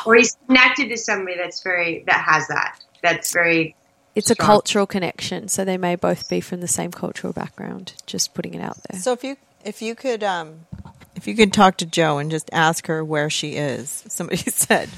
or 0.05 0.15
he's 0.15 0.37
connected 0.47 0.89
to 0.89 0.97
somebody 0.97 1.37
that's 1.37 1.63
very 1.63 2.03
that 2.07 2.21
has 2.25 2.47
that. 2.49 2.79
That's 3.01 3.31
very 3.33 3.75
It's 4.15 4.29
a 4.29 4.35
cultural 4.35 4.85
connection, 4.87 5.47
so 5.47 5.63
they 5.63 5.77
may 5.77 5.95
both 5.95 6.29
be 6.29 6.41
from 6.41 6.61
the 6.61 6.67
same 6.67 6.91
cultural 6.91 7.33
background. 7.33 7.93
Just 8.05 8.33
putting 8.33 8.53
it 8.53 8.61
out 8.61 8.77
there. 8.89 8.99
So 8.99 9.13
if 9.13 9.23
you 9.23 9.37
if 9.63 9.81
you 9.81 9.95
could 9.95 10.23
um 10.23 10.65
if 11.15 11.27
you 11.27 11.35
could 11.35 11.51
talk 11.53 11.77
to 11.77 11.85
Joe 11.85 12.17
and 12.17 12.31
just 12.31 12.49
ask 12.53 12.87
her 12.87 13.03
where 13.03 13.29
she 13.29 13.55
is, 13.55 13.89
somebody 14.07 14.37
said 14.37 14.89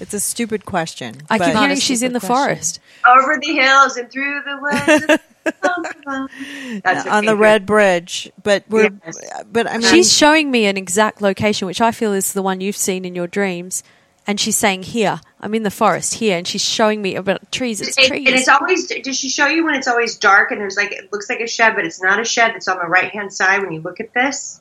it's 0.00 0.14
a 0.14 0.20
stupid 0.20 0.64
question. 0.64 1.16
I 1.28 1.38
but- 1.38 1.46
keep 1.46 1.56
hearing 1.56 1.76
she's 1.78 2.02
in 2.02 2.12
the 2.12 2.20
question. 2.20 2.36
forest. 2.36 2.80
over 3.08 3.38
the 3.40 3.54
hills 3.54 3.96
and 3.96 4.10
through 4.10 4.42
the 4.44 4.58
woods. 4.60 5.20
That's 6.84 7.04
her 7.04 7.10
on 7.10 7.24
the 7.24 7.36
red 7.36 7.66
bridge, 7.66 8.30
but 8.42 8.64
we're 8.68 8.90
Yes. 9.04 9.18
but 9.50 9.66
I 9.66 9.78
mean 9.78 9.82
She's 9.82 10.12
showing 10.12 10.50
me 10.50 10.66
an 10.66 10.76
exact 10.76 11.22
location, 11.22 11.66
which 11.66 11.80
I 11.80 11.92
feel 11.92 12.12
is 12.12 12.32
the 12.34 12.42
one 12.42 12.60
you've 12.60 12.76
seen 12.76 13.04
in 13.04 13.14
your 13.14 13.26
dreams. 13.26 13.82
And 14.26 14.38
she's 14.38 14.56
saying, 14.56 14.84
"Here, 14.84 15.20
I'm 15.40 15.54
in 15.54 15.62
the 15.64 15.70
forest 15.70 16.14
here," 16.14 16.36
and 16.36 16.46
she's 16.46 16.64
showing 16.64 17.02
me 17.02 17.16
about 17.16 17.50
trees. 17.50 17.80
It's 17.80 17.96
It- 17.98 18.08
trees. 18.08 18.26
and 18.28 18.36
it's 18.36 18.48
always. 18.48 18.86
Does 18.86 19.18
she 19.18 19.28
show 19.28 19.46
you 19.46 19.64
when 19.64 19.74
it's 19.74 19.88
always 19.88 20.16
dark 20.16 20.50
and 20.52 20.60
there's 20.60 20.76
like 20.76 20.92
it 20.92 21.10
looks 21.12 21.28
like 21.28 21.40
a 21.40 21.46
shed, 21.48 21.74
but 21.74 21.84
it's 21.84 22.00
not 22.02 22.20
a 22.20 22.24
shed. 22.24 22.52
It's 22.54 22.68
on 22.68 22.78
the 22.78 22.86
right 22.86 23.10
hand 23.10 23.32
side 23.32 23.62
when 23.62 23.72
you 23.72 23.80
look 23.80 23.98
at 23.98 24.12
this. 24.14 24.60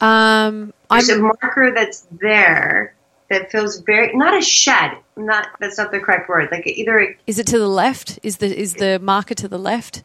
um, 0.00 0.72
I'm 0.90 1.04
There's 1.06 1.08
a 1.10 1.18
marker 1.22 1.72
that's 1.74 2.06
there 2.12 2.94
that 3.30 3.50
feels 3.50 3.80
very 3.80 4.14
not 4.16 4.36
a 4.36 4.40
shed. 4.42 4.92
Not 5.16 5.48
that's 5.60 5.76
not 5.78 5.90
the 5.90 6.00
correct 6.00 6.28
word. 6.28 6.48
Like 6.50 6.66
either 6.66 6.98
it, 7.00 7.16
Is 7.26 7.38
it 7.38 7.46
to 7.48 7.58
the 7.58 7.68
left? 7.68 8.18
Is 8.22 8.36
the 8.38 8.56
is 8.58 8.74
the 8.74 8.98
marker 9.00 9.34
to 9.34 9.48
the 9.48 9.58
left? 9.58 10.02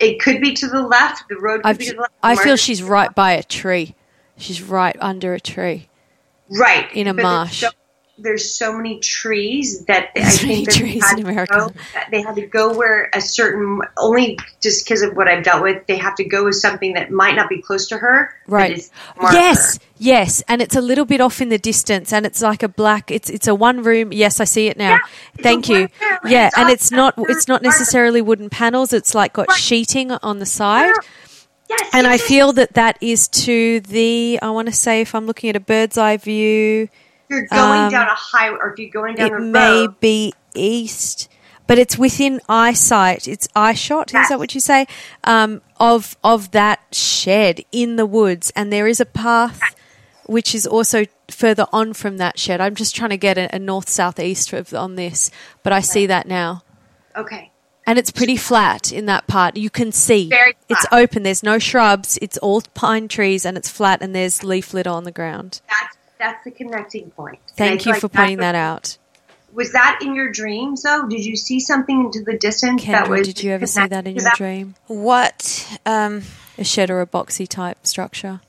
it 0.00 0.20
could 0.20 0.40
be 0.40 0.52
to 0.54 0.66
the 0.66 0.82
left. 0.82 1.28
The 1.28 1.36
road 1.36 1.62
could 1.62 1.66
I've, 1.68 1.78
be 1.78 1.84
to 1.86 1.94
the 1.94 2.00
left. 2.00 2.12
I 2.22 2.34
feel 2.36 2.56
she's 2.56 2.82
right 2.82 3.14
by 3.14 3.32
a 3.32 3.42
tree. 3.44 3.94
She's 4.36 4.60
right 4.60 4.96
under 5.00 5.32
a 5.34 5.40
tree. 5.40 5.88
right 6.50 6.92
in 6.92 7.06
a 7.06 7.14
marsh. 7.14 7.62
So- 8.22 8.28
There's 8.28 8.54
so 8.54 8.72
many 8.76 8.98
trees 9.00 9.84
that 9.86 10.10
I 10.16 10.20
There's 10.20 10.40
think 10.40 10.66
that 10.66 10.74
trees 10.74 11.04
in 11.12 11.18
to 11.18 11.22
America. 11.30 11.54
Go, 11.54 11.72
they 12.10 12.22
had 12.22 12.34
to 12.36 12.46
go 12.46 12.76
where 12.76 13.10
a 13.12 13.20
certain 13.20 13.80
only 13.96 14.38
just 14.60 14.84
because 14.84 15.02
of 15.02 15.16
what 15.16 15.28
I've 15.28 15.44
dealt 15.44 15.62
with. 15.62 15.86
They 15.86 15.96
have 15.96 16.14
to 16.16 16.24
go 16.24 16.44
with 16.44 16.56
something 16.56 16.94
that 16.94 17.10
might 17.10 17.34
not 17.36 17.48
be 17.48 17.60
close 17.60 17.88
to 17.88 17.98
her. 17.98 18.34
Right. 18.46 18.78
is. 18.78 18.90
Yes, 19.20 19.78
yes, 19.98 20.42
and 20.48 20.60
it's 20.62 20.76
a 20.76 20.80
little 20.80 21.04
bit 21.04 21.20
off 21.20 21.40
in 21.40 21.48
the 21.48 21.58
distance, 21.58 22.12
and 22.12 22.24
it's 22.26 22.42
like 22.42 22.62
a 22.62 22.68
black. 22.68 23.10
It's 23.10 23.30
it's 23.30 23.46
a 23.48 23.54
one 23.54 23.82
room. 23.82 24.12
Yes, 24.12 24.40
I 24.40 24.44
see 24.44 24.66
it 24.68 24.76
now. 24.76 24.90
Yeah, 24.90 24.98
Thank 25.42 25.68
you. 25.68 25.76
room, 25.76 25.88
Yeah, 26.26 26.50
and 26.56 26.68
it's 26.70 26.90
not 26.90 27.14
it's 27.18 27.48
not 27.48 27.62
necessarily 27.62 28.20
wooden 28.22 28.50
panels. 28.50 28.92
It's 28.92 29.14
like 29.14 29.32
got 29.34 29.48
Right. 29.48 29.58
sheeting 29.58 30.10
on 30.12 30.38
the 30.38 30.46
side. 30.46 30.94
Yes, 31.70 31.90
And 31.94 32.06
I 32.06 32.18
feel 32.18 32.52
that 32.54 32.74
that 32.74 32.98
is 33.00 33.28
to 33.28 33.80
the. 33.80 34.38
I 34.42 34.50
want 34.50 34.66
to 34.68 34.74
say 34.74 35.00
if 35.00 35.14
I'm 35.14 35.26
looking 35.26 35.48
at 35.48 35.56
a 35.56 35.60
bird's 35.60 35.96
eye 35.96 36.18
view, 36.18 36.88
you're 37.32 37.46
going 37.46 37.80
um, 37.80 37.90
down 37.90 38.06
a 38.06 38.14
highway, 38.14 38.58
or 38.60 38.72
if 38.72 38.78
you're 38.78 38.90
going 38.90 39.16
down 39.16 39.26
it 39.26 39.32
a 39.32 39.40
may 39.40 39.88
be 40.00 40.32
east, 40.54 41.28
but 41.66 41.78
it's 41.78 41.98
within 41.98 42.40
eyesight. 42.48 43.26
It's 43.26 43.48
eye 43.56 43.74
shot. 43.74 44.14
Is 44.14 44.28
that 44.28 44.38
what 44.38 44.54
you 44.54 44.60
say? 44.60 44.86
Um, 45.24 45.62
of 45.80 46.16
of 46.22 46.50
that 46.52 46.94
shed 46.94 47.64
in 47.72 47.96
the 47.96 48.06
woods, 48.06 48.52
and 48.54 48.72
there 48.72 48.86
is 48.86 49.00
a 49.00 49.06
path 49.06 49.74
which 50.26 50.54
is 50.54 50.66
also 50.66 51.04
further 51.28 51.66
on 51.72 51.92
from 51.92 52.18
that 52.18 52.38
shed. 52.38 52.60
I'm 52.60 52.74
just 52.74 52.94
trying 52.94 53.10
to 53.10 53.16
get 53.16 53.38
a, 53.38 53.54
a 53.54 53.58
north 53.58 53.88
south 53.88 54.20
east 54.20 54.52
of, 54.52 54.72
on 54.72 54.94
this, 54.94 55.30
but 55.62 55.72
I 55.72 55.80
see 55.80 56.06
that 56.06 56.26
now. 56.26 56.62
Okay. 57.16 57.50
And 57.84 57.98
it's 57.98 58.12
pretty 58.12 58.36
flat 58.36 58.92
in 58.92 59.06
that 59.06 59.26
part. 59.26 59.56
You 59.56 59.68
can 59.68 59.90
see 59.90 60.30
it's 60.68 60.86
open. 60.92 61.24
There's 61.24 61.42
no 61.42 61.58
shrubs. 61.58 62.16
It's 62.22 62.38
all 62.38 62.62
pine 62.74 63.08
trees, 63.08 63.44
and 63.44 63.56
it's 63.56 63.68
flat. 63.68 64.00
And 64.00 64.14
there's 64.14 64.44
leaf 64.44 64.72
litter 64.72 64.90
on 64.90 65.02
the 65.02 65.10
ground. 65.10 65.60
That's 65.68 65.96
that's 66.22 66.44
the 66.44 66.50
connecting 66.52 67.10
point. 67.10 67.38
Thank 67.56 67.84
you 67.86 67.92
like 67.92 68.00
for 68.00 68.08
pointing 68.08 68.38
what- 68.38 68.42
that 68.44 68.54
out. 68.54 68.96
Was 69.54 69.72
that 69.72 69.98
in 70.00 70.14
your 70.14 70.30
dreams 70.32 70.82
though? 70.82 71.06
Did 71.06 71.24
you 71.26 71.36
see 71.36 71.60
something 71.60 72.00
into 72.06 72.22
the 72.24 72.38
distance 72.38 72.82
that 72.86 73.04
Kendra, 73.04 73.18
was? 73.18 73.26
did 73.26 73.42
you 73.42 73.50
ever 73.52 73.66
see 73.66 73.86
that 73.86 74.06
in 74.06 74.16
connected 74.16 74.38
to 74.38 74.44
your 74.44 74.54
dream? 74.54 74.74
What? 74.86 75.78
Um, 75.84 76.22
A 76.56 76.64
shed 76.64 76.90
or 76.90 77.02
a 77.02 77.06
boxy 77.06 77.46
type 77.46 77.86
structure? 77.86 78.40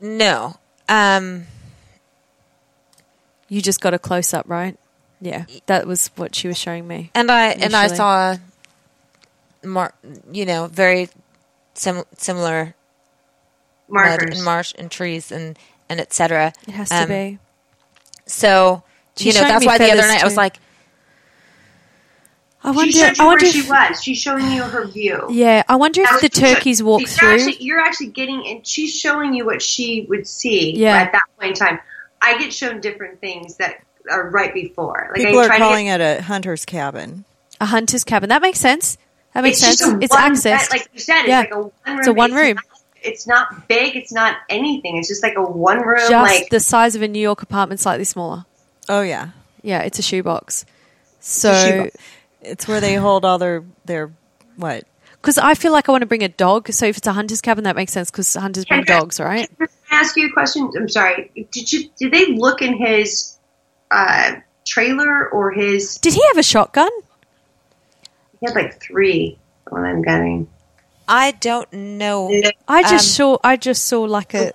no. 0.00 0.56
Um, 0.88 1.46
You 3.48 3.62
just 3.62 3.80
got 3.80 3.94
a 3.94 3.98
close 3.98 4.34
up, 4.34 4.44
right? 4.48 4.76
Yeah, 5.20 5.46
that 5.66 5.86
was 5.86 6.10
what 6.16 6.34
she 6.34 6.46
was 6.46 6.58
showing 6.58 6.86
me. 6.86 7.10
and 7.14 7.30
I 7.30 7.48
and 7.52 7.74
I 7.74 7.86
saw, 7.86 8.36
mar- 9.64 9.94
you 10.30 10.44
know, 10.44 10.66
very 10.66 11.08
sim- 11.74 12.04
similar 12.18 12.74
mud 13.88 14.22
and 14.22 14.44
marsh 14.44 14.74
and 14.78 14.90
trees 14.90 15.30
and 15.32 15.58
and 15.88 16.00
etc. 16.00 16.52
It 16.66 16.72
has 16.74 16.90
Um, 16.90 17.02
to 17.02 17.08
be. 17.08 17.38
So 18.26 18.82
She's 19.16 19.34
you 19.34 19.40
know 19.40 19.46
that's 19.48 19.64
why 19.64 19.78
the 19.78 19.84
other 19.84 20.02
feathers 20.02 20.12
night 20.14 20.22
I 20.22 20.24
was 20.24 20.36
like, 20.36 20.58
I 22.64 22.72
She 22.72 22.76
wonder. 22.76 22.92
showed 22.92 23.16
you 23.18 23.24
I 23.24 23.26
wonder 23.26 23.44
where 23.44 23.52
she 23.52 23.62
was. 23.70 24.02
She's 24.02 24.18
showing 24.20 24.50
you 24.50 24.62
her 24.62 24.86
view. 24.86 25.26
Yeah, 25.30 25.62
I 25.68 25.76
wonder 25.76 26.00
if 26.02 26.08
That's 26.10 26.22
the 26.22 26.26
what 26.26 26.34
she 26.48 26.54
turkeys 26.54 26.82
walk 26.82 27.00
you're 27.02 27.08
through. 27.08 27.34
Actually, 27.34 27.56
you're 27.60 27.80
actually 27.80 28.08
getting, 28.08 28.46
and 28.48 28.66
she's 28.66 28.94
showing 28.98 29.34
you 29.34 29.44
what 29.46 29.62
she 29.62 30.06
would 30.08 30.26
see 30.26 30.72
Yeah. 30.76 30.96
at 30.96 31.12
that 31.12 31.22
point 31.38 31.50
in 31.50 31.66
time. 31.66 31.78
I 32.20 32.36
get 32.38 32.52
shown 32.52 32.80
different 32.80 33.20
things 33.20 33.56
that 33.58 33.76
are 34.10 34.30
right 34.30 34.52
before. 34.52 35.10
Like 35.12 35.24
people 35.26 35.40
I 35.40 35.46
are 35.46 35.58
calling 35.58 35.86
to 35.86 35.92
it 35.92 36.00
a 36.00 36.22
hunter's 36.22 36.64
cabin. 36.64 37.24
a 37.60 37.66
hunter's 37.66 38.02
cabin. 38.04 38.28
That 38.30 38.42
makes 38.42 38.58
sense. 38.58 38.98
That 39.32 39.42
makes 39.44 39.58
it's 39.58 39.66
sense. 39.66 39.78
just 39.80 39.92
a 39.92 39.98
It's 40.00 40.12
one 40.12 40.32
accessed. 40.34 40.70
bed- 40.70 40.78
like 40.78 40.88
you 40.92 40.98
said, 41.00 41.18
it's 41.20 41.28
Yeah. 41.28 41.38
like 41.40 41.50
a 41.52 41.58
one 41.60 41.70
room. 41.86 41.98
It's 41.98 42.08
a 42.08 42.12
one 42.12 42.34
room. 42.34 42.58
Not, 43.06 43.12
it's 43.12 43.26
not 43.26 43.68
big. 43.68 43.96
It's 43.96 44.12
not 44.12 44.36
anything. 44.48 44.96
It's 44.96 45.08
just 45.08 45.22
like 45.22 45.36
a 45.36 45.42
one 45.42 45.80
room. 45.80 45.98
just 45.98 46.12
like 46.12 46.48
the 46.50 46.60
size 46.60 46.94
of 46.96 47.02
a 47.02 47.08
New 47.08 47.20
York 47.20 47.42
apartment, 47.42 47.80
slightly 47.80 48.04
smaller. 48.04 48.44
Oh 48.88 49.00
yeah, 49.02 49.30
Yeah, 49.62 49.80
it's 49.82 49.98
a 49.98 50.02
shoebox. 50.02 50.62
a 50.64 50.66
So, 51.20 51.54
shoebox. 51.54 51.96
it's 52.42 52.68
where 52.68 52.80
they 52.80 52.94
hold 52.94 53.24
all 53.24 53.38
their 53.38 53.64
their 53.84 54.12
what? 54.56 54.84
because 55.20 55.38
I 55.38 55.54
feel 55.54 55.72
like 55.72 55.88
I 55.88 55.92
want 55.92 56.02
to 56.02 56.06
bring 56.06 56.22
a 56.22 56.28
dog. 56.28 56.70
So 56.72 56.86
if 56.86 56.96
it's 56.98 57.06
a 57.08 57.12
hunter's 57.12 57.40
cabin, 57.40 57.64
that 57.64 57.74
makes 57.74 57.92
sense 57.92 58.10
because 58.12 58.32
hunters 58.34 58.64
bring 58.64 58.84
Can 58.84 58.94
I- 58.96 59.00
dogs, 59.00 59.18
right? 59.18 59.48
Can 59.58 59.66
I 59.90 59.96
ask 60.00 60.16
you 60.16 60.28
a 60.28 60.32
question? 60.32 60.70
I'm 60.76 60.88
sorry. 60.88 61.30
Did 61.50 61.72
you 61.72 61.88
did 61.98 62.12
they 62.12 62.26
look 62.34 62.62
in 62.62 62.74
his 62.76 63.36
uh, 63.90 64.36
trailer 64.66 65.28
or 65.30 65.50
his? 65.50 65.96
Did 65.98 66.12
he 66.14 66.22
have 66.28 66.38
a 66.38 66.42
shotgun? 66.44 66.90
He 68.40 68.46
had 68.46 68.54
like 68.54 68.80
three. 68.80 69.38
What 69.68 69.80
I'm 69.80 70.02
getting. 70.02 70.48
I 71.08 71.30
don't 71.32 71.72
know. 71.72 72.30
I 72.68 72.82
just 72.82 72.94
Um, 72.94 72.98
saw. 73.00 73.38
I 73.44 73.56
just 73.56 73.86
saw 73.86 74.02
like 74.02 74.34
a 74.34 74.52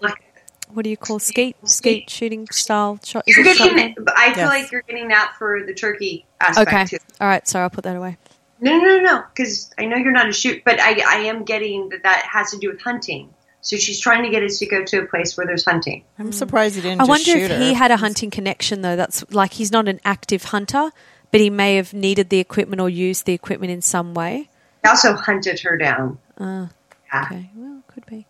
what 0.74 0.84
do 0.84 0.90
you 0.90 0.98
call 0.98 1.20
skeet 1.20 1.56
skeet 1.66 2.10
shooting 2.10 2.48
style 2.52 3.00
shot. 3.04 3.24
Is 3.28 3.36
You're 3.36 3.46
getting. 3.46 3.78
shotgun? 3.96 4.06
I 4.16 4.34
feel 4.34 4.44
Yes. 4.44 4.48
like 4.50 4.72
you're 4.72 4.82
getting 4.84 5.10
that 5.10 5.34
for 5.38 5.62
the 5.66 5.74
turkey 5.74 6.26
aspect 6.40 6.68
Okay. 6.72 6.86
too. 6.86 6.98
All 7.20 7.28
right. 7.28 7.46
Sorry, 7.48 7.64
I'll 7.64 7.70
put 7.70 7.84
that 7.84 7.96
away. 7.96 8.18
No, 8.60 8.78
no, 8.78 8.98
no, 8.98 9.00
no. 9.00 9.24
Because 9.36 9.72
I 9.78 9.86
know 9.86 9.98
you're 9.98 10.12
not 10.12 10.30
a 10.30 10.34
shoot, 10.34 10.62
but 10.64 10.80
I, 10.80 11.02
I 11.08 11.16
am 11.24 11.44
getting 11.44 11.90
that 11.90 12.04
that 12.04 12.24
has 12.32 12.52
to 12.52 12.58
do 12.60 12.70
with 12.70 12.82
hunting. 12.82 13.34
So 13.62 13.76
she's 13.78 14.00
trying 14.00 14.24
to 14.24 14.30
get 14.30 14.44
us 14.44 14.60
to 14.60 14.66
go 14.66 14.84
to 14.86 15.02
a 15.02 15.06
place 15.06 15.36
where 15.36 15.46
there's 15.46 15.66
hunting. 15.66 16.04
I'm 16.18 16.32
surprised 16.32 16.76
he 16.76 16.82
didn't. 16.82 17.02
I 17.02 17.06
just 17.06 17.10
wonder 17.10 17.24
shoot 17.42 17.52
if 17.52 17.60
he 17.60 17.70
her. 17.74 17.78
had 17.78 17.92
a 17.92 17.98
hunting 17.98 18.30
connection 18.30 18.82
though. 18.82 18.96
That's 18.96 19.24
like 19.32 19.54
he's 19.54 19.72
not 19.72 19.88
an 19.88 20.00
active 20.06 20.46
hunter, 20.46 20.92
but 21.32 21.42
he 21.42 21.50
may 21.50 21.76
have 21.76 21.94
needed 21.94 22.30
the 22.30 22.40
equipment 22.40 22.82
or 22.82 22.90
used 22.90 23.26
the 23.26 23.34
equipment 23.34 23.72
in 23.72 23.82
some 23.82 24.14
way. 24.14 24.50
He 24.84 24.90
also 24.90 25.14
hunted 25.14 25.60
her 25.62 25.78
down. 25.78 26.18
Uh, 26.38 26.68
Yeah. 27.14 27.24
okay, 27.26 27.50
well, 27.56 27.84
could 27.88 28.06
be. 28.06 28.26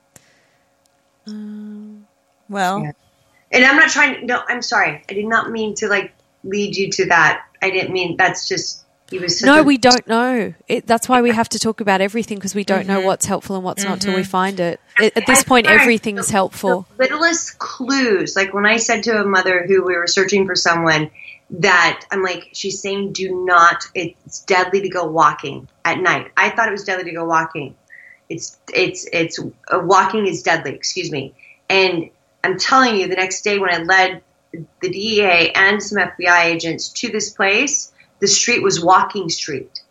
Um, 1.27 2.07
well, 2.49 2.81
Yeah. 2.81 2.91
And 3.53 3.65
I'm 3.65 3.75
not 3.75 3.89
trying. 3.89 4.25
No, 4.25 4.41
I'm 4.47 4.61
sorry. 4.61 5.03
I 5.09 5.13
did 5.13 5.25
not 5.25 5.51
mean 5.51 5.75
to 5.75 5.87
like 5.87 6.13
lead 6.43 6.75
you 6.75 6.89
to 6.91 7.05
that. 7.07 7.43
I 7.61 7.69
didn't 7.69 7.91
mean. 7.91 8.15
That's 8.17 8.47
just 8.47 8.85
he 9.09 9.19
was. 9.19 9.41
No, 9.43 9.59
a- 9.59 9.63
we 9.63 9.77
don't 9.77 10.07
know. 10.07 10.53
It, 10.69 10.87
that's 10.87 11.09
why 11.09 11.21
we 11.21 11.31
have 11.31 11.49
to 11.49 11.59
talk 11.59 11.81
about 11.81 11.99
everything 11.99 12.37
because 12.37 12.55
we 12.55 12.63
don't 12.63 12.87
know 12.87 12.99
mm-hmm. 12.99 13.07
what's 13.07 13.25
helpful 13.25 13.57
and 13.57 13.65
what's 13.65 13.83
not 13.83 13.99
till 13.99 14.13
we 14.13 14.21
mm-hmm. 14.21 14.29
find 14.29 14.59
it. 14.59 14.79
At, 14.97 15.17
at 15.17 15.25
this 15.27 15.41
I 15.41 15.43
point, 15.43 15.67
everything's 15.67 16.27
the- 16.27 16.33
helpful. 16.33 16.87
The 16.97 17.03
littlest 17.03 17.59
clues, 17.59 18.35
like 18.35 18.53
when 18.53 18.65
I 18.65 18.77
said 18.77 19.03
to 19.03 19.21
a 19.21 19.25
mother 19.25 19.65
who 19.67 19.83
we 19.83 19.95
were 19.95 20.07
searching 20.07 20.47
for 20.47 20.55
someone, 20.55 21.11
that 21.51 22.05
I'm 22.11 22.23
like, 22.23 22.49
she's 22.53 22.81
saying, 22.81 23.13
do 23.13 23.45
not. 23.45 23.83
It's 23.93 24.41
deadly 24.45 24.81
to 24.81 24.89
go 24.89 25.05
walking 25.05 25.67
at 25.85 25.99
night. 25.99 26.31
I 26.37 26.49
thought 26.49 26.67
it 26.67 26.71
was 26.71 26.83
deadly 26.83 27.05
to 27.05 27.11
go 27.11 27.25
walking. 27.25 27.75
It's 28.29 28.57
it's 28.73 29.05
it's 29.11 29.39
uh, 29.39 29.79
walking 29.83 30.25
is 30.27 30.41
deadly. 30.43 30.73
Excuse 30.73 31.11
me. 31.11 31.33
And 31.69 32.09
I'm 32.43 32.57
telling 32.57 32.95
you, 32.95 33.07
the 33.07 33.15
next 33.15 33.41
day 33.43 33.59
when 33.59 33.73
I 33.73 33.79
led 33.83 34.21
the 34.81 34.89
DEA 34.89 35.51
and 35.53 35.81
some 35.83 35.97
FBI 35.97 36.45
agents 36.45 36.89
to 36.89 37.09
this 37.09 37.29
place, 37.29 37.91
the 38.19 38.27
street 38.27 38.63
was 38.63 38.83
walking 38.83 39.29
street. 39.29 39.81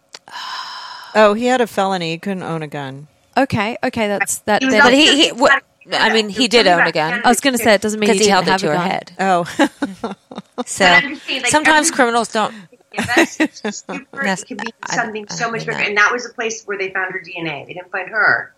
oh, 1.15 1.35
he 1.35 1.47
had 1.47 1.61
a 1.61 1.67
felony. 1.67 2.13
He 2.13 2.19
couldn't 2.19 2.43
own 2.43 2.63
a 2.63 2.67
gun. 2.69 3.09
Okay, 3.37 3.77
okay, 3.85 4.09
that's 4.09 4.39
that. 4.41 4.63
He 4.63 4.67
was 4.67 4.75
Then, 4.75 4.83
But 4.83 4.93
he- 4.95 5.25
he- 5.25 5.33
what- 5.33 5.63
I 5.93 6.13
mean, 6.13 6.29
he 6.29 6.49
did 6.49 6.67
own 6.67 6.81
a 6.87 6.93
gun. 6.93 7.21
I 7.25 7.29
was 7.29 7.41
going 7.41 7.57
to 7.57 7.63
say 7.63 7.75
it 7.75 7.81
doesn't 7.81 7.99
mean 8.01 8.09
he, 8.11 8.15
he 8.15 8.19
didn't 8.21 8.33
held 8.33 8.47
it 8.49 8.51
have 8.51 8.61
to 8.61 8.67
a 8.69 8.71
her 8.71 8.77
gun. 8.77 8.91
head. 8.91 9.13
Oh, 9.19 10.15
So 10.67 10.85
I'm 10.85 11.17
saying, 11.17 11.43
like, 11.43 11.51
sometimes 11.51 11.89
every- 11.89 11.97
criminals 11.97 12.29
don't. 12.33 12.55
Yes, 12.93 13.39
it's 13.41 13.63
super, 13.87 14.05
That's- 14.13 14.43
it 14.43 14.47
could 14.49 14.59
be 14.59 14.73
something 14.91 15.27
I 15.31 15.35
so 15.35 15.51
much 15.51 15.61
bigger. 15.61 15.73
that. 15.73 15.87
And 15.89 15.97
that 15.97 16.11
was 16.13 16.27
a 16.27 16.31
place 16.35 16.65
where 16.65 16.77
they 16.77 16.91
found 16.93 17.13
her 17.13 17.21
DNA. 17.21 17.67
They 17.67 17.75
didn't 17.75 17.91
find 17.91 18.09
her. 18.11 18.53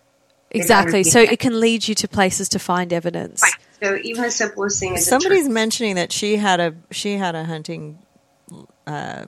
Exactly. 0.51 1.03
They 1.03 1.09
So 1.09 1.19
found 1.19 1.27
her 1.27 1.33
it 1.33 1.39
can 1.39 1.59
lead 1.59 1.87
you 1.87 1.95
to 1.95 2.07
places 2.07 2.49
to 2.49 2.59
find 2.59 2.91
evidence. 2.91 3.41
Right. 3.43 3.53
So 3.81 3.95
even 4.03 4.23
the 4.23 4.31
simplest 4.31 4.79
thing 4.79 4.95
is 4.95 5.05
somebody's 5.05 5.45
tree. 5.45 5.53
mentioning 5.53 5.95
that 5.95 6.11
she 6.11 6.35
had 6.37 6.59
a 6.59 6.73
she 6.91 7.17
had 7.17 7.35
a 7.35 7.43
hunting 7.43 7.99
uh, 8.87 9.25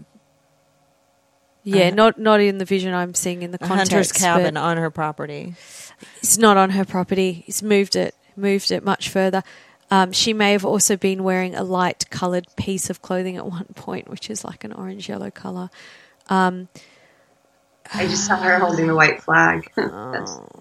Yeah, 1.63 1.89
not 1.89 2.19
not 2.19 2.39
in 2.41 2.57
the 2.57 2.65
vision 2.65 2.93
I'm 2.93 3.13
seeing 3.13 3.41
in 3.41 3.51
the 3.51 3.57
context. 3.57 3.91
hunter's 3.91 4.11
cabin 4.11 4.53
but 4.53 4.59
on 4.61 4.77
her 4.77 4.89
property. 4.91 5.55
It's 6.17 6.37
not 6.37 6.57
on 6.57 6.71
her 6.71 6.85
property. 6.85 7.43
He's 7.45 7.61
moved 7.63 7.95
it, 7.95 8.15
moved 8.35 8.71
it 8.71 8.83
much 8.83 9.09
further. 9.09 9.43
Um, 9.91 10.11
she 10.11 10.33
may 10.33 10.51
have 10.53 10.65
also 10.65 10.97
been 10.97 11.23
wearing 11.23 11.53
a 11.55 11.63
light 11.63 12.09
coloured 12.09 12.47
piece 12.55 12.89
of 12.89 13.01
clothing 13.01 13.37
at 13.37 13.45
one 13.45 13.65
point, 13.75 14.07
which 14.09 14.29
is 14.29 14.43
like 14.43 14.63
an 14.63 14.73
orange 14.73 15.07
yellow 15.07 15.29
colour. 15.29 15.69
Um, 16.27 16.67
I 17.93 18.07
just 18.07 18.25
saw 18.25 18.35
her 18.37 18.57
holding 18.59 18.87
the 18.87 18.95
white 18.95 19.21
flag. 19.23 19.71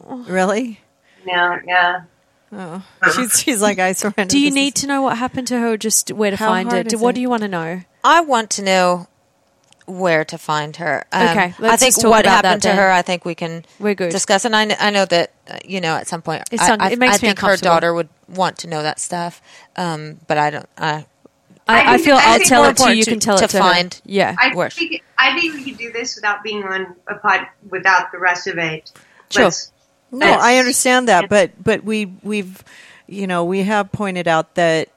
Oh. 0.06 0.24
Really? 0.28 0.80
no, 1.26 1.58
yeah. 1.66 2.02
Oh, 2.52 2.84
she's 3.16 3.40
she's 3.40 3.62
like 3.62 3.78
I 3.78 3.92
surrender. 3.92 4.26
do 4.26 4.38
you 4.38 4.50
This 4.50 4.54
need 4.54 4.76
is- 4.76 4.82
to 4.82 4.86
know 4.86 5.00
what 5.02 5.16
happened 5.16 5.48
to 5.48 5.58
her, 5.58 5.72
or 5.72 5.76
just 5.78 6.12
where 6.12 6.30
to 6.30 6.36
How 6.36 6.48
find 6.48 6.68
hard 6.68 6.86
it? 6.86 6.92
is 6.92 7.00
What 7.00 7.10
it? 7.10 7.14
do 7.14 7.20
you 7.22 7.30
want 7.30 7.42
to 7.42 7.48
know? 7.48 7.80
I 8.04 8.20
want 8.20 8.50
to 8.50 8.62
know 8.62 9.06
where 9.86 10.24
to 10.26 10.36
find 10.38 10.76
her. 10.76 11.04
Um, 11.10 11.28
Okay, 11.28 11.40
I 11.40 11.54
let's 11.58 11.82
think 11.82 11.94
just 11.94 12.02
talk 12.02 12.10
what 12.10 12.24
about 12.26 12.44
happened 12.44 12.62
to 12.62 12.68
then. 12.68 12.76
her. 12.76 12.90
I 12.90 13.00
think 13.02 13.24
we 13.24 13.34
can 13.34 13.64
We're 13.80 13.94
good. 13.94 14.10
discuss, 14.12 14.44
and 14.44 14.54
I, 14.54 14.76
I 14.78 14.90
know 14.90 15.06
that 15.06 15.32
you 15.64 15.80
know 15.80 15.94
at 15.96 16.06
some 16.06 16.22
point. 16.22 16.42
It's 16.50 16.62
I, 16.62 16.76
I, 16.78 16.90
it 16.90 16.98
makes 16.98 17.12
I 17.12 17.16
me 17.16 17.18
think 17.18 17.38
her 17.40 17.56
daughter 17.56 17.92
would 17.92 18.08
want 18.28 18.58
to 18.58 18.68
know 18.68 18.82
that 18.82 18.98
stuff, 18.98 19.40
um, 19.76 20.18
but 20.26 20.38
I 20.38 20.50
don't. 20.50 20.68
I, 20.78 21.06
I, 21.66 21.94
I, 21.94 21.96
think- 21.96 22.04
feel 22.04 22.16
I 22.16 22.22
I'll 22.24 22.40
tell 22.40 22.64
it 22.64 22.76
to 22.78 22.90
you. 22.90 22.96
You 22.96 23.04
can 23.04 23.20
tell 23.20 23.38
to 23.38 23.44
it 23.44 23.50
to 23.50 23.56
her. 23.58 23.62
find- 23.62 24.00
Yeah. 24.04 24.34
I 24.38 24.54
Worse. 24.54 24.74
think 24.74 25.02
I 25.18 25.38
think 25.38 25.54
we 25.54 25.64
could 25.64 25.78
do 25.78 25.92
this 25.92 26.16
without 26.16 26.42
being 26.42 26.62
on 26.64 26.94
a 27.08 27.14
pod 27.16 27.46
without 27.70 28.12
the 28.12 28.18
rest 28.18 28.46
of 28.46 28.58
it. 28.58 28.90
Sure. 29.30 29.44
Let's- 29.44 29.72
No, 30.10 30.26
Yes. 30.26 30.40
I 30.42 30.56
understand 30.58 31.08
that, 31.08 31.28
but 31.28 31.50
but 31.62 31.82
we 31.84 32.06
we've 32.22 32.62
you 33.06 33.26
know 33.26 33.44
we 33.44 33.62
have 33.64 33.90
pointed 33.92 34.28
out 34.28 34.54
that 34.56 34.88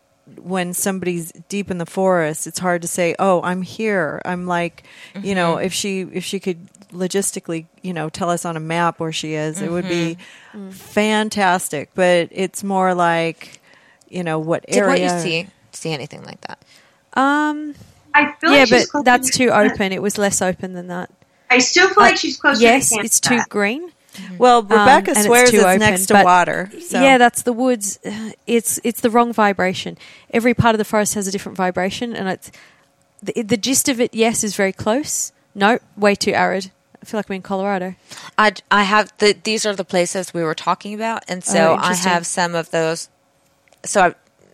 when 0.42 0.74
somebody's 0.74 1.32
deep 1.48 1.72
in 1.72 1.78
the 1.78 1.86
forest, 1.86 2.48
it's 2.48 2.60
hard 2.60 2.82
to 2.82 2.88
say, 2.88 3.16
"Oh, 3.18 3.42
I'm 3.44 3.62
here." 3.62 4.22
I'm 4.26 4.46
like, 4.46 4.84
you 5.24 5.34
know, 5.36 5.56
if 5.58 5.72
she 5.74 6.02
if 6.02 6.26
she 6.26 6.40
could 6.42 6.68
logistically, 6.94 7.66
you 7.82 7.94
know, 7.94 8.10
tell 8.10 8.30
us 8.30 8.46
on 8.46 8.56
a 8.58 8.60
map 8.60 9.00
where 9.00 9.12
she 9.12 9.34
is, 9.34 9.62
it 9.62 9.72
would 9.72 9.88
be 9.88 10.18
fantastic. 10.72 11.90
But 11.94 12.30
it's 12.32 12.64
more 12.64 12.94
like, 12.94 13.62
you 14.10 14.24
know, 14.24 14.40
what 14.40 14.66
did 14.66 14.78
area? 14.78 14.90
what 14.90 15.00
you 15.00 15.22
see 15.22 15.48
see 15.72 15.92
anything 15.92 16.24
like 16.24 16.42
that? 16.42 16.60
Um. 17.14 17.76
I 18.14 18.32
feel 18.42 18.52
Yeah, 18.52 18.60
like 18.60 18.68
she's 18.70 18.86
but 18.86 18.90
closer 18.90 19.04
that's 19.04 19.30
to- 19.32 19.38
too 19.38 19.50
open. 19.52 19.92
It 19.92 20.02
was 20.02 20.18
less 20.18 20.42
open 20.42 20.74
than 20.74 20.88
that. 20.88 21.12
I 21.52 21.60
still 21.60 21.88
feel 21.88 22.04
like 22.04 22.18
she's 22.18 22.36
closer. 22.38 22.62
Yes, 22.62 22.90
to 22.90 23.00
it's 23.00 23.20
too 23.20 23.40
green. 23.50 23.92
Well, 24.40 24.64
Rebecca 24.64 25.12
Um, 25.12 25.18
and 25.18 25.18
it's 25.18 25.26
swears 25.28 25.54
it's, 25.54 25.64
open, 25.64 25.80
next 25.80 26.08
to 26.08 26.24
water. 26.24 26.72
So. 26.82 27.00
Yeah, 27.00 27.20
that's 27.20 27.44
the 27.44 27.54
woods. 27.54 28.00
It's 28.48 28.80
it's 28.84 29.02
the 29.02 29.10
wrong 29.12 29.34
vibration. 29.34 29.98
Every 30.32 30.54
part 30.54 30.74
of 30.74 30.80
the 30.80 30.86
forest 30.86 31.14
has 31.14 31.28
a 31.28 31.32
different 31.32 31.58
vibration, 31.58 32.16
and 32.16 32.28
it's 32.30 32.50
the, 33.22 33.44
the 33.44 33.58
gist 33.58 33.88
of 33.90 34.00
it. 34.02 34.14
Yes, 34.16 34.44
is 34.44 34.56
very 34.56 34.72
close. 34.74 35.32
No, 35.54 35.80
way 35.96 36.16
too 36.16 36.32
arid. 36.32 36.72
I 37.02 37.06
feel 37.06 37.18
like 37.20 37.30
I'm 37.30 37.36
in 37.36 37.42
Colorado. 37.42 37.96
I, 38.38 38.54
I 38.72 38.84
have 38.84 39.12
the 39.20 39.36
these 39.44 39.66
are 39.66 39.76
the 39.76 39.86
places 39.86 40.34
we 40.34 40.44
were 40.44 40.56
talking 40.56 40.94
about, 40.94 41.24
and 41.28 41.44
so 41.44 41.74
Oh, 41.74 41.76
I 41.80 41.94
have 41.96 42.26
some 42.26 42.56
of 42.56 42.72
those. 42.72 43.10
So 43.86 44.02
I, 44.02 44.08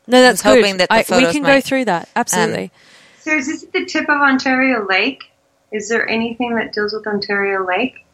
No, 0.08 0.22
that's 0.22 0.44
was 0.44 0.54
good. 0.54 0.62
hoping 0.64 0.78
that 0.78 0.90
the 0.90 0.96
I, 0.96 0.98
we 1.00 1.04
photos 1.04 1.32
can 1.34 1.44
go 1.44 1.62
through 1.62 1.86
that. 1.86 2.10
Absolutely. 2.16 2.66
Um, 2.66 2.72
so 3.22 3.32
is 3.38 3.48
this 3.48 3.64
the 3.72 3.86
tip 3.86 4.04
of 4.10 4.22
Ontario 4.22 4.86
Lake? 4.86 5.24
Is 5.72 5.90
there 5.90 6.08
anything 6.08 6.56
that 6.56 6.74
deals 6.74 6.94
with 6.94 7.08
Ontario 7.08 7.66
Lake? 7.66 8.06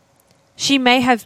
she 0.56 0.77
may 0.77 1.01
have. 1.01 1.26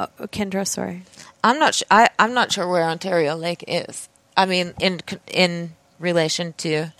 Oh, 0.00 0.08
Kendra, 0.28 0.66
sorry. 0.66 1.02
I'm 1.44 1.58
not. 1.58 1.74
Sh- 1.76 1.82
I, 1.90 2.08
I'm 2.18 2.34
not 2.34 2.50
sure 2.52 2.66
where 2.68 2.82
Ontario 2.84 3.36
Lake 3.36 3.64
is. 3.68 4.08
I 4.36 4.46
mean, 4.46 4.74
in 4.80 5.00
in 5.28 5.74
relation 6.00 6.54
to 6.58 6.92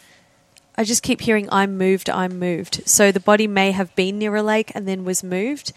I 0.76 0.84
just 0.84 1.02
keep 1.02 1.20
hearing 1.20 1.48
I'm 1.52 1.76
moved, 1.76 2.08
I'm 2.08 2.38
moved. 2.38 2.82
So 2.88 3.12
the 3.12 3.20
body 3.20 3.46
may 3.46 3.72
have 3.72 3.94
been 3.94 4.18
near 4.18 4.34
a 4.36 4.42
lake 4.42 4.72
and 4.74 4.88
then 4.88 5.04
was 5.04 5.22
moved 5.22 5.72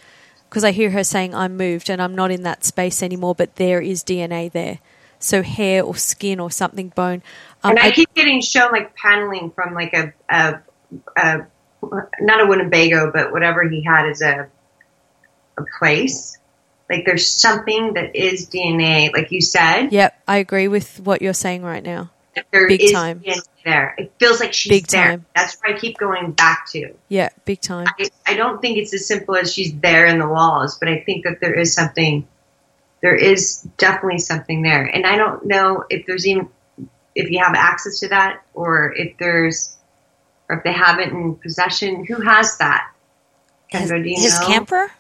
because 0.50 0.64
I 0.64 0.72
hear 0.72 0.92
her 0.92 1.04
saying 1.04 1.36
I'm 1.36 1.58
moved 1.58 1.90
and 1.90 2.02
I'm 2.02 2.16
not 2.16 2.32
in 2.32 2.44
that 2.44 2.64
space 2.64 3.04
anymore, 3.04 3.36
but 3.36 3.56
there 3.58 3.82
is 3.82 4.04
DNA 4.04 4.52
there. 4.52 4.80
So 5.20 5.42
hair 5.44 5.84
or 5.84 5.96
skin 5.96 6.40
or 6.40 6.50
something 6.52 6.90
bone. 6.90 7.24
Um, 7.64 7.72
and 7.72 7.80
I, 7.80 7.88
I- 7.88 7.92
keep 7.92 8.14
getting 8.14 8.42
shown 8.42 8.72
like 8.72 8.96
paneling 8.96 9.52
from 9.52 9.74
like 9.74 9.94
a, 9.94 10.14
a, 10.30 10.60
a 11.18 11.46
not 12.22 12.42
a 12.42 12.46
Winnebago, 12.48 13.12
but 13.12 13.32
whatever 13.32 13.68
he 13.68 13.84
had 13.84 14.08
as 14.08 14.22
a 14.22 14.48
a 15.58 15.64
place. 15.80 16.38
Like 16.90 17.06
there's 17.06 17.30
something 17.32 17.94
that 17.94 18.16
is 18.16 18.48
DNA, 18.50 19.12
like 19.14 19.32
you 19.32 19.42
said. 19.42 19.90
yep, 19.92 20.22
I 20.28 20.38
agree 20.38 20.68
with 20.68 21.00
what 21.00 21.22
you're 21.22 21.34
saying 21.34 21.64
right 21.64 21.84
now. 21.84 22.12
There 22.52 22.68
Big 22.68 22.82
is 22.82 22.92
time. 22.92 23.24
There. 23.64 23.96
It 23.98 24.14
feels 24.20 24.40
like 24.40 24.54
she's 24.54 24.70
Big 24.70 24.88
there. 24.88 25.10
time. 25.10 25.26
That's 25.36 25.58
what 25.60 25.76
I 25.76 25.80
keep 25.80 25.98
going 25.98 26.32
back 26.32 26.68
to. 26.72 26.94
Yeah, 27.10 27.30
big 27.46 27.62
time. 27.62 27.88
I, 28.00 28.10
I 28.28 28.34
don't 28.36 28.62
think 28.62 28.78
it's 28.78 28.94
as 28.94 29.08
simple 29.08 29.36
as 29.36 29.54
she's 29.54 29.74
there 29.76 30.06
in 30.06 30.20
the 30.20 30.28
walls, 30.28 30.78
but 30.78 30.88
I 30.88 31.02
think 31.02 31.24
that 31.26 31.40
there 31.40 31.54
is 31.54 31.74
something. 31.74 32.28
There 33.02 33.16
is 33.16 33.62
definitely 33.78 34.20
something 34.20 34.62
there, 34.62 34.86
and 34.86 35.06
I 35.06 35.16
don't 35.16 35.46
know 35.46 35.84
if 35.90 36.06
there's 36.06 36.26
even 36.26 36.50
if 37.14 37.30
you 37.32 37.44
have 37.44 37.56
access 37.56 38.00
to 38.00 38.10
that, 38.10 38.44
or 38.54 38.94
if 38.96 39.18
there's, 39.18 39.76
or 40.50 40.58
if 40.58 40.64
they 40.64 40.74
have 40.74 41.00
it 41.00 41.10
in 41.10 41.36
possession. 41.36 42.06
Who 42.06 42.22
has 42.22 42.58
that? 42.58 42.92
his, 43.68 43.92
Kendra, 43.92 44.04
do 44.04 44.10
you 44.10 44.22
his 44.22 44.40
know? 44.40 44.48
camper, 44.48 44.92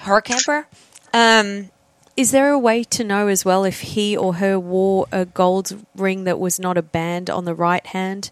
her 0.00 0.20
camper. 0.20 0.66
Um, 1.12 1.70
Is 2.16 2.30
there 2.30 2.50
a 2.50 2.58
way 2.58 2.84
to 2.84 3.02
know 3.02 3.26
as 3.26 3.44
well 3.44 3.64
if 3.64 3.80
he 3.80 4.16
or 4.16 4.34
her 4.34 4.58
wore 4.58 5.06
a 5.10 5.24
gold 5.24 5.84
ring 5.96 6.24
that 6.24 6.38
was 6.38 6.60
not 6.60 6.78
a 6.78 6.82
band 6.82 7.28
on 7.28 7.44
the 7.44 7.54
right 7.54 7.84
hand, 7.86 8.30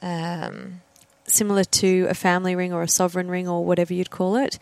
um, 0.00 0.80
similar 1.26 1.64
to 1.64 2.06
a 2.08 2.14
family 2.14 2.54
ring 2.54 2.72
or 2.72 2.82
a 2.82 2.88
sovereign 2.88 3.28
ring 3.28 3.48
or 3.48 3.64
whatever 3.64 3.92
you'd 3.92 4.10
call 4.10 4.36
it? 4.36 4.60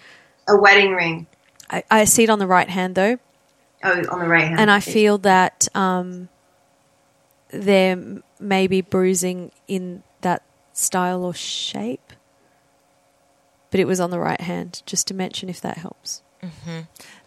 A 0.49 0.57
wedding 0.57 0.93
ring. 0.93 1.27
I, 1.69 1.85
I 1.91 2.05
see 2.05 2.25
it 2.25 2.31
on 2.31 2.39
the 2.39 2.47
right 2.47 2.69
hand 2.69 2.95
though. 2.95 3.19
Oh, 3.83 4.03
on 4.11 4.19
the 4.19 4.27
right 4.29 4.45
hand. 4.45 4.59
and 4.59 4.71
I 4.71 4.81
feel 4.81 5.19
that 5.19 5.69
um, 5.75 6.31
there 7.51 8.23
may 8.41 8.67
be 8.67 8.81
bruising 8.81 9.53
in 9.69 10.03
that 10.23 10.43
style 10.73 11.23
or 11.23 11.35
shape, 11.35 12.15
but 13.71 13.79
it 13.79 13.87
was 13.87 14.01
on 14.01 14.09
the 14.11 14.19
right 14.19 14.41
hand. 14.41 14.83
Just 14.87 15.07
to 15.09 15.15
mention, 15.15 15.51
if 15.51 15.61
that 15.61 15.77
helps. 15.77 16.23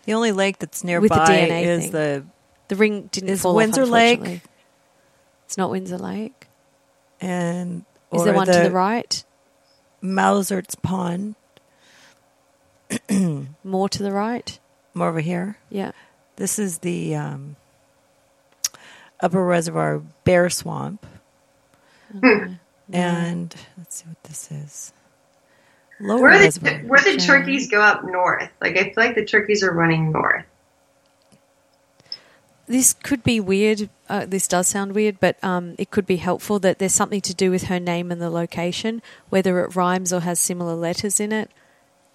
The 0.08 0.14
only 0.16 0.32
lake 0.32 0.58
that's 0.58 0.82
the 0.82 0.88
nearby 0.88 1.08
DNA 1.28 1.64
is 1.66 1.84
thing. 1.84 1.92
the 1.92 2.26
The 2.70 2.76
ring 2.76 3.10
didn't 3.12 3.30
Is 3.30 3.44
fall 3.44 3.54
Windsor 3.56 3.84
off, 3.84 3.90
Lake- 3.90 4.42
It's 5.46 5.58
not 5.58 5.70
Windsor 5.70 5.98
Lake. 6.00 6.48
and 7.22 7.86
Is 8.12 8.24
there 8.24 8.34
one 8.34 8.48
to 8.48 8.52
the 8.64 8.72
right? 8.72 9.24
Mausert's 10.02 10.74
Pond, 10.76 11.36
More 13.64 13.90
to 13.90 14.04
the 14.04 14.12
right? 14.12 14.60
more 14.94 15.10
over 15.10 15.20
here. 15.20 15.58
Yeah. 15.70 15.92
This 16.38 16.58
is 16.60 16.80
the 16.80 17.16
um, 17.16 17.56
Upper 19.20 19.44
Reservoir 19.44 20.02
Bear 20.24 20.50
Swamp. 20.50 21.06
And 22.92 23.54
let's 23.78 23.96
see 23.98 24.06
what 24.08 24.24
this 24.24 24.50
is. 24.52 24.94
Lower 26.00 26.22
Where 26.22 26.40
the 26.52 26.84
where 26.86 27.02
the 27.02 27.18
turkeys 27.18 27.70
go 27.70 27.82
up 27.82 28.04
north? 28.04 28.50
Like 28.62 28.78
I 28.78 28.84
feel 28.86 28.94
like 28.98 29.16
the 29.16 29.26
turkeys 29.26 29.64
are 29.64 29.74
running 29.74 30.12
north. 30.12 30.46
this 32.68 32.94
could 32.94 33.24
be 33.24 33.40
weird. 33.40 33.90
Uh, 34.10 34.26
this 34.26 34.48
does 34.48 34.68
sound 34.68 34.94
weird, 34.94 35.20
but 35.20 35.42
um, 35.44 35.76
it 35.78 35.90
could 35.90 36.06
be 36.06 36.18
helpful 36.18 36.60
that 36.60 36.80
there's 36.80 36.94
something 36.94 37.22
to 37.22 37.34
do 37.34 37.50
with 37.50 37.64
her 37.64 37.80
name 37.80 38.12
and 38.12 38.22
the 38.22 38.30
location, 38.30 39.02
whether 39.30 39.60
it 39.62 39.76
rhymes 39.76 40.14
or 40.14 40.20
has 40.22 40.40
similar 40.40 40.76
letters 40.76 41.20
in 41.20 41.32
it. 41.32 41.50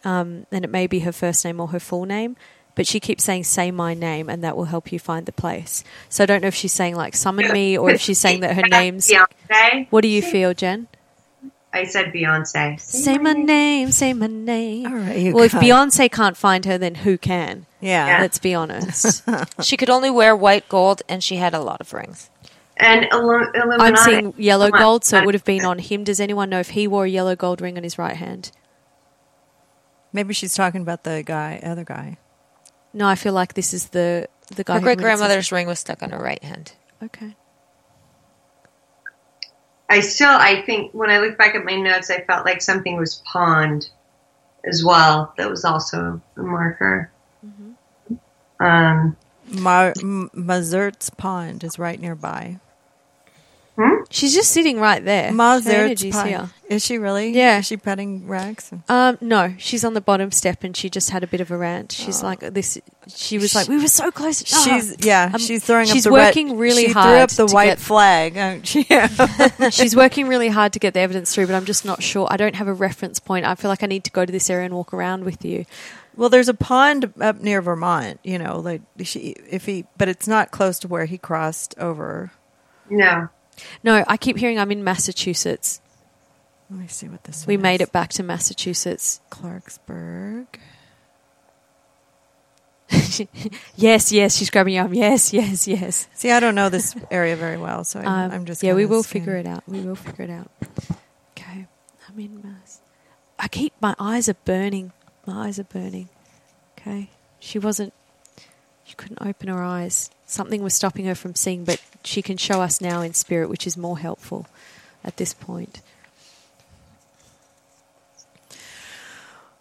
Um, 0.04 0.46
and 0.52 0.64
it 0.64 0.70
may 0.70 0.86
be 0.86 1.00
her 1.00 1.12
first 1.12 1.44
name 1.44 1.60
or 1.60 1.68
her 1.68 1.80
full 1.80 2.04
name. 2.04 2.36
But 2.74 2.86
she 2.86 3.00
keeps 3.00 3.24
saying, 3.24 3.44
"Say 3.44 3.70
my 3.70 3.92
name," 3.94 4.30
and 4.30 4.42
that 4.44 4.56
will 4.56 4.64
help 4.64 4.92
you 4.92 4.98
find 4.98 5.26
the 5.26 5.32
place. 5.32 5.84
So 6.08 6.22
I 6.22 6.26
don't 6.26 6.40
know 6.40 6.48
if 6.48 6.54
she's 6.54 6.72
saying 6.72 6.94
like 6.96 7.14
"summon 7.14 7.52
me" 7.52 7.76
or 7.76 7.90
if 7.90 8.00
she's 8.00 8.18
saying 8.18 8.40
that 8.40 8.56
her 8.56 8.62
name's. 8.70 9.10
What 9.90 10.00
do 10.00 10.08
you 10.08 10.22
feel, 10.22 10.54
Jen? 10.54 10.88
I 11.74 11.84
said 11.84 12.12
Beyonce. 12.12 12.78
Say 12.78 13.16
my 13.16 13.32
name, 13.32 13.92
say 13.92 14.12
my 14.12 14.26
name. 14.26 14.86
All 14.86 14.94
right, 14.94 15.18
you 15.18 15.34
well, 15.34 15.44
if. 15.44 15.52
Beyonce 15.52 16.10
can't 16.10 16.36
find 16.36 16.64
her, 16.66 16.76
then 16.76 16.96
who 16.96 17.16
can? 17.16 17.66
Yeah. 17.80 18.18
Let's 18.20 18.38
be 18.38 18.54
honest. 18.54 19.22
She 19.62 19.76
could 19.76 19.90
only 19.90 20.10
wear 20.10 20.36
white 20.36 20.68
gold, 20.68 21.02
and 21.08 21.22
she 21.24 21.36
had 21.36 21.54
a 21.54 21.60
lot 21.60 21.80
of 21.80 21.92
rings. 21.92 22.30
And 22.76 23.06
Illu- 23.06 23.54
Illuminati. 23.54 23.82
I'm 23.82 23.96
seeing 23.96 24.34
yellow 24.36 24.70
Come 24.70 24.80
gold, 24.80 25.04
so 25.04 25.18
it 25.18 25.22
uh, 25.22 25.26
would 25.26 25.34
have 25.34 25.44
been 25.44 25.64
on 25.64 25.78
him. 25.78 26.04
Does 26.04 26.20
anyone 26.20 26.50
know 26.50 26.60
if 26.60 26.70
he 26.70 26.86
wore 26.86 27.04
a 27.04 27.08
yellow 27.08 27.36
gold 27.36 27.60
ring 27.60 27.76
on 27.76 27.84
his 27.84 27.98
right 27.98 28.16
hand? 28.16 28.50
Maybe 30.12 30.34
she's 30.34 30.54
talking 30.54 30.82
about 30.82 31.04
the 31.04 31.22
guy, 31.24 31.60
other 31.62 31.84
guy. 31.84 32.18
No, 32.92 33.06
I 33.06 33.14
feel 33.14 33.32
like 33.32 33.54
this 33.54 33.72
is 33.72 33.88
the 33.88 34.28
the 34.54 34.64
guy. 34.64 34.74
Her 34.74 34.80
great 34.80 34.98
grandmother's 34.98 35.50
ring 35.50 35.66
was 35.66 35.78
stuck 35.78 36.02
on 36.02 36.10
her 36.10 36.22
right 36.22 36.42
hand. 36.42 36.72
Okay. 37.02 37.34
I 39.92 40.00
still, 40.00 40.30
I 40.30 40.62
think 40.62 40.92
when 40.94 41.10
I 41.10 41.18
look 41.18 41.36
back 41.36 41.54
at 41.54 41.66
my 41.66 41.76
notes, 41.76 42.08
I 42.08 42.22
felt 42.22 42.46
like 42.46 42.62
something 42.62 42.96
was 42.96 43.22
pawned 43.30 43.90
as 44.64 44.82
well. 44.82 45.34
That 45.36 45.50
was 45.50 45.66
also 45.66 46.18
a 46.38 46.42
marker. 46.42 47.10
Mm-hmm. 47.46 48.64
Um, 48.64 49.16
Mar- 49.48 49.92
M- 50.00 50.30
Mausert's 50.32 51.10
Pond 51.10 51.62
is 51.62 51.78
right 51.78 52.00
nearby. 52.00 52.58
She's 54.08 54.32
just 54.34 54.52
sitting 54.52 54.80
right 54.80 55.04
there. 55.04 55.28
Her 55.28 55.34
Mausert's 55.34 55.74
energy's 55.74 56.14
Pond. 56.14 56.28
here. 56.30 56.50
Is 56.72 56.84
she 56.84 56.98
really? 56.98 57.30
Yeah. 57.30 57.58
Is 57.58 57.66
she 57.66 57.76
petting 57.76 58.26
Rex? 58.26 58.70
Um, 58.88 59.18
no, 59.20 59.54
she's 59.58 59.84
on 59.84 59.94
the 59.94 60.00
bottom 60.00 60.30
step, 60.30 60.64
and 60.64 60.76
she 60.76 60.88
just 60.90 61.10
had 61.10 61.22
a 61.22 61.26
bit 61.26 61.40
of 61.40 61.50
a 61.50 61.56
rant. 61.56 61.92
She's 61.92 62.22
like 62.22 62.40
this. 62.40 62.78
She 63.14 63.38
was 63.38 63.54
like, 63.54 63.68
"We 63.68 63.78
were 63.80 63.86
so 63.88 64.10
close." 64.10 64.42
Ah. 64.54 64.62
She's 64.64 65.04
yeah. 65.04 65.30
Um, 65.32 65.38
she's 65.40 65.64
throwing 65.64 65.86
she's 65.86 66.06
up 66.06 66.10
the 66.12 66.16
red- 66.16 66.26
working 66.28 66.58
really 66.58 66.86
she 66.86 66.92
hard 66.92 67.08
threw 67.08 67.18
up 67.18 67.30
the 67.30 67.46
to 67.46 67.54
white 67.54 67.66
get- 67.66 67.78
flag. 67.78 68.66
She- 68.66 68.86
yeah. 68.90 69.06
she's 69.70 69.94
working 69.96 70.28
really 70.28 70.48
hard 70.48 70.72
to 70.74 70.78
get 70.78 70.94
the 70.94 71.00
evidence 71.00 71.34
through, 71.34 71.46
but 71.46 71.54
I'm 71.54 71.64
just 71.64 71.84
not 71.84 72.02
sure. 72.02 72.26
I 72.30 72.36
don't 72.36 72.56
have 72.56 72.68
a 72.68 72.72
reference 72.74 73.18
point. 73.20 73.44
I 73.46 73.54
feel 73.54 73.68
like 73.70 73.82
I 73.82 73.86
need 73.86 74.04
to 74.04 74.10
go 74.10 74.24
to 74.24 74.32
this 74.32 74.48
area 74.50 74.66
and 74.66 74.74
walk 74.74 74.92
around 74.94 75.24
with 75.24 75.44
you. 75.44 75.64
well, 76.16 76.28
there's 76.28 76.48
a 76.48 76.54
pond 76.54 77.12
up 77.20 77.40
near 77.40 77.60
Vermont. 77.62 78.20
You 78.24 78.38
know, 78.38 78.58
like 78.60 78.82
she 79.02 79.34
if 79.50 79.66
he, 79.66 79.84
but 79.96 80.08
it's 80.08 80.28
not 80.28 80.50
close 80.50 80.78
to 80.80 80.88
where 80.88 81.04
he 81.06 81.18
crossed 81.18 81.74
over. 81.78 82.30
no. 82.90 83.28
No, 83.84 84.02
I 84.08 84.16
keep 84.16 84.38
hearing 84.38 84.58
I'm 84.58 84.72
in 84.72 84.82
Massachusetts. 84.82 85.82
Let 86.72 86.80
me 86.80 86.86
see 86.88 87.06
what 87.08 87.22
this. 87.24 87.42
Is. 87.42 87.46
We 87.46 87.58
made 87.58 87.82
is. 87.82 87.88
it 87.88 87.92
back 87.92 88.08
to 88.14 88.22
Massachusetts. 88.22 89.20
Clarksburg. 89.30 90.46
Yes, 93.76 94.12
yes, 94.12 94.36
she's 94.36 94.48
grabbing 94.50 94.74
your 94.74 94.84
arm. 94.84 94.94
Yes, 94.94 95.32
yes, 95.32 95.66
yes. 95.68 96.08
See, 96.14 96.30
I 96.30 96.40
don't 96.40 96.54
know 96.54 96.68
this 96.70 96.94
area 97.10 97.36
very 97.36 97.56
well, 97.58 97.84
so 97.84 98.00
I, 98.00 98.04
Um, 98.04 98.30
I'm 98.30 98.44
just. 98.46 98.62
yeah. 98.62 98.74
We 98.74 98.86
will 98.86 99.02
scanning. 99.02 99.26
figure 99.26 99.36
it 99.38 99.46
out. 99.46 99.64
We 99.66 99.80
will 99.80 99.94
figure 99.96 100.24
it 100.24 100.30
out. 100.30 100.50
Okay, 101.36 101.66
I'm 102.08 102.18
in 102.18 102.40
Mass. 102.42 102.80
I 103.38 103.48
keep 103.48 103.72
my 103.80 103.94
eyes 103.98 104.28
are 104.28 104.36
burning. 104.44 104.92
My 105.26 105.46
eyes 105.48 105.58
are 105.58 105.64
burning. 105.64 106.08
Okay, 106.78 107.10
she 107.38 107.58
wasn't. 107.58 107.92
She 108.84 108.94
couldn't 108.94 109.18
open 109.20 109.48
her 109.48 109.62
eyes. 109.62 110.10
Something 110.26 110.62
was 110.62 110.74
stopping 110.74 111.04
her 111.06 111.14
from 111.14 111.34
seeing, 111.34 111.64
but 111.64 111.80
she 112.04 112.22
can 112.22 112.36
show 112.36 112.60
us 112.62 112.80
now 112.80 113.00
in 113.02 113.14
spirit, 113.14 113.48
which 113.48 113.66
is 113.66 113.76
more 113.76 113.98
helpful 113.98 114.46
at 115.04 115.16
this 115.18 115.34
point. 115.34 115.80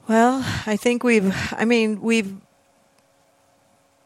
Well, 0.07 0.43
I 0.65 0.77
think 0.77 1.03
we've. 1.03 1.33
I 1.53 1.65
mean, 1.65 2.01
we've 2.01 2.35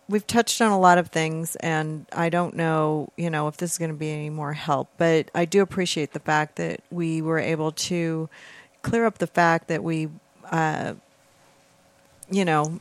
we've 0.08 0.28
touched 0.28 0.62
on 0.62 0.72
a 0.72 0.80
lot 0.80 0.98
of 0.98 1.08
things, 1.08 1.56
and 1.58 2.06
I 2.12 2.30
don't 2.30 2.56
know, 2.56 3.10
you 3.18 3.30
know, 3.30 3.48
if 3.48 3.58
this 3.58 3.74
is 3.74 3.78
going 3.78 3.92
to 3.92 3.98
be 3.98 4.12
any 4.12 4.30
more 4.30 4.54
help. 4.54 4.90
But 4.98 5.32
I 5.34 5.46
do 5.46 5.62
appreciate 5.62 6.14
the 6.14 6.20
fact 6.20 6.58
that 6.58 6.82
we 6.92 7.22
were 7.22 7.40
able 7.40 7.72
to 7.72 8.30
clear 8.82 9.06
up 9.06 9.18
the 9.18 9.28
fact 9.28 9.68
that 9.70 9.84
we, 9.84 10.10
uh, 10.52 10.94
you 12.30 12.46
know, 12.46 12.80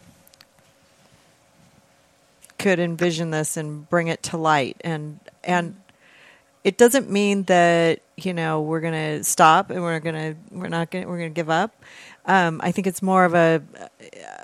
could 2.58 2.78
envision 2.78 3.30
this 3.30 3.56
and 3.56 3.88
bring 3.88 4.08
it 4.08 4.22
to 4.24 4.36
light, 4.36 4.76
and 4.82 5.20
and 5.42 5.76
it 6.64 6.78
doesn't 6.78 7.10
mean 7.10 7.44
that 7.44 8.00
you 8.16 8.32
know 8.32 8.60
we're 8.60 8.80
going 8.80 8.92
to 9.18 9.24
stop 9.24 9.70
and 9.70 9.82
we're 9.82 10.00
going 10.00 10.14
to 10.14 10.36
we're 10.50 10.68
not 10.68 10.90
going 10.90 11.06
we're 11.08 11.18
going 11.18 11.30
to 11.30 11.34
give 11.34 11.50
up. 11.50 11.74
Um, 12.26 12.60
I 12.62 12.72
think 12.72 12.86
it's 12.86 13.02
more 13.02 13.24
of 13.24 13.34
a, 13.34 13.62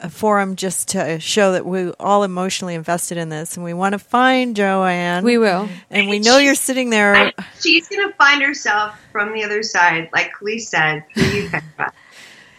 a 0.03 0.11
forum 0.11 0.57
just 0.57 0.89
to 0.89 1.19
show 1.19 1.53
that 1.53 1.65
we're 1.65 1.95
all 1.99 2.25
emotionally 2.25 2.75
invested 2.75 3.17
in 3.17 3.31
this, 3.31 3.57
and 3.57 3.65
we 3.65 3.73
want 3.73 3.95
to 3.95 3.99
find 3.99 4.55
Joanne. 4.55 5.25
We 5.25 5.39
will. 5.39 5.69
and 5.91 6.09
we 6.09 6.19
know 6.19 6.37
you're 6.39 6.55
sitting 6.55 6.91
there. 6.91 7.15
I, 7.15 7.33
she's 7.61 7.89
gonna 7.89 8.13
find 8.15 8.43
herself 8.43 8.95
from 9.13 9.33
the 9.33 9.45
other 9.45 9.63
side, 9.63 10.11
like 10.13 10.31
Lee 10.43 10.59
said. 10.59 11.05
through 11.15 11.25
you, 11.25 11.49
Kendra. 11.49 11.91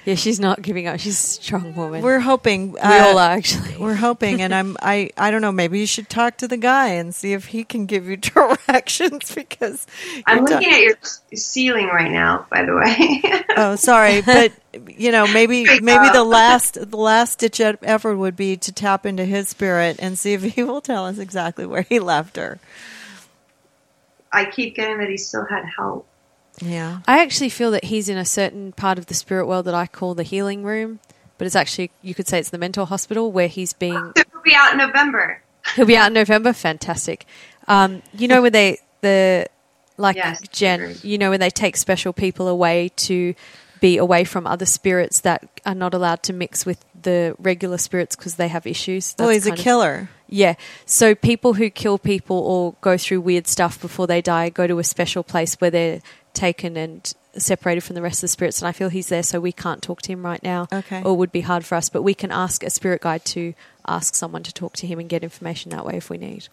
Yeah, 0.05 0.15
she's 0.15 0.39
not 0.39 0.61
giving 0.63 0.87
up. 0.87 0.99
She's 0.99 1.13
a 1.13 1.41
strong 1.43 1.75
woman. 1.75 2.01
We're 2.01 2.19
hoping. 2.19 2.71
we 2.71 2.79
all 2.79 3.19
uh, 3.19 3.27
are 3.27 3.31
actually. 3.37 3.77
We're 3.77 3.93
hoping, 3.93 4.41
and 4.41 4.53
I'm. 4.53 4.75
I. 4.81 5.11
I 5.15 5.29
don't 5.29 5.41
know. 5.41 5.51
Maybe 5.51 5.79
you 5.79 5.85
should 5.85 6.09
talk 6.09 6.37
to 6.37 6.47
the 6.47 6.57
guy 6.57 6.89
and 6.89 7.13
see 7.13 7.33
if 7.33 7.45
he 7.45 7.63
can 7.63 7.85
give 7.85 8.09
you 8.09 8.17
directions 8.17 9.33
because 9.33 9.85
I'm 10.25 10.37
you're 10.37 10.47
looking 10.47 10.73
at 10.73 10.81
your 10.81 10.97
ceiling 11.35 11.87
right 11.87 12.11
now, 12.11 12.47
by 12.49 12.65
the 12.65 12.75
way. 12.75 13.21
Oh, 13.57 13.75
sorry, 13.75 14.21
but 14.21 14.53
you 14.87 15.11
know, 15.11 15.27
maybe 15.27 15.65
Great 15.65 15.83
maybe 15.83 16.09
the 16.09 16.23
last 16.23 16.89
the 16.89 16.97
last 16.97 17.39
ditch 17.39 17.59
effort 17.59 18.15
would 18.15 18.35
be 18.35 18.55
to 18.57 18.71
tap 18.71 19.05
into 19.05 19.25
his 19.25 19.49
spirit 19.49 19.97
and 19.99 20.17
see 20.17 20.33
if 20.33 20.41
he 20.41 20.63
will 20.63 20.81
tell 20.81 21.05
us 21.05 21.17
exactly 21.17 21.65
where 21.65 21.81
he 21.81 21.99
left 21.99 22.37
her. 22.37 22.59
I 24.31 24.45
keep 24.45 24.75
getting 24.75 24.99
that 24.99 25.09
he 25.09 25.17
still 25.17 25.45
had 25.45 25.65
help. 25.77 26.07
Yeah. 26.59 26.99
I 27.07 27.21
actually 27.21 27.49
feel 27.49 27.71
that 27.71 27.85
he's 27.85 28.09
in 28.09 28.17
a 28.17 28.25
certain 28.25 28.71
part 28.73 28.97
of 28.97 29.05
the 29.07 29.13
spirit 29.13 29.47
world 29.47 29.65
that 29.65 29.73
I 29.73 29.87
call 29.87 30.13
the 30.15 30.23
healing 30.23 30.63
room, 30.63 30.99
but 31.37 31.45
it's 31.45 31.55
actually 31.55 31.91
you 32.01 32.13
could 32.13 32.27
say 32.27 32.39
it's 32.39 32.49
the 32.49 32.57
mental 32.57 32.85
hospital 32.85 33.31
where 33.31 33.47
he's 33.47 33.73
being. 33.73 34.11
So 34.17 34.23
we'll 34.33 34.43
be 34.43 34.53
out 34.55 34.71
in 34.73 34.77
November. 34.77 35.41
He'll 35.75 35.85
be 35.85 35.95
out 35.97 36.07
in 36.07 36.13
November. 36.13 36.53
Fantastic. 36.53 37.25
Um, 37.67 38.01
you 38.13 38.27
know 38.27 38.41
when 38.41 38.51
they 38.51 38.79
the 39.01 39.47
like 39.97 40.15
Yes, 40.17 40.41
Jen. 40.49 40.95
You 41.03 41.17
know 41.17 41.29
when 41.29 41.39
they 41.39 41.49
take 41.49 41.77
special 41.77 42.13
people 42.13 42.47
away 42.47 42.89
to 42.97 43.33
be 43.79 43.97
away 43.97 44.23
from 44.23 44.45
other 44.45 44.65
spirits 44.65 45.21
that 45.21 45.47
are 45.65 45.73
not 45.73 45.93
allowed 45.93 46.21
to 46.23 46.33
mix 46.33 46.65
with 46.65 46.83
the 47.01 47.35
regular 47.39 47.79
spirits 47.79 48.15
because 48.15 48.35
they 48.35 48.47
have 48.47 48.67
issues. 48.67 49.15
Oh, 49.17 49.25
That's 49.25 49.37
he's 49.37 49.45
a 49.47 49.49
kind 49.49 49.59
of- 49.59 49.63
killer. 49.63 50.09
Yeah. 50.33 50.55
So 50.85 51.13
people 51.15 51.55
who 51.55 51.69
kill 51.69 51.97
people 51.97 52.37
or 52.37 52.75
go 52.81 52.97
through 52.97 53.21
weird 53.21 53.47
stuff 53.47 53.81
before 53.81 54.07
they 54.07 54.21
die 54.21 54.49
go 54.49 54.65
to 54.67 54.79
a 54.79 54.83
special 54.83 55.23
place 55.23 55.55
where 55.55 55.69
they're 55.71 55.99
taken 56.33 56.77
and 56.77 57.13
separated 57.37 57.81
from 57.81 57.95
the 57.95 58.01
rest 58.01 58.19
of 58.19 58.21
the 58.21 58.27
spirits. 58.29 58.61
And 58.61 58.67
I 58.67 58.71
feel 58.71 58.89
he's 58.89 59.07
there, 59.09 59.23
so 59.23 59.39
we 59.39 59.51
can't 59.51 59.81
talk 59.81 60.01
to 60.03 60.11
him 60.11 60.25
right 60.25 60.41
now. 60.43 60.67
Okay. 60.71 61.01
Or 61.03 61.11
it 61.11 61.15
would 61.15 61.31
be 61.31 61.41
hard 61.41 61.65
for 61.65 61.75
us, 61.75 61.89
but 61.89 62.01
we 62.01 62.13
can 62.13 62.31
ask 62.31 62.63
a 62.63 62.69
spirit 62.69 63.01
guide 63.01 63.23
to 63.25 63.53
ask 63.87 64.15
someone 64.15 64.43
to 64.43 64.53
talk 64.53 64.73
to 64.73 64.87
him 64.87 64.99
and 64.99 65.07
get 65.09 65.23
information 65.23 65.71
that 65.71 65.85
way 65.85 65.95
if 65.95 66.09
we 66.09 66.17
need. 66.17 66.47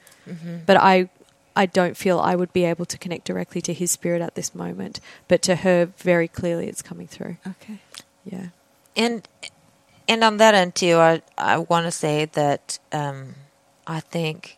But 0.67 0.77
I. 0.77 1.09
I 1.57 1.67
don't 1.67 1.97
feel 1.97 2.21
I 2.21 2.37
would 2.37 2.53
be 2.53 2.65
able 2.65 2.85
to 2.85 2.97
connect 2.97 3.25
directly 3.25 3.61
to 3.63 3.73
his 3.73 3.91
spirit 3.91 4.23
at 4.23 4.37
this 4.37 4.55
moment, 4.55 5.01
but 5.27 5.43
to 5.43 5.57
her, 5.57 5.87
very 5.97 6.29
clearly, 6.29 6.69
it's 6.69 6.83
coming 6.83 7.09
through. 7.09 7.39
Okay. 7.45 7.81
Yeah. 8.25 8.51
and 8.95 9.27
and 10.07 10.23
on 10.23 10.37
that 10.37 10.55
end 10.55 10.77
too, 10.77 10.99
I 10.99 11.21
I 11.37 11.59
want 11.59 11.87
to 11.87 11.91
say 11.91 12.27
that 12.27 12.79
um, 12.93 13.35
I 13.89 13.99
think 13.99 14.57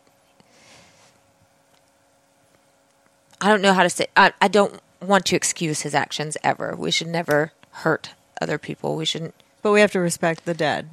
I 3.39 3.47
don't 3.49 3.61
know 3.63 3.73
how 3.73 3.81
to 3.83 3.89
say. 3.89 4.05
I 4.15 4.33
I 4.39 4.47
don't 4.47 4.79
want 5.01 5.25
to 5.27 5.35
excuse 5.35 5.81
his 5.81 5.95
actions 5.95 6.37
ever. 6.43 6.75
We 6.75 6.91
should 6.91 7.07
never 7.07 7.51
hurt 7.71 8.11
other 8.41 8.57
people. 8.57 8.95
We 8.95 9.05
shouldn't 9.05 9.33
But 9.61 9.71
we 9.71 9.81
have 9.81 9.91
to 9.93 9.99
respect 9.99 10.45
the 10.45 10.53
dead. 10.53 10.89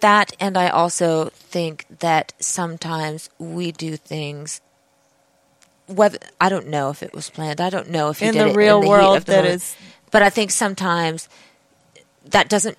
that, 0.00 0.32
and 0.40 0.56
I 0.56 0.68
also 0.68 1.26
think 1.30 1.86
that 2.00 2.32
sometimes 2.40 3.30
we 3.38 3.70
do 3.72 3.96
things. 3.96 4.60
Whether 5.86 6.18
I 6.40 6.48
don't 6.48 6.68
know 6.68 6.90
if 6.90 7.02
it 7.02 7.12
was 7.12 7.28
planned, 7.30 7.60
I 7.60 7.70
don't 7.70 7.90
know 7.90 8.08
if 8.08 8.18
he 8.20 8.26
In 8.26 8.32
did 8.34 8.46
the 8.46 8.50
it 8.50 8.56
real 8.56 8.78
in 8.78 8.84
the 8.84 8.88
world 8.90 9.16
the 9.22 9.32
that 9.32 9.44
is- 9.44 9.76
But 10.10 10.22
I 10.22 10.30
think 10.30 10.50
sometimes 10.50 11.28
that 12.24 12.48
doesn't. 12.48 12.78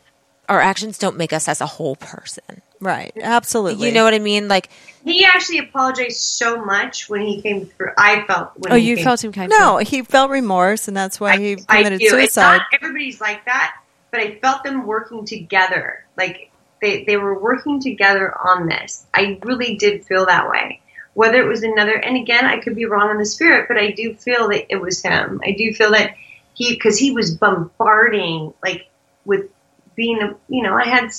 Our 0.50 0.60
actions 0.62 0.98
don't 0.98 1.18
make 1.18 1.32
us 1.34 1.48
as 1.48 1.60
a 1.62 1.66
whole 1.66 1.96
person. 1.96 2.62
Right. 2.80 3.14
Absolutely. 3.22 3.88
You 3.88 3.94
know 3.94 4.04
what 4.04 4.14
I 4.14 4.20
mean? 4.20 4.48
Like, 4.48 4.70
He 5.04 5.26
actually 5.26 5.60
apologized 5.60 6.20
so 6.20 6.64
much 6.64 7.10
when 7.10 7.22
he 7.22 7.42
came 7.42 7.66
through. 7.66 7.92
I 7.98 8.26
felt 8.26 8.52
when 8.58 8.74
Oh, 8.74 8.76
he 8.76 8.90
you 8.90 8.96
came 8.96 9.06
felt 9.06 9.24
him 9.24 9.32
came. 9.32 9.50
No, 9.50 9.78
he 9.78 10.02
felt 10.04 10.30
remorse, 10.30 10.88
and 10.88 10.96
that's 10.96 11.20
why 11.20 11.38
he 11.38 11.56
committed 11.56 12.00
do. 12.00 12.06
It's 12.06 12.12
suicide. 12.12 12.58
not 12.58 12.62
everybody's 12.74 13.22
like 13.22 13.46
that, 13.46 13.78
but 14.12 14.20
I 14.20 14.36
felt 14.36 14.64
them 14.64 14.86
working 14.86 15.26
together. 15.26 16.06
Like 16.18 16.52
they, 16.82 17.04
they 17.06 17.18
were 17.18 17.40
working 17.40 17.80
together 17.80 18.36
on 18.38 18.68
this. 18.68 19.06
I 19.14 19.40
really 19.44 19.76
did 19.76 20.06
feel 20.06 20.26
that 20.26 20.50
way. 20.50 20.82
Whether 21.14 21.42
it 21.42 21.48
was 21.48 21.64
another, 21.64 21.96
and 21.96 22.18
again, 22.18 22.46
I 22.46 22.60
could 22.60 22.76
be 22.76 22.86
wrong 22.86 23.10
in 23.10 23.18
the 23.18 23.26
spirit, 23.26 23.68
but 23.70 23.78
I 23.78 23.92
do 23.92 24.16
feel 24.16 24.50
that 24.50 24.72
it 24.72 24.82
was 24.82 25.02
him. 25.02 25.40
I 25.46 25.52
do 25.52 25.74
feel 25.74 25.92
that 25.92 26.16
he, 26.54 26.74
because 26.74 26.98
he 26.98 27.12
was 27.12 27.36
bombarding, 27.36 28.54
like 28.62 28.90
with 29.24 29.50
being, 29.96 30.22
a, 30.22 30.36
you 30.50 30.62
know, 30.62 30.76
I 30.76 30.86
had. 30.86 31.12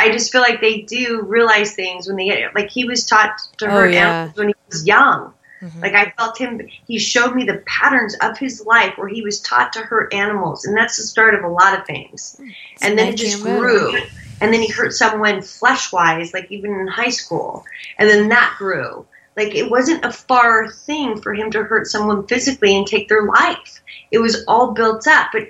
I 0.00 0.10
just 0.10 0.32
feel 0.32 0.40
like 0.40 0.60
they 0.60 0.80
do 0.82 1.22
realize 1.22 1.74
things 1.74 2.06
when 2.06 2.16
they 2.16 2.26
get 2.26 2.54
like 2.54 2.70
he 2.70 2.84
was 2.84 3.04
taught 3.04 3.38
to 3.58 3.66
Oh, 3.66 3.70
hurt 3.70 3.92
yeah. 3.92 4.12
animals 4.12 4.36
when 4.36 4.48
he 4.48 4.54
was 4.68 4.86
young. 4.86 5.34
Mm-hmm. 5.60 5.80
Like 5.80 5.94
I 5.94 6.12
felt 6.16 6.38
him, 6.38 6.60
he 6.86 6.98
showed 6.98 7.34
me 7.34 7.44
the 7.44 7.62
patterns 7.66 8.16
of 8.22 8.38
his 8.38 8.64
life 8.64 8.94
where 8.96 9.08
he 9.08 9.20
was 9.20 9.40
taught 9.40 9.74
to 9.74 9.80
hurt 9.80 10.14
animals, 10.14 10.64
and 10.64 10.74
that's 10.74 10.96
the 10.96 11.02
start 11.02 11.34
of 11.34 11.44
a 11.44 11.48
lot 11.48 11.78
of 11.78 11.86
things. 11.86 12.36
Hmm. 12.38 12.48
and 12.82 12.98
then 12.98 13.08
it 13.08 13.16
just 13.16 13.42
a 13.42 13.44
move. 13.44 13.60
grew, 13.60 13.96
and 14.40 14.54
then 14.54 14.62
he 14.62 14.68
hurt 14.68 14.94
someone 14.94 15.42
flesh 15.42 15.92
wise, 15.92 16.32
like 16.32 16.50
even 16.50 16.72
in 16.72 16.86
high 16.86 17.10
school, 17.10 17.64
and 17.98 18.08
then 18.08 18.30
that 18.30 18.54
grew. 18.56 19.06
Like 19.36 19.54
it 19.54 19.70
wasn't 19.70 20.04
a 20.04 20.12
far 20.12 20.70
thing 20.70 21.20
for 21.20 21.34
him 21.34 21.50
to 21.50 21.62
hurt 21.62 21.86
someone 21.86 22.26
physically 22.26 22.74
and 22.74 22.86
take 22.86 23.08
their 23.08 23.26
life. 23.26 23.82
It 24.10 24.18
was 24.18 24.44
all 24.48 24.72
built 24.72 25.06
up, 25.06 25.28
but 25.32 25.42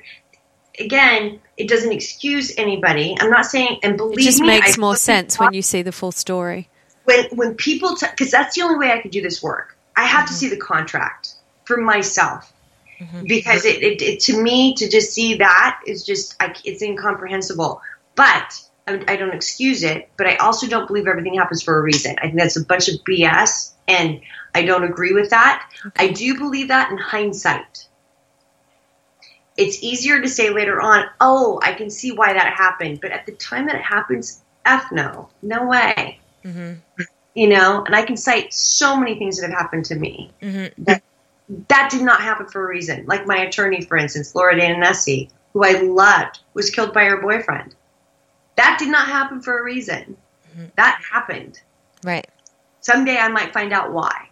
again, 0.80 1.40
it 1.60 1.68
doesn't 1.68 1.92
excuse 1.92 2.52
anybody. 2.56 3.14
I'm 3.20 3.30
not 3.30 3.44
saying, 3.44 3.80
and 3.82 3.96
believe 3.98 4.16
me, 4.16 4.22
It 4.22 4.26
just 4.26 4.40
me, 4.40 4.46
makes 4.46 4.78
I 4.78 4.80
more 4.80 4.96
sense 4.96 5.38
when 5.38 5.52
you 5.52 5.60
see 5.60 5.82
the 5.82 5.92
full 5.92 6.10
story. 6.10 6.68
when 7.04 7.26
when 7.32 7.54
people 7.54 7.96
because 8.00 8.30
that's 8.30 8.56
the 8.56 8.62
only 8.62 8.78
way 8.78 8.92
I 8.92 9.00
could 9.00 9.10
do 9.10 9.20
this 9.20 9.42
work. 9.42 9.76
I 9.94 10.04
have 10.04 10.26
to 10.26 10.32
mm-hmm. 10.32 10.38
see 10.38 10.48
the 10.48 10.56
contract 10.56 11.34
for 11.64 11.76
myself 11.76 12.50
mm-hmm. 12.98 13.24
because 13.26 13.66
it, 13.66 13.82
it, 13.82 14.00
it 14.00 14.20
to 14.20 14.42
me 14.42 14.74
to 14.76 14.88
just 14.88 15.12
see 15.12 15.34
that 15.34 15.80
is 15.86 16.04
just 16.04 16.34
I, 16.40 16.54
it's 16.64 16.80
incomprehensible. 16.80 17.82
But 18.14 18.58
I, 18.88 19.04
I 19.06 19.16
don't 19.16 19.34
excuse 19.34 19.82
it. 19.82 20.08
But 20.16 20.26
I 20.28 20.36
also 20.36 20.66
don't 20.66 20.86
believe 20.86 21.06
everything 21.06 21.34
happens 21.34 21.62
for 21.62 21.78
a 21.78 21.82
reason. 21.82 22.16
I 22.18 22.22
think 22.22 22.38
that's 22.38 22.56
a 22.56 22.64
bunch 22.64 22.88
of 22.88 22.94
BS, 23.04 23.72
and 23.86 24.20
I 24.54 24.64
don't 24.64 24.84
agree 24.84 25.12
with 25.12 25.30
that. 25.30 25.70
I 25.96 26.08
do 26.08 26.38
believe 26.38 26.68
that 26.68 26.90
in 26.90 26.96
hindsight. 26.96 27.86
It's 29.56 29.82
easier 29.82 30.20
to 30.20 30.28
say 30.28 30.50
later 30.50 30.80
on, 30.80 31.04
oh, 31.20 31.60
I 31.62 31.74
can 31.74 31.90
see 31.90 32.12
why 32.12 32.32
that 32.32 32.54
happened. 32.54 33.00
But 33.00 33.10
at 33.12 33.26
the 33.26 33.32
time 33.32 33.66
that 33.66 33.76
it 33.76 33.82
happens, 33.82 34.42
F 34.64 34.90
no. 34.92 35.28
No 35.42 35.66
way. 35.66 36.20
Mm-hmm. 36.44 37.02
You 37.34 37.48
know? 37.48 37.84
And 37.84 37.94
i 37.94 38.02
can 38.02 38.16
cite 38.16 38.52
so 38.52 38.96
many 38.96 39.18
things 39.18 39.40
that 39.40 39.50
have 39.50 39.58
happened 39.58 39.84
to 39.86 39.94
me. 39.94 40.32
Mm-hmm. 40.42 40.84
That 40.84 41.02
that 41.68 41.90
did 41.90 42.02
not 42.02 42.20
happen 42.20 42.46
for 42.46 42.64
a 42.64 42.68
reason. 42.68 43.06
Like 43.06 43.26
my 43.26 43.38
attorney 43.38 43.82
for 43.82 43.96
instance 43.96 44.34
laura 44.34 44.54
Danesi, 44.54 45.30
who 45.52 45.64
i 45.64 45.72
loved 45.80 46.40
was 46.54 46.70
killed 46.70 46.92
by 46.94 47.04
her 47.04 47.20
boyfriend. 47.20 47.74
That 48.56 48.78
did 48.78 48.88
not 48.88 49.06
happen 49.08 49.40
for 49.40 49.58
a 49.58 49.62
reason. 49.62 50.16
Mm-hmm. 50.52 50.66
That 50.76 51.00
happened. 51.10 51.60
Right. 52.04 52.26
someday 52.80 53.18
i 53.18 53.28
might 53.28 53.52
find 53.52 53.72
out 53.72 53.92
why. 53.92 54.28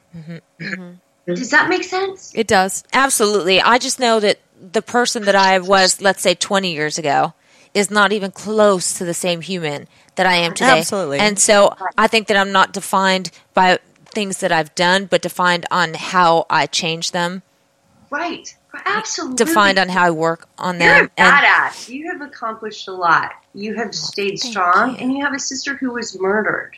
Does 1.27 1.51
that 1.51 1.69
make 1.69 1.85
sense? 1.85 2.33
It 2.35 2.47
does. 2.47 2.85
Absolutely. 2.93 3.61
I 3.61 3.79
just 3.79 4.01
know 4.01 4.19
that 4.21 4.39
the 4.61 4.83
person 4.83 5.25
that 5.25 5.35
I 5.37 5.59
was, 5.59 6.01
let's 6.01 6.23
say, 6.23 6.35
20 6.35 6.73
years 6.73 6.99
ago, 6.99 7.35
is 7.75 7.91
not 7.91 8.13
even 8.13 8.31
close 8.31 8.97
to 8.99 9.05
the 9.05 9.15
same 9.15 9.41
human 9.41 9.87
that 10.17 10.27
I 10.27 10.37
am 10.37 10.55
today. 10.55 10.79
Absolutely. 10.79 11.19
And 11.19 11.39
so 11.39 11.75
I 11.97 12.07
think 12.07 12.27
that 12.29 12.37
I'm 12.37 12.53
not 12.53 12.73
defined 12.73 13.31
by 13.55 13.79
things 14.07 14.39
that 14.39 14.51
I've 14.53 14.75
done, 14.75 15.07
but 15.07 15.23
defined 15.23 15.67
on 15.71 15.95
how 15.95 16.47
I 16.49 16.67
change 16.67 17.13
them, 17.13 17.43
right 18.11 18.55
absolutely 18.87 19.37
defined 19.37 19.79
on 19.79 19.89
how 19.89 20.05
I 20.05 20.11
work 20.11 20.49
on 20.59 20.81
You're 20.81 20.91
a 20.91 21.01
them. 21.01 21.11
And 21.17 21.35
badass. 21.35 21.89
You 21.89 22.11
have 22.13 22.21
accomplished 22.21 22.89
a 22.89 22.93
lot. 22.93 23.33
You 23.55 23.75
have 23.75 23.95
stayed 23.95 24.39
strong, 24.39 24.97
and 24.99 25.13
you 25.13 25.25
have 25.25 25.35
a 25.35 25.39
sister 25.39 25.75
who 25.77 25.93
was 25.93 26.19
murdered. 26.19 26.77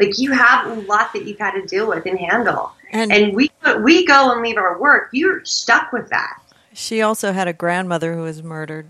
Like 0.00 0.18
you 0.18 0.32
have 0.32 0.66
a 0.66 0.80
lot 0.82 1.12
that 1.12 1.24
you've 1.24 1.38
had 1.38 1.52
to 1.52 1.62
deal 1.66 1.88
with 1.88 2.06
and 2.06 2.18
handle. 2.18 2.72
And- 2.90 3.12
And, 3.12 3.34
we 3.34 3.50
we 3.80 4.06
go 4.06 4.32
and 4.32 4.40
leave 4.42 4.56
our 4.56 4.78
work. 4.78 5.10
You're 5.12 5.44
stuck 5.44 5.92
with 5.92 6.08
that. 6.08 6.40
She 6.78 7.02
also 7.02 7.32
had 7.32 7.48
a 7.48 7.52
grandmother 7.52 8.14
who 8.14 8.22
was 8.22 8.40
murdered. 8.42 8.86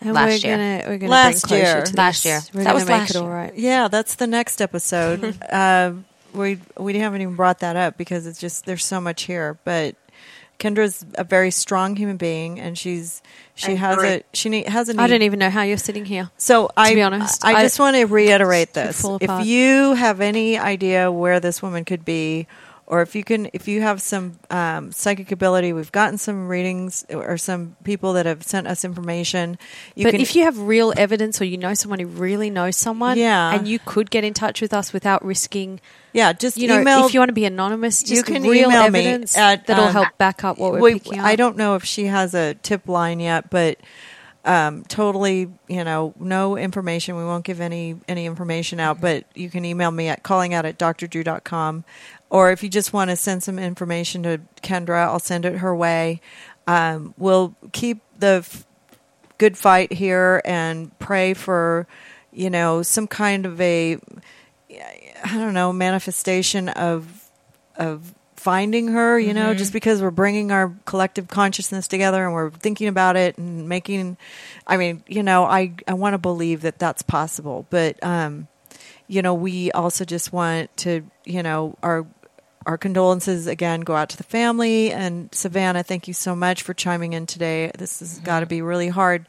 And 0.00 0.12
Last 0.12 0.42
we're 0.42 0.48
year. 0.48 0.56
gonna 0.56 0.90
we're 0.90 0.98
gonna 0.98 1.10
Last 1.12 1.48
bring 1.48 1.60
year. 1.62 1.82
to 1.84 1.96
Last 1.96 2.22
this. 2.22 2.26
year. 2.26 2.40
We're 2.54 2.64
That 2.64 2.74
was 2.74 2.84
make 2.84 2.90
last 3.00 3.10
it 3.10 3.16
all 3.16 3.28
year. 3.28 3.52
Yeah, 3.54 3.88
that's 3.88 4.14
the 4.16 4.26
next 4.26 4.60
episode. 4.60 5.36
uh, 5.50 5.92
we 6.34 6.58
we 6.78 6.98
haven't 6.98 7.20
even 7.22 7.36
brought 7.36 7.60
that 7.60 7.76
up 7.76 7.96
because 7.96 8.26
it's 8.26 8.38
just 8.40 8.66
there's 8.66 8.84
so 8.84 9.00
much 9.00 9.22
here. 9.22 9.58
But 9.64 9.96
Kendra's 10.58 11.04
a 11.16 11.24
very 11.24 11.50
strong 11.50 11.96
human 11.96 12.16
being, 12.16 12.58
and 12.60 12.76
she's 12.76 13.22
she 13.54 13.72
I 13.72 13.76
has 13.76 13.94
agree. 13.96 14.08
a 14.08 14.22
she 14.34 14.48
ne- 14.48 14.64
has 14.64 14.88
a 14.88 14.92
I 14.98 15.04
need- 15.04 15.10
don't 15.10 15.22
even 15.22 15.38
know 15.38 15.50
how 15.50 15.62
you're 15.62 15.76
sitting 15.78 16.04
here. 16.04 16.30
So 16.36 16.70
I, 16.76 16.94
be 16.94 17.02
honest, 17.02 17.44
I 17.44 17.54
I- 17.54 17.62
just 17.62 17.78
want 17.78 17.96
to 17.96 18.04
reiterate 18.04 18.74
this: 18.74 19.04
if 19.20 19.46
you 19.46 19.94
have 19.94 20.20
any 20.20 20.58
idea 20.58 21.10
where 21.10 21.38
this 21.40 21.62
woman 21.62 21.84
could 21.84 22.04
be, 22.04 22.46
or 22.86 23.00
if 23.00 23.14
you 23.14 23.24
can, 23.24 23.48
if 23.52 23.66
you 23.66 23.80
have 23.80 24.02
some 24.02 24.38
um, 24.50 24.92
psychic 24.92 25.32
ability, 25.32 25.72
we've 25.72 25.90
gotten 25.92 26.18
some 26.18 26.48
readings 26.48 27.04
or 27.08 27.38
some 27.38 27.76
people 27.82 28.12
that 28.12 28.26
have 28.26 28.42
sent 28.42 28.66
us 28.66 28.84
information. 28.84 29.58
You 29.94 30.04
but 30.04 30.10
can, 30.12 30.20
if 30.20 30.36
you 30.36 30.44
have 30.44 30.58
real 30.58 30.92
evidence 30.96 31.40
or 31.40 31.46
you 31.46 31.56
know 31.56 31.72
someone 31.74 31.98
who 31.98 32.06
really 32.06 32.50
knows 32.50 32.76
someone, 32.76 33.16
Yeah. 33.16 33.52
and 33.54 33.66
you 33.66 33.78
could 33.78 34.10
get 34.10 34.22
in 34.22 34.34
touch 34.34 34.60
with 34.60 34.74
us 34.74 34.92
without 34.92 35.24
risking, 35.24 35.80
yeah, 36.12 36.32
just 36.34 36.56
you 36.58 36.68
know, 36.68 36.80
email. 36.80 37.06
if 37.06 37.14
you 37.14 37.20
want 37.20 37.30
to 37.30 37.34
be 37.34 37.46
anonymous, 37.46 38.08
you 38.10 38.22
can 38.22 38.42
real 38.42 38.68
email 38.68 38.90
me 38.90 39.24
at, 39.34 39.66
that'll 39.66 39.84
um, 39.86 39.92
help 39.92 40.18
back 40.18 40.44
up 40.44 40.58
what 40.58 40.72
we're 40.72 40.80
we- 40.80 40.94
picking 40.94 41.20
up. 41.20 41.26
I 41.26 41.36
don't 41.36 41.56
know 41.56 41.76
if 41.76 41.84
she 41.84 42.04
has 42.06 42.34
a 42.34 42.54
tip 42.54 42.86
line 42.86 43.18
yet, 43.18 43.48
but 43.50 43.78
um, 44.44 44.84
totally, 44.84 45.48
you 45.68 45.84
know, 45.84 46.12
no 46.20 46.56
information. 46.58 47.16
We 47.16 47.24
won't 47.24 47.44
give 47.44 47.60
any 47.60 47.96
any 48.06 48.26
information 48.26 48.78
out, 48.78 49.00
but 49.00 49.24
you 49.34 49.48
can 49.48 49.64
email 49.64 49.90
me 49.90 50.08
at 50.08 50.22
calling 50.22 50.52
out 50.52 50.66
at 50.66 50.78
drdrew.com. 50.78 51.84
Or 52.34 52.50
if 52.50 52.64
you 52.64 52.68
just 52.68 52.92
want 52.92 53.10
to 53.10 53.16
send 53.16 53.44
some 53.44 53.60
information 53.60 54.24
to 54.24 54.40
Kendra, 54.60 55.04
I'll 55.04 55.20
send 55.20 55.44
it 55.44 55.58
her 55.58 55.72
way. 55.72 56.20
Um, 56.66 57.14
we'll 57.16 57.54
keep 57.70 58.00
the 58.18 58.42
f- 58.42 58.66
good 59.38 59.56
fight 59.56 59.92
here 59.92 60.42
and 60.44 60.98
pray 60.98 61.34
for, 61.34 61.86
you 62.32 62.50
know, 62.50 62.82
some 62.82 63.06
kind 63.06 63.46
of 63.46 63.60
a, 63.60 63.98
I 64.68 65.32
don't 65.32 65.54
know, 65.54 65.72
manifestation 65.72 66.68
of 66.70 67.30
of 67.76 68.12
finding 68.34 68.88
her. 68.88 69.16
You 69.16 69.32
know, 69.32 69.54
just 69.54 69.72
because 69.72 70.02
we're 70.02 70.10
bringing 70.10 70.50
our 70.50 70.74
collective 70.86 71.28
consciousness 71.28 71.86
together 71.86 72.24
and 72.24 72.34
we're 72.34 72.50
thinking 72.50 72.88
about 72.88 73.14
it 73.14 73.38
and 73.38 73.68
making. 73.68 74.16
I 74.66 74.76
mean, 74.76 75.04
you 75.06 75.22
know, 75.22 75.44
I 75.44 75.74
I 75.86 75.94
want 75.94 76.14
to 76.14 76.18
believe 76.18 76.62
that 76.62 76.80
that's 76.80 77.02
possible, 77.02 77.64
but 77.70 78.02
um, 78.02 78.48
you 79.06 79.22
know, 79.22 79.34
we 79.34 79.70
also 79.72 80.04
just 80.04 80.32
want 80.32 80.76
to, 80.78 81.02
you 81.24 81.42
know, 81.42 81.76
our 81.82 82.06
our 82.66 82.78
condolences 82.78 83.46
again 83.46 83.80
go 83.80 83.94
out 83.94 84.08
to 84.10 84.16
the 84.16 84.24
family 84.24 84.90
and 84.90 85.32
Savannah. 85.34 85.82
Thank 85.82 86.08
you 86.08 86.14
so 86.14 86.34
much 86.34 86.62
for 86.62 86.74
chiming 86.74 87.12
in 87.12 87.26
today. 87.26 87.70
This 87.78 88.00
has 88.00 88.18
got 88.20 88.40
to 88.40 88.46
be 88.46 88.62
really 88.62 88.88
hard, 88.88 89.26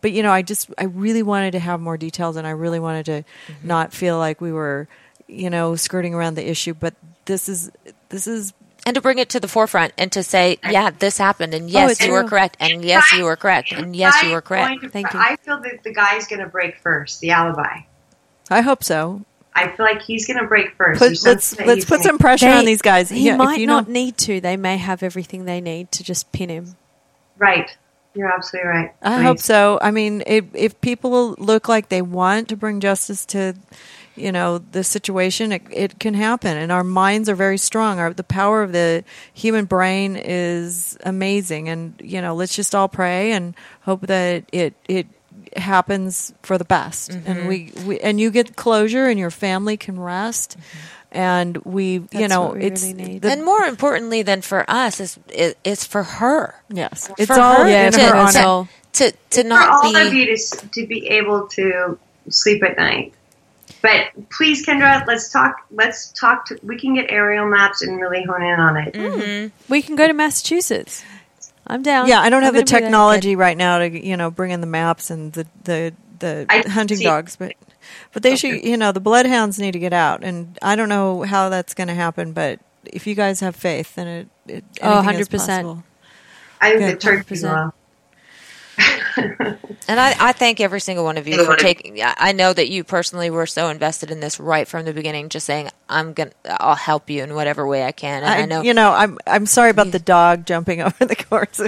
but 0.00 0.12
you 0.12 0.22
know, 0.22 0.32
I 0.32 0.42
just 0.42 0.70
I 0.78 0.84
really 0.84 1.22
wanted 1.22 1.52
to 1.52 1.58
have 1.58 1.80
more 1.80 1.96
details 1.96 2.36
and 2.36 2.46
I 2.46 2.50
really 2.50 2.80
wanted 2.80 3.06
to 3.06 3.24
mm-hmm. 3.52 3.66
not 3.66 3.92
feel 3.92 4.18
like 4.18 4.40
we 4.40 4.52
were, 4.52 4.88
you 5.26 5.50
know, 5.50 5.76
skirting 5.76 6.14
around 6.14 6.34
the 6.34 6.48
issue. 6.48 6.74
But 6.74 6.94
this 7.24 7.48
is 7.48 7.70
this 8.08 8.26
is 8.26 8.52
and 8.86 8.94
to 8.94 9.00
bring 9.00 9.18
it 9.18 9.28
to 9.30 9.40
the 9.40 9.48
forefront 9.48 9.92
and 9.98 10.12
to 10.12 10.22
say, 10.22 10.58
yeah, 10.62 10.90
this 10.90 11.18
happened, 11.18 11.54
and 11.54 11.64
oh, 11.64 11.68
yes, 11.68 11.90
it's 11.92 12.06
you 12.06 12.12
were 12.12 12.22
correct, 12.22 12.56
and 12.60 12.84
yes, 12.84 13.12
you 13.12 13.24
were 13.24 13.34
correct, 13.34 13.72
and 13.72 13.96
yes, 13.96 14.22
you 14.22 14.30
were 14.30 14.40
correct. 14.40 14.86
Thank 14.92 15.12
you. 15.12 15.18
I 15.18 15.34
feel 15.42 15.60
that 15.60 15.82
the 15.82 15.92
guy's 15.92 16.28
going 16.28 16.38
to 16.38 16.46
break 16.46 16.76
first. 16.78 17.18
The 17.18 17.30
alibi. 17.30 17.80
I 18.48 18.60
hope 18.60 18.84
so. 18.84 19.24
I 19.56 19.68
feel 19.74 19.86
like 19.86 20.02
he's 20.02 20.26
going 20.26 20.38
to 20.38 20.46
break 20.46 20.74
first. 20.76 20.98
Put, 21.00 21.08
let's 21.24 21.58
let's 21.58 21.84
put 21.84 21.90
gonna- 21.98 22.02
some 22.04 22.18
pressure 22.18 22.46
They- 22.46 22.58
on 22.58 22.64
these 22.66 22.82
guys. 22.82 23.08
He 23.08 23.26
Yeah, 23.26 23.36
might 23.36 23.66
not 23.66 23.88
know- 23.88 23.92
need 23.92 24.18
to. 24.18 24.40
They 24.40 24.56
may 24.56 24.76
have 24.76 25.02
everything 25.02 25.46
they 25.46 25.60
need 25.60 25.90
to 25.92 26.04
just 26.04 26.30
pin 26.32 26.50
him. 26.50 26.76
Right. 27.38 27.68
You're 28.14 28.32
absolutely 28.32 28.68
right. 28.68 28.92
I 29.02 29.16
Right. 29.16 29.22
hope 29.24 29.38
so. 29.38 29.78
I 29.82 29.90
mean, 29.90 30.22
if 30.26 30.44
if 30.54 30.80
people 30.80 31.34
look 31.38 31.68
like 31.68 31.88
they 31.88 32.00
want 32.02 32.48
to 32.48 32.56
bring 32.56 32.80
justice 32.80 33.26
to, 33.26 33.54
you 34.14 34.32
know, 34.32 34.56
the 34.58 34.82
situation, 34.82 35.52
it, 35.52 35.62
it 35.70 35.98
can 36.00 36.14
happen. 36.14 36.56
And 36.56 36.72
our 36.72 36.82
minds 36.84 37.28
are 37.28 37.34
very 37.34 37.58
strong. 37.58 37.98
Our 37.98 38.14
the 38.14 38.24
power 38.24 38.62
of 38.62 38.72
the 38.72 39.04
human 39.34 39.66
brain 39.66 40.16
is 40.16 40.96
amazing. 41.04 41.68
And 41.68 41.92
you 42.02 42.22
know, 42.22 42.34
let's 42.34 42.54
just 42.56 42.74
all 42.74 42.88
pray 42.88 43.32
and 43.32 43.54
hope 43.82 44.06
that 44.06 44.44
it 44.52 44.72
it 44.88 45.06
happens 45.56 46.32
for 46.42 46.58
the 46.58 46.64
best. 46.64 47.10
And 47.10 47.24
mm-hmm. 47.24 47.48
we, 47.48 47.72
we 47.86 48.00
and 48.00 48.20
you 48.20 48.30
get 48.30 48.56
closure, 48.56 49.06
and 49.06 49.18
your 49.18 49.30
family 49.30 49.76
can 49.76 49.98
rest. 50.00 50.56
Mm-hmm. 50.58 50.78
And 51.12 51.56
we, 51.58 52.02
you 52.12 52.28
know, 52.28 52.52
we 52.52 52.64
it's 52.64 52.84
really 52.84 53.18
the- 53.18 53.30
and 53.30 53.44
more 53.44 53.62
importantly 53.62 54.22
than 54.22 54.42
for 54.42 54.68
us 54.68 55.00
is 55.00 55.18
is, 55.32 55.54
is 55.64 55.84
for 55.84 56.02
her. 56.02 56.54
yes, 56.68 57.10
it's 57.16 57.26
for 57.26 57.40
all 57.40 57.62
her 57.62 57.68
Yeah, 57.68 57.86
in 57.86 57.92
for 57.92 58.00
her 58.00 58.06
her 58.08 58.16
honor. 58.16 58.32
soul. 58.32 58.68
to 58.94 59.12
to 59.12 59.42
For 59.42 59.48
not 59.48 59.68
all 59.68 59.92
be 59.92 60.00
of 60.00 60.12
you 60.12 60.36
to, 60.36 60.68
to 60.68 60.86
be 60.86 61.06
able 61.08 61.46
to 61.48 61.98
sleep 62.28 62.62
at 62.62 62.76
night. 62.76 63.14
But 63.82 64.08
please, 64.30 64.66
Kendra, 64.66 65.06
let's 65.06 65.30
talk. 65.30 65.64
Let's 65.70 66.10
talk. 66.12 66.46
To, 66.46 66.58
we 66.62 66.78
can 66.78 66.94
get 66.94 67.10
aerial 67.10 67.46
maps 67.46 67.82
and 67.82 68.00
really 68.00 68.24
hone 68.24 68.42
in 68.42 68.58
on 68.58 68.76
it. 68.76 68.94
Mm-hmm. 68.94 69.72
We 69.72 69.82
can 69.82 69.96
go 69.96 70.06
to 70.06 70.12
Massachusetts. 70.12 71.04
I'm 71.66 71.82
down. 71.82 72.06
Yeah, 72.08 72.20
I 72.20 72.30
don't 72.30 72.42
I'm 72.42 72.44
have 72.44 72.54
the 72.54 72.64
gonna 72.64 72.80
technology 72.82 73.36
right 73.36 73.56
now 73.56 73.78
to 73.78 74.06
you 74.06 74.16
know 74.16 74.30
bring 74.30 74.50
in 74.52 74.60
the 74.60 74.66
maps 74.66 75.10
and 75.10 75.32
the 75.32 75.46
the 75.64 75.94
the 76.18 76.46
I 76.48 76.62
hunting 76.68 76.98
see. 76.98 77.04
dogs, 77.04 77.36
but 77.36 77.54
but 78.12 78.22
they 78.22 78.36
should 78.36 78.64
you 78.64 78.76
know 78.76 78.92
the 78.92 79.00
bloodhounds 79.00 79.58
need 79.58 79.72
to 79.72 79.78
get 79.78 79.92
out, 79.92 80.22
and 80.24 80.58
I 80.62 80.76
don't 80.76 80.88
know 80.88 81.22
how 81.22 81.48
that's 81.48 81.74
going 81.74 81.88
to 81.88 81.94
happen, 81.94 82.32
but 82.32 82.60
if 82.84 83.06
you 83.06 83.14
guys 83.14 83.40
have 83.40 83.56
faith, 83.56 83.94
then 83.96 84.06
it, 84.06 84.28
it 84.48 84.64
Oh, 84.82 85.00
anything 85.00 85.26
100%. 85.28 85.82
I 86.60 86.72
think 86.72 86.80
Good, 86.80 86.94
the 86.94 86.96
turkey 86.96 87.36
100%. 87.36 87.42
will. 87.42 87.74
And 89.88 90.00
I, 90.00 90.14
I 90.18 90.32
thank 90.32 90.60
every 90.60 90.80
single 90.80 91.04
one 91.04 91.16
of 91.16 91.28
you 91.28 91.44
for 91.44 91.54
taking. 91.56 92.02
I 92.02 92.14
I 92.18 92.32
know 92.32 92.52
that 92.52 92.68
you 92.68 92.82
personally 92.82 93.30
were 93.30 93.46
so 93.46 93.68
invested 93.68 94.10
in 94.10 94.18
this 94.18 94.40
right 94.40 94.66
from 94.66 94.84
the 94.84 94.92
beginning, 94.92 95.28
just 95.28 95.46
saying 95.46 95.70
I'm 95.88 96.12
gonna, 96.12 96.32
I'll 96.44 96.74
help 96.74 97.08
you 97.08 97.22
in 97.22 97.34
whatever 97.34 97.66
way 97.66 97.84
I 97.84 97.92
can. 97.92 98.24
And 98.24 98.32
I, 98.32 98.38
I, 98.38 98.44
know, 98.46 98.62
you 98.62 98.74
know 98.74 98.90
I'm 98.90 99.18
I'm 99.26 99.46
sorry 99.46 99.70
about 99.70 99.92
the 99.92 100.00
dog 100.00 100.44
jumping 100.44 100.82
over 100.82 101.04
the 101.04 101.14
course, 101.14 101.60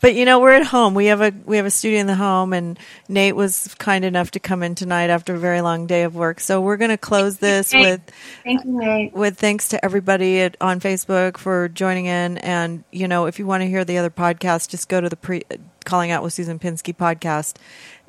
but 0.00 0.14
you 0.14 0.26
know 0.26 0.40
we're 0.40 0.52
at 0.52 0.66
home. 0.66 0.94
We 0.94 1.06
have 1.06 1.22
a 1.22 1.32
we 1.46 1.56
have 1.56 1.64
a 1.64 1.70
studio 1.70 2.00
in 2.00 2.06
the 2.06 2.16
home, 2.16 2.52
and 2.52 2.78
Nate 3.08 3.34
was 3.34 3.74
kind 3.78 4.04
enough 4.04 4.30
to 4.32 4.40
come 4.40 4.62
in 4.62 4.74
tonight 4.74 5.08
after 5.08 5.34
a 5.34 5.38
very 5.38 5.62
long 5.62 5.86
day 5.86 6.02
of 6.02 6.14
work. 6.14 6.40
So 6.40 6.60
we're 6.60 6.76
going 6.76 6.90
to 6.90 6.98
close 6.98 7.38
this 7.38 7.72
Nate. 7.72 7.82
with 7.82 8.14
Thank 8.44 8.64
you, 8.64 8.78
Nate. 8.78 9.14
with 9.14 9.38
thanks 9.38 9.68
to 9.70 9.82
everybody 9.82 10.42
at, 10.42 10.56
on 10.60 10.80
Facebook 10.80 11.38
for 11.38 11.68
joining 11.68 12.06
in. 12.06 12.36
And 12.38 12.84
you 12.92 13.08
know, 13.08 13.24
if 13.24 13.38
you 13.38 13.46
want 13.46 13.62
to 13.62 13.68
hear 13.68 13.86
the 13.86 13.96
other 13.96 14.10
podcast, 14.10 14.68
just 14.68 14.90
go 14.90 15.00
to 15.00 15.08
the 15.08 15.16
pre 15.16 15.44
calling 15.88 16.10
out 16.10 16.22
with 16.22 16.34
Susan 16.34 16.58
Pinsky 16.58 16.94
podcast, 16.94 17.56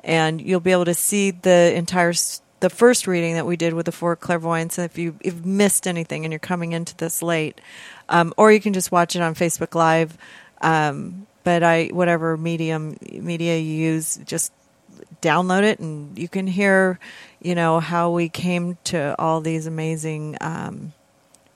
and 0.04 0.40
you'll 0.40 0.60
be 0.60 0.72
able 0.72 0.84
to 0.84 0.94
see 0.94 1.30
the 1.30 1.72
entire 1.74 2.12
the 2.60 2.68
first 2.68 3.06
reading 3.06 3.34
that 3.34 3.46
we 3.46 3.56
did 3.56 3.72
with 3.72 3.86
the 3.86 3.92
four 3.92 4.14
clairvoyants. 4.16 4.76
And 4.76 4.84
if 4.84 4.98
you 4.98 5.16
if 5.20 5.34
you've 5.34 5.46
missed 5.46 5.86
anything 5.86 6.24
and 6.24 6.32
you're 6.32 6.38
coming 6.38 6.72
into 6.72 6.94
this 6.96 7.22
late, 7.22 7.60
um, 8.10 8.34
or 8.36 8.52
you 8.52 8.60
can 8.60 8.74
just 8.74 8.92
watch 8.92 9.16
it 9.16 9.22
on 9.22 9.34
Facebook 9.34 9.74
Live. 9.74 10.16
Um, 10.60 11.26
but 11.42 11.62
I 11.62 11.86
whatever 11.86 12.36
medium 12.36 12.98
media 13.10 13.58
you 13.58 13.74
use, 13.92 14.20
just 14.26 14.52
download 15.22 15.62
it 15.62 15.78
and 15.78 16.18
you 16.18 16.28
can 16.28 16.46
hear 16.46 16.98
you 17.40 17.54
know 17.54 17.80
how 17.80 18.10
we 18.10 18.28
came 18.28 18.76
to 18.84 19.14
all 19.18 19.40
these 19.40 19.66
amazing 19.66 20.36
um, 20.40 20.92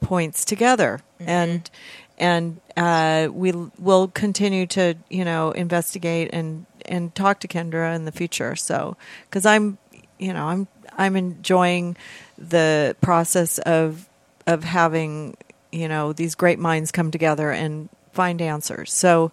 points 0.01 0.45
together 0.45 1.01
and 1.21 1.71
and 2.19 2.61
uh, 2.77 3.29
we 3.33 3.53
will 3.79 4.09
continue 4.09 4.67
to 4.67 4.95
you 5.09 5.25
know 5.25 5.51
investigate 5.53 6.31
and 6.33 6.67
and 6.87 7.15
talk 7.15 7.41
to 7.41 7.49
Kendra 7.49 7.95
in 7.95 8.05
the 8.05 8.13
future. 8.13 8.57
So 8.57 8.97
because 9.29 9.47
I'm 9.47 9.79
you 10.19 10.33
know 10.33 10.47
I'm 10.47 10.69
I'm 10.93 11.17
enjoying 11.17 11.97
the 12.39 12.97
process 13.01 13.59
of 13.59 14.09
of 14.47 14.65
having 14.65 15.37
you 15.73 15.89
know 15.89 16.13
these 16.13 16.35
great 16.35 16.59
minds 16.59 16.91
come 16.91 17.11
together 17.11 17.51
and 17.51 17.89
find 18.13 18.41
answers. 18.41 18.93
So 18.93 19.33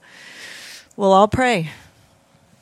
we'll 0.95 1.13
all 1.13 1.27
pray. 1.27 1.71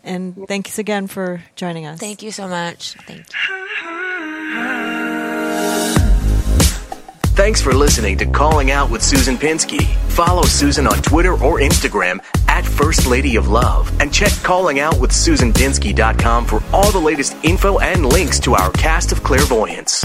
And 0.03 0.47
thanks 0.47 0.79
again 0.79 1.07
for 1.07 1.43
joining 1.55 1.85
us. 1.85 1.99
Thank 1.99 2.23
you 2.23 2.31
so 2.31 2.47
much. 2.47 2.93
Thank 3.05 3.25
you. 3.33 4.88
Thanks 7.39 7.61
for 7.61 7.71
listening 7.73 8.17
to 8.17 8.25
Calling 8.25 8.69
Out 8.69 8.91
with 8.91 9.01
Susan 9.01 9.37
Pinsky. 9.37 9.85
Follow 10.09 10.43
Susan 10.43 10.85
on 10.85 11.01
Twitter 11.01 11.41
or 11.41 11.59
Instagram 11.59 12.21
at 12.49 12.65
First 12.65 13.07
Lady 13.07 13.37
of 13.37 13.47
Love 13.47 13.89
and 14.01 14.13
check 14.13 14.33
callingoutwithsusanpinsky.com 14.43 16.45
for 16.45 16.61
all 16.73 16.91
the 16.91 16.99
latest 16.99 17.37
info 17.43 17.79
and 17.79 18.05
links 18.05 18.41
to 18.41 18.55
our 18.55 18.69
cast 18.71 19.13
of 19.13 19.23
clairvoyants. 19.23 20.03